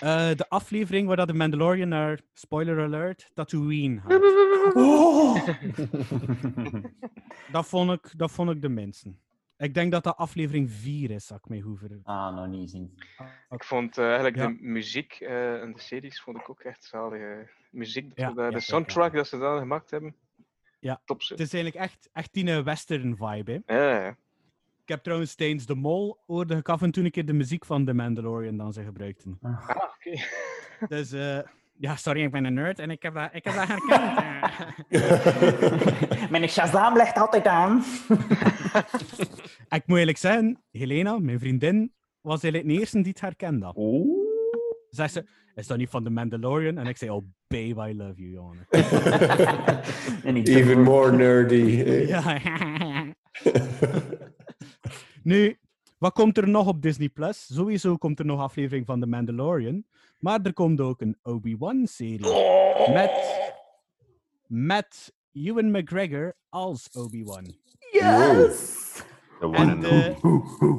Eh, 0.00 0.30
de 0.34 0.48
aflevering 0.48 1.06
waar 1.06 1.16
dat 1.16 1.26
de 1.26 1.34
Mandalorian 1.34 1.88
naar, 1.88 2.20
spoiler 2.34 2.82
alert, 2.84 3.30
Tatooine 3.34 4.00
gaat. 4.00 4.20
Dat 7.52 7.66
vond 7.66 7.90
ik, 7.92 8.18
dat 8.18 8.30
vond 8.30 8.50
ik 8.50 8.62
de 8.62 8.68
minste. 8.68 9.12
Ik 9.56 9.74
denk 9.74 9.92
dat 9.92 10.04
dat 10.04 10.16
aflevering 10.16 10.70
4 10.70 11.10
is, 11.10 11.26
dat 11.26 11.38
ik 11.38 11.48
mij 11.48 11.60
goed 11.60 11.78
ver... 11.78 11.98
Ah, 12.02 12.34
nog 12.36 12.46
niet 12.46 12.70
zien. 12.70 12.98
Ik 13.50 13.64
vond 13.64 13.98
eh, 13.98 14.04
eigenlijk 14.04 14.36
Ja. 14.36 14.46
de 14.46 14.56
muziek 14.60 15.12
eh 15.12 15.62
in 15.62 15.72
de 15.72 15.80
series 15.80 16.20
vond 16.20 16.36
ik 16.38 16.50
ook 16.50 16.60
echt 16.60 16.84
zalige 16.84 17.50
muziek. 17.70 18.12
Ja, 18.14 18.30
de 18.32 18.48
ja, 18.50 18.58
soundtrack 18.58 19.12
dat 19.12 19.28
ze 19.28 19.38
daar 19.38 19.58
gemaakt 19.58 19.90
hebben. 19.90 20.14
Ja, 20.80 21.00
Top. 21.04 21.20
Het 21.20 21.40
is 21.40 21.52
eigenlijk 21.52 21.74
echt, 21.84 22.08
echt 22.12 22.32
die 22.32 22.50
een 22.50 22.64
western 22.64 23.16
vibe. 23.16 23.62
Hè. 23.66 23.76
Ja, 23.76 24.04
ja. 24.04 24.16
Ik 24.88 24.94
heb 24.94 25.02
trouwens 25.02 25.34
tijdens 25.34 25.66
de 25.66 25.74
Mol 25.74 26.18
hoorde 26.26 26.56
ik 26.56 26.68
af 26.68 26.82
en 26.82 26.90
toe 26.90 27.04
een 27.04 27.10
keer 27.10 27.26
de 27.26 27.32
muziek 27.32 27.64
van 27.64 27.84
The 27.84 27.92
Mandalorian 27.94 28.56
dan 28.56 28.72
ze 28.72 28.82
gebruikten. 28.82 29.38
Ah, 29.42 29.68
oké. 29.70 30.20
Dus 30.96 31.12
eh, 31.12 31.38
ja, 31.78 31.96
sorry, 31.96 32.22
ik 32.22 32.30
ben 32.30 32.44
een 32.44 32.54
nerd 32.54 32.78
en 32.78 32.90
ik 32.90 33.02
heb 33.02 33.14
dat, 33.14 33.28
ik 33.32 33.44
heb 33.44 33.54
dat 33.54 33.66
herkend. 33.66 34.00
Mijn 36.30 36.48
Shazam 36.48 36.96
legt 36.96 37.16
altijd 37.18 37.46
aan. 37.46 37.84
ik 39.78 39.82
moet 39.86 39.98
eerlijk 39.98 40.18
zeggen, 40.18 40.62
Helena, 40.70 41.18
mijn 41.18 41.38
vriendin, 41.38 41.92
was 42.20 42.42
eigenlijk 42.42 42.72
de 42.72 42.80
eerste 42.80 42.96
die 42.96 43.08
het 43.08 43.20
herkende. 43.20 43.72
Oeh. 43.76 44.26
Zei 44.90 45.08
ze, 45.08 45.28
is 45.54 45.66
dat 45.66 45.78
niet 45.78 45.90
van 45.90 46.04
The 46.04 46.10
Mandalorian? 46.10 46.78
En 46.78 46.86
ik 46.86 46.96
zei, 46.96 47.10
oh 47.10 47.24
babe, 47.46 47.90
I 47.90 47.96
love 47.96 48.14
you, 48.22 48.30
jongen. 48.30 48.66
Even 50.44 50.82
more 50.82 51.12
nerdy. 51.16 51.82
eh. 51.86 52.08
Ja. 52.08 52.40
Nu, 55.28 55.58
wat 55.98 56.12
komt 56.12 56.36
er 56.38 56.48
nog 56.48 56.66
op 56.66 56.82
Disney 56.82 57.08
Plus? 57.08 57.46
Sowieso 57.52 57.96
komt 57.96 58.18
er 58.18 58.24
nog 58.24 58.40
aflevering 58.40 58.86
van 58.86 59.00
The 59.00 59.06
Mandalorian. 59.06 59.84
Maar 60.18 60.40
er 60.42 60.52
komt 60.52 60.80
ook 60.80 61.00
een 61.00 61.16
Obi-Wan-serie. 61.22 62.26
Met, 62.92 63.40
met 64.46 65.12
Ewan 65.32 65.70
McGregor 65.70 66.36
als 66.48 66.88
Obi-Wan. 66.92 67.56
Yes! 67.92 69.02
The 69.40 69.46
one 69.46 69.56
En 69.56 69.80
de, 69.80 70.14
only. 70.22 70.78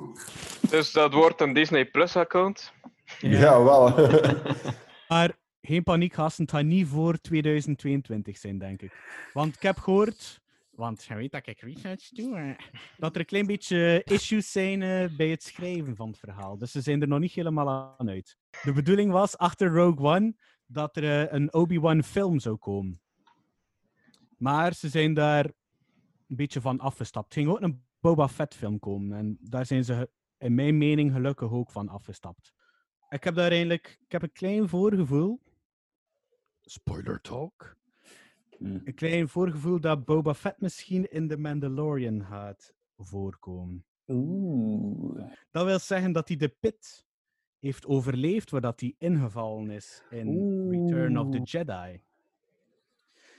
Dus 0.70 0.91
dat 0.91 1.14
wordt 1.14 1.41
een 1.41 1.54
Disney 1.54 1.86
Plus 1.86 2.16
account. 2.16 2.74
Ja, 3.20 3.64
wel. 3.64 3.93
Maar 5.10 5.32
geen 5.62 5.84
paniek, 5.84 6.14
gasten. 6.14 6.43
Het 6.43 6.54
gaat 6.54 6.64
niet 6.64 6.88
voor 6.88 7.18
2022 7.22 8.38
zijn, 8.38 8.58
denk 8.58 8.82
ik. 8.82 8.91
Want 9.34 9.56
ik 9.56 9.62
heb 9.62 9.78
gehoord, 9.78 10.41
want 10.80 11.03
je 11.03 11.15
weet 11.15 11.32
dat 11.32 11.47
ik 11.47 11.61
research 11.61 12.09
doe, 12.09 12.36
eh, 12.39 12.57
dat 12.97 13.13
er 13.13 13.19
een 13.19 13.25
klein 13.25 13.45
beetje 13.45 14.01
issues 14.03 14.51
zijn 14.51 14.82
eh, 14.82 15.15
bij 15.17 15.27
het 15.27 15.43
schrijven 15.43 15.95
van 15.95 16.07
het 16.07 16.19
verhaal. 16.19 16.57
Dus 16.57 16.71
ze 16.71 16.82
zijn 16.82 17.01
er 17.01 17.07
nog 17.07 17.19
niet 17.19 17.32
helemaal 17.32 17.95
aan 17.97 18.09
uit. 18.09 18.38
De 18.63 18.73
bedoeling 18.73 19.11
was 19.11 19.38
achter 19.38 19.67
Rogue 19.73 20.05
One 20.05 20.36
dat 20.65 20.95
er 20.95 21.03
eh, 21.03 21.34
een 21.34 21.53
Obi-Wan 21.53 22.03
film 22.03 22.39
zou 22.39 22.57
komen. 22.57 23.01
Maar 24.38 24.73
ze 24.73 24.89
zijn 24.89 25.13
daar 25.13 25.45
een 26.27 26.36
beetje 26.36 26.61
van 26.61 26.80
afgestapt. 26.80 27.36
Er 27.36 27.41
ging 27.41 27.49
ook 27.49 27.61
een 27.61 27.84
Boba 27.99 28.27
Fett 28.27 28.55
film 28.55 28.80
komen. 28.80 29.17
En 29.17 29.38
daar 29.41 29.65
zijn 29.65 29.84
ze, 29.84 30.09
in 30.38 30.55
mijn 30.55 30.77
mening, 30.77 31.11
gelukkig 31.11 31.51
ook 31.51 31.71
van 31.71 31.89
afgestapt. 31.89 32.53
Ik 33.09 33.23
heb 33.23 33.36
daar 33.36 33.49
eigenlijk 33.49 33.97
ik 34.05 34.11
heb 34.11 34.21
een 34.21 34.32
klein 34.32 34.69
voorgevoel. 34.69 35.41
Spoiler 36.61 37.21
talk. 37.21 37.78
Een 38.60 38.93
klein 38.95 39.30
voorgevoel 39.30 39.80
dat 39.80 40.05
Boba 40.05 40.34
Fett 40.34 40.62
misschien 40.62 41.12
in 41.12 41.28
The 41.28 41.38
Mandalorian 41.38 42.26
gaat 42.26 42.74
voorkomen. 42.97 43.86
Oeh. 44.07 45.32
Dat 45.51 45.66
wil 45.66 45.80
zeggen 45.80 46.12
dat 46.12 46.28
hij 46.28 46.38
de 46.38 46.49
pit 46.60 47.07
heeft 47.60 47.86
overleefd 47.86 48.49
waar 48.49 48.62
dat 48.62 48.80
hij 48.80 48.95
ingevallen 48.97 49.70
is 49.70 50.03
in 50.10 50.70
Return 50.70 51.20
of 51.20 51.30
the. 51.30 51.41
Jedi. 51.41 52.01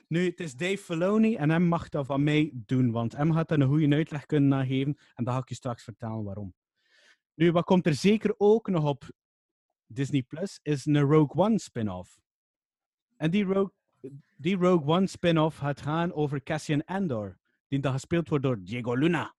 Nu, 0.08 0.24
het 0.24 0.40
is 0.40 0.54
Dave 0.54 0.78
Filoni 0.78 1.36
en 1.36 1.50
hem 1.50 1.62
mag 1.62 1.88
dat 1.88 2.06
van 2.06 2.22
mij 2.22 2.50
doen, 2.54 2.90
want 2.90 3.16
hem 3.16 3.32
gaat 3.32 3.48
daar 3.48 3.60
een 3.60 3.68
goede 3.68 3.94
uitleg 3.94 4.26
kunnen 4.26 4.66
geven 4.66 4.98
en 5.14 5.24
dan 5.24 5.34
ga 5.34 5.40
ik 5.40 5.48
je 5.48 5.54
straks 5.54 5.84
vertellen 5.84 6.24
waarom. 6.24 6.54
Nu, 7.34 7.52
wat 7.52 7.64
komt 7.64 7.86
er 7.86 7.94
zeker 7.94 8.34
ook 8.38 8.68
nog 8.68 8.84
op 8.84 9.10
Disney 9.86 10.22
Plus, 10.22 10.60
is 10.62 10.86
een 10.86 11.00
Rogue 11.00 11.44
One 11.44 11.58
spin-off. 11.58 12.20
En 13.16 13.30
die 13.30 13.44
Rogue, 13.44 13.72
die 14.36 14.56
Rogue 14.56 14.86
One 14.86 15.06
spin-off 15.06 15.56
gaat 15.56 15.80
gaan 15.80 16.12
over 16.12 16.42
Cassian 16.42 16.84
Andor, 16.84 17.38
die 17.68 17.80
dan 17.80 17.92
gespeeld 17.92 18.28
wordt 18.28 18.44
door 18.44 18.62
Diego 18.62 18.94
Luna. 18.94 19.34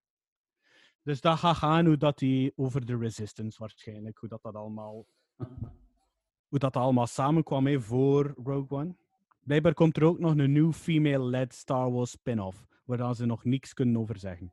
Dus 1.02 1.20
dat 1.20 1.38
gaat 1.38 1.56
gaan 1.56 1.86
hoe 1.86 1.96
dat 1.96 2.18
die 2.18 2.52
over 2.56 2.86
de 2.86 2.96
Resistance 2.96 3.58
waarschijnlijk, 3.58 4.18
hoe 4.18 4.28
dat, 4.28 4.42
dat 4.42 4.54
allemaal 4.54 5.06
hoe 6.48 6.58
dat 6.58 6.76
allemaal 6.76 7.06
samenkwam 7.06 7.66
hè, 7.66 7.80
voor 7.80 8.34
Rogue 8.44 8.78
One. 8.78 8.94
Blijkbaar 9.42 9.74
komt 9.74 9.96
er 9.96 10.04
ook 10.04 10.18
nog 10.18 10.36
een 10.36 10.52
nieuw 10.52 10.72
female-led 10.72 11.54
Star 11.54 11.92
Wars 11.92 12.10
spin-off, 12.10 12.64
waar 12.84 12.98
dan 12.98 13.14
ze 13.14 13.26
nog 13.26 13.44
niks 13.44 13.74
kunnen 13.74 14.00
over 14.00 14.18
zeggen. 14.18 14.52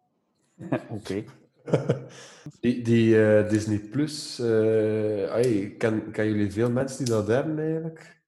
Oké. 0.89 1.23
Die, 2.59 2.81
die 2.81 3.23
eh, 3.23 3.49
Disney 3.49 3.79
Plus, 3.79 4.39
eh 4.39 5.31
ai, 5.31 5.75
ken, 5.77 6.11
ken 6.11 6.25
jullie 6.25 6.51
veel 6.51 6.71
mensen 6.71 7.05
die 7.05 7.13
dat 7.13 7.27
hebben 7.27 7.59
eigenlijk? 7.59 8.23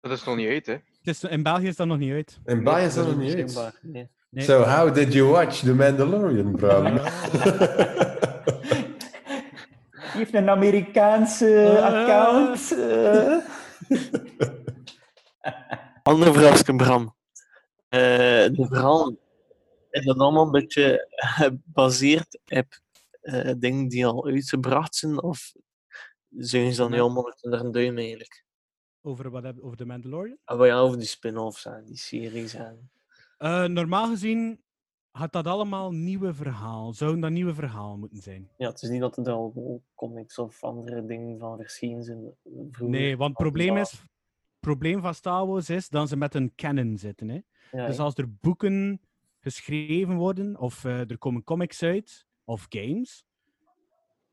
Dat 0.00 0.12
is 0.12 0.24
nog 0.24 0.36
niet 0.36 0.48
uit, 0.48 0.66
hè? 0.66 0.76
Is, 1.02 1.24
in 1.24 1.42
België 1.42 1.66
is 1.66 1.76
dat 1.76 1.86
nog 1.86 1.98
niet 1.98 2.12
uit. 2.12 2.38
In 2.44 2.64
België 2.64 2.84
is 2.84 2.94
dat 2.94 3.06
nog 3.06 3.16
niet 3.16 3.34
uit. 3.34 3.42
Beschikbaar, 3.44 3.78
Nee. 3.82 4.08
Nee. 4.30 4.44
So, 4.44 4.62
how 4.62 4.94
did 4.94 5.12
you 5.12 5.28
watch 5.30 5.58
The 5.60 5.74
Mandalorian, 5.74 6.56
Bram? 6.56 6.84
Je 6.84 7.00
heeft 10.18 10.34
een 10.34 10.48
Amerikaanse 10.50 11.60
Eh. 11.60 11.84
account. 11.84 12.72
eh. 12.72 13.36
Andere 16.02 16.32
vraag, 16.32 16.62
Bram. 16.76 17.16
Eh, 17.88 18.00
de 18.00 18.66
verhaal 18.68 19.16
is 19.90 20.04
dat 20.04 20.18
allemaal 20.18 20.44
een 20.44 20.50
beetje 20.50 21.06
gebaseerd 21.16 22.38
op 22.48 22.66
eh, 23.20 23.52
dingen 23.58 23.88
die 23.88 24.06
al 24.06 24.26
uitgebracht 24.26 24.94
zijn? 24.94 25.22
Of 25.22 25.52
zijn 26.36 26.72
ze 26.72 26.80
dan 26.80 26.90
nu 26.90 27.00
allemaal 27.00 27.34
onder 27.40 27.60
een 27.60 27.72
duim 27.72 27.98
eigenlijk? 27.98 28.44
Over, 29.02 29.30
wat 29.30 29.42
heb, 29.42 29.60
over 29.60 29.76
The 29.76 29.84
Mandalorian? 29.84 30.38
Ah, 30.44 30.66
ja, 30.66 30.78
over 30.78 30.98
die 30.98 31.06
spin-offs 31.06 31.64
en 31.64 31.84
die 31.84 31.96
series 31.96 32.54
en... 32.54 32.90
Eh, 33.38 33.64
normaal 33.64 34.08
gezien 34.08 34.62
had 35.10 35.32
dat 35.32 35.46
allemaal 35.46 35.92
nieuwe 35.92 36.34
verhaal. 36.34 36.92
Zouden 36.92 37.20
dat 37.20 37.30
nieuwe 37.30 37.54
verhaal 37.54 37.96
moeten 37.96 38.18
zijn. 38.18 38.50
Ja, 38.56 38.68
het 38.68 38.82
is 38.82 38.88
niet 38.88 39.00
dat 39.00 39.16
er 39.16 39.30
al 39.30 39.82
comics 39.94 40.38
of 40.38 40.64
andere 40.64 41.04
dingen 41.06 41.38
van 41.38 41.56
verschenen 41.56 42.02
zijn. 42.02 42.34
vroeger. 42.42 42.88
Nee, 42.88 43.16
want 43.16 43.30
het 43.30 43.38
probleem 43.38 43.76
is... 43.76 43.90
Het 43.90 44.76
probleem 44.76 45.00
van 45.00 45.14
Star 45.14 45.46
Wars 45.46 45.70
is 45.70 45.88
dat 45.88 46.08
ze 46.08 46.16
met 46.16 46.34
een 46.34 46.52
canon 46.54 46.98
zitten. 46.98 47.28
Hè? 47.28 47.40
Ja, 47.70 47.86
dus 47.86 47.98
als 47.98 48.14
er 48.14 48.34
boeken 48.40 49.00
geschreven 49.40 50.14
worden, 50.14 50.58
of 50.58 50.84
eh, 50.84 51.10
er 51.10 51.18
komen 51.18 51.44
comics 51.44 51.82
uit, 51.82 52.26
of 52.44 52.66
games, 52.68 53.24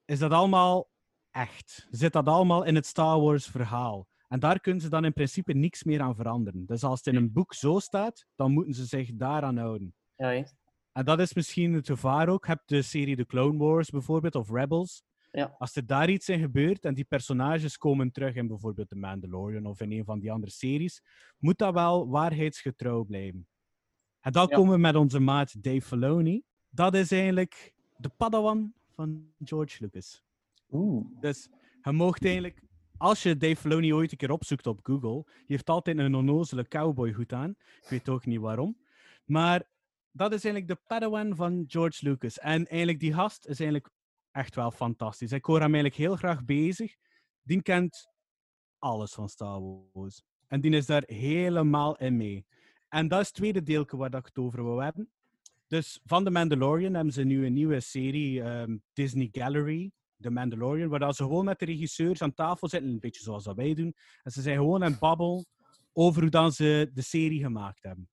is 0.06 0.20
dat 0.20 0.32
allemaal 0.32 0.90
echt. 1.32 1.88
Zit 1.90 2.14
dat 2.14 2.28
allemaal 2.28 2.64
in 2.64 2.76
het 2.76 2.86
Star 2.86 3.20
Wars 3.20 3.48
verhaal. 3.48 4.08
En 4.36 4.42
daar 4.42 4.60
kunnen 4.60 4.82
ze 4.82 4.90
dan 4.90 5.06
in 5.06 5.14
principe 5.14 5.54
niks 5.54 5.84
meer 5.84 6.02
aan 6.02 6.16
veranderen. 6.16 6.66
Dus 6.66 6.84
als 6.84 7.00
het 7.04 7.08
in 7.08 7.16
een 7.16 7.32
boek 7.32 7.54
zo 7.54 7.80
staat, 7.80 8.26
dan 8.36 8.52
moeten 8.52 8.74
ze 8.74 8.86
zich 8.86 9.12
daaraan 9.14 9.58
houden. 9.58 9.96
Ja? 10.16 10.46
En 10.92 11.06
dat 11.06 11.20
is 11.20 11.34
misschien 11.34 11.74
het 11.74 11.86
gevaar 11.86 12.30
ook. 12.30 12.46
Je 12.46 12.52
hebt 12.52 12.70
de 12.70 12.82
serie 12.82 13.16
The 13.16 13.26
Clone 13.26 13.58
Wars 13.58 13.90
bijvoorbeeld, 13.90 14.36
of 14.36 14.50
Rebels. 14.50 15.04
Ja. 15.32 15.56
Als 15.58 15.76
er 15.76 15.86
daar 15.86 16.10
iets 16.10 16.30
in 16.30 16.40
gebeurt 16.40 16.86
en 16.86 16.94
die 16.94 17.04
personages 17.04 17.78
komen 17.78 18.12
terug 18.12 18.36
in 18.36 18.48
bijvoorbeeld 18.48 18.90
The 18.90 18.96
Mandalorian 18.96 19.66
of 19.66 19.82
in 19.82 19.92
een 19.92 20.06
van 20.06 20.20
die 20.20 20.32
andere 20.32 20.52
series, 20.52 21.02
moet 21.38 21.58
dat 21.58 21.74
wel 21.74 22.08
waarheidsgetrouw 22.10 23.04
blijven. 23.04 23.48
En 24.20 24.32
dan 24.32 24.48
Ja. 24.50 24.56
komen 24.56 24.74
we 24.74 24.80
met 24.80 24.96
onze 24.96 25.20
maat 25.20 25.64
Dave 25.64 25.82
Filoni. 25.82 26.44
Dat 26.70 26.94
is 26.94 27.12
eigenlijk 27.12 27.74
de 27.98 28.10
padawan 28.10 28.74
van 28.90 29.34
George 29.44 29.84
Lucas. 29.84 30.24
Oeh. 30.72 31.06
Dus 31.22 31.50
je 31.82 31.92
moogt 31.92 32.24
eigenlijk, 32.26 32.62
als 32.98 33.24
je 33.24 33.38
Dave 33.38 33.56
Filoni 33.56 33.94
ooit 33.94 34.12
een 34.12 34.18
keer 34.18 34.32
opzoekt 34.32 34.68
op 34.68 34.80
Google, 34.84 35.24
je 35.26 35.44
heeft 35.54 35.70
altijd 35.70 35.98
een 35.98 36.16
onnozele 36.16 36.68
cowboyhoed 36.68 37.34
aan. 37.34 37.50
Ik 37.82 37.90
weet 37.90 38.10
ook 38.10 38.26
niet 38.26 38.40
waarom. 38.40 38.78
Maar 39.26 39.64
dat 40.12 40.34
is 40.34 40.44
eigenlijk 40.44 40.68
de 40.68 40.86
padawan 40.88 41.36
van 41.36 41.66
George 41.68 42.10
Lucas. 42.10 42.40
En 42.40 42.68
eigenlijk 42.68 43.00
die 43.00 43.14
gast 43.14 43.48
is 43.48 43.60
eigenlijk 43.60 43.90
echt 44.32 44.56
wel 44.56 44.72
fantastisch. 44.72 45.32
Ik 45.32 45.46
hoor 45.46 45.60
hem 45.60 45.74
eigenlijk 45.74 45.96
heel 45.96 46.16
graag 46.16 46.46
bezig. 46.46 46.96
Die 47.42 47.62
kent 47.62 48.08
alles 48.80 49.14
van 49.14 49.30
Star 49.30 49.62
Wars. 49.94 50.24
En 50.48 50.62
die 50.62 50.72
is 50.72 50.86
daar 50.86 51.04
helemaal 51.06 51.96
in 51.96 52.18
mee. 52.18 52.46
En 52.90 53.08
dat 53.08 53.20
is 53.20 53.28
het 53.28 53.36
tweede 53.36 53.64
deeltje 53.64 53.98
waar 53.98 54.14
ik 54.14 54.26
het 54.26 54.38
over 54.38 54.64
wil 54.64 54.82
hebben. 54.82 55.10
Dus 55.68 56.00
van 56.06 56.24
The 56.24 56.30
Mandalorian 56.30 56.94
hebben 56.94 57.14
ze 57.14 57.24
nu 57.24 57.46
een 57.46 57.54
nieuwe 57.54 57.80
serie, 57.80 58.42
ehm, 58.42 58.78
Disney 58.94 59.30
Gallery, 59.32 59.92
The 60.26 60.32
Mandalorian, 60.32 60.90
waar 60.90 61.00
dat 61.00 61.16
ze 61.16 61.24
gewoon 61.24 61.46
met 61.46 61.60
de 61.60 61.66
regisseurs 61.66 62.22
aan 62.22 62.34
tafel 62.34 62.70
zitten, 62.70 62.90
een 62.90 63.00
beetje 63.00 63.24
zoals 63.24 63.44
dat 63.44 63.56
wij 63.56 63.74
doen. 63.74 63.96
En 64.24 64.32
ze 64.32 64.42
zijn 64.42 64.58
gewoon 64.58 64.84
aan 64.84 64.92
het 64.92 65.00
babbelen 65.00 65.46
over 65.94 66.22
hoe 66.22 66.32
dan 66.32 66.52
ze 66.52 66.92
de 66.94 67.02
serie 67.02 67.40
gemaakt 67.40 67.84
hebben. 67.84 68.10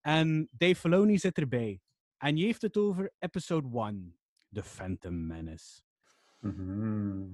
En 0.00 0.48
Dave 0.50 0.74
Filoni 0.74 1.18
zit 1.18 1.38
erbij. 1.38 1.80
En 2.16 2.36
je 2.36 2.44
heeft 2.44 2.62
het 2.62 2.76
over 2.76 3.12
episode 3.18 3.78
1, 3.78 4.16
The 4.52 4.62
Phantom 4.62 5.26
Menace. 5.26 5.80
Mhm. 6.40 7.26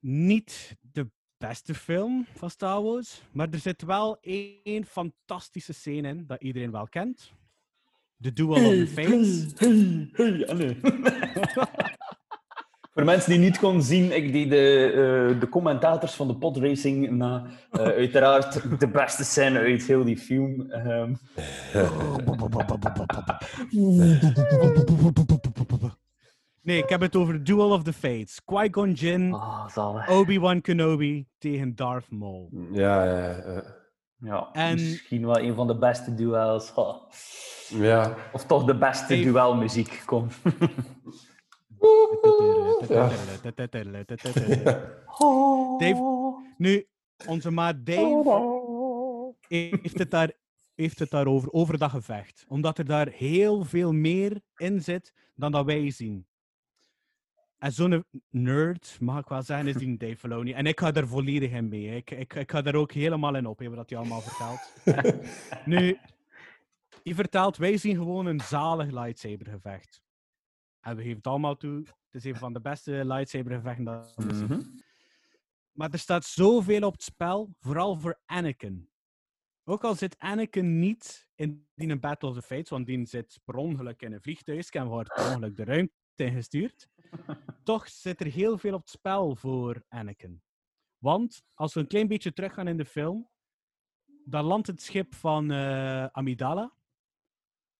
Niet 0.00 0.76
de 0.80 1.10
beste 1.38 1.74
film 1.74 2.26
van 2.34 2.50
Star 2.50 2.82
Wars, 2.82 3.22
maar 3.32 3.48
er 3.50 3.58
zit 3.58 3.82
wel 3.82 4.18
één 4.20 4.84
fantastische 4.84 5.72
scène 5.72 6.08
in 6.08 6.26
dat 6.26 6.42
iedereen 6.42 6.70
wel 6.70 6.88
kent. 6.88 7.32
The 8.20 8.32
Duel 8.32 8.50
of 8.50 8.74
the 8.74 8.86
Fates. 8.86 9.52
Hey, 9.58 10.08
hey, 10.12 10.48
Anne. 10.48 11.92
Voor 12.94 13.04
mensen 13.04 13.30
die 13.30 13.38
niet 13.38 13.58
konden 13.58 13.82
zien, 13.82 14.16
ik 14.16 14.32
deed 14.32 14.50
de, 14.50 14.90
eh, 15.34 15.40
de 15.40 15.48
commentators 15.48 16.14
van 16.14 16.28
de 16.28 16.36
podracing 16.36 17.10
na. 17.10 17.46
eh, 17.70 17.80
uiteraard 18.02 18.80
de 18.80 18.88
beste 18.88 19.24
scène 19.24 19.58
uit 19.58 19.82
heel 19.82 20.04
die 20.04 20.18
film. 20.18 20.70
ehm. 20.70 21.14
Nee, 26.62 26.78
ik 26.78 26.88
heb 26.88 27.00
het 27.00 27.16
over 27.16 27.44
Duel 27.44 27.70
of 27.70 27.82
the 27.82 27.92
Fates. 27.92 28.40
Qui-Gon 28.44 28.92
Jinn, 28.92 29.36
zalig. 29.68 30.08
Obi-Wan 30.08 30.60
Kenobi 30.60 31.26
tegen 31.38 31.74
Darth 31.74 32.10
Maul. 32.10 32.48
Ja, 32.72 33.04
ja, 33.04 33.28
ja. 33.28 33.62
Ja, 34.18 34.48
En- 34.52 34.74
misschien 34.74 35.26
wel 35.26 35.38
een 35.38 35.54
van 35.54 35.66
de 35.66 35.78
beste 35.78 36.14
duels. 36.14 36.72
Ja. 37.68 38.14
Of 38.32 38.44
toch 38.46 38.64
de 38.64 38.78
beste 38.78 39.20
duelmuziek. 39.22 40.02
Kom. 40.06 40.26
Dave, 45.78 46.34
nu, 46.56 46.86
onze 47.26 47.50
maat 47.50 47.86
Dave 47.86 49.34
heeft 49.48 49.98
het, 49.98 50.10
daar, 50.10 50.32
heeft 50.74 50.98
het 50.98 51.10
daarover, 51.10 51.52
over 51.52 51.78
dat 51.78 51.90
gevecht. 51.90 52.44
Omdat 52.48 52.78
er 52.78 52.84
daar 52.84 53.08
heel 53.08 53.64
veel 53.64 53.92
meer 53.92 54.40
in 54.56 54.82
zit 54.82 55.12
dan 55.34 55.52
dat 55.52 55.64
wij 55.64 55.90
zien. 55.90 56.26
En 57.58 57.72
zo'n 57.72 58.04
nerd, 58.30 58.96
mag 59.00 59.18
ik 59.18 59.28
wel 59.28 59.42
zeggen, 59.42 59.66
is 59.66 59.74
die 59.74 59.96
Dave 60.04 60.16
Filoni. 60.16 60.52
En 60.52 60.66
ik 60.66 60.80
ga 60.80 60.90
daar 60.90 61.06
volledig 61.06 61.50
in 61.50 61.68
mee. 61.68 61.96
Ik, 61.96 62.10
ik, 62.10 62.34
ik 62.34 62.50
ga 62.50 62.62
daar 62.62 62.74
ook 62.74 62.92
helemaal 62.92 63.36
in 63.36 63.46
op, 63.46 63.58
hè, 63.58 63.70
wat 63.70 63.90
hij 63.90 63.98
allemaal 63.98 64.20
vertelt. 64.20 64.72
nu, 65.64 65.98
hij 67.02 67.14
vertelt, 67.14 67.56
wij 67.56 67.76
zien 67.76 67.96
gewoon 67.96 68.26
een 68.26 68.40
zalig 68.40 68.90
lightsabergevecht. 68.90 70.03
En 70.84 70.96
we 70.96 71.02
geven 71.02 71.16
het 71.16 71.26
allemaal 71.26 71.56
toe, 71.56 71.82
het 71.84 72.14
is 72.14 72.24
een 72.24 72.36
van 72.36 72.52
de 72.52 72.60
beste 72.60 73.04
lightsabergevechten 73.04 73.84
dat 73.84 74.14
we. 74.14 74.32
Mhm. 74.32 74.60
Maar 75.72 75.90
er 75.90 75.98
staat 75.98 76.24
zoveel 76.24 76.82
op 76.82 76.92
het 76.92 77.02
spel, 77.02 77.54
vooral 77.58 77.96
voor 77.96 78.20
Anakin. 78.24 78.90
Ook 79.64 79.84
al 79.84 79.94
zit 79.94 80.18
Anakin 80.18 80.78
niet 80.78 81.28
in 81.34 81.68
die 81.74 81.88
een 81.88 82.00
Battle 82.00 82.28
of 82.28 82.34
the 82.34 82.42
Fates, 82.42 82.68
want 82.68 82.86
die 82.86 83.06
zit 83.06 83.40
per 83.44 83.54
ongeluk 83.54 84.02
in 84.02 84.12
een 84.12 84.22
vliegtuig 84.22 84.70
en 84.70 84.86
wordt 84.86 85.14
per 85.14 85.28
ongeluk 85.28 85.56
de 85.56 85.64
ruimte 85.64 85.92
ingestuurd. 86.14 86.88
Toch 87.64 87.88
zit 87.88 88.20
er 88.20 88.26
heel 88.26 88.58
veel 88.58 88.74
op 88.74 88.80
het 88.80 88.90
spel 88.90 89.36
voor 89.36 89.84
Anakin. 89.88 90.42
Want 90.98 91.42
als 91.54 91.74
we 91.74 91.80
een 91.80 91.86
klein 91.86 92.08
beetje 92.08 92.32
teruggaan 92.32 92.68
in 92.68 92.76
de 92.76 92.84
film, 92.84 93.30
dan 94.24 94.44
landt 94.44 94.66
het 94.66 94.82
schip 94.82 95.14
van 95.14 95.50
eh, 95.50 96.06
Amidala 96.06 96.74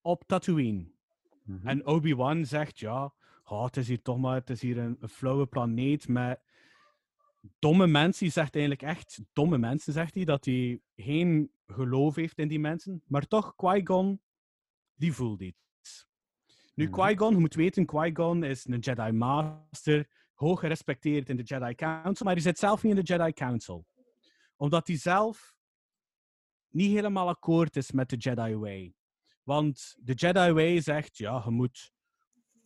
op 0.01 0.25
Tatooine. 0.27 0.94
Mhm. 1.45 1.69
En 1.69 1.87
Obi-Wan 1.87 2.45
zegt, 2.45 2.79
ja, 2.79 3.15
oh, 3.45 3.65
het 3.65 3.77
is 3.77 3.89
hier 3.89 4.03
toch 4.03 4.19
maar 4.19 4.35
het 4.35 4.51
is 4.51 4.61
hier 4.61 4.79
een, 4.79 4.97
een 5.01 5.09
flauwe 5.09 5.47
planeet 5.47 6.09
met 6.09 6.41
domme 7.59 7.87
mensen. 7.87 8.25
Die 8.25 8.33
zegt 8.33 8.55
eigenlijk 8.57 8.83
echt 8.83 9.21
domme 9.33 9.59
mensen, 9.59 9.93
zegt 9.93 10.15
hij, 10.15 10.25
dat 10.25 10.45
hij 10.45 10.81
geen 10.97 11.51
geloof 11.67 12.15
heeft 12.15 12.39
in 12.39 12.49
die 12.49 12.61
mensen. 12.61 13.03
Maar 13.07 13.27
toch, 13.27 13.55
Qui-Gon, 13.55 14.21
die 14.95 15.13
voelt 15.13 15.41
iets. 15.41 16.07
Nu, 16.75 16.85
Mhm. 16.85 16.93
Qui-Gon, 16.93 17.35
je 17.35 17.41
moet 17.41 17.55
weten, 17.55 17.87
Qui-Gon 17.87 18.45
is 18.45 18.67
een 18.67 18.79
Jedi 18.79 19.13
Master, 19.13 20.09
hoog 20.35 20.61
gerespecteerd 20.61 21.29
in 21.29 21.37
de 21.37 21.43
Jedi 21.43 21.75
Council, 21.75 22.25
maar 22.25 22.35
hij 22.35 22.43
zit 22.43 22.59
zelf 22.59 22.83
niet 22.83 22.97
in 22.97 23.05
de 23.05 23.13
Jedi 23.15 23.33
Council. 23.33 23.87
Omdat 24.57 24.87
hij 24.87 24.97
zelf 24.97 25.57
niet 26.69 26.91
helemaal 26.91 27.29
akkoord 27.29 27.77
is 27.77 27.93
met 27.93 28.09
de 28.09 28.17
Jedi 28.17 28.55
Way. 28.57 28.95
Want 29.45 29.97
de 29.99 30.13
Jedi 30.13 30.53
Way 30.53 30.81
zegt, 30.81 31.17
ja, 31.17 31.43
je 31.45 31.51
moet 31.51 31.93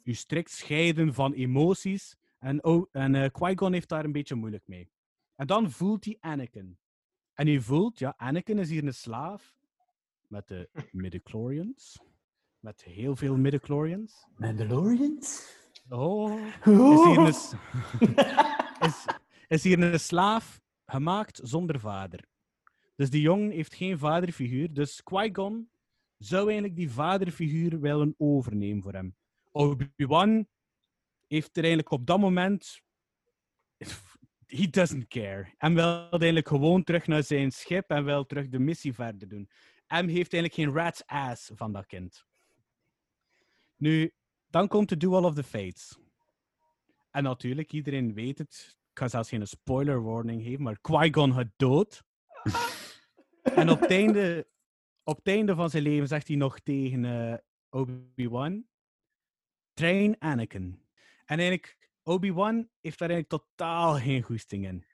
je 0.03 0.15
strikt 0.15 0.51
scheiden 0.51 1.15
van 1.15 1.33
emoties. 1.33 2.17
En, 2.39 2.65
oh, 2.65 2.89
en 2.93 3.15
eh, 3.15 3.31
Qui-Gon 3.31 3.73
heeft 3.73 3.89
daar 3.89 4.05
een 4.05 4.13
beetje 4.13 4.35
moeilijk 4.35 4.67
mee. 4.67 4.91
En 5.35 5.47
dan 5.47 5.71
voelt 5.71 6.05
hij 6.05 6.17
Anakin. 6.21 6.79
En 7.35 7.47
hij 7.47 7.61
voelt, 7.61 7.99
ja, 7.99 8.15
Anakin 8.17 8.59
is 8.59 8.71
hier 8.71 8.85
een 8.85 8.95
slaaf 8.95 9.57
met 10.27 10.49
de 10.49 10.69
midichlorians. 10.93 12.01
Met 12.59 12.85
heel 12.85 13.17
veel 13.17 13.37
midichlorians. 13.37 14.27
Mandalorians? 14.37 15.57
Oh, 15.89 16.47
is 16.61 17.05
hier 17.05 17.19
een, 17.19 17.27
is, 18.89 19.07
is 19.49 19.63
hier 19.63 19.79
een 19.79 20.01
slaaf 20.01 20.61
gemaakt 20.87 21.41
zonder 21.43 21.81
vader. 21.81 22.25
Dus 22.97 23.11
die 23.11 23.21
jongen 23.21 23.51
heeft 23.51 23.75
geen 23.75 23.99
vaderfiguur. 23.99 24.73
Dus 24.73 25.03
Qui-Gon 25.03 25.71
zou 26.19 26.45
eigenlijk 26.45 26.77
die 26.77 26.91
vaderfiguur 26.91 27.81
willen 27.81 28.15
overnemen 28.17 28.83
voor 28.83 28.93
hem. 28.93 29.17
Obi-Wan 29.51 30.49
heeft 31.27 31.57
er 31.57 31.63
eigenlijk 31.63 31.91
op 31.91 32.07
dat 32.07 32.19
moment... 32.19 32.81
He 34.47 34.71
doesn't 34.71 35.09
care. 35.09 35.55
En 35.59 35.75
wil 35.75 36.09
eigenlijk 36.11 36.49
gewoon 36.49 36.85
terug 36.85 37.07
naar 37.07 37.23
zijn 37.23 37.51
schip 37.51 37.91
en 37.91 38.05
wil 38.05 38.27
terug 38.27 38.49
de 38.49 38.59
missie 38.59 38.95
verder 38.95 39.29
doen. 39.29 39.51
En 39.87 40.09
heeft 40.09 40.33
eigenlijk 40.33 40.55
geen 40.55 40.83
rat's 40.83 41.03
ass 41.07 41.51
van 41.55 41.73
dat 41.73 41.87
kind. 41.87 42.25
Nu, 43.77 44.13
dan 44.47 44.69
komt 44.69 44.89
de 44.89 44.97
Duel 44.97 45.25
of 45.25 45.35
the 45.35 45.43
Fates. 45.43 45.99
En 47.11 47.23
natuurlijk, 47.23 47.73
iedereen 47.73 48.15
weet 48.15 48.39
het. 48.39 48.79
Ik 48.91 48.99
ga 48.99 49.09
zelfs 49.09 49.29
geen 49.29 49.47
spoiler 49.47 50.03
warning 50.03 50.43
geven, 50.43 50.63
maar 50.63 50.81
Qui-Gon 50.81 51.33
gaat 51.33 51.53
dood. 51.57 52.03
en 53.43 53.71
op 53.71 53.81
het, 53.81 53.91
einde, 53.91 54.47
op 55.09 55.17
het 55.17 55.27
einde 55.27 55.55
van 55.55 55.71
zijn 55.71 55.83
leven 55.83 56.09
zegt 56.09 56.29
hij 56.29 56.37
nog 56.37 56.61
tegen, 56.61 57.05
eh, 57.05 57.39
Obi-Wan, 57.71 58.65
train 59.75 60.17
Anakin. 60.19 60.83
En 61.25 61.39
eigenlijk, 61.39 61.91
Obi-Wan 62.03 62.69
heeft 62.81 62.99
daar 62.99 63.11
eigenlijk 63.11 63.43
totaal 63.43 63.95
geen 63.95 64.23
goesting 64.23 64.67
in. 64.67 64.85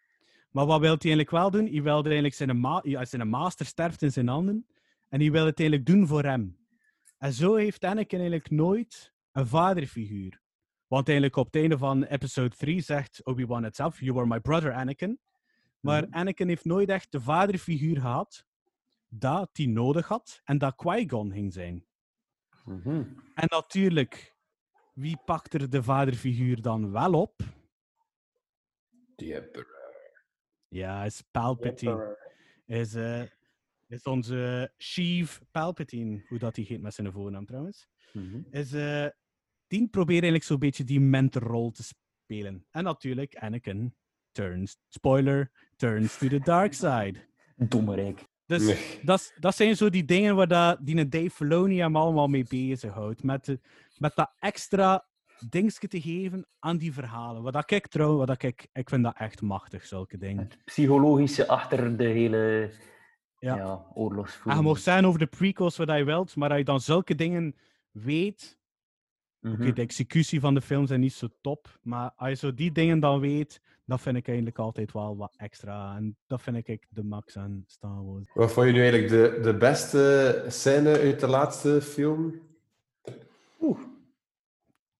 Maar 0.50 0.66
wat 0.66 0.80
wil 0.80 0.90
hij 0.90 0.98
eigenlijk 0.98 1.30
wel 1.30 1.50
doen? 1.50 1.66
Hij 1.66 1.82
wil 1.82 2.04
eigenlijk 2.04 2.34
zijn, 2.34 2.60
ma 2.60 3.04
zijn 3.04 3.28
master 3.28 3.66
sterft 3.66 4.02
in 4.02 4.12
zijn 4.12 4.28
handen. 4.28 4.66
En 5.08 5.20
hij 5.20 5.30
wil 5.30 5.46
het 5.46 5.60
eigenlijk 5.60 5.88
doen 5.88 6.06
voor 6.06 6.22
hem. 6.22 6.58
En 7.18 7.32
zo 7.32 7.54
heeft 7.54 7.84
Anakin 7.84 8.18
eigenlijk 8.18 8.50
nooit 8.50 9.14
een 9.32 9.46
vaderfiguur. 9.46 10.40
Want 10.86 11.06
eigenlijk 11.08 11.36
op 11.36 11.46
het 11.46 11.56
einde 11.56 11.78
van 11.78 12.04
episode 12.04 12.56
3 12.56 12.80
zegt 12.80 13.24
Obi-Wan 13.24 13.62
het 13.62 13.76
zelf: 13.76 14.00
You 14.00 14.12
were 14.12 14.26
my 14.26 14.40
brother, 14.40 14.72
Anakin. 14.72 15.18
Maar 15.80 16.06
Anakin 16.10 16.48
heeft 16.48 16.64
nooit 16.64 16.88
echt 16.88 17.12
de 17.12 17.20
vaderfiguur 17.20 18.00
gehad 18.00 18.46
dat 19.18 19.50
hij 19.52 19.66
nodig 19.66 20.08
had 20.08 20.40
en 20.44 20.58
dat 20.58 20.74
Qui-Gon 20.74 21.32
ging 21.32 21.52
zijn. 21.52 21.86
En 23.34 23.46
natuurlijk, 23.48 24.34
wie 24.92 25.18
pakt 25.24 25.54
er 25.54 25.70
de 25.70 25.82
vaderfiguur 25.82 26.62
dan 26.62 26.92
wel 26.92 27.12
op? 27.12 27.40
Die 29.16 29.32
hebben 29.32 29.66
Ja, 30.68 31.04
is 31.04 31.22
Palpatine. 31.30 32.18
Is, 32.66 32.94
eh, 32.94 33.22
is 33.88 34.02
onze 34.02 34.72
Sheev 34.78 35.38
Palpatine, 35.50 36.24
hoe 36.28 36.38
dat 36.38 36.56
hij 36.56 36.64
heet 36.64 36.80
met 36.80 36.94
zijn 36.94 37.12
voornaam 37.12 37.46
trouwens. 37.46 37.88
Is, 38.50 38.72
eh, 38.72 39.06
die 39.66 39.88
probeert 39.88 40.22
eigenlijk 40.22 40.44
zo'n 40.44 40.58
beetje 40.58 40.84
die 40.84 41.00
mentorrol 41.00 41.70
te 41.70 41.82
spelen. 42.24 42.66
En 42.70 42.84
natuurlijk, 42.84 43.36
Anakin 43.36 43.96
turns, 44.32 44.76
spoiler, 44.88 45.50
turns 45.76 46.18
to 46.18 46.28
the 46.28 46.40
dark 46.40 46.72
side. 46.72 47.28
Dommerik. 47.56 48.32
Dus 48.46 48.62
Nee. 48.62 49.00
dat, 49.40 49.54
zijn 49.54 49.76
zo 49.76 49.90
die 49.90 50.04
dingen 50.04 50.36
waar 50.36 50.48
dat, 50.48 50.78
die 50.80 50.96
een 50.96 51.10
Dave 51.10 51.30
Filoni 51.30 51.78
hem 51.80 51.96
allemaal 51.96 52.28
mee 52.28 52.44
bezighoudt. 52.48 53.22
Met, 53.22 53.44
de, 53.44 53.60
met 53.98 54.14
dat 54.14 54.32
extra 54.38 55.06
dingetje 55.48 55.88
te 55.88 56.00
geven 56.00 56.46
aan 56.58 56.76
die 56.76 56.92
verhalen. 56.92 57.42
Wat 57.42 57.52
dat 57.52 57.70
ik 57.70 57.86
trouw, 57.86 58.16
wat 58.16 58.26
dat 58.26 58.42
ik, 58.42 58.68
ik 58.72 58.88
vind 58.88 59.02
dat 59.02 59.16
echt 59.16 59.40
machtig, 59.42 59.84
zulke 59.86 60.18
dingen. 60.18 60.50
Psychologische 60.64 61.48
achter 61.48 61.96
de 61.96 62.04
hele 62.04 62.70
Ja. 63.38 63.56
ja. 63.56 63.60
En 63.62 63.66
je 63.68 63.94
oorlogsvoering. 63.94 64.64
mag 64.64 64.78
zijn 64.78 65.06
over 65.06 65.18
de 65.18 65.26
prequels 65.26 65.76
wat 65.76 65.88
je 65.88 66.04
wilt, 66.04 66.36
maar 66.36 66.48
als 66.48 66.58
je 66.58 66.64
dan 66.64 66.80
zulke 66.80 67.14
dingen 67.14 67.56
weet. 67.90 68.58
Oké, 69.44 69.56
Mhm. 69.62 69.74
de 69.74 69.82
executie 69.82 70.40
van 70.40 70.54
de 70.54 70.60
films 70.60 70.88
zijn 70.88 71.00
niet 71.00 71.12
zo 71.12 71.28
top, 71.40 71.78
maar 71.82 72.10
als 72.16 72.28
je 72.30 72.36
zo 72.36 72.54
die 72.54 72.72
dingen 72.72 73.00
dan 73.00 73.20
weet, 73.20 73.60
dat 73.86 74.00
vind 74.00 74.16
ik 74.16 74.26
eigenlijk 74.26 74.58
altijd 74.58 74.92
wel 74.92 75.16
wat 75.16 75.34
extra. 75.36 75.96
En 75.96 76.16
dat 76.26 76.42
vind 76.42 76.68
ik 76.68 76.86
de 76.88 77.02
max 77.04 77.36
aan 77.36 77.64
Star 77.66 78.04
Wars. 78.04 78.30
Wat 78.34 78.52
vond 78.52 78.66
je 78.66 78.72
nu 78.72 78.80
eigenlijk 78.80 79.10
de, 79.12 79.40
de 79.42 79.54
beste 79.56 80.44
scène 80.48 80.98
uit 80.98 81.20
de 81.20 81.26
laatste 81.26 81.80
film? 81.82 82.34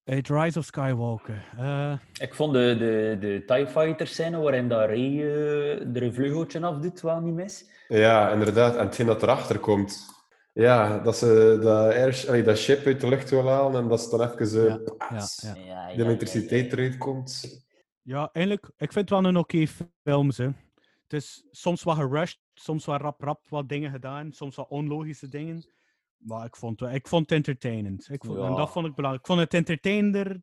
Het 0.05 0.29
Rise 0.29 0.59
of 0.59 0.65
Skywalker. 0.65 1.45
Eh, 1.59 1.93
Ik 2.21 2.35
vond 2.35 2.53
de, 2.53 2.77
de, 2.79 3.17
de 3.21 3.43
TIE 3.47 3.67
Fighter 3.67 4.07
scène 4.07 4.39
waarin 4.39 4.69
dat 4.69 4.89
Rey 4.89 5.13
eh, 5.19 5.97
er 5.97 6.03
een 6.03 6.15
vleugeltje 6.15 6.61
afdoet 6.61 7.01
wel 7.01 7.21
niet 7.21 7.35
mis. 7.35 7.71
Ja, 7.89 8.31
inderdaad. 8.33 8.77
En 8.77 8.85
hetgeen 8.87 9.07
dat 9.07 9.23
erachter 9.23 9.59
komt. 9.59 10.07
Ja, 10.55 10.99
dat 10.99 11.17
ze 11.17 11.59
dat, 11.63 11.93
air, 11.93 12.25
allee, 12.29 12.43
dat 12.43 12.57
ship 12.59 12.87
uit 12.87 13.01
de 13.01 13.09
lucht 13.09 13.31
wil 13.31 13.49
halen 13.49 13.83
en 13.83 13.89
dat 13.89 14.01
ze 14.01 14.17
dan 14.17 14.29
even 14.31 14.97
paats. 14.97 15.43
Ja, 15.43 15.87
de 15.95 16.03
elektriciteit 16.03 16.73
eruit 16.73 16.97
komt. 16.99 17.63
Ja, 18.03 18.29
eigenlijk, 18.33 18.65
ik 18.77 18.93
vind 18.93 19.11
het 19.11 19.11
wel 19.21 19.25
een 19.25 19.37
oké 19.37 19.67
film. 20.03 20.31
Ze. 20.31 20.43
Het 21.03 21.13
is 21.13 21.47
soms 21.51 21.83
wat 21.83 21.97
gerushed, 21.97 22.41
soms 22.55 22.85
wat 22.85 23.01
rap-rap 23.01 23.49
wat 23.49 23.69
dingen 23.69 23.91
gedaan, 23.91 24.33
soms 24.33 24.57
wat 24.57 24.69
onlogische 24.69 25.29
dingen. 25.29 25.73
Maar 26.17 26.47
ik 26.47 26.57
vond, 26.57 26.81
het- 26.81 26.95
ik 26.95 27.09
vond 27.09 27.23
het 27.23 27.33
entertainend. 27.39 28.09
Ik 28.11 28.25
vond, 28.25 28.39
En 28.39 28.55
dat 28.55 28.71
vond 28.71 28.87
ik 28.87 28.95
belangrijk. 28.95 29.27
Ik 29.27 29.31
vond 29.35 29.41
het 29.45 29.55
entertainender 29.55 30.43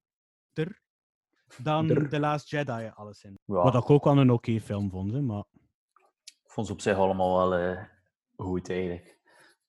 dan 1.57 1.87
Der. 1.87 2.09
The 2.09 2.19
Last 2.19 2.49
Jedi 2.49 2.91
alles 2.95 3.23
in. 3.23 3.39
Ja. 3.45 3.55
Wat 3.63 3.75
ik 3.75 3.89
ook 3.89 4.03
wel 4.03 4.17
een 4.17 4.31
oké 4.31 4.59
film 4.59 4.89
vond. 4.89 5.11
Hè, 5.11 5.21
maar 5.21 5.43
Ik 6.43 6.51
vond 6.57 6.67
ze 6.67 6.73
op 6.73 6.81
zich 6.81 6.97
allemaal 6.97 7.49
wel 7.49 7.59
eh, 7.59 7.83
goed 8.35 8.69
eigenlijk. 8.69 9.19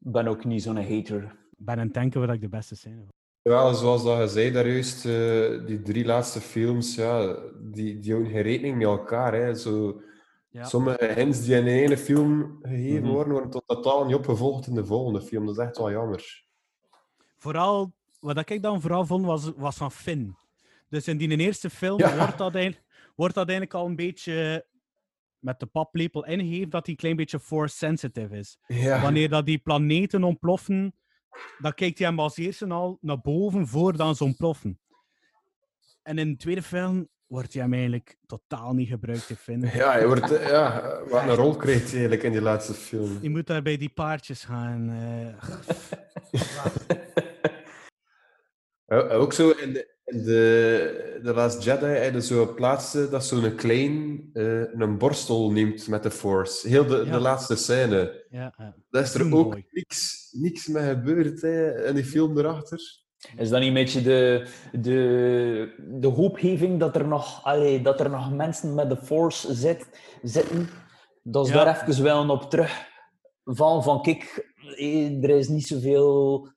Ik 0.04 0.12
ben 0.12 0.26
ook 0.28 0.44
niet 0.44 0.62
zo'n 0.62 0.76
hater. 0.76 1.22
ik 1.22 1.64
ben 1.64 1.78
aan 1.78 1.84
het 1.84 1.94
denken 1.94 2.20
wat 2.20 2.30
ik 2.34 2.40
de 2.40 2.48
beste 2.48 2.76
scène 2.76 2.96
vond. 2.96 3.10
Ja, 3.42 3.72
zoals 3.72 4.04
dat 4.04 4.18
je 4.18 4.28
zei 4.28 4.50
daar 4.50 4.68
juist, 4.68 5.04
eh, 5.06 5.66
die 5.66 5.82
drie 5.82 6.04
laatste 6.04 6.40
films, 6.40 6.94
ja, 6.94 7.38
die, 7.60 7.98
die 7.98 8.10
houden 8.12 8.32
geen 8.32 8.42
rekening 8.42 8.76
met 8.76 8.86
elkaar. 8.86 9.34
Hè. 9.34 9.54
Zo, 9.54 10.00
Ja. 10.48 10.64
Sommige 10.64 11.04
hints 11.04 11.44
die 11.44 11.54
in 11.56 11.64
de 11.64 11.70
ene 11.70 11.96
film 11.96 12.58
gegeven 12.62 13.02
Mhm. 13.02 13.12
worden, 13.12 13.32
worden 13.32 13.50
tot 13.50 13.62
totaal 13.66 14.04
niet 14.04 14.14
opgevolgd 14.14 14.66
in 14.66 14.74
de 14.74 14.84
volgende 14.84 15.20
film. 15.22 15.46
Dat 15.46 15.58
is 15.58 15.64
echt 15.64 15.78
wel 15.78 15.90
jammer. 15.90 16.44
Vooral, 17.38 17.92
wat 18.20 18.50
ik 18.50 18.62
dan 18.62 18.80
vooral 18.80 19.06
vond, 19.06 19.24
was, 19.24 19.52
was 19.56 19.76
van 19.76 19.92
Finn. 19.92 20.36
Dus 20.88 21.08
in 21.08 21.16
die 21.16 21.36
eerste 21.38 21.70
film 21.70 21.98
Ja. 21.98 22.16
wordt, 22.16 22.38
dat 22.38 22.74
wordt 23.14 23.34
dat 23.34 23.48
eigenlijk 23.48 23.74
al 23.74 23.86
een 23.86 23.96
beetje 23.96 24.64
met 25.43 25.60
de 25.60 25.66
paplepel 25.66 26.24
ingegeven 26.27 26.70
dat 26.70 26.85
hij 26.86 26.94
een 26.94 27.01
klein 27.01 27.16
beetje 27.16 27.40
force 27.40 27.77
sensitive 27.77 28.36
is. 28.36 28.59
Ja. 28.66 29.01
Wanneer 29.02 29.28
dat 29.28 29.47
die 29.47 29.59
planeten 29.59 30.24
ontploffen, 30.24 30.94
dan 31.59 31.74
kijkt 31.74 31.98
hij 31.98 32.09
hem 32.09 32.19
als 32.20 32.36
eerste 32.36 32.66
al 32.66 32.98
naar 33.01 33.20
boven 33.20 33.66
voordat 33.66 34.16
ze 34.16 34.24
ontploffen. 34.24 34.81
En 36.02 36.19
in 36.19 36.31
de 36.31 36.36
tweede 36.36 36.62
film 36.62 37.09
wordt 37.27 37.52
hij 37.52 37.62
hem 37.62 37.73
eigenlijk 37.73 38.19
totaal 38.27 38.73
niet 38.73 38.89
gebruikt 38.89 39.27
te 39.27 39.36
vinden. 39.36 39.77
Ja, 39.77 39.93
hij 39.93 40.06
wordt, 40.06 40.31
eh, 40.31 40.48
ja, 40.48 41.01
wat 41.09 41.23
een 41.23 41.35
rol 41.35 41.56
krijgt 41.56 41.82
hij 41.82 41.93
eigenlijk 41.93 42.23
in 42.23 42.32
die 42.32 42.40
laatste 42.40 42.74
film. 42.74 43.19
Je 43.23 43.31
moet 43.31 43.47
daar 43.47 43.62
bij 43.62 43.77
die 43.77 43.89
paardjes 43.90 44.44
gaan. 44.44 44.90
eh. 44.90 45.51
Ook 49.20 49.32
zo 49.32 49.51
in 49.51 49.73
de, 49.73 49.91
in 49.91 49.91
de, 50.04 51.20
de 51.22 51.34
Last 51.34 51.62
Jedi 51.64 51.86
heb 51.86 52.14
je 52.14 52.22
zo 52.22 52.54
plaatsen 52.54 53.10
dat 53.10 53.24
zo'n 53.24 53.54
klein 53.54 54.28
eh, 54.32 54.60
een 54.72 54.98
borstel 54.98 55.50
neemt 55.52 55.88
met 55.88 56.02
de 56.02 56.10
Force. 56.10 56.68
Heel 56.68 56.86
de, 56.86 56.96
Ja. 57.06 57.12
de 57.12 57.20
laatste 57.20 57.56
scène. 57.56 58.24
ja, 58.30 58.54
ja. 58.58 58.74
Dat 58.90 59.02
is 59.04 59.14
er 59.14 59.34
ook 59.34 59.56
niks, 59.70 60.28
niks 60.32 60.66
mee 60.66 60.88
gebeurd 60.88 61.40
hè, 61.42 61.86
in 61.88 61.94
die 61.94 62.04
film 62.04 62.38
erachter. 62.38 63.00
Is 63.36 63.48
dat 63.48 63.58
niet 63.58 63.68
een 63.68 63.74
beetje 63.74 64.02
de, 64.02 64.46
de, 64.72 65.74
de 66.00 66.06
hoopgeving 66.08 66.80
dat 66.80 66.96
er, 66.96 67.06
nog, 67.08 67.44
allee, 67.44 67.82
dat 67.82 68.00
er 68.00 68.10
nog 68.10 68.32
mensen 68.32 68.74
met 68.74 68.88
de 68.88 68.96
Force 68.96 69.54
zit, 69.54 69.88
zitten? 70.22 70.68
Dat 71.22 71.46
ze 71.46 71.52
Ja. 71.54 71.64
daar 71.64 71.88
even 71.88 72.02
wel 72.02 72.28
op 72.30 72.50
terugvallen 72.50 73.82
van 73.82 74.02
kijk, 74.02 74.52
eh, 74.76 75.22
er 75.22 75.30
is 75.30 75.48
niet 75.48 75.66
zoveel 75.66 76.48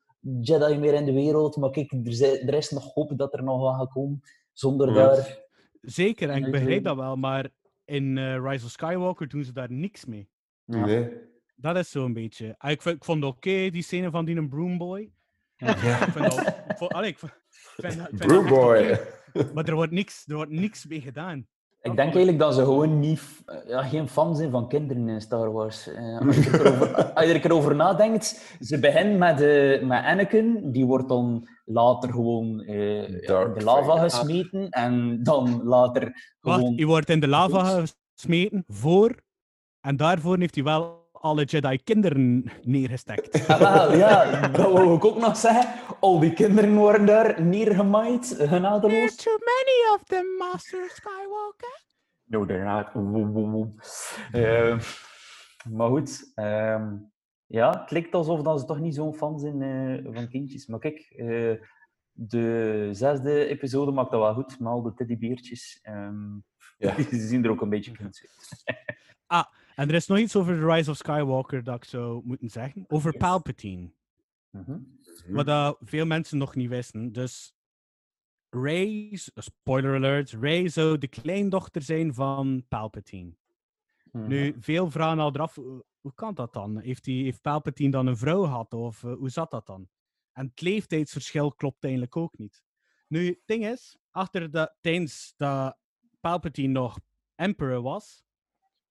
Jedi 0.42 0.78
meer 0.78 0.94
in 0.94 1.06
de 1.06 1.14
wereld, 1.14 1.56
maar 1.58 1.70
kijk, 1.70 1.92
er, 1.92 2.54
is 2.54 2.70
nog 2.70 2.94
hoop 2.94 3.18
dat 3.18 3.34
er 3.34 3.44
nog 3.44 3.62
wat 3.62 3.76
gaat 3.76 3.92
komen, 3.92 4.22
zonder 4.54 4.88
Ja. 4.88 4.94
daar... 4.94 5.44
Zeker, 5.82 6.30
en 6.30 6.44
ik 6.46 6.52
begrijp 6.52 6.84
dat 6.84 6.96
wel, 6.96 7.16
maar 7.16 7.50
in 7.86 8.18
eh, 8.18 8.38
Rise 8.50 8.66
of 8.66 8.72
Skywalker 8.72 9.28
doen 9.28 9.44
ze 9.44 9.54
daar 9.54 9.72
niks 9.72 10.06
mee. 10.06 10.30
Ja. 10.64 10.86
Nee. 10.86 11.10
Dat 11.56 11.76
is 11.78 11.90
zo'n 11.92 12.14
beetje. 12.14 12.56
Ah, 12.58 12.72
Ik, 12.72 12.82
vond 12.82 13.24
het 13.24 13.24
oké, 13.24 13.70
die 13.70 13.82
scène 13.84 14.10
van 14.12 14.26
die 14.26 14.36
een 14.36 14.50
broomboy. 14.50 15.12
Ja. 15.56 15.70
Ik 16.06 16.12
vind 16.12 16.26
dat, 16.36 16.48
ik 16.70 16.78
vond, 16.78 16.94
allee, 16.94 17.10
ik 17.10 17.20
vind, 17.20 17.32
ik 17.32 17.86
vind, 17.86 17.98
dat- 17.98 18.12
ik 18.12 18.18
vind 18.18 18.30
dat 18.30 18.46
Brew 18.46 18.46
echt 18.46 18.50
boy. 18.50 19.00
oké, 19.42 19.54
maar 19.54 19.66
er 19.68 19.76
wordt, 19.76 19.92
niks, 19.92 20.24
er 20.28 20.36
wordt 20.36 20.52
niks 20.52 20.86
mee 20.86 21.02
gedaan. 21.02 21.48
Ik 21.86 21.96
denk 21.96 22.08
eigenlijk 22.14 22.40
dat 22.40 22.54
ze 22.54 22.64
gewoon 22.64 23.00
niet, 23.00 23.20
f- 23.20 23.44
ja, 23.68 23.84
geen 23.84 24.08
fan 24.10 24.36
zijn 24.36 24.52
van 24.52 24.68
kinderen 24.68 25.10
in 25.10 25.22
Star 25.22 25.52
Wars. 25.52 25.88
Eh, 25.88 26.20
als, 26.28 26.36
je 26.36 26.50
er 26.52 26.66
erover, 26.66 27.04
als 27.16 27.26
je 27.26 27.40
er 27.40 27.54
over 27.54 27.76
nadenkt, 27.76 28.56
ze 28.60 28.80
beginnen 28.80 29.18
met, 29.18 29.42
eh, 29.42 29.82
met 29.84 30.04
Anakin, 30.04 30.72
die 30.72 30.86
wordt 30.86 31.08
dan 31.10 31.48
later 31.66 32.12
gewoon 32.12 32.62
eh, 32.62 33.08
in 33.10 33.22
de 33.54 33.62
lava 33.64 33.84
Vader. 33.84 34.10
gesmeten 34.10 34.70
en 34.70 35.24
dan 35.24 35.64
later 35.64 36.02
Wacht, 36.40 36.58
gewoon... 36.60 36.76
je 36.76 36.86
wordt 36.86 37.10
in 37.10 37.20
de 37.20 37.28
lava 37.28 37.84
gesmeten 38.16 38.64
voor, 38.68 39.16
en 39.80 39.98
daarvoor 39.98 40.38
heeft 40.40 40.56
hij 40.56 40.64
wel 40.64 41.04
alle 41.26 41.44
Jedi-kinderen 41.44 42.52
neergestekt. 42.64 43.34
Ah, 43.66 43.96
ja, 43.96 44.48
dat 44.48 44.72
wou 44.72 44.96
ik 44.96 45.06
ook 45.06 45.18
nog 45.18 45.38
zeggen. 45.38 45.98
Al 46.00 46.20
die 46.20 46.34
kinderen 46.34 46.76
worden 46.76 47.06
daar 47.06 47.42
neergemaaid, 47.42 48.36
genadeloos. 48.38 49.16
too 49.16 49.38
many 49.38 49.96
of 49.96 50.04
them, 50.04 50.26
Master 50.38 50.90
Skywalker. 50.90 51.84
No, 52.26 52.46
woem. 53.32 53.76
Eh, 54.32 54.80
maar 55.70 55.90
goed, 55.90 56.32
ehm, 56.36 56.96
ja, 57.46 57.80
het 57.82 57.92
lijkt 57.92 58.14
alsof 58.14 58.42
dat 58.42 58.60
ze 58.60 58.66
toch 58.66 58.80
niet 58.80 58.96
zo'n 58.96 59.16
fan 59.16 59.40
zijn 59.40 59.62
eh, 59.62 60.14
van 60.14 60.30
kindjes. 60.30 60.68
Maar 60.68 60.80
kijk, 60.80 61.00
eh, 61.00 61.54
de 62.12 62.90
zesde 62.92 63.48
episode 63.48 63.92
maakt 63.92 64.12
dat 64.12 64.20
wel 64.20 64.34
goed, 64.34 64.60
met 64.60 64.68
al 64.68 64.82
de 64.82 64.94
teddybeertjes. 64.94 65.80
Ehm 65.82 66.38
Ja. 66.78 66.96
Die 67.10 67.20
zien 67.20 67.44
er 67.44 67.50
ook 67.50 67.62
een 67.62 67.70
beetje 67.70 67.92
kind 67.92 68.22
uit. 69.28 69.65
En 69.76 69.90
er 69.90 69.96
is 69.96 70.08
nog 70.08 70.18
iets 70.18 70.36
over 70.36 70.56
The 70.56 70.66
Rise 70.66 70.90
of 70.90 70.98
Skywalker 70.98 71.64
dat 71.64 71.76
ik 71.76 71.84
zou 71.84 72.22
moeten 72.26 72.50
zeggen. 72.50 72.86
Over 72.88 73.18
Palpatine. 73.18 73.92
Mhm. 74.50 74.80
Wat 75.28 75.78
veel 75.80 76.06
mensen 76.06 76.38
nog 76.38 76.56
niet 76.56 76.70
wisten. 76.70 77.12
Dus 77.12 77.54
Rey, 78.50 79.20
spoiler 79.36 79.96
alert, 79.96 80.32
Rey 80.32 80.68
zou 80.70 80.98
de 80.98 81.08
kleindochter 81.08 81.82
zijn 81.82 82.14
van 82.14 82.66
Palpatine. 82.68 83.36
Mhm. 84.12 84.28
Nu, 84.28 84.56
veel 84.60 84.92
vragen 84.92 85.20
al 85.20 85.34
eraf, 85.34 85.56
hoe 85.56 85.86
hoe 86.06 86.14
kan 86.14 86.34
dat 86.34 86.54
dan? 86.54 86.80
Heeft, 86.80 87.04
die, 87.04 87.24
heeft 87.24 87.42
Palpatine 87.42 87.92
dan 87.92 88.08
een 88.08 88.18
vrouw 88.18 88.44
gehad? 88.44 88.74
Of 88.74 89.04
eh, 89.04 89.14
hoe 89.14 89.30
zat 89.30 89.52
dat 89.52 89.66
dan? 89.66 89.90
En 90.32 90.46
het 90.48 90.62
leeftijdsverschil 90.62 91.54
klopt 91.54 91.84
eigenlijk 91.84 92.16
ook 92.16 92.38
niet. 92.38 92.64
Nu, 93.08 93.28
het 93.28 93.42
ding 93.46 93.66
is, 93.66 93.98
achter 94.12 94.52
de, 94.52 94.76
tijdens 94.82 95.34
dat 95.38 95.78
Palpatine 96.20 96.74
nog 96.74 97.00
Emperor 97.36 97.82
was, 97.82 98.25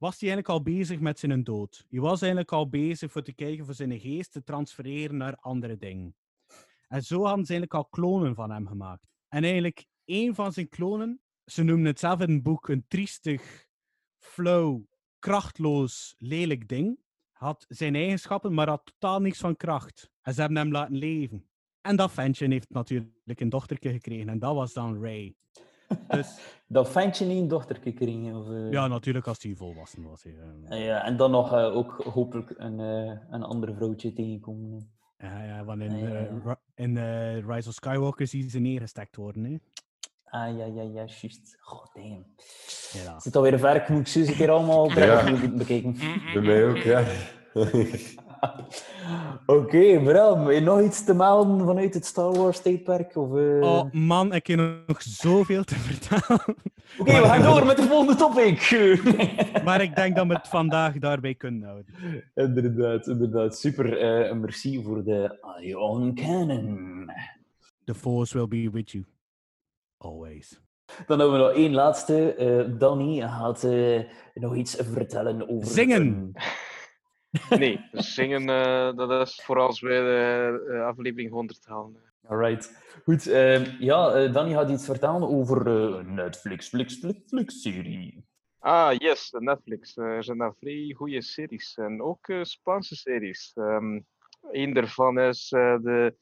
was 0.05 0.21
hij 0.21 0.31
eigenlijk 0.31 0.49
al 0.49 0.63
bezig 0.63 1.01
met 1.01 1.19
zijn 1.19 1.45
dood. 1.45 1.87
Hij 1.91 2.01
was 2.01 2.21
eigenlijk 2.21 2.53
al 2.53 2.69
bezig 2.69 3.13
voor 3.13 3.23
te 3.23 3.33
kijken 3.33 3.65
voor 3.65 3.75
zijn 3.75 4.01
geest 4.01 4.33
te 4.33 4.43
transfereren 4.43 5.17
naar 5.17 5.37
andere 5.37 5.77
dingen. 5.77 6.17
En 6.89 7.03
zo 7.03 7.25
hadden 7.25 7.45
ze 7.45 7.53
eigenlijk 7.53 7.75
al 7.75 7.89
klonen 7.91 8.35
van 8.35 8.51
hem 8.51 8.67
gemaakt. 8.67 9.07
En 9.29 9.45
eigenlijk, 9.45 9.87
één 10.05 10.35
van 10.35 10.53
zijn 10.53 10.69
klonen, 10.69 11.21
ze 11.45 11.63
noemen 11.63 11.87
het 11.87 11.99
zelf 11.99 12.21
in 12.21 12.31
het 12.31 12.43
boek 12.43 12.69
een 12.69 12.85
triestig, 12.89 13.67
flauw, 14.19 14.87
krachtloos, 15.19 16.15
lelijk 16.19 16.69
ding. 16.69 17.01
Had 17.33 17.65
zijn 17.69 17.95
eigenschappen, 17.95 18.55
maar 18.55 18.69
had 18.69 18.85
totaal 18.85 19.21
niks 19.21 19.39
van 19.39 19.57
kracht. 19.57 20.11
En 20.23 20.35
ze 20.35 20.41
hebben 20.41 20.59
hem 20.59 20.73
laten 20.73 20.97
leven. 20.97 21.49
En 21.81 21.97
dat 21.97 22.13
ventje 22.13 22.49
heeft 22.49 22.71
natuurlijk 22.71 23.41
een 23.41 23.49
dochtertje 23.49 23.93
gekregen. 23.93 24.29
En 24.29 24.39
dat 24.39 24.55
was 24.55 24.73
dan 24.73 25.03
Ray. 25.03 25.35
Dus, 26.09 26.39
Dat 26.67 26.91
ventje 26.91 27.27
niet 27.27 27.41
een 27.41 27.49
dochtertje 27.49 27.93
kregen? 27.93 28.35
Of, 28.37 28.49
eh? 28.51 28.71
ja, 28.71 28.87
natuurlijk 28.87 29.27
als 29.27 29.43
hij 29.43 29.55
volwassen 29.55 30.03
was. 30.03 30.23
hè. 30.23 30.31
Ah, 30.69 30.85
ja, 30.85 31.05
en 31.05 31.17
dan 31.17 31.31
nog 31.31 31.53
eh, 31.53 31.77
ook 31.77 32.03
hopelijk 32.13 32.55
een, 32.57 32.81
eh, 32.81 33.19
een 33.31 33.43
ander 33.43 33.75
vrouwtje 33.75 34.13
tegenkomen. 34.13 34.91
Ja, 35.19 35.43
ja, 35.45 35.65
want 35.65 35.81
in, 35.81 35.91
Ah, 35.93 36.51
eh, 36.51 36.55
in 36.75 36.97
Rise 37.51 37.69
of 37.69 37.75
Skywalker 37.75 38.27
zie 38.27 38.51
ze 38.51 38.59
neergestekt 38.59 39.17
worden. 39.17 39.45
Hè? 39.45 39.57
Ah, 40.25 40.57
ja, 40.59 40.65
ja, 40.65 40.83
ja, 40.83 41.05
juist. 41.07 41.57
God 41.61 41.91
damn. 41.95 42.27
Ja. 42.93 43.21
Zit 43.21 43.37
alweer 43.37 43.59
ver, 43.59 43.77
ik 43.77 43.89
moet 43.89 44.09
ze 44.09 44.21
een 44.29 44.35
keer 44.35 44.51
allemaal 44.51 44.91
Ja. 44.91 45.29
ja. 45.29 45.49
bekijken. 45.49 45.97
Bij 46.33 46.43
mij 46.43 46.69
ook, 46.69 46.77
ja. 46.77 47.05
Oké, 49.47 50.01
Bram, 50.03 50.47
heb 50.47 50.55
je 50.55 50.61
nog 50.61 50.81
iets 50.81 51.05
te 51.05 51.15
melden 51.15 51.67
vanuit 51.67 51.95
het 51.95 52.07
Star 52.07 52.33
Wars 52.33 52.61
tijdperk? 52.61 53.17
Of, 53.17 53.37
eh? 53.37 53.61
Oh 53.61 53.93
man, 53.93 54.35
ik 54.35 54.47
heb 54.47 54.59
nog 54.87 55.03
zoveel 55.03 55.65
te 55.65 55.75
vertellen. 55.75 56.45
Oké, 56.99 57.21
we 57.21 57.27
gaan 57.27 57.43
door 57.43 57.67
met 57.67 57.77
de 57.77 57.83
volgende 57.83 58.15
topic. 58.15 58.71
maar 59.65 59.83
ik 59.83 59.97
denk 59.97 60.17
dat 60.17 60.27
we 60.27 60.35
het 60.35 60.49
vandaag 60.49 60.99
daarbij 60.99 61.35
kunnen 61.35 61.63
houden. 61.63 61.95
inderdaad, 62.35 63.07
inderdaad. 63.07 63.59
Super. 63.59 63.99
eh 63.99 64.33
merci 64.33 64.83
voor 64.83 65.05
de 65.05 65.39
Ion 65.61 66.15
Cannon. 66.15 67.11
The 67.85 67.95
Force 67.95 68.37
will 68.37 68.49
be 68.49 68.71
with 68.71 68.91
you. 68.91 69.05
Always. 69.97 70.61
Dan 71.07 71.19
hebben 71.19 71.39
we 71.39 71.45
nog 71.45 71.55
één 71.55 71.73
laatste. 71.73 72.35
Eh 72.35 72.79
Danny 72.79 73.21
gaat 73.21 73.67
nog 74.35 74.57
iets 74.57 74.77
vertellen 74.93 75.49
over... 75.49 75.71
Zingen! 75.71 76.33
Nee, 77.59 77.81
zingen, 77.93 78.49
eh, 78.49 78.97
dat 78.97 79.29
is 79.29 79.43
vooral 79.45 79.67
als 79.67 79.81
wij 79.81 80.01
de 80.01 80.67
eh, 80.69 80.87
aflevering 80.87 81.31
100 81.31 81.67
halen. 81.67 82.03
Alright. 82.27 82.83
Goed, 83.05 83.27
eh, 83.27 83.81
ja, 83.81 84.13
eh, 84.13 84.33
Danny 84.33 84.53
gaat 84.53 84.71
iets 84.71 84.85
vertellen 84.85 85.29
over 85.29 85.67
een 85.67 86.15
Netflix, 86.15 86.69
Flix, 86.69 86.99
Flix, 86.99 87.19
Flix-serie. 87.27 88.25
Ah, 88.59 88.95
yes, 88.99 89.35
Netflix. 89.39 89.97
Er 89.97 90.25
zijn 90.25 90.39
daar 90.39 90.55
vrij 90.61 90.95
goede 90.97 91.23
series 91.23 91.77
en 91.77 92.03
ook 92.03 92.33
Spaanse 92.43 92.97
series. 92.97 93.53
Ehm 93.55 94.01
een 94.51 94.73
daarvan 94.73 95.19
is 95.19 95.49
de 95.49 96.15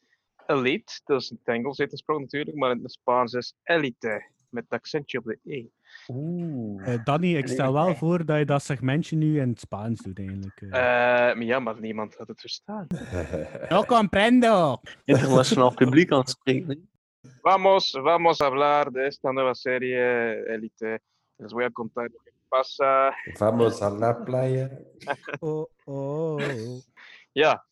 Elite, 0.47 1.01
dat 1.05 1.21
is 1.21 1.31
in 1.31 1.39
het 1.45 1.55
Engels 1.55 1.81
uitgesproken 1.81 2.23
natuurlijk, 2.23 2.57
maar 2.57 2.71
in 2.71 2.83
het 2.83 2.93
Spaans 2.93 3.33
is 3.33 3.55
Elite, 3.63 4.25
met 4.49 4.65
accentje 4.69 5.19
op 5.19 5.25
de 5.25 5.39
E. 5.45 5.67
Oeh. 6.09 6.93
Eh, 6.95 7.05
Danny, 7.05 7.37
ik 7.37 7.49
stel 7.49 7.73
wel 7.73 7.95
voor 7.95 8.25
dat 8.25 8.39
je 8.39 8.45
dat 8.45 8.63
segmentje 8.63 9.17
nu 9.17 9.41
in 9.41 9.49
het 9.49 9.61
Spaans 9.61 10.01
doet 10.01 10.19
eigenlijk. 10.19 10.61
eh. 10.61 10.69
Eh, 10.69 11.37
maar 11.37 11.43
ja, 11.45 11.59
maar 11.59 11.81
niemand 11.81 12.17
had 12.17 12.29
het 12.29 12.41
verstaan. 12.41 12.87
No 13.69 13.83
comprendo! 13.83 14.81
Internationaal 15.05 15.75
publiek 15.75 16.13
aan 16.13 16.19
het 16.19 16.29
spreken. 16.29 16.89
Vamos, 17.43 17.91
vamos 17.91 18.41
a 18.41 18.45
hablar 18.45 18.91
de 18.93 19.01
esta 19.01 19.33
nueva 19.33 19.55
serie 19.55 19.99
Elite. 20.49 21.01
Les 21.37 21.53
voy 21.53 21.65
a 21.65 21.71
contar 21.71 22.09
lo 22.11 22.19
que 22.25 22.33
pasa. 22.49 23.15
Vamos 23.39 23.81
a 23.83 23.91
la 23.91 24.13
playa. 24.25 24.69
Oh, 25.41 25.67
oh. 25.85 26.41
Ja, 27.33 27.65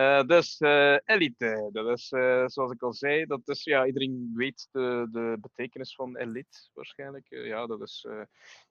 eh, 0.00 0.26
dus 0.26 0.58
eh, 0.60 0.96
elite, 1.04 1.68
dat 1.72 1.98
is 1.98 2.10
eh, 2.12 2.44
zoals 2.46 2.72
ik 2.72 2.82
al 2.82 2.92
zei, 2.92 3.26
dat 3.26 3.40
is, 3.44 3.64
ja, 3.64 3.86
iedereen 3.86 4.32
weet 4.34 4.68
de, 4.70 5.08
de 5.12 5.36
betekenis 5.40 5.94
van 5.94 6.16
elite 6.16 6.68
waarschijnlijk. 6.74 7.26
Eh, 7.30 7.46
ja, 7.46 7.66
dat 7.66 7.80
is 7.82 8.06
eh, 8.08 8.22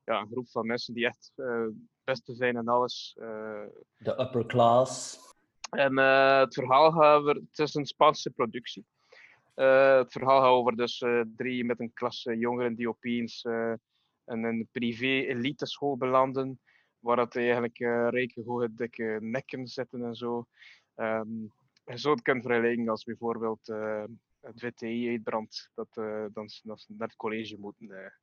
ja, 0.04 0.20
een 0.20 0.28
groep 0.32 0.50
van 0.50 0.66
mensen 0.68 0.94
die 0.94 1.06
echt 1.06 1.32
eh, 1.36 1.62
het 1.62 1.74
beste 2.04 2.34
zijn 2.36 2.56
en 2.58 2.68
alles. 2.68 3.16
eh. 3.20 3.64
De 3.98 4.20
upper 4.20 4.46
class. 4.46 5.18
en 5.70 5.98
eh, 5.98 6.40
het 6.40 6.54
verhaal 6.54 6.92
gaat 6.92 7.20
over, 7.20 7.36
het 7.36 7.60
is 7.60 7.74
een 7.76 7.86
Spaanse 7.86 8.30
productie. 8.32 8.86
Eh, 9.54 9.98
het 9.98 10.12
verhaal 10.12 10.40
gaat 10.42 10.50
over 10.50 10.76
dus 10.76 11.02
eh, 11.02 11.22
drie 11.36 11.66
met 11.66 11.80
een 11.80 11.94
klasse 11.94 12.38
jongeren 12.38 12.76
die 12.76 12.90
opeens 12.90 13.44
eh, 13.44 13.74
in 14.26 14.44
een 14.44 14.68
privé-elite 14.72 15.66
school 15.66 15.98
belanden, 15.98 16.60
waar 17.00 17.16
dat 17.16 17.36
eigenlijk 17.36 17.80
eh 17.80 18.08
rijke, 18.10 18.42
hoge, 18.46 18.74
dikke 18.74 19.18
nekken 19.22 19.68
zitten 19.68 20.04
en 20.04 20.16
zo. 20.16 20.46
Ehm, 21.00 21.42
je 21.86 21.98
zou 21.98 22.14
het 22.14 22.24
kunnen 22.24 22.44
vergelijken 22.44 22.90
als 22.90 23.04
bijvoorbeeld 23.04 23.70
eh, 23.70 24.04
het 24.42 24.60
VTI 24.60 25.10
uitbrandt, 25.10 25.70
dat, 25.76 25.88
eh, 25.94 26.24
dan, 26.34 26.50
naar 26.64 27.08
het 27.08 27.16
college 27.16 27.56
moeten, 27.60 28.14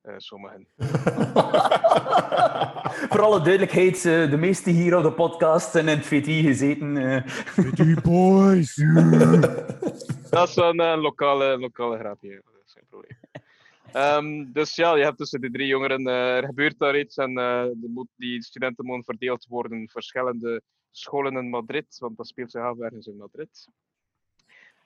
eh, 0.00 0.14
sommigen. 0.16 0.66
Voor 3.10 3.20
alle 3.20 3.40
duidelijkheid, 3.42 3.96
eh, 3.96 4.30
de 4.30 4.36
meeste 4.36 4.70
hier 4.70 4.96
op 4.96 5.02
de 5.02 5.12
podcast 5.12 5.70
zijn 5.70 5.88
in 5.88 5.96
het 5.96 6.06
VT 6.06 6.26
gezeten. 6.26 6.96
eh. 6.96 7.26
VT 7.26 8.02
boys! 8.02 8.74
Dat 10.30 10.48
is 10.48 10.56
een 10.56 10.80
eh, 10.80 11.00
lokale, 11.00 11.58
lokale 11.58 11.98
grapje, 11.98 12.42
dat 12.44 12.62
is 12.66 12.72
geen 12.72 12.86
probleem. 12.88 13.16
Ehm, 13.92 14.52
dus 14.52 14.74
ja, 14.74 14.96
je 14.96 15.04
hebt 15.04 15.18
tussen 15.18 15.40
de 15.40 15.50
drie 15.50 15.66
jongeren, 15.66 16.06
eh, 16.06 16.36
er 16.36 16.44
gebeurt 16.44 16.78
daar 16.78 16.98
iets 16.98 17.16
en 17.16 17.32
moet, 17.86 18.08
die 18.16 18.42
studenten 18.42 18.86
moeten 18.86 19.04
verdeeld 19.04 19.46
worden 19.48 19.78
in 19.78 19.88
verschillende 19.88 20.62
scholen 20.92 21.36
in 21.36 21.48
Madrid, 21.48 21.98
want 21.98 22.16
dat 22.16 22.26
speelt 22.26 22.50
zich 22.50 22.62
af 22.62 22.78
ergens 22.78 23.06
in 23.06 23.16
Madrid. 23.16 23.68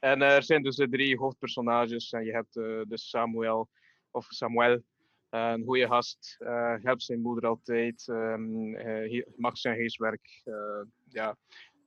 En 0.01 0.23
er 0.23 0.43
zijn 0.43 0.63
dus 0.63 0.77
de 0.77 0.89
drie 0.89 1.17
hoofdpersonages 1.19 2.13
en 2.13 2.25
je 2.25 2.33
hebt 2.33 2.57
eh, 2.57 2.81
dus 2.89 3.09
Samuel, 3.09 3.69
of 4.11 4.27
Samuel, 4.29 4.83
eh, 5.29 5.51
een 5.51 5.65
goede 5.65 5.87
gast, 5.87 6.37
eh, 6.39 6.75
helpt 6.83 7.03
zijn 7.03 7.21
moeder 7.21 7.49
altijd, 7.49 8.09
ehm, 8.09 8.75
eh, 8.75 9.11
he- 9.13 9.25
maakt 9.37 9.59
zijn 9.59 9.77
huiswerk, 9.79 10.41
eh, 10.45 10.83
ja. 11.09 11.37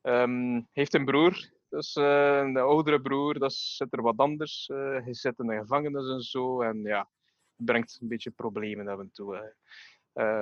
Ehm, 0.01 0.61
heeft 0.71 0.93
een 0.93 1.05
broer, 1.05 1.49
dus 1.69 1.95
een 1.95 2.57
oudere 2.57 3.01
broer, 3.01 3.39
dat 3.39 3.53
zit 3.53 3.93
er 3.93 4.01
wat 4.01 4.17
anders. 4.17 4.67
hij 4.73 5.13
zit 5.13 5.39
in 5.39 5.47
de 5.47 5.57
gevangenis 5.57 6.09
en 6.09 6.21
zo. 6.21 6.61
En 6.61 6.81
ja, 6.81 7.09
brengt 7.55 7.97
een 8.01 8.07
beetje 8.07 8.31
problemen 8.31 8.87
af 8.87 8.99
en 8.99 9.11
toe. 9.11 9.53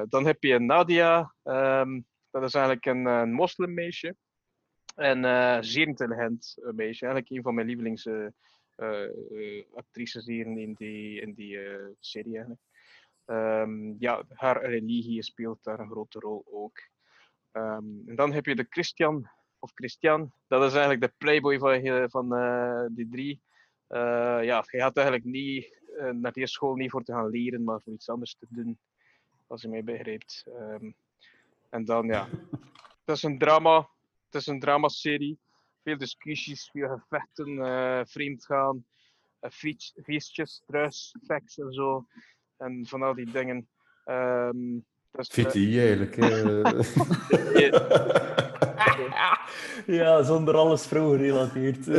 dan 0.10 0.26
heb 0.26 0.44
je 0.44 0.60
Nadia. 0.60 1.34
ehm, 1.44 2.00
dat 2.40 2.50
is 2.50 2.54
eigenlijk 2.54 2.86
een, 2.86 3.06
een 3.06 3.32
moslimmeisje. 3.32 4.16
En 4.96 5.26
eh, 5.26 5.58
zeer 5.62 5.88
intelligent 5.88 6.58
eh, 6.64 6.72
meisje. 6.72 7.06
Eigenlijk 7.06 7.36
een 7.36 7.44
van 7.44 7.56
mijn 7.56 7.68
lievelingsactrices 7.68 10.26
hier 10.26 10.46
in 10.46 10.74
die, 10.74 11.22
in 11.22 11.34
die 11.34 11.60
eh, 11.60 11.86
serie. 12.00 12.34
Eigenlijk. 12.34 12.62
Ehm, 13.26 13.94
ja, 14.00 14.24
haar 14.30 14.66
religie 14.66 15.24
speelt 15.24 15.64
daar 15.64 15.80
een 15.80 15.90
grote 15.90 16.20
rol 16.20 16.46
ook. 16.52 16.80
Ehm, 17.52 17.86
en 18.06 18.16
dan 18.16 18.34
heb 18.34 18.46
je 18.46 18.56
de 18.56 18.66
Christian, 18.70 19.30
of 19.60 19.72
Christian, 19.74 20.32
dat 20.48 20.64
is 20.64 20.72
eigenlijk 20.72 21.02
de 21.02 21.14
playboy 21.18 21.60
van, 21.60 21.72
eh, 21.72 22.04
van 22.08 22.36
eh, 22.36 22.86
die 22.90 23.10
drie. 23.10 23.42
Eh, 23.88 24.44
ja, 24.44 24.64
hij 24.66 24.80
gaat 24.80 24.98
eigenlijk 24.98 25.26
niet 25.26 25.76
eh, 25.98 26.10
naar 26.10 26.32
die 26.32 26.48
school 26.48 26.76
niet 26.76 26.92
voor 26.92 27.04
te 27.04 27.12
gaan 27.12 27.30
leren, 27.30 27.64
maar 27.64 27.82
voor 27.82 27.94
iets 27.94 28.10
anders 28.10 28.36
te 28.36 28.48
doen, 28.50 28.80
als 29.48 29.62
je 29.62 29.68
mij 29.68 29.84
begrijpt. 29.84 30.46
Ehm, 30.48 30.92
en 31.70 31.86
dan, 31.86 32.08
ja, 32.08 32.28
het 33.06 33.16
is 33.16 33.24
een 33.24 33.38
drama, 33.38 33.78
het 34.26 34.36
is 34.42 34.48
een 34.48 34.60
dramaserie. 34.60 35.40
Veel 35.84 35.98
discussies, 35.98 36.70
veel 36.72 36.88
gevechten, 36.88 37.66
eh 37.66 38.02
vreemdgaan, 38.06 38.86
eh, 39.40 39.50
feest- 39.52 40.00
feestjes, 40.04 40.64
druis, 40.66 41.16
seks 41.22 41.58
en 41.58 41.72
zo. 41.74 42.06
En 42.58 42.86
van 42.88 43.04
al 43.04 43.14
die 43.14 43.32
dingen. 43.32 43.68
Ehm, 44.06 44.80
dus, 45.12 45.30
eh, 45.30 45.46
VTI 45.46 45.80
eigenlijk. 45.80 46.16
ja, 50.00 50.24
zonder 50.24 50.56
alles 50.56 50.88
vrouw-gerelateerd. 50.88 51.86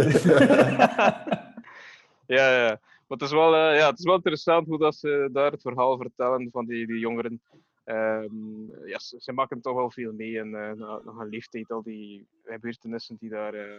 ja, 2.36 2.64
ja. 2.66 2.80
Maar 3.06 3.18
het 3.18 3.22
is 3.22 3.30
wel, 3.32 3.54
eh, 3.54 3.78
ja, 3.78 3.88
het 3.90 3.98
is 3.98 4.04
wel 4.04 4.14
interessant 4.14 4.66
hoe 4.66 4.78
dat 4.78 4.96
ze 4.96 5.28
daar 5.32 5.50
het 5.52 5.62
verhaal 5.62 5.96
vertellen 5.96 6.48
van 6.52 6.66
die, 6.66 6.86
die 6.86 6.98
jongeren. 6.98 7.40
Ehm, 7.88 8.86
ja, 8.86 8.98
ze, 8.98 9.20
ze 9.20 9.32
maken 9.32 9.60
toch 9.60 9.74
wel 9.74 9.90
veel 9.90 10.12
mee 10.12 10.38
en 10.38 10.50
na, 10.50 10.74
na 10.74 11.00
een 11.04 11.28
leeftijd 11.28 11.70
al 11.70 11.82
die 11.82 12.28
gebeurtenissen 12.44 13.16
die 13.16 13.30
daar, 13.30 13.54
eh, 13.54 13.78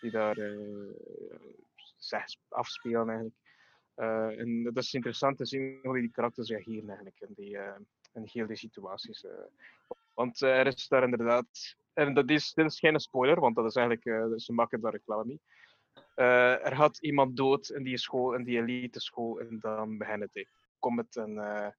die 0.00 0.10
daar 0.10 0.36
eh, 0.38 2.24
afspelen 2.48 3.08
eigenlijk. 3.08 3.38
En 4.38 4.64
het 4.64 4.76
is 4.76 4.94
interessant 4.94 5.36
te 5.36 5.46
zien 5.46 5.78
hoe 5.82 6.00
die 6.00 6.10
karakters 6.10 6.48
reageren 6.48 6.88
eigenlijk 6.88 7.20
in 7.20 7.32
die, 7.36 7.58
in 8.12 8.22
heel 8.24 8.46
die 8.46 8.56
situaties. 8.56 9.24
Want 10.14 10.40
er 10.40 10.66
is 10.66 10.88
daar 10.88 11.02
inderdaad, 11.02 11.76
en 11.92 12.14
dat 12.14 12.30
is, 12.30 12.52
dit 12.52 12.66
is 12.66 12.78
geen 12.78 13.00
spoiler, 13.00 13.40
want 13.40 13.56
dat 13.56 13.64
is 13.64 13.74
eigenlijk, 13.74 14.40
ze 14.40 14.52
maken 14.52 14.80
daar 14.80 14.92
reclame 14.92 15.24
mee. 15.24 15.40
er 16.14 16.76
gaat 16.76 16.98
iemand 16.98 17.36
dood 17.36 17.68
in 17.68 17.82
die 17.82 17.98
school, 17.98 18.34
in 18.34 18.44
die 18.44 18.58
elite 18.58 19.00
school, 19.00 19.40
en 19.40 19.58
dan 19.60 19.98
begint 19.98 20.22
het. 20.22 20.48
Kom 20.78 20.98
het 20.98 21.16
en, 21.16 21.38
eh, 21.38 21.64
en 21.64 21.74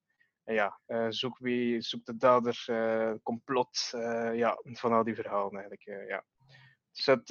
ja, 0.53 0.80
eh, 0.86 1.06
zoek 1.10 1.38
wie, 1.38 1.82
zoek 1.82 2.06
de 2.06 2.18
dader, 2.18 2.64
eh, 2.65 3.14
complot, 3.24 3.90
eh, 3.91 4.36
ja, 4.36 4.60
van 4.64 4.94
al 4.94 5.03
die 5.03 5.15
verhalen 5.15 5.52
eigenlijk. 5.52 6.10
ja. 6.10 6.24
Dus 6.91 7.06
het, 7.06 7.30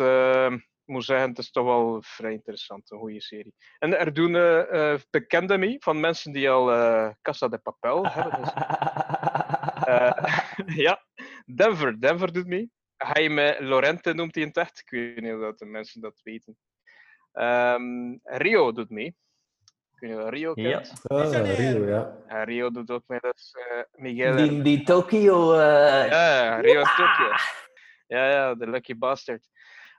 ik 0.58 0.94
moet 0.94 1.04
zeggen, 1.04 1.28
het 1.28 1.38
is 1.38 1.50
toch 1.50 1.64
wel 1.64 2.02
vrij 2.02 2.32
interessant, 2.32 2.90
een 2.90 2.98
goede 2.98 3.20
serie. 3.20 3.54
En 3.78 3.98
er 3.98 4.12
doen 4.12 4.36
eh, 4.36 4.94
bekenden 5.10 5.60
mee, 5.60 5.76
van 5.78 6.00
mensen 6.00 6.32
die 6.32 6.50
al 6.50 6.66
Casa 7.22 7.48
de 7.48 7.58
Papel 7.58 8.06
hebben. 8.06 8.40
Dus, 8.40 8.52
ja, 10.86 11.04
Denver, 11.54 12.00
Denver 12.00 12.32
doet 12.32 12.46
mee. 12.46 12.70
Jaime 12.96 13.56
Lorente 13.60 14.14
noemt 14.14 14.34
hij 14.34 14.42
in 14.42 14.48
het 14.48 14.58
echt. 14.58 14.78
Ik 14.78 14.90
weet 14.90 15.20
niet 15.20 15.32
of 15.32 15.54
de 15.54 15.66
mensen 15.66 16.00
dat 16.00 16.20
weten. 16.22 16.56
Ehm, 17.32 18.16
Rio 18.22 18.72
doet 18.72 18.90
mee. 18.90 19.16
Ik 19.96 20.02
weet 20.02 20.10
niet 20.10 20.20
of 20.20 20.30
Rio 20.30 20.52
Ja. 20.54 20.78
kent. 20.78 21.02
Rio, 21.58 21.86
ja. 21.86 22.42
Rio 22.44 22.70
doet 22.70 22.90
ook 22.90 23.02
mee. 23.06 23.18
Dat 23.20 23.34
is 23.36 23.54
eh, 23.70 23.82
Miguel. 24.02 24.36
Die, 24.36 24.62
die 24.62 24.82
Tokyo... 24.82 25.52
eh, 25.52 26.08
Ja, 26.10 26.60
Rio 26.60 26.82
Tokyo. 26.82 27.30
Ja, 28.06 28.30
ja, 28.30 28.54
de 28.54 28.70
lucky 28.70 28.96
bastard. 28.98 29.48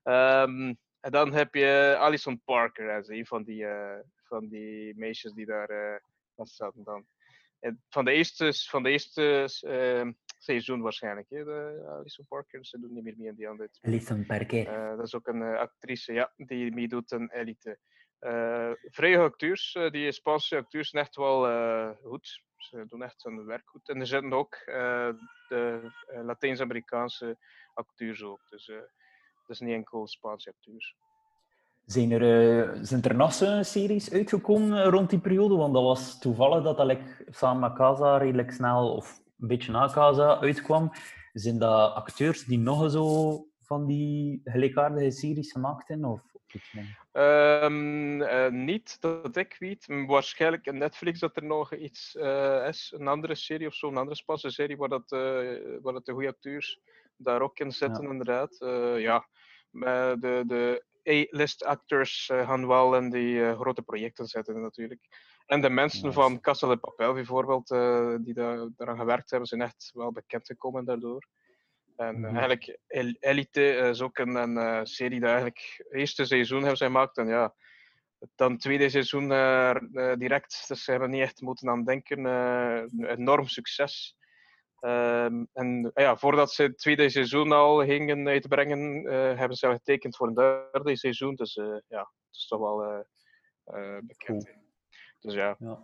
Ehm, 0.04 0.74
en 1.00 1.12
dan 1.12 1.34
heb 1.34 1.56
je 1.56 1.96
Alison 2.00 2.42
Parker, 2.46 2.90
hè, 2.92 3.14
een 3.14 3.26
van 3.26 3.44
die, 3.44 3.66
eh, 3.66 4.00
van 4.24 4.48
die 4.48 4.94
meisjes 4.98 5.32
die 5.34 5.46
daar 5.46 5.70
eh 5.70 6.00
vast 6.36 6.56
zaten 6.56 6.84
dan. 6.84 7.06
En 7.60 7.84
van 7.90 8.06
de 8.06 8.12
eerste, 8.12 8.54
van 8.70 8.84
de 8.84 8.90
eerste 8.90 9.50
ehm, 9.62 10.12
seizoen 10.38 10.82
waarschijnlijk, 10.82 11.30
hè, 11.30 11.44
de 11.44 11.86
Alison 11.88 12.26
Parker. 12.28 12.66
Ze 12.66 12.80
doet 12.80 12.92
niet 12.92 13.04
meer 13.04 13.14
mee 13.18 13.28
in 13.28 13.36
die 13.36 13.50
andere. 13.50 13.70
Listen 13.82 14.26
Parker. 14.26 14.68
Eh, 14.68 14.98
dat 14.98 15.06
is 15.06 15.16
ook 15.16 15.28
een 15.28 15.42
actrice, 15.44 16.14
ja, 16.14 16.32
die 16.36 16.74
meedoet 16.74 17.14
aan 17.14 17.30
Elite. 17.32 17.78
Eh 18.20 18.72
vrije 18.92 19.20
acteurs, 19.20 19.76
eh, 19.76 19.92
die 19.92 20.12
Spaanse 20.12 20.58
acteurs 20.58 20.90
zijn 20.90 21.04
echt 21.04 21.16
wel 21.16 21.48
eh, 21.48 21.90
goed. 22.04 22.42
Ze 22.58 22.86
doen 22.88 23.04
echt 23.04 23.24
hun 23.24 23.46
werk 23.46 23.70
goed. 23.70 23.90
En 23.90 24.00
er 24.00 24.08
zitten 24.08 24.34
ook 24.34 24.56
de 25.48 25.92
Latijns-Amerikaanse 26.26 27.38
acteurs 27.74 28.24
ook. 28.24 28.40
Dus 28.50 28.66
dat 28.66 29.50
is 29.56 29.60
niet 29.60 29.74
enkel 29.74 30.08
Spaanse 30.08 30.50
acteurs. 30.50 30.96
Zijn 31.86 32.12
er, 32.12 32.86
zijn 32.86 33.02
er 33.04 33.16
nog 33.16 33.34
zo'n 33.34 33.64
series 33.64 34.12
uitgekomen 34.12 34.84
rond 34.84 35.10
die 35.10 35.20
periode? 35.20 35.56
Want 35.56 35.74
dat 35.74 35.84
was 35.84 36.20
toevallig 36.20 36.64
dat 36.64 36.78
dat 36.78 36.98
samen 37.30 37.60
met 37.60 37.74
Casa 37.74 38.18
redelijk 38.18 38.52
snel, 38.52 38.96
of 38.96 39.22
een 39.40 39.48
beetje 39.48 39.72
na 39.72 39.90
Casa, 39.94 40.40
uitkwam. 40.40 40.92
Zijn 41.34 41.60
dat 41.60 41.94
acteurs 41.94 42.44
die 42.44 42.60
nog 42.60 42.92
zo 42.92 43.46
van 43.62 43.86
die 43.86 44.42
gelijkaardige 44.44 45.12
series 45.12 45.52
gemaakt 45.52 45.88
hebben? 45.88 46.10
Of, 46.10 46.22
Ehm, 47.12 48.22
eh, 48.22 48.52
niet 48.52 49.02
dat 49.02 49.36
ik 49.36 49.56
weet. 49.60 49.86
Waarschijnlijk 50.08 50.66
in 50.66 50.78
Netflix 50.78 51.20
dat 51.20 51.36
er 51.36 51.44
nog 51.44 51.74
iets 51.74 52.16
eh, 52.16 52.68
is. 52.68 52.94
Een 52.98 53.08
andere 53.08 53.36
serie 53.36 53.68
of 53.68 53.74
zo, 53.74 53.88
een 53.88 53.98
andere 53.98 54.16
Spaanse 54.16 54.50
serie 54.50 54.78
waar, 54.78 54.90
dat, 54.90 55.12
eh, 55.12 55.20
waar 55.82 55.94
dat 55.94 56.06
de 56.06 56.12
goede 56.12 56.28
acteurs 56.28 56.80
daar 57.16 57.42
ook 57.42 57.60
in 57.60 57.72
zitten, 57.72 58.04
inderdaad. 58.04 58.62
Eh, 58.62 59.00
ja, 59.00 59.28
maar 59.70 60.20
de, 60.20 60.44
de 60.48 60.86
A-list 61.10 61.64
actors 61.64 62.26
gaan 62.34 62.68
wel 62.68 62.96
in 62.96 63.10
die 63.10 63.56
grote 63.56 63.82
projecten 63.82 64.26
zitten 64.26 64.62
natuurlijk. 64.62 65.08
En 65.46 65.62
de 65.62 65.70
mensen 65.70 66.14
van 66.14 66.40
Casa 66.40 66.68
de 66.68 66.78
Papel 66.78 67.14
bijvoorbeeld, 67.14 67.68
die 68.24 68.34
daar 68.34 68.70
daaraan 68.76 68.98
gewerkt 68.98 69.30
hebben, 69.30 69.48
zijn 69.48 69.62
echt 69.62 69.92
wel 69.94 70.12
bekend 70.12 70.48
gekomen 70.48 70.86
daardoor. 70.86 71.28
En 71.98 72.20
Mhm. 72.20 72.26
eigenlijk 72.38 72.78
El- 72.88 73.16
Elite 73.20 73.76
is 73.76 74.02
ook 74.02 74.18
een, 74.18 74.36
een 74.36 74.58
eh, 74.58 74.80
serie 74.84 75.20
die 75.20 75.28
eigenlijk 75.30 75.76
het 75.78 75.94
eerste 75.94 76.26
seizoen 76.26 76.60
hebben 76.60 76.78
zij 76.78 76.88
gemaakt. 76.88 77.18
En 77.18 77.28
ja, 77.28 77.56
dan 78.36 78.58
tweede 78.58 78.90
seizoen 78.90 79.32
eh, 79.32 79.70
eh, 79.76 80.18
direct. 80.18 80.66
Dus 80.68 80.84
ze 80.84 80.92
hebben 80.92 81.10
niet 81.10 81.22
echt 81.22 81.42
moeten 81.42 81.70
aan 81.70 81.84
denken. 81.84 82.26
een 82.26 83.06
enorm 83.06 83.48
succes. 83.48 84.18
Ehm, 84.80 85.44
en 85.54 85.92
eh, 85.94 86.04
ja, 86.04 86.18
voordat 86.18 86.52
ze 86.52 86.64
het 86.64 86.78
tweede 86.78 87.10
seizoen 87.10 87.52
al 87.52 87.86
gingen 87.86 88.28
uitbrengen, 88.28 89.06
hebben 89.38 89.58
ze 89.58 89.68
al 89.68 89.74
getekend 89.74 90.16
voor 90.16 90.28
een 90.28 90.34
derde 90.34 90.98
seizoen. 90.98 91.36
Dus 91.36 91.54
ja, 91.88 92.00
het 92.00 92.36
is 92.36 92.48
toch 92.48 92.60
wel 92.60 93.06
bekend. 94.02 94.50
Dus 95.20 95.34
ja. 95.34 95.56
Ja. 95.60 95.80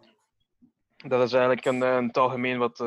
Dat 1.08 1.22
is 1.22 1.34
eigenlijk 1.34 1.66
een, 1.66 1.82
een 1.82 2.08
het 2.08 2.18
algemeen 2.18 2.58
wat 2.58 2.80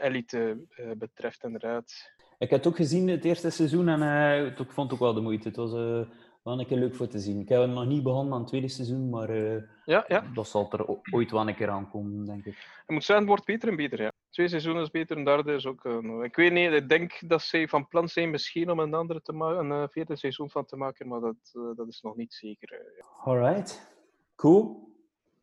elite 0.00 0.66
betreft, 0.96 1.44
inderdaad. 1.44 2.12
Ik 2.38 2.50
heb 2.50 2.58
het 2.58 2.66
ook 2.66 2.76
gezien, 2.76 3.08
het 3.08 3.24
eerste 3.24 3.50
seizoen, 3.50 3.88
en 3.88 4.02
eh, 4.02 4.44
het- 4.44 4.58
ik 4.58 4.70
vond 4.70 4.90
het 4.90 4.92
ook 5.00 5.04
wel 5.04 5.14
de 5.14 5.20
moeite. 5.20 5.48
Het 5.48 5.56
was 5.56 5.72
eh, 5.72 6.00
wel 6.42 6.60
een 6.60 6.66
keer 6.66 6.78
leuk 6.78 6.94
voor 6.94 7.06
te 7.08 7.18
zien. 7.18 7.40
Ik 7.40 7.48
heb 7.48 7.66
nog 7.68 7.86
niet 7.86 8.02
begonnen 8.02 8.32
aan 8.34 8.38
het 8.40 8.48
tweede 8.48 8.68
seizoen, 8.68 9.10
maar 9.10 9.28
eh, 9.28 9.62
Ja, 9.84 10.04
ja. 10.08 10.24
dat 10.34 10.48
zal 10.48 10.72
er 10.72 10.86
ooit 11.10 11.30
wel 11.30 11.48
een 11.48 11.54
keer 11.54 11.68
aankomen, 11.70 12.24
denk 12.24 12.44
ik. 12.44 12.54
Ik 12.86 12.90
moet 12.92 13.04
zeggen, 13.04 13.16
het 13.16 13.26
wordt 13.34 13.44
beter 13.44 13.68
en 13.68 13.76
beter. 13.76 14.02
Ja. 14.02 14.12
Twee 14.30 14.48
seizoenen 14.48 14.82
is 14.82 14.90
beter, 14.90 15.16
een 15.16 15.24
derde 15.24 15.54
is 15.54 15.66
ook. 15.66 15.84
eh, 15.84 16.22
ik 16.22 16.36
weet 16.36 16.52
niet, 16.52 16.72
ik 16.72 16.88
denk 16.88 17.28
dat 17.28 17.42
ze 17.42 17.68
van 17.68 17.88
plan 17.88 18.08
zijn 18.08 18.30
misschien 18.30 18.70
om 18.70 18.78
een 18.78 18.94
andere 18.94 19.22
te 19.22 19.32
maken, 19.32 19.70
een 19.70 19.82
eh, 19.82 19.88
vierde 19.90 20.16
seizoen 20.16 20.50
van 20.50 20.64
te 20.64 20.76
maken, 20.76 21.08
maar 21.08 21.20
dat, 21.20 21.34
eh, 21.52 21.62
dat 21.76 21.88
is 21.88 22.00
nog 22.00 22.16
niet 22.16 22.34
zeker. 22.34 22.72
eh. 22.72 23.26
Alright, 23.28 23.94
cool. 24.36 24.92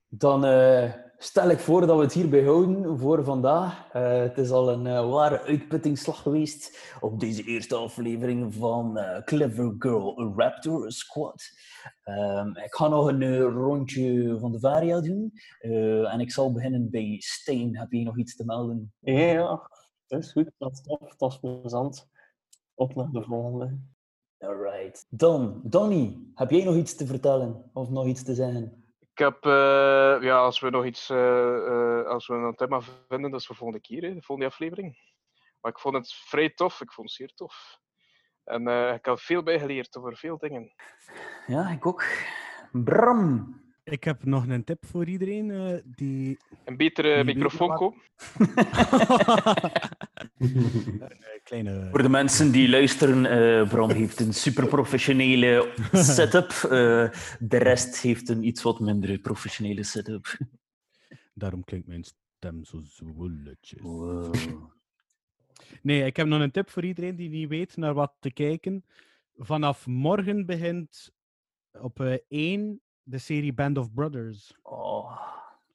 Dan 0.10 0.46
eh, 0.46 0.92
stel 1.23 1.49
ik 1.49 1.60
voor 1.60 1.85
dat 1.85 1.98
we 1.98 2.03
het 2.03 2.14
hierbij 2.14 2.43
houden 2.43 2.99
voor 2.99 3.23
vandaag. 3.23 3.89
Eh, 3.91 4.19
het 4.19 4.38
is 4.38 4.52
al 4.52 4.72
een 4.72 4.88
eh, 4.88 5.10
ware 5.10 5.41
uitputtingsslag 5.41 6.22
geweest 6.22 6.95
op 6.99 7.19
deze 7.19 7.43
eerste 7.43 7.76
aflevering 7.76 8.53
van 8.53 8.98
eh, 8.98 9.23
Clever 9.23 9.76
Girl 9.80 10.34
Raptor 10.35 10.91
Squad. 10.91 11.49
Ehm, 12.03 12.48
ik 12.48 12.73
ga 12.73 12.88
nog 12.88 13.07
een 13.07 13.39
rondje 13.41 14.38
van 14.39 14.52
de 14.52 14.60
Varia 14.60 15.02
doen. 15.02 15.34
En 16.06 16.19
ik 16.19 16.31
zal 16.31 16.52
beginnen 16.52 16.89
bij 16.89 17.15
Steen. 17.19 17.77
Heb 17.77 17.91
je 17.91 18.03
nog 18.03 18.18
iets 18.18 18.35
te 18.35 18.45
melden? 18.45 18.93
Ja, 18.99 19.19
ja, 19.19 19.69
dat 20.07 20.23
is 20.23 20.31
goed. 20.31 20.52
Dat 20.57 20.72
is 20.72 20.81
tof. 20.81 21.15
Dat 21.15 21.31
is 21.31 21.39
plezant. 21.39 22.10
Op 22.73 22.95
naar 22.95 23.11
de 23.11 23.23
volgende. 23.23 23.80
Alright. 24.38 25.06
Dan, 25.10 25.61
Donny, 25.64 26.18
heb 26.34 26.52
jij 26.52 26.64
nog 26.64 26.76
iets 26.76 26.95
te 26.95 27.06
vertellen 27.06 27.69
of 27.73 27.89
nog 27.89 28.06
iets 28.06 28.23
te 28.23 28.35
zeggen? 28.35 28.81
Ik 29.22 29.27
heb, 29.27 29.45
eh, 29.45 30.18
ja, 30.22 30.38
als 30.38 30.60
we 30.60 30.69
nog 30.69 30.85
iets, 30.85 31.10
eh, 31.10 31.68
eh, 31.68 32.06
als 32.06 32.27
we 32.27 32.34
een 32.34 32.56
thema 32.56 32.81
vinden, 33.07 33.31
dat 33.31 33.39
is 33.39 33.45
voor 33.45 33.56
volgende 33.56 33.81
keer, 33.81 34.02
hè, 34.02 34.14
de 34.14 34.22
volgende 34.22 34.52
aflevering. 34.52 34.98
Maar 35.61 35.72
ik 35.72 35.80
vond 35.80 35.95
het 35.95 36.14
vrij 36.14 36.49
tof, 36.49 36.81
ik 36.81 36.91
vond 36.91 37.07
het 37.07 37.18
zeer 37.18 37.31
tof. 37.35 37.80
En 38.43 38.68
eh, 38.68 38.93
ik 38.93 39.06
heb 39.06 39.19
veel 39.19 39.43
bijgeleerd 39.43 39.98
over 39.98 40.18
veel 40.18 40.38
dingen. 40.38 40.73
Ja, 41.48 41.69
ik 41.69 41.85
ook. 41.85 42.03
Bram. 42.72 43.60
Ik 43.84 44.03
heb 44.03 44.23
nog 44.23 44.48
een 44.48 44.64
tip 44.64 44.85
voor 44.85 45.06
iedereen 45.06 45.52
eh, 45.52 45.80
die... 45.85 46.38
Een 46.65 46.77
betere 46.77 47.23
microfoon 47.23 47.95
eh, 48.38 48.48
kleine... 51.44 51.90
Voor 51.90 52.02
de 52.02 52.10
mensen 52.10 52.52
die 52.52 52.70
luisteren, 52.70 53.26
eh 53.26 53.70
Bram 53.70 53.90
heeft 53.90 54.20
een 54.20 54.34
super 54.34 54.68
professionele 54.68 55.74
setup. 55.92 56.50
Eh, 56.50 57.10
de 57.40 57.58
rest 57.58 58.02
heeft 58.02 58.30
een 58.30 58.44
iets 58.44 58.62
wat 58.62 58.80
minder 58.80 59.20
professionele 59.20 59.84
setup. 59.84 60.38
Daarom 61.34 61.64
klinkt 61.64 61.88
mijn 61.88 62.04
stem 62.04 62.66
zo 62.66 62.82
zwolletjes. 62.84 63.82
Nee, 65.82 66.06
ik 66.06 66.16
heb 66.16 66.28
nog 66.28 66.42
een 66.42 66.52
tip 66.52 66.70
voor 66.70 66.86
iedereen 66.86 67.16
die 67.16 67.30
niet 67.30 67.50
weet 67.50 67.78
naar 67.78 67.94
wat 67.94 68.14
te 68.20 68.32
kijken. 68.32 68.86
Vanaf 69.36 69.88
morgen 69.88 70.46
begint 70.46 71.12
op 71.72 72.00
eh 72.00 72.18
1 72.28 72.82
de 73.04 73.18
serie 73.18 73.54
Band 73.54 73.78
of 73.78 73.94
Brothers. 73.94 74.58
Oh, 74.62 75.22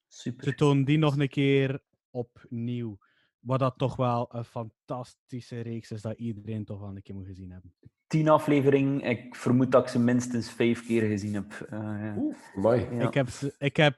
super. 0.09 0.45
Ze 0.45 0.55
tonen 0.55 0.85
die 0.85 0.99
nog 0.99 1.19
een 1.19 1.29
keer 1.29 1.81
opnieuw. 2.11 2.99
Wat 3.47 3.59
dat 3.59 3.79
toch 3.79 3.97
wel 3.97 4.29
een 4.33 4.45
fantastische 4.45 5.61
reeks 5.61 5.91
is 5.91 6.03
dat 6.03 6.19
iedereen 6.19 6.65
toch 6.65 6.81
wel 6.81 6.89
een 6.89 7.03
keer 7.03 7.15
moet 7.15 7.27
gezien 7.27 7.51
hebben. 7.51 7.75
Tien 8.07 8.29
afleveringen. 8.29 9.01
Ik 9.01 9.35
vermoed 9.37 9.73
dat 9.73 9.83
ik 9.83 9.89
ze 9.89 9.99
minstens 9.99 10.51
vijf 10.53 10.87
keer 10.87 11.03
gezien 11.03 11.35
heb. 11.35 11.53
Eh, 11.71 11.79
ja. 11.79 12.17
Mooi. 12.55 12.87
Ja. 12.91 13.07
Ik, 13.07 13.15
heb, 13.15 13.29
ik 13.59 13.77
heb 13.77 13.97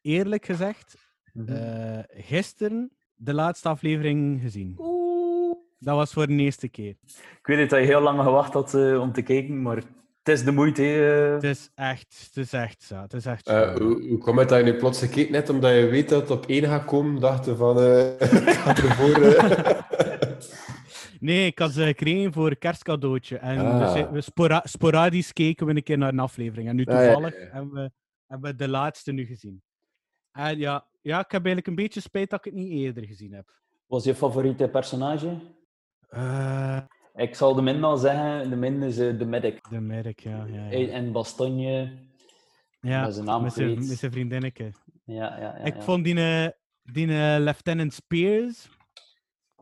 eerlijk 0.00 0.44
gezegd 0.44 1.02
Mhm. 1.32 1.52
eh, 1.52 1.98
gisteren 2.08 2.92
de 3.14 3.34
laatste 3.34 3.68
aflevering 3.68 4.40
gezien. 4.40 4.74
Dat 5.78 5.96
was 5.96 6.12
voor 6.12 6.26
de 6.26 6.32
eerste 6.32 6.68
keer. 6.68 6.96
Ik 7.38 7.38
weet 7.46 7.58
het 7.58 7.70
dat 7.70 7.78
je 7.80 7.86
heel 7.86 8.00
lang 8.00 8.20
gewacht 8.22 8.52
had 8.52 8.74
eh, 8.74 9.00
om 9.00 9.12
te 9.12 9.22
kijken, 9.22 9.62
maar 9.62 9.82
het 10.24 10.28
is 10.38 10.44
de 10.44 10.52
moeite. 10.52 10.82
eh. 10.82 11.32
Het 11.34 11.42
is 11.42 11.70
echt, 11.74 12.22
het 12.26 12.36
is 12.44 12.52
echt 12.52 12.82
zo. 12.82 12.94
Het 13.00 13.12
is 13.12 13.26
echt 13.26 13.46
Eh, 13.48 13.74
hoe, 13.76 14.08
hoe 14.08 14.18
komt 14.18 14.38
het 14.38 14.48
dat 14.48 14.58
je 14.58 14.64
nu 14.72 14.74
plots 14.78 14.98
gekeken 14.98 15.34
hebt 15.34 15.48
omdat 15.48 15.74
je 15.74 15.86
weet 15.86 16.08
dat 16.08 16.20
het 16.20 16.30
op 16.30 16.46
één 16.46 16.64
gaat 16.64 16.84
komen? 16.84 17.20
Dacht 17.20 17.44
je 17.44 17.56
van, 17.56 17.78
eh 17.80 18.12
ik 18.46 18.48
ga 18.48 18.76
ervoor... 18.76 19.22
eh. 19.22 19.80
Nee, 21.20 21.46
ik 21.46 21.58
had 21.58 21.72
ze 21.72 21.84
gekregen 21.84 22.32
voor 22.32 22.50
een 22.50 22.58
kerstcadeautje. 22.58 23.36
En 23.36 23.56
we, 23.56 23.84
Ah. 23.84 24.10
we 24.12 24.20
spora- 24.20 24.62
sporadisch 24.64 25.32
keken 25.32 25.66
we 25.66 25.74
een 25.74 25.82
keer 25.82 25.98
naar 25.98 26.12
een 26.12 26.18
aflevering. 26.18 26.68
En 26.68 26.76
nu 26.76 26.84
Ah, 26.84 26.94
ja, 26.94 27.00
ja, 27.02 27.12
toevallig. 27.12 27.34
Hebben, 27.52 27.72
we, 27.72 27.90
hebben 28.26 28.50
we 28.50 28.56
de 28.56 28.68
laatste 28.68 29.12
nu 29.12 29.24
gezien. 29.26 29.62
En 30.32 30.58
ja, 30.58 30.86
ja, 31.02 31.16
ik 31.18 31.30
heb 31.30 31.44
eigenlijk 31.44 31.66
een 31.66 31.74
beetje 31.74 32.00
spijt 32.00 32.30
dat 32.30 32.38
ik 32.38 32.44
het 32.44 32.54
niet 32.54 32.70
eerder 32.72 33.04
gezien 33.06 33.32
heb. 33.32 33.52
Was 33.86 34.04
je 34.04 34.14
favoriete 34.14 34.68
personage? 34.68 35.38
Eh, 36.08 36.78
Ik 37.14 37.34
zal 37.34 37.54
de 37.54 37.62
min 37.62 37.84
al 37.84 37.96
zeggen, 37.96 38.50
de 38.50 38.56
min 38.56 38.82
is 38.82 38.98
eh, 38.98 39.18
de 39.18 39.24
medic. 39.24 39.68
De 39.70 39.80
merk, 39.80 40.20
ja. 40.20 40.44
ja, 40.46 40.64
ja. 40.64 40.70
En 40.70 40.90
en 40.92 41.12
Bastogne, 41.12 41.92
ja 42.80 43.04
met 43.04 43.14
zijn 43.14 43.26
naam 43.26 43.42
met 43.42 43.52
zijn 43.52 43.74
met 43.88 43.98
zijn 43.98 44.12
vriendinnetje. 44.12 44.72
ja, 45.04 45.38
ja, 45.38 45.56
ja. 45.56 45.64
ik 45.64 45.74
ja. 45.74 45.80
vond 45.80 46.04
die, 46.04 46.16
eh, 46.16 46.48
die 46.82 47.06
eh, 47.08 47.36
Lieutenant 47.38 47.94
Spears, 47.94 48.68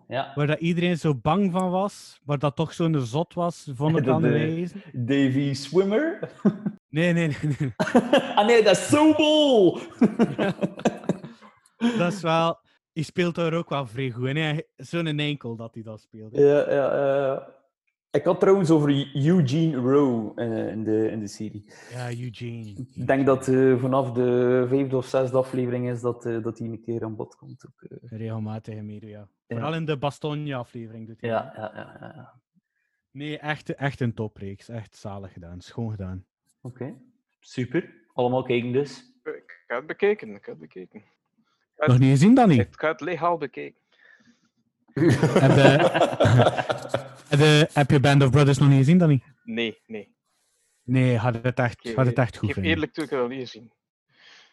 Ja, 0.09 0.33
waar 0.35 0.47
dat 0.47 0.61
iedereen 0.61 0.99
zo 0.99 1.15
bang 1.15 1.53
van 1.53 1.71
was, 1.71 2.21
waar 2.25 2.39
dat 2.39 2.57
toch 2.57 2.73
zo'n 2.73 3.01
zot 3.01 3.35
was, 3.35 3.71
vond 3.75 3.97
ik 3.97 4.09
aan 4.09 4.23
de. 4.33 4.69
Davy 4.93 5.55
Swimmer. 5.55 6.19
Nee, 6.93 7.13
nee, 7.13 7.29
nee. 7.29 7.57
nee. 7.59 7.73
ah 8.37 8.47
nee, 8.47 8.63
dat 8.63 8.77
is 8.77 8.89
Sobol! 8.89 9.79
dat 11.99 12.13
is 12.13 12.21
wel... 12.21 12.61
Die 12.93 13.05
speelt 13.05 13.35
daar 13.35 13.53
ook 13.55 13.69
wel 13.69 13.87
vrij 13.87 14.11
goed. 14.11 14.27
En 14.27 14.37
hij- 14.37 14.67
zo'n 14.77 15.07
enkel 15.19 15.57
dat 15.57 15.75
hij 15.75 15.83
dat 15.83 16.01
speelde. 16.01 16.41
Ja, 16.41 16.73
ja. 16.73 17.61
Ik 18.11 18.25
had 18.25 18.41
trouwens 18.41 18.71
over 18.71 18.89
Eugene 19.15 19.77
Rowe 19.77 20.33
eh, 20.43 20.69
in, 20.69 20.85
de, 20.85 21.11
in 21.11 21.21
de 21.21 21.27
serie. 21.27 21.73
Ja, 21.91 22.09
Eugene. 22.11 22.87
Ik 22.95 23.07
denk 23.07 23.27
dat 23.27 23.49
eh, 23.49 23.79
vanaf 23.79 24.13
de 24.13 24.65
vijfde 24.69 24.97
of 24.97 25.07
zesde 25.07 25.37
aflevering 25.37 25.89
is 25.91 26.01
dat, 26.01 26.27
eh, 26.27 26.43
dat 26.43 26.59
hij 26.59 26.69
een 26.69 26.81
keer 26.81 27.05
aan 27.05 27.17
bod 27.17 27.37
komt. 27.37 27.67
Ook, 27.67 27.83
eh. 27.91 28.19
Regelmatig 28.19 28.75
in 28.75 28.87
media. 28.87 29.19
Ja. 29.19 29.29
Vooral 29.47 29.75
in 29.75 29.85
de 29.85 29.99
Bastogne-aflevering 29.99 31.07
doet 31.07 31.21
hij. 31.21 31.31
Ja, 31.31 31.53
ja, 31.57 31.73
ja. 31.75 31.97
ja, 32.01 32.13
ja. 32.17 32.41
Nee, 33.11 33.39
echt, 33.39 33.75
echt 33.75 34.01
een 34.01 34.15
topreeks. 34.15 34.69
Echt 34.69 34.97
zalig 34.97 35.33
gedaan. 35.33 35.61
Schoon 35.61 35.91
gedaan. 35.91 36.25
Oké, 36.61 36.95
super. 37.41 37.95
Allemaal 38.13 38.43
kijken 38.43 38.73
dus. 38.73 39.05
Ik 39.25 39.65
het 39.67 39.87
bekeken, 39.87 40.35
ik 40.35 40.45
het 40.47 40.59
bekeken. 40.59 41.03
Nog 41.77 41.99
niet 41.99 42.11
gezien, 42.11 42.35
Danny? 42.35 42.59
Ik 42.59 42.69
ga 42.71 42.89
het 42.89 43.01
legaal 43.01 43.39
bekeken. 43.39 43.81
heb, 44.93 45.51
je, 45.51 45.91
heb, 47.29 47.39
je, 47.39 47.69
heb 47.73 47.91
je 47.91 48.01
Band 48.01 48.23
of 48.23 48.31
Brothers 48.31 48.59
nog 48.59 48.69
niet 48.69 48.79
gezien, 48.79 48.99
Danny? 48.99 49.23
Nee, 49.45 49.79
nee. 49.87 50.15
Nee, 50.83 51.17
had 51.17 51.35
het 51.43 51.59
echt, 51.59 51.85
Ik 51.89 51.97
had 51.97 52.07
het 52.07 52.19
echt 52.19 52.35
ik 52.35 52.39
goed 52.39 52.47
geef 52.47 52.55
vinden. 52.55 52.73
eerlijk 52.73 52.93
toe, 52.93 53.05
ik 53.05 53.11
heb 53.11 53.19
het 53.19 53.29
nog 53.29 53.39
niet 53.39 53.49
gezien. 53.49 53.73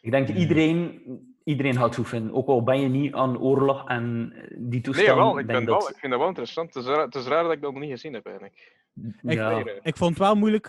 Ik 0.02 0.12
denk 0.12 0.28
iedereen, 0.28 1.02
iedereen 1.44 1.74
gaat 1.74 1.86
het 1.86 1.96
goed 1.96 2.08
vinden. 2.08 2.34
Ook 2.34 2.48
al 2.48 2.64
ben 2.64 2.80
je 2.82 2.88
niet 2.88 3.14
aan 3.14 3.38
oorlog 3.40 3.88
en 3.88 4.34
eh, 4.36 4.42
die 4.50 4.60
Nee, 4.70 4.82
toestanden. 4.82 5.16
wel, 5.16 5.40
ik, 5.40 5.46
ben 5.46 5.66
dat... 5.66 5.78
wel, 5.82 5.90
ik 5.90 5.98
vind 5.98 6.12
dat 6.12 6.20
wel 6.20 6.28
interessant. 6.30 6.74
Het 6.74 6.84
is, 6.84 6.90
raar, 6.90 7.06
het 7.06 7.16
is 7.16 7.26
raar 7.26 7.44
dat 7.44 7.52
ik 7.52 7.62
dat 7.62 7.72
nog 7.72 7.82
niet 7.82 7.92
gezien 7.92 8.14
heb, 8.14 8.26
eigenlijk. 8.26 8.74
Ik, 9.22 9.34
Ja. 9.34 9.50
Nee, 9.50 9.64
nee. 9.64 9.80
ik, 9.82 9.98
vond 9.98 10.10
het 10.10 10.20
wel 10.20 10.36
moeilijk, 10.36 10.66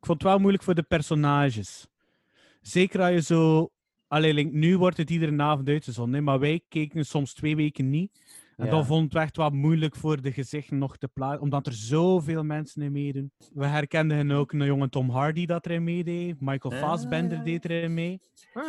ik 0.00 0.06
vond 0.06 0.22
het 0.22 0.30
wel 0.30 0.38
moeilijk 0.38 0.62
voor 0.62 0.74
de 0.74 0.82
personages. 0.82 1.86
Zeker 2.60 3.00
als 3.00 3.10
je 3.10 3.22
zo... 3.22 3.68
Allee, 4.08 4.34
like, 4.34 4.50
nu 4.56 4.78
wordt 4.78 4.96
het 4.96 5.10
iedere 5.10 5.42
avond 5.42 5.68
uitgezonden, 5.68 6.14
hè, 6.14 6.20
maar 6.20 6.38
wij 6.38 6.60
keken 6.68 7.06
soms 7.06 7.34
twee 7.34 7.56
weken 7.56 7.90
niet. 7.90 8.42
En 8.56 8.64
Ja. 8.64 8.70
dan 8.70 8.86
vond 8.86 9.12
het 9.12 9.22
echt 9.22 9.36
wel 9.36 9.50
moeilijk 9.50 9.96
voor 9.96 10.20
de 10.22 10.32
gezichten 10.32 10.78
nog 10.78 10.96
te 10.96 11.08
plaatsen, 11.08 11.40
omdat 11.42 11.66
er 11.66 11.72
zoveel 11.72 12.44
mensen 12.44 12.82
in 12.82 12.92
meedoen. 12.92 13.32
We 13.52 13.66
herkenden 13.66 14.30
ook 14.30 14.52
een 14.52 14.64
jonge 14.64 14.88
Tom 14.88 15.10
Hardy 15.10 15.46
dat 15.46 15.66
erin 15.66 15.84
meedeed. 15.84 16.40
Michael 16.40 16.74
Ah. 16.74 16.80
Fassbender 16.80 17.44
deed 17.44 17.64
erin 17.64 17.94
mee. 17.94 18.20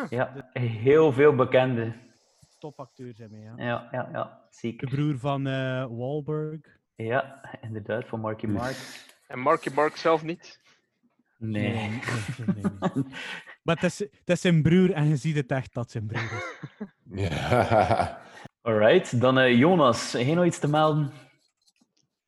Ja, 0.10 0.49
heel 0.53 1.12
veel 1.14 1.36
bekende. 1.36 1.94
Topacteurs 2.60 3.20
in 3.20 3.28
mee, 3.32 3.41
ja. 3.41 3.53
Ja, 3.57 3.88
ja, 3.91 4.10
ja, 4.12 4.24
De 4.49 4.56
zeker. 4.57 4.88
broer 4.90 5.18
van 5.18 5.48
eh 5.48 5.86
Wahlberg. 5.90 6.60
Ja, 6.95 7.41
inderdaad, 7.62 8.07
van 8.07 8.20
Marky 8.20 8.45
Mark. 8.45 8.76
En 9.28 9.40
Marky 9.40 9.70
Mark 9.76 9.95
zelf 9.95 10.24
niet. 10.24 10.60
Nee. 11.38 11.74
nee, 11.74 11.90
nee, 11.90 11.99
nee, 12.56 12.64
nee. 12.80 13.03
Maar 13.66 13.76
het 13.76 13.84
is, 13.84 14.00
het 14.00 14.30
is 14.30 14.42
zijn 14.42 14.62
broer 14.62 14.92
en 14.92 15.08
je 15.08 15.16
ziet 15.16 15.36
het 15.36 15.52
echt 15.52 15.74
dat 15.74 15.92
zijn 15.92 16.06
broer 16.08 16.22
is. 16.22 16.44
Ja. 17.30 18.22
Alright, 18.62 19.22
dan 19.22 19.38
eh, 19.40 19.58
Jonas, 19.58 20.12
je 20.12 20.34
nog 20.36 20.46
iets 20.46 20.60
te 20.60 20.68
melden? 20.68 21.12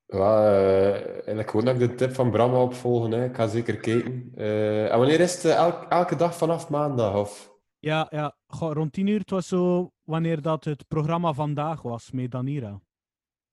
Ja, 0.05 0.45
eh, 0.47 1.03
eigenlijk 1.03 1.49
gewoon 1.49 1.65
dat 1.65 1.81
ik 1.81 1.89
de 1.89 1.95
tip 1.95 2.13
van 2.13 2.31
Bram 2.31 2.51
ga 2.51 2.61
opvolgen. 2.61 3.11
Hè. 3.11 3.25
Ik 3.25 3.35
ga 3.35 3.47
zeker 3.47 3.77
kijken. 3.77 4.31
Eh, 4.35 4.91
en 4.91 4.97
wanneer 4.97 5.19
is 5.19 5.33
het? 5.33 5.45
eh, 5.45 5.55
elk- 5.55 5.85
elke 5.91 6.15
dag 6.15 6.35
vanaf 6.35 6.69
maandag? 6.69 7.15
Of? 7.15 7.51
Ja, 7.79 8.07
ja. 8.09 8.35
Goh, 8.47 8.73
rond 8.73 8.93
tien 8.93 9.07
uur, 9.07 9.19
het 9.19 9.29
was 9.29 9.47
zo 9.47 9.91
wanneer 10.03 10.41
dat 10.41 10.63
het 10.63 10.87
programma 10.87 11.33
vandaag 11.33 11.81
was 11.81 12.11
met 12.11 12.31
Danira. 12.31 12.79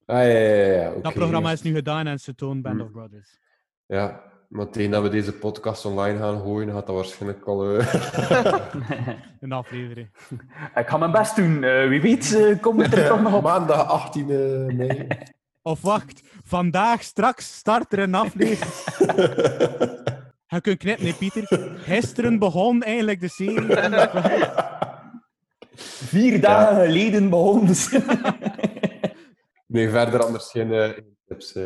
Ah, 0.07 0.17
ja, 0.17 0.23
ja, 0.23 0.65
ja. 0.83 0.95
dat 1.01 1.15
programma 1.15 1.53
is 1.53 1.63
nu 1.63 1.75
gedaan 1.75 2.07
en 2.07 2.19
ze 2.21 2.35
toont 2.35 2.63
Band 2.63 2.77
Hmm. 2.77 2.85
of 2.87 2.91
Brothers. 2.93 3.39
Ja, 3.87 4.23
maar 4.55 4.71
tegen 4.71 4.91
dat 4.91 5.03
we 5.03 5.09
deze 5.09 5.33
podcast 5.33 5.85
online 5.85 6.19
gaan 6.19 6.41
gooien, 6.41 6.73
gaat 6.73 6.87
dat 6.87 6.95
waarschijnlijk 6.95 7.45
al... 7.47 7.77
eh, 7.79 7.95
Een 9.41 9.53
aflevering. 9.53 10.09
ik 10.75 10.89
ga 10.89 10.97
mijn 10.97 11.11
best 11.13 11.37
doen. 11.37 11.65
eh, 11.65 11.89
wie 11.89 12.01
weet 12.01 12.35
eh, 12.35 12.61
kom 12.61 12.81
ik 12.81 12.93
er 12.93 13.09
toch 13.09 13.23
nog 13.23 13.35
op. 13.35 13.43
Maandag 13.53 13.89
18 13.89 14.31
eh, 14.31 14.75
mei. 14.77 15.07
Of 15.63 15.81
wacht, 15.83 16.23
vandaag 16.45 17.03
straks 17.03 17.57
start 17.57 17.93
er 17.93 17.99
een 17.99 18.15
aflevering. 18.15 18.73
Je 20.47 20.61
kunt 20.61 20.79
knippen, 20.79 21.05
nee, 21.05 21.15
Pieter. 21.15 21.77
Gisteren 21.79 22.39
begon 22.39 22.83
eigenlijk 22.83 23.21
de 23.21 23.29
serie. 23.29 23.77
Vier 26.07 26.41
dagen 26.41 26.85
geleden 26.85 27.31
begonnen 27.31 27.75
ze. 27.75 28.03
Nee, 29.67 29.89
verder 29.91 30.25
anders 30.25 30.51
geen 30.51 30.95
tips. 31.27 31.59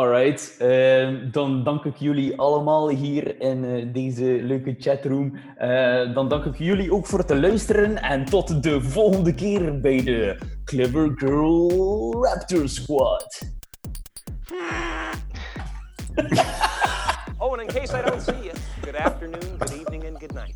Alright, 0.00 0.54
ehm, 0.58 1.30
dan 1.30 1.64
dank 1.64 1.84
ik 1.84 1.96
jullie 1.96 2.38
allemaal 2.38 2.88
hier 2.88 3.40
in 3.40 3.64
eh, 3.64 3.92
deze 3.92 4.24
leuke 4.24 4.74
chatroom. 4.78 5.36
Eh, 5.56 6.14
dan 6.14 6.28
dank 6.28 6.44
ik 6.44 6.58
jullie 6.58 6.92
ook 6.92 7.06
voor 7.06 7.18
het 7.18 7.30
luisteren 7.30 8.02
en 8.02 8.24
tot 8.24 8.62
de 8.62 8.80
volgende 8.82 9.34
keer 9.34 9.80
bij 9.80 10.02
de 10.04 10.38
Clever 10.64 11.12
Girl 11.14 12.24
Raptor 12.24 12.68
Squad. 12.68 13.38
Oh, 17.38 17.52
and 17.52 17.60
in 17.60 17.66
case 17.66 17.98
I 17.98 18.02
don't 18.10 18.22
see 18.22 18.42
you, 18.42 18.52
good 18.82 18.96
afternoon, 18.96 19.58
good 19.58 19.72
evening, 19.72 20.04
and 20.04 20.18
good 20.18 20.32
night. 20.32 20.54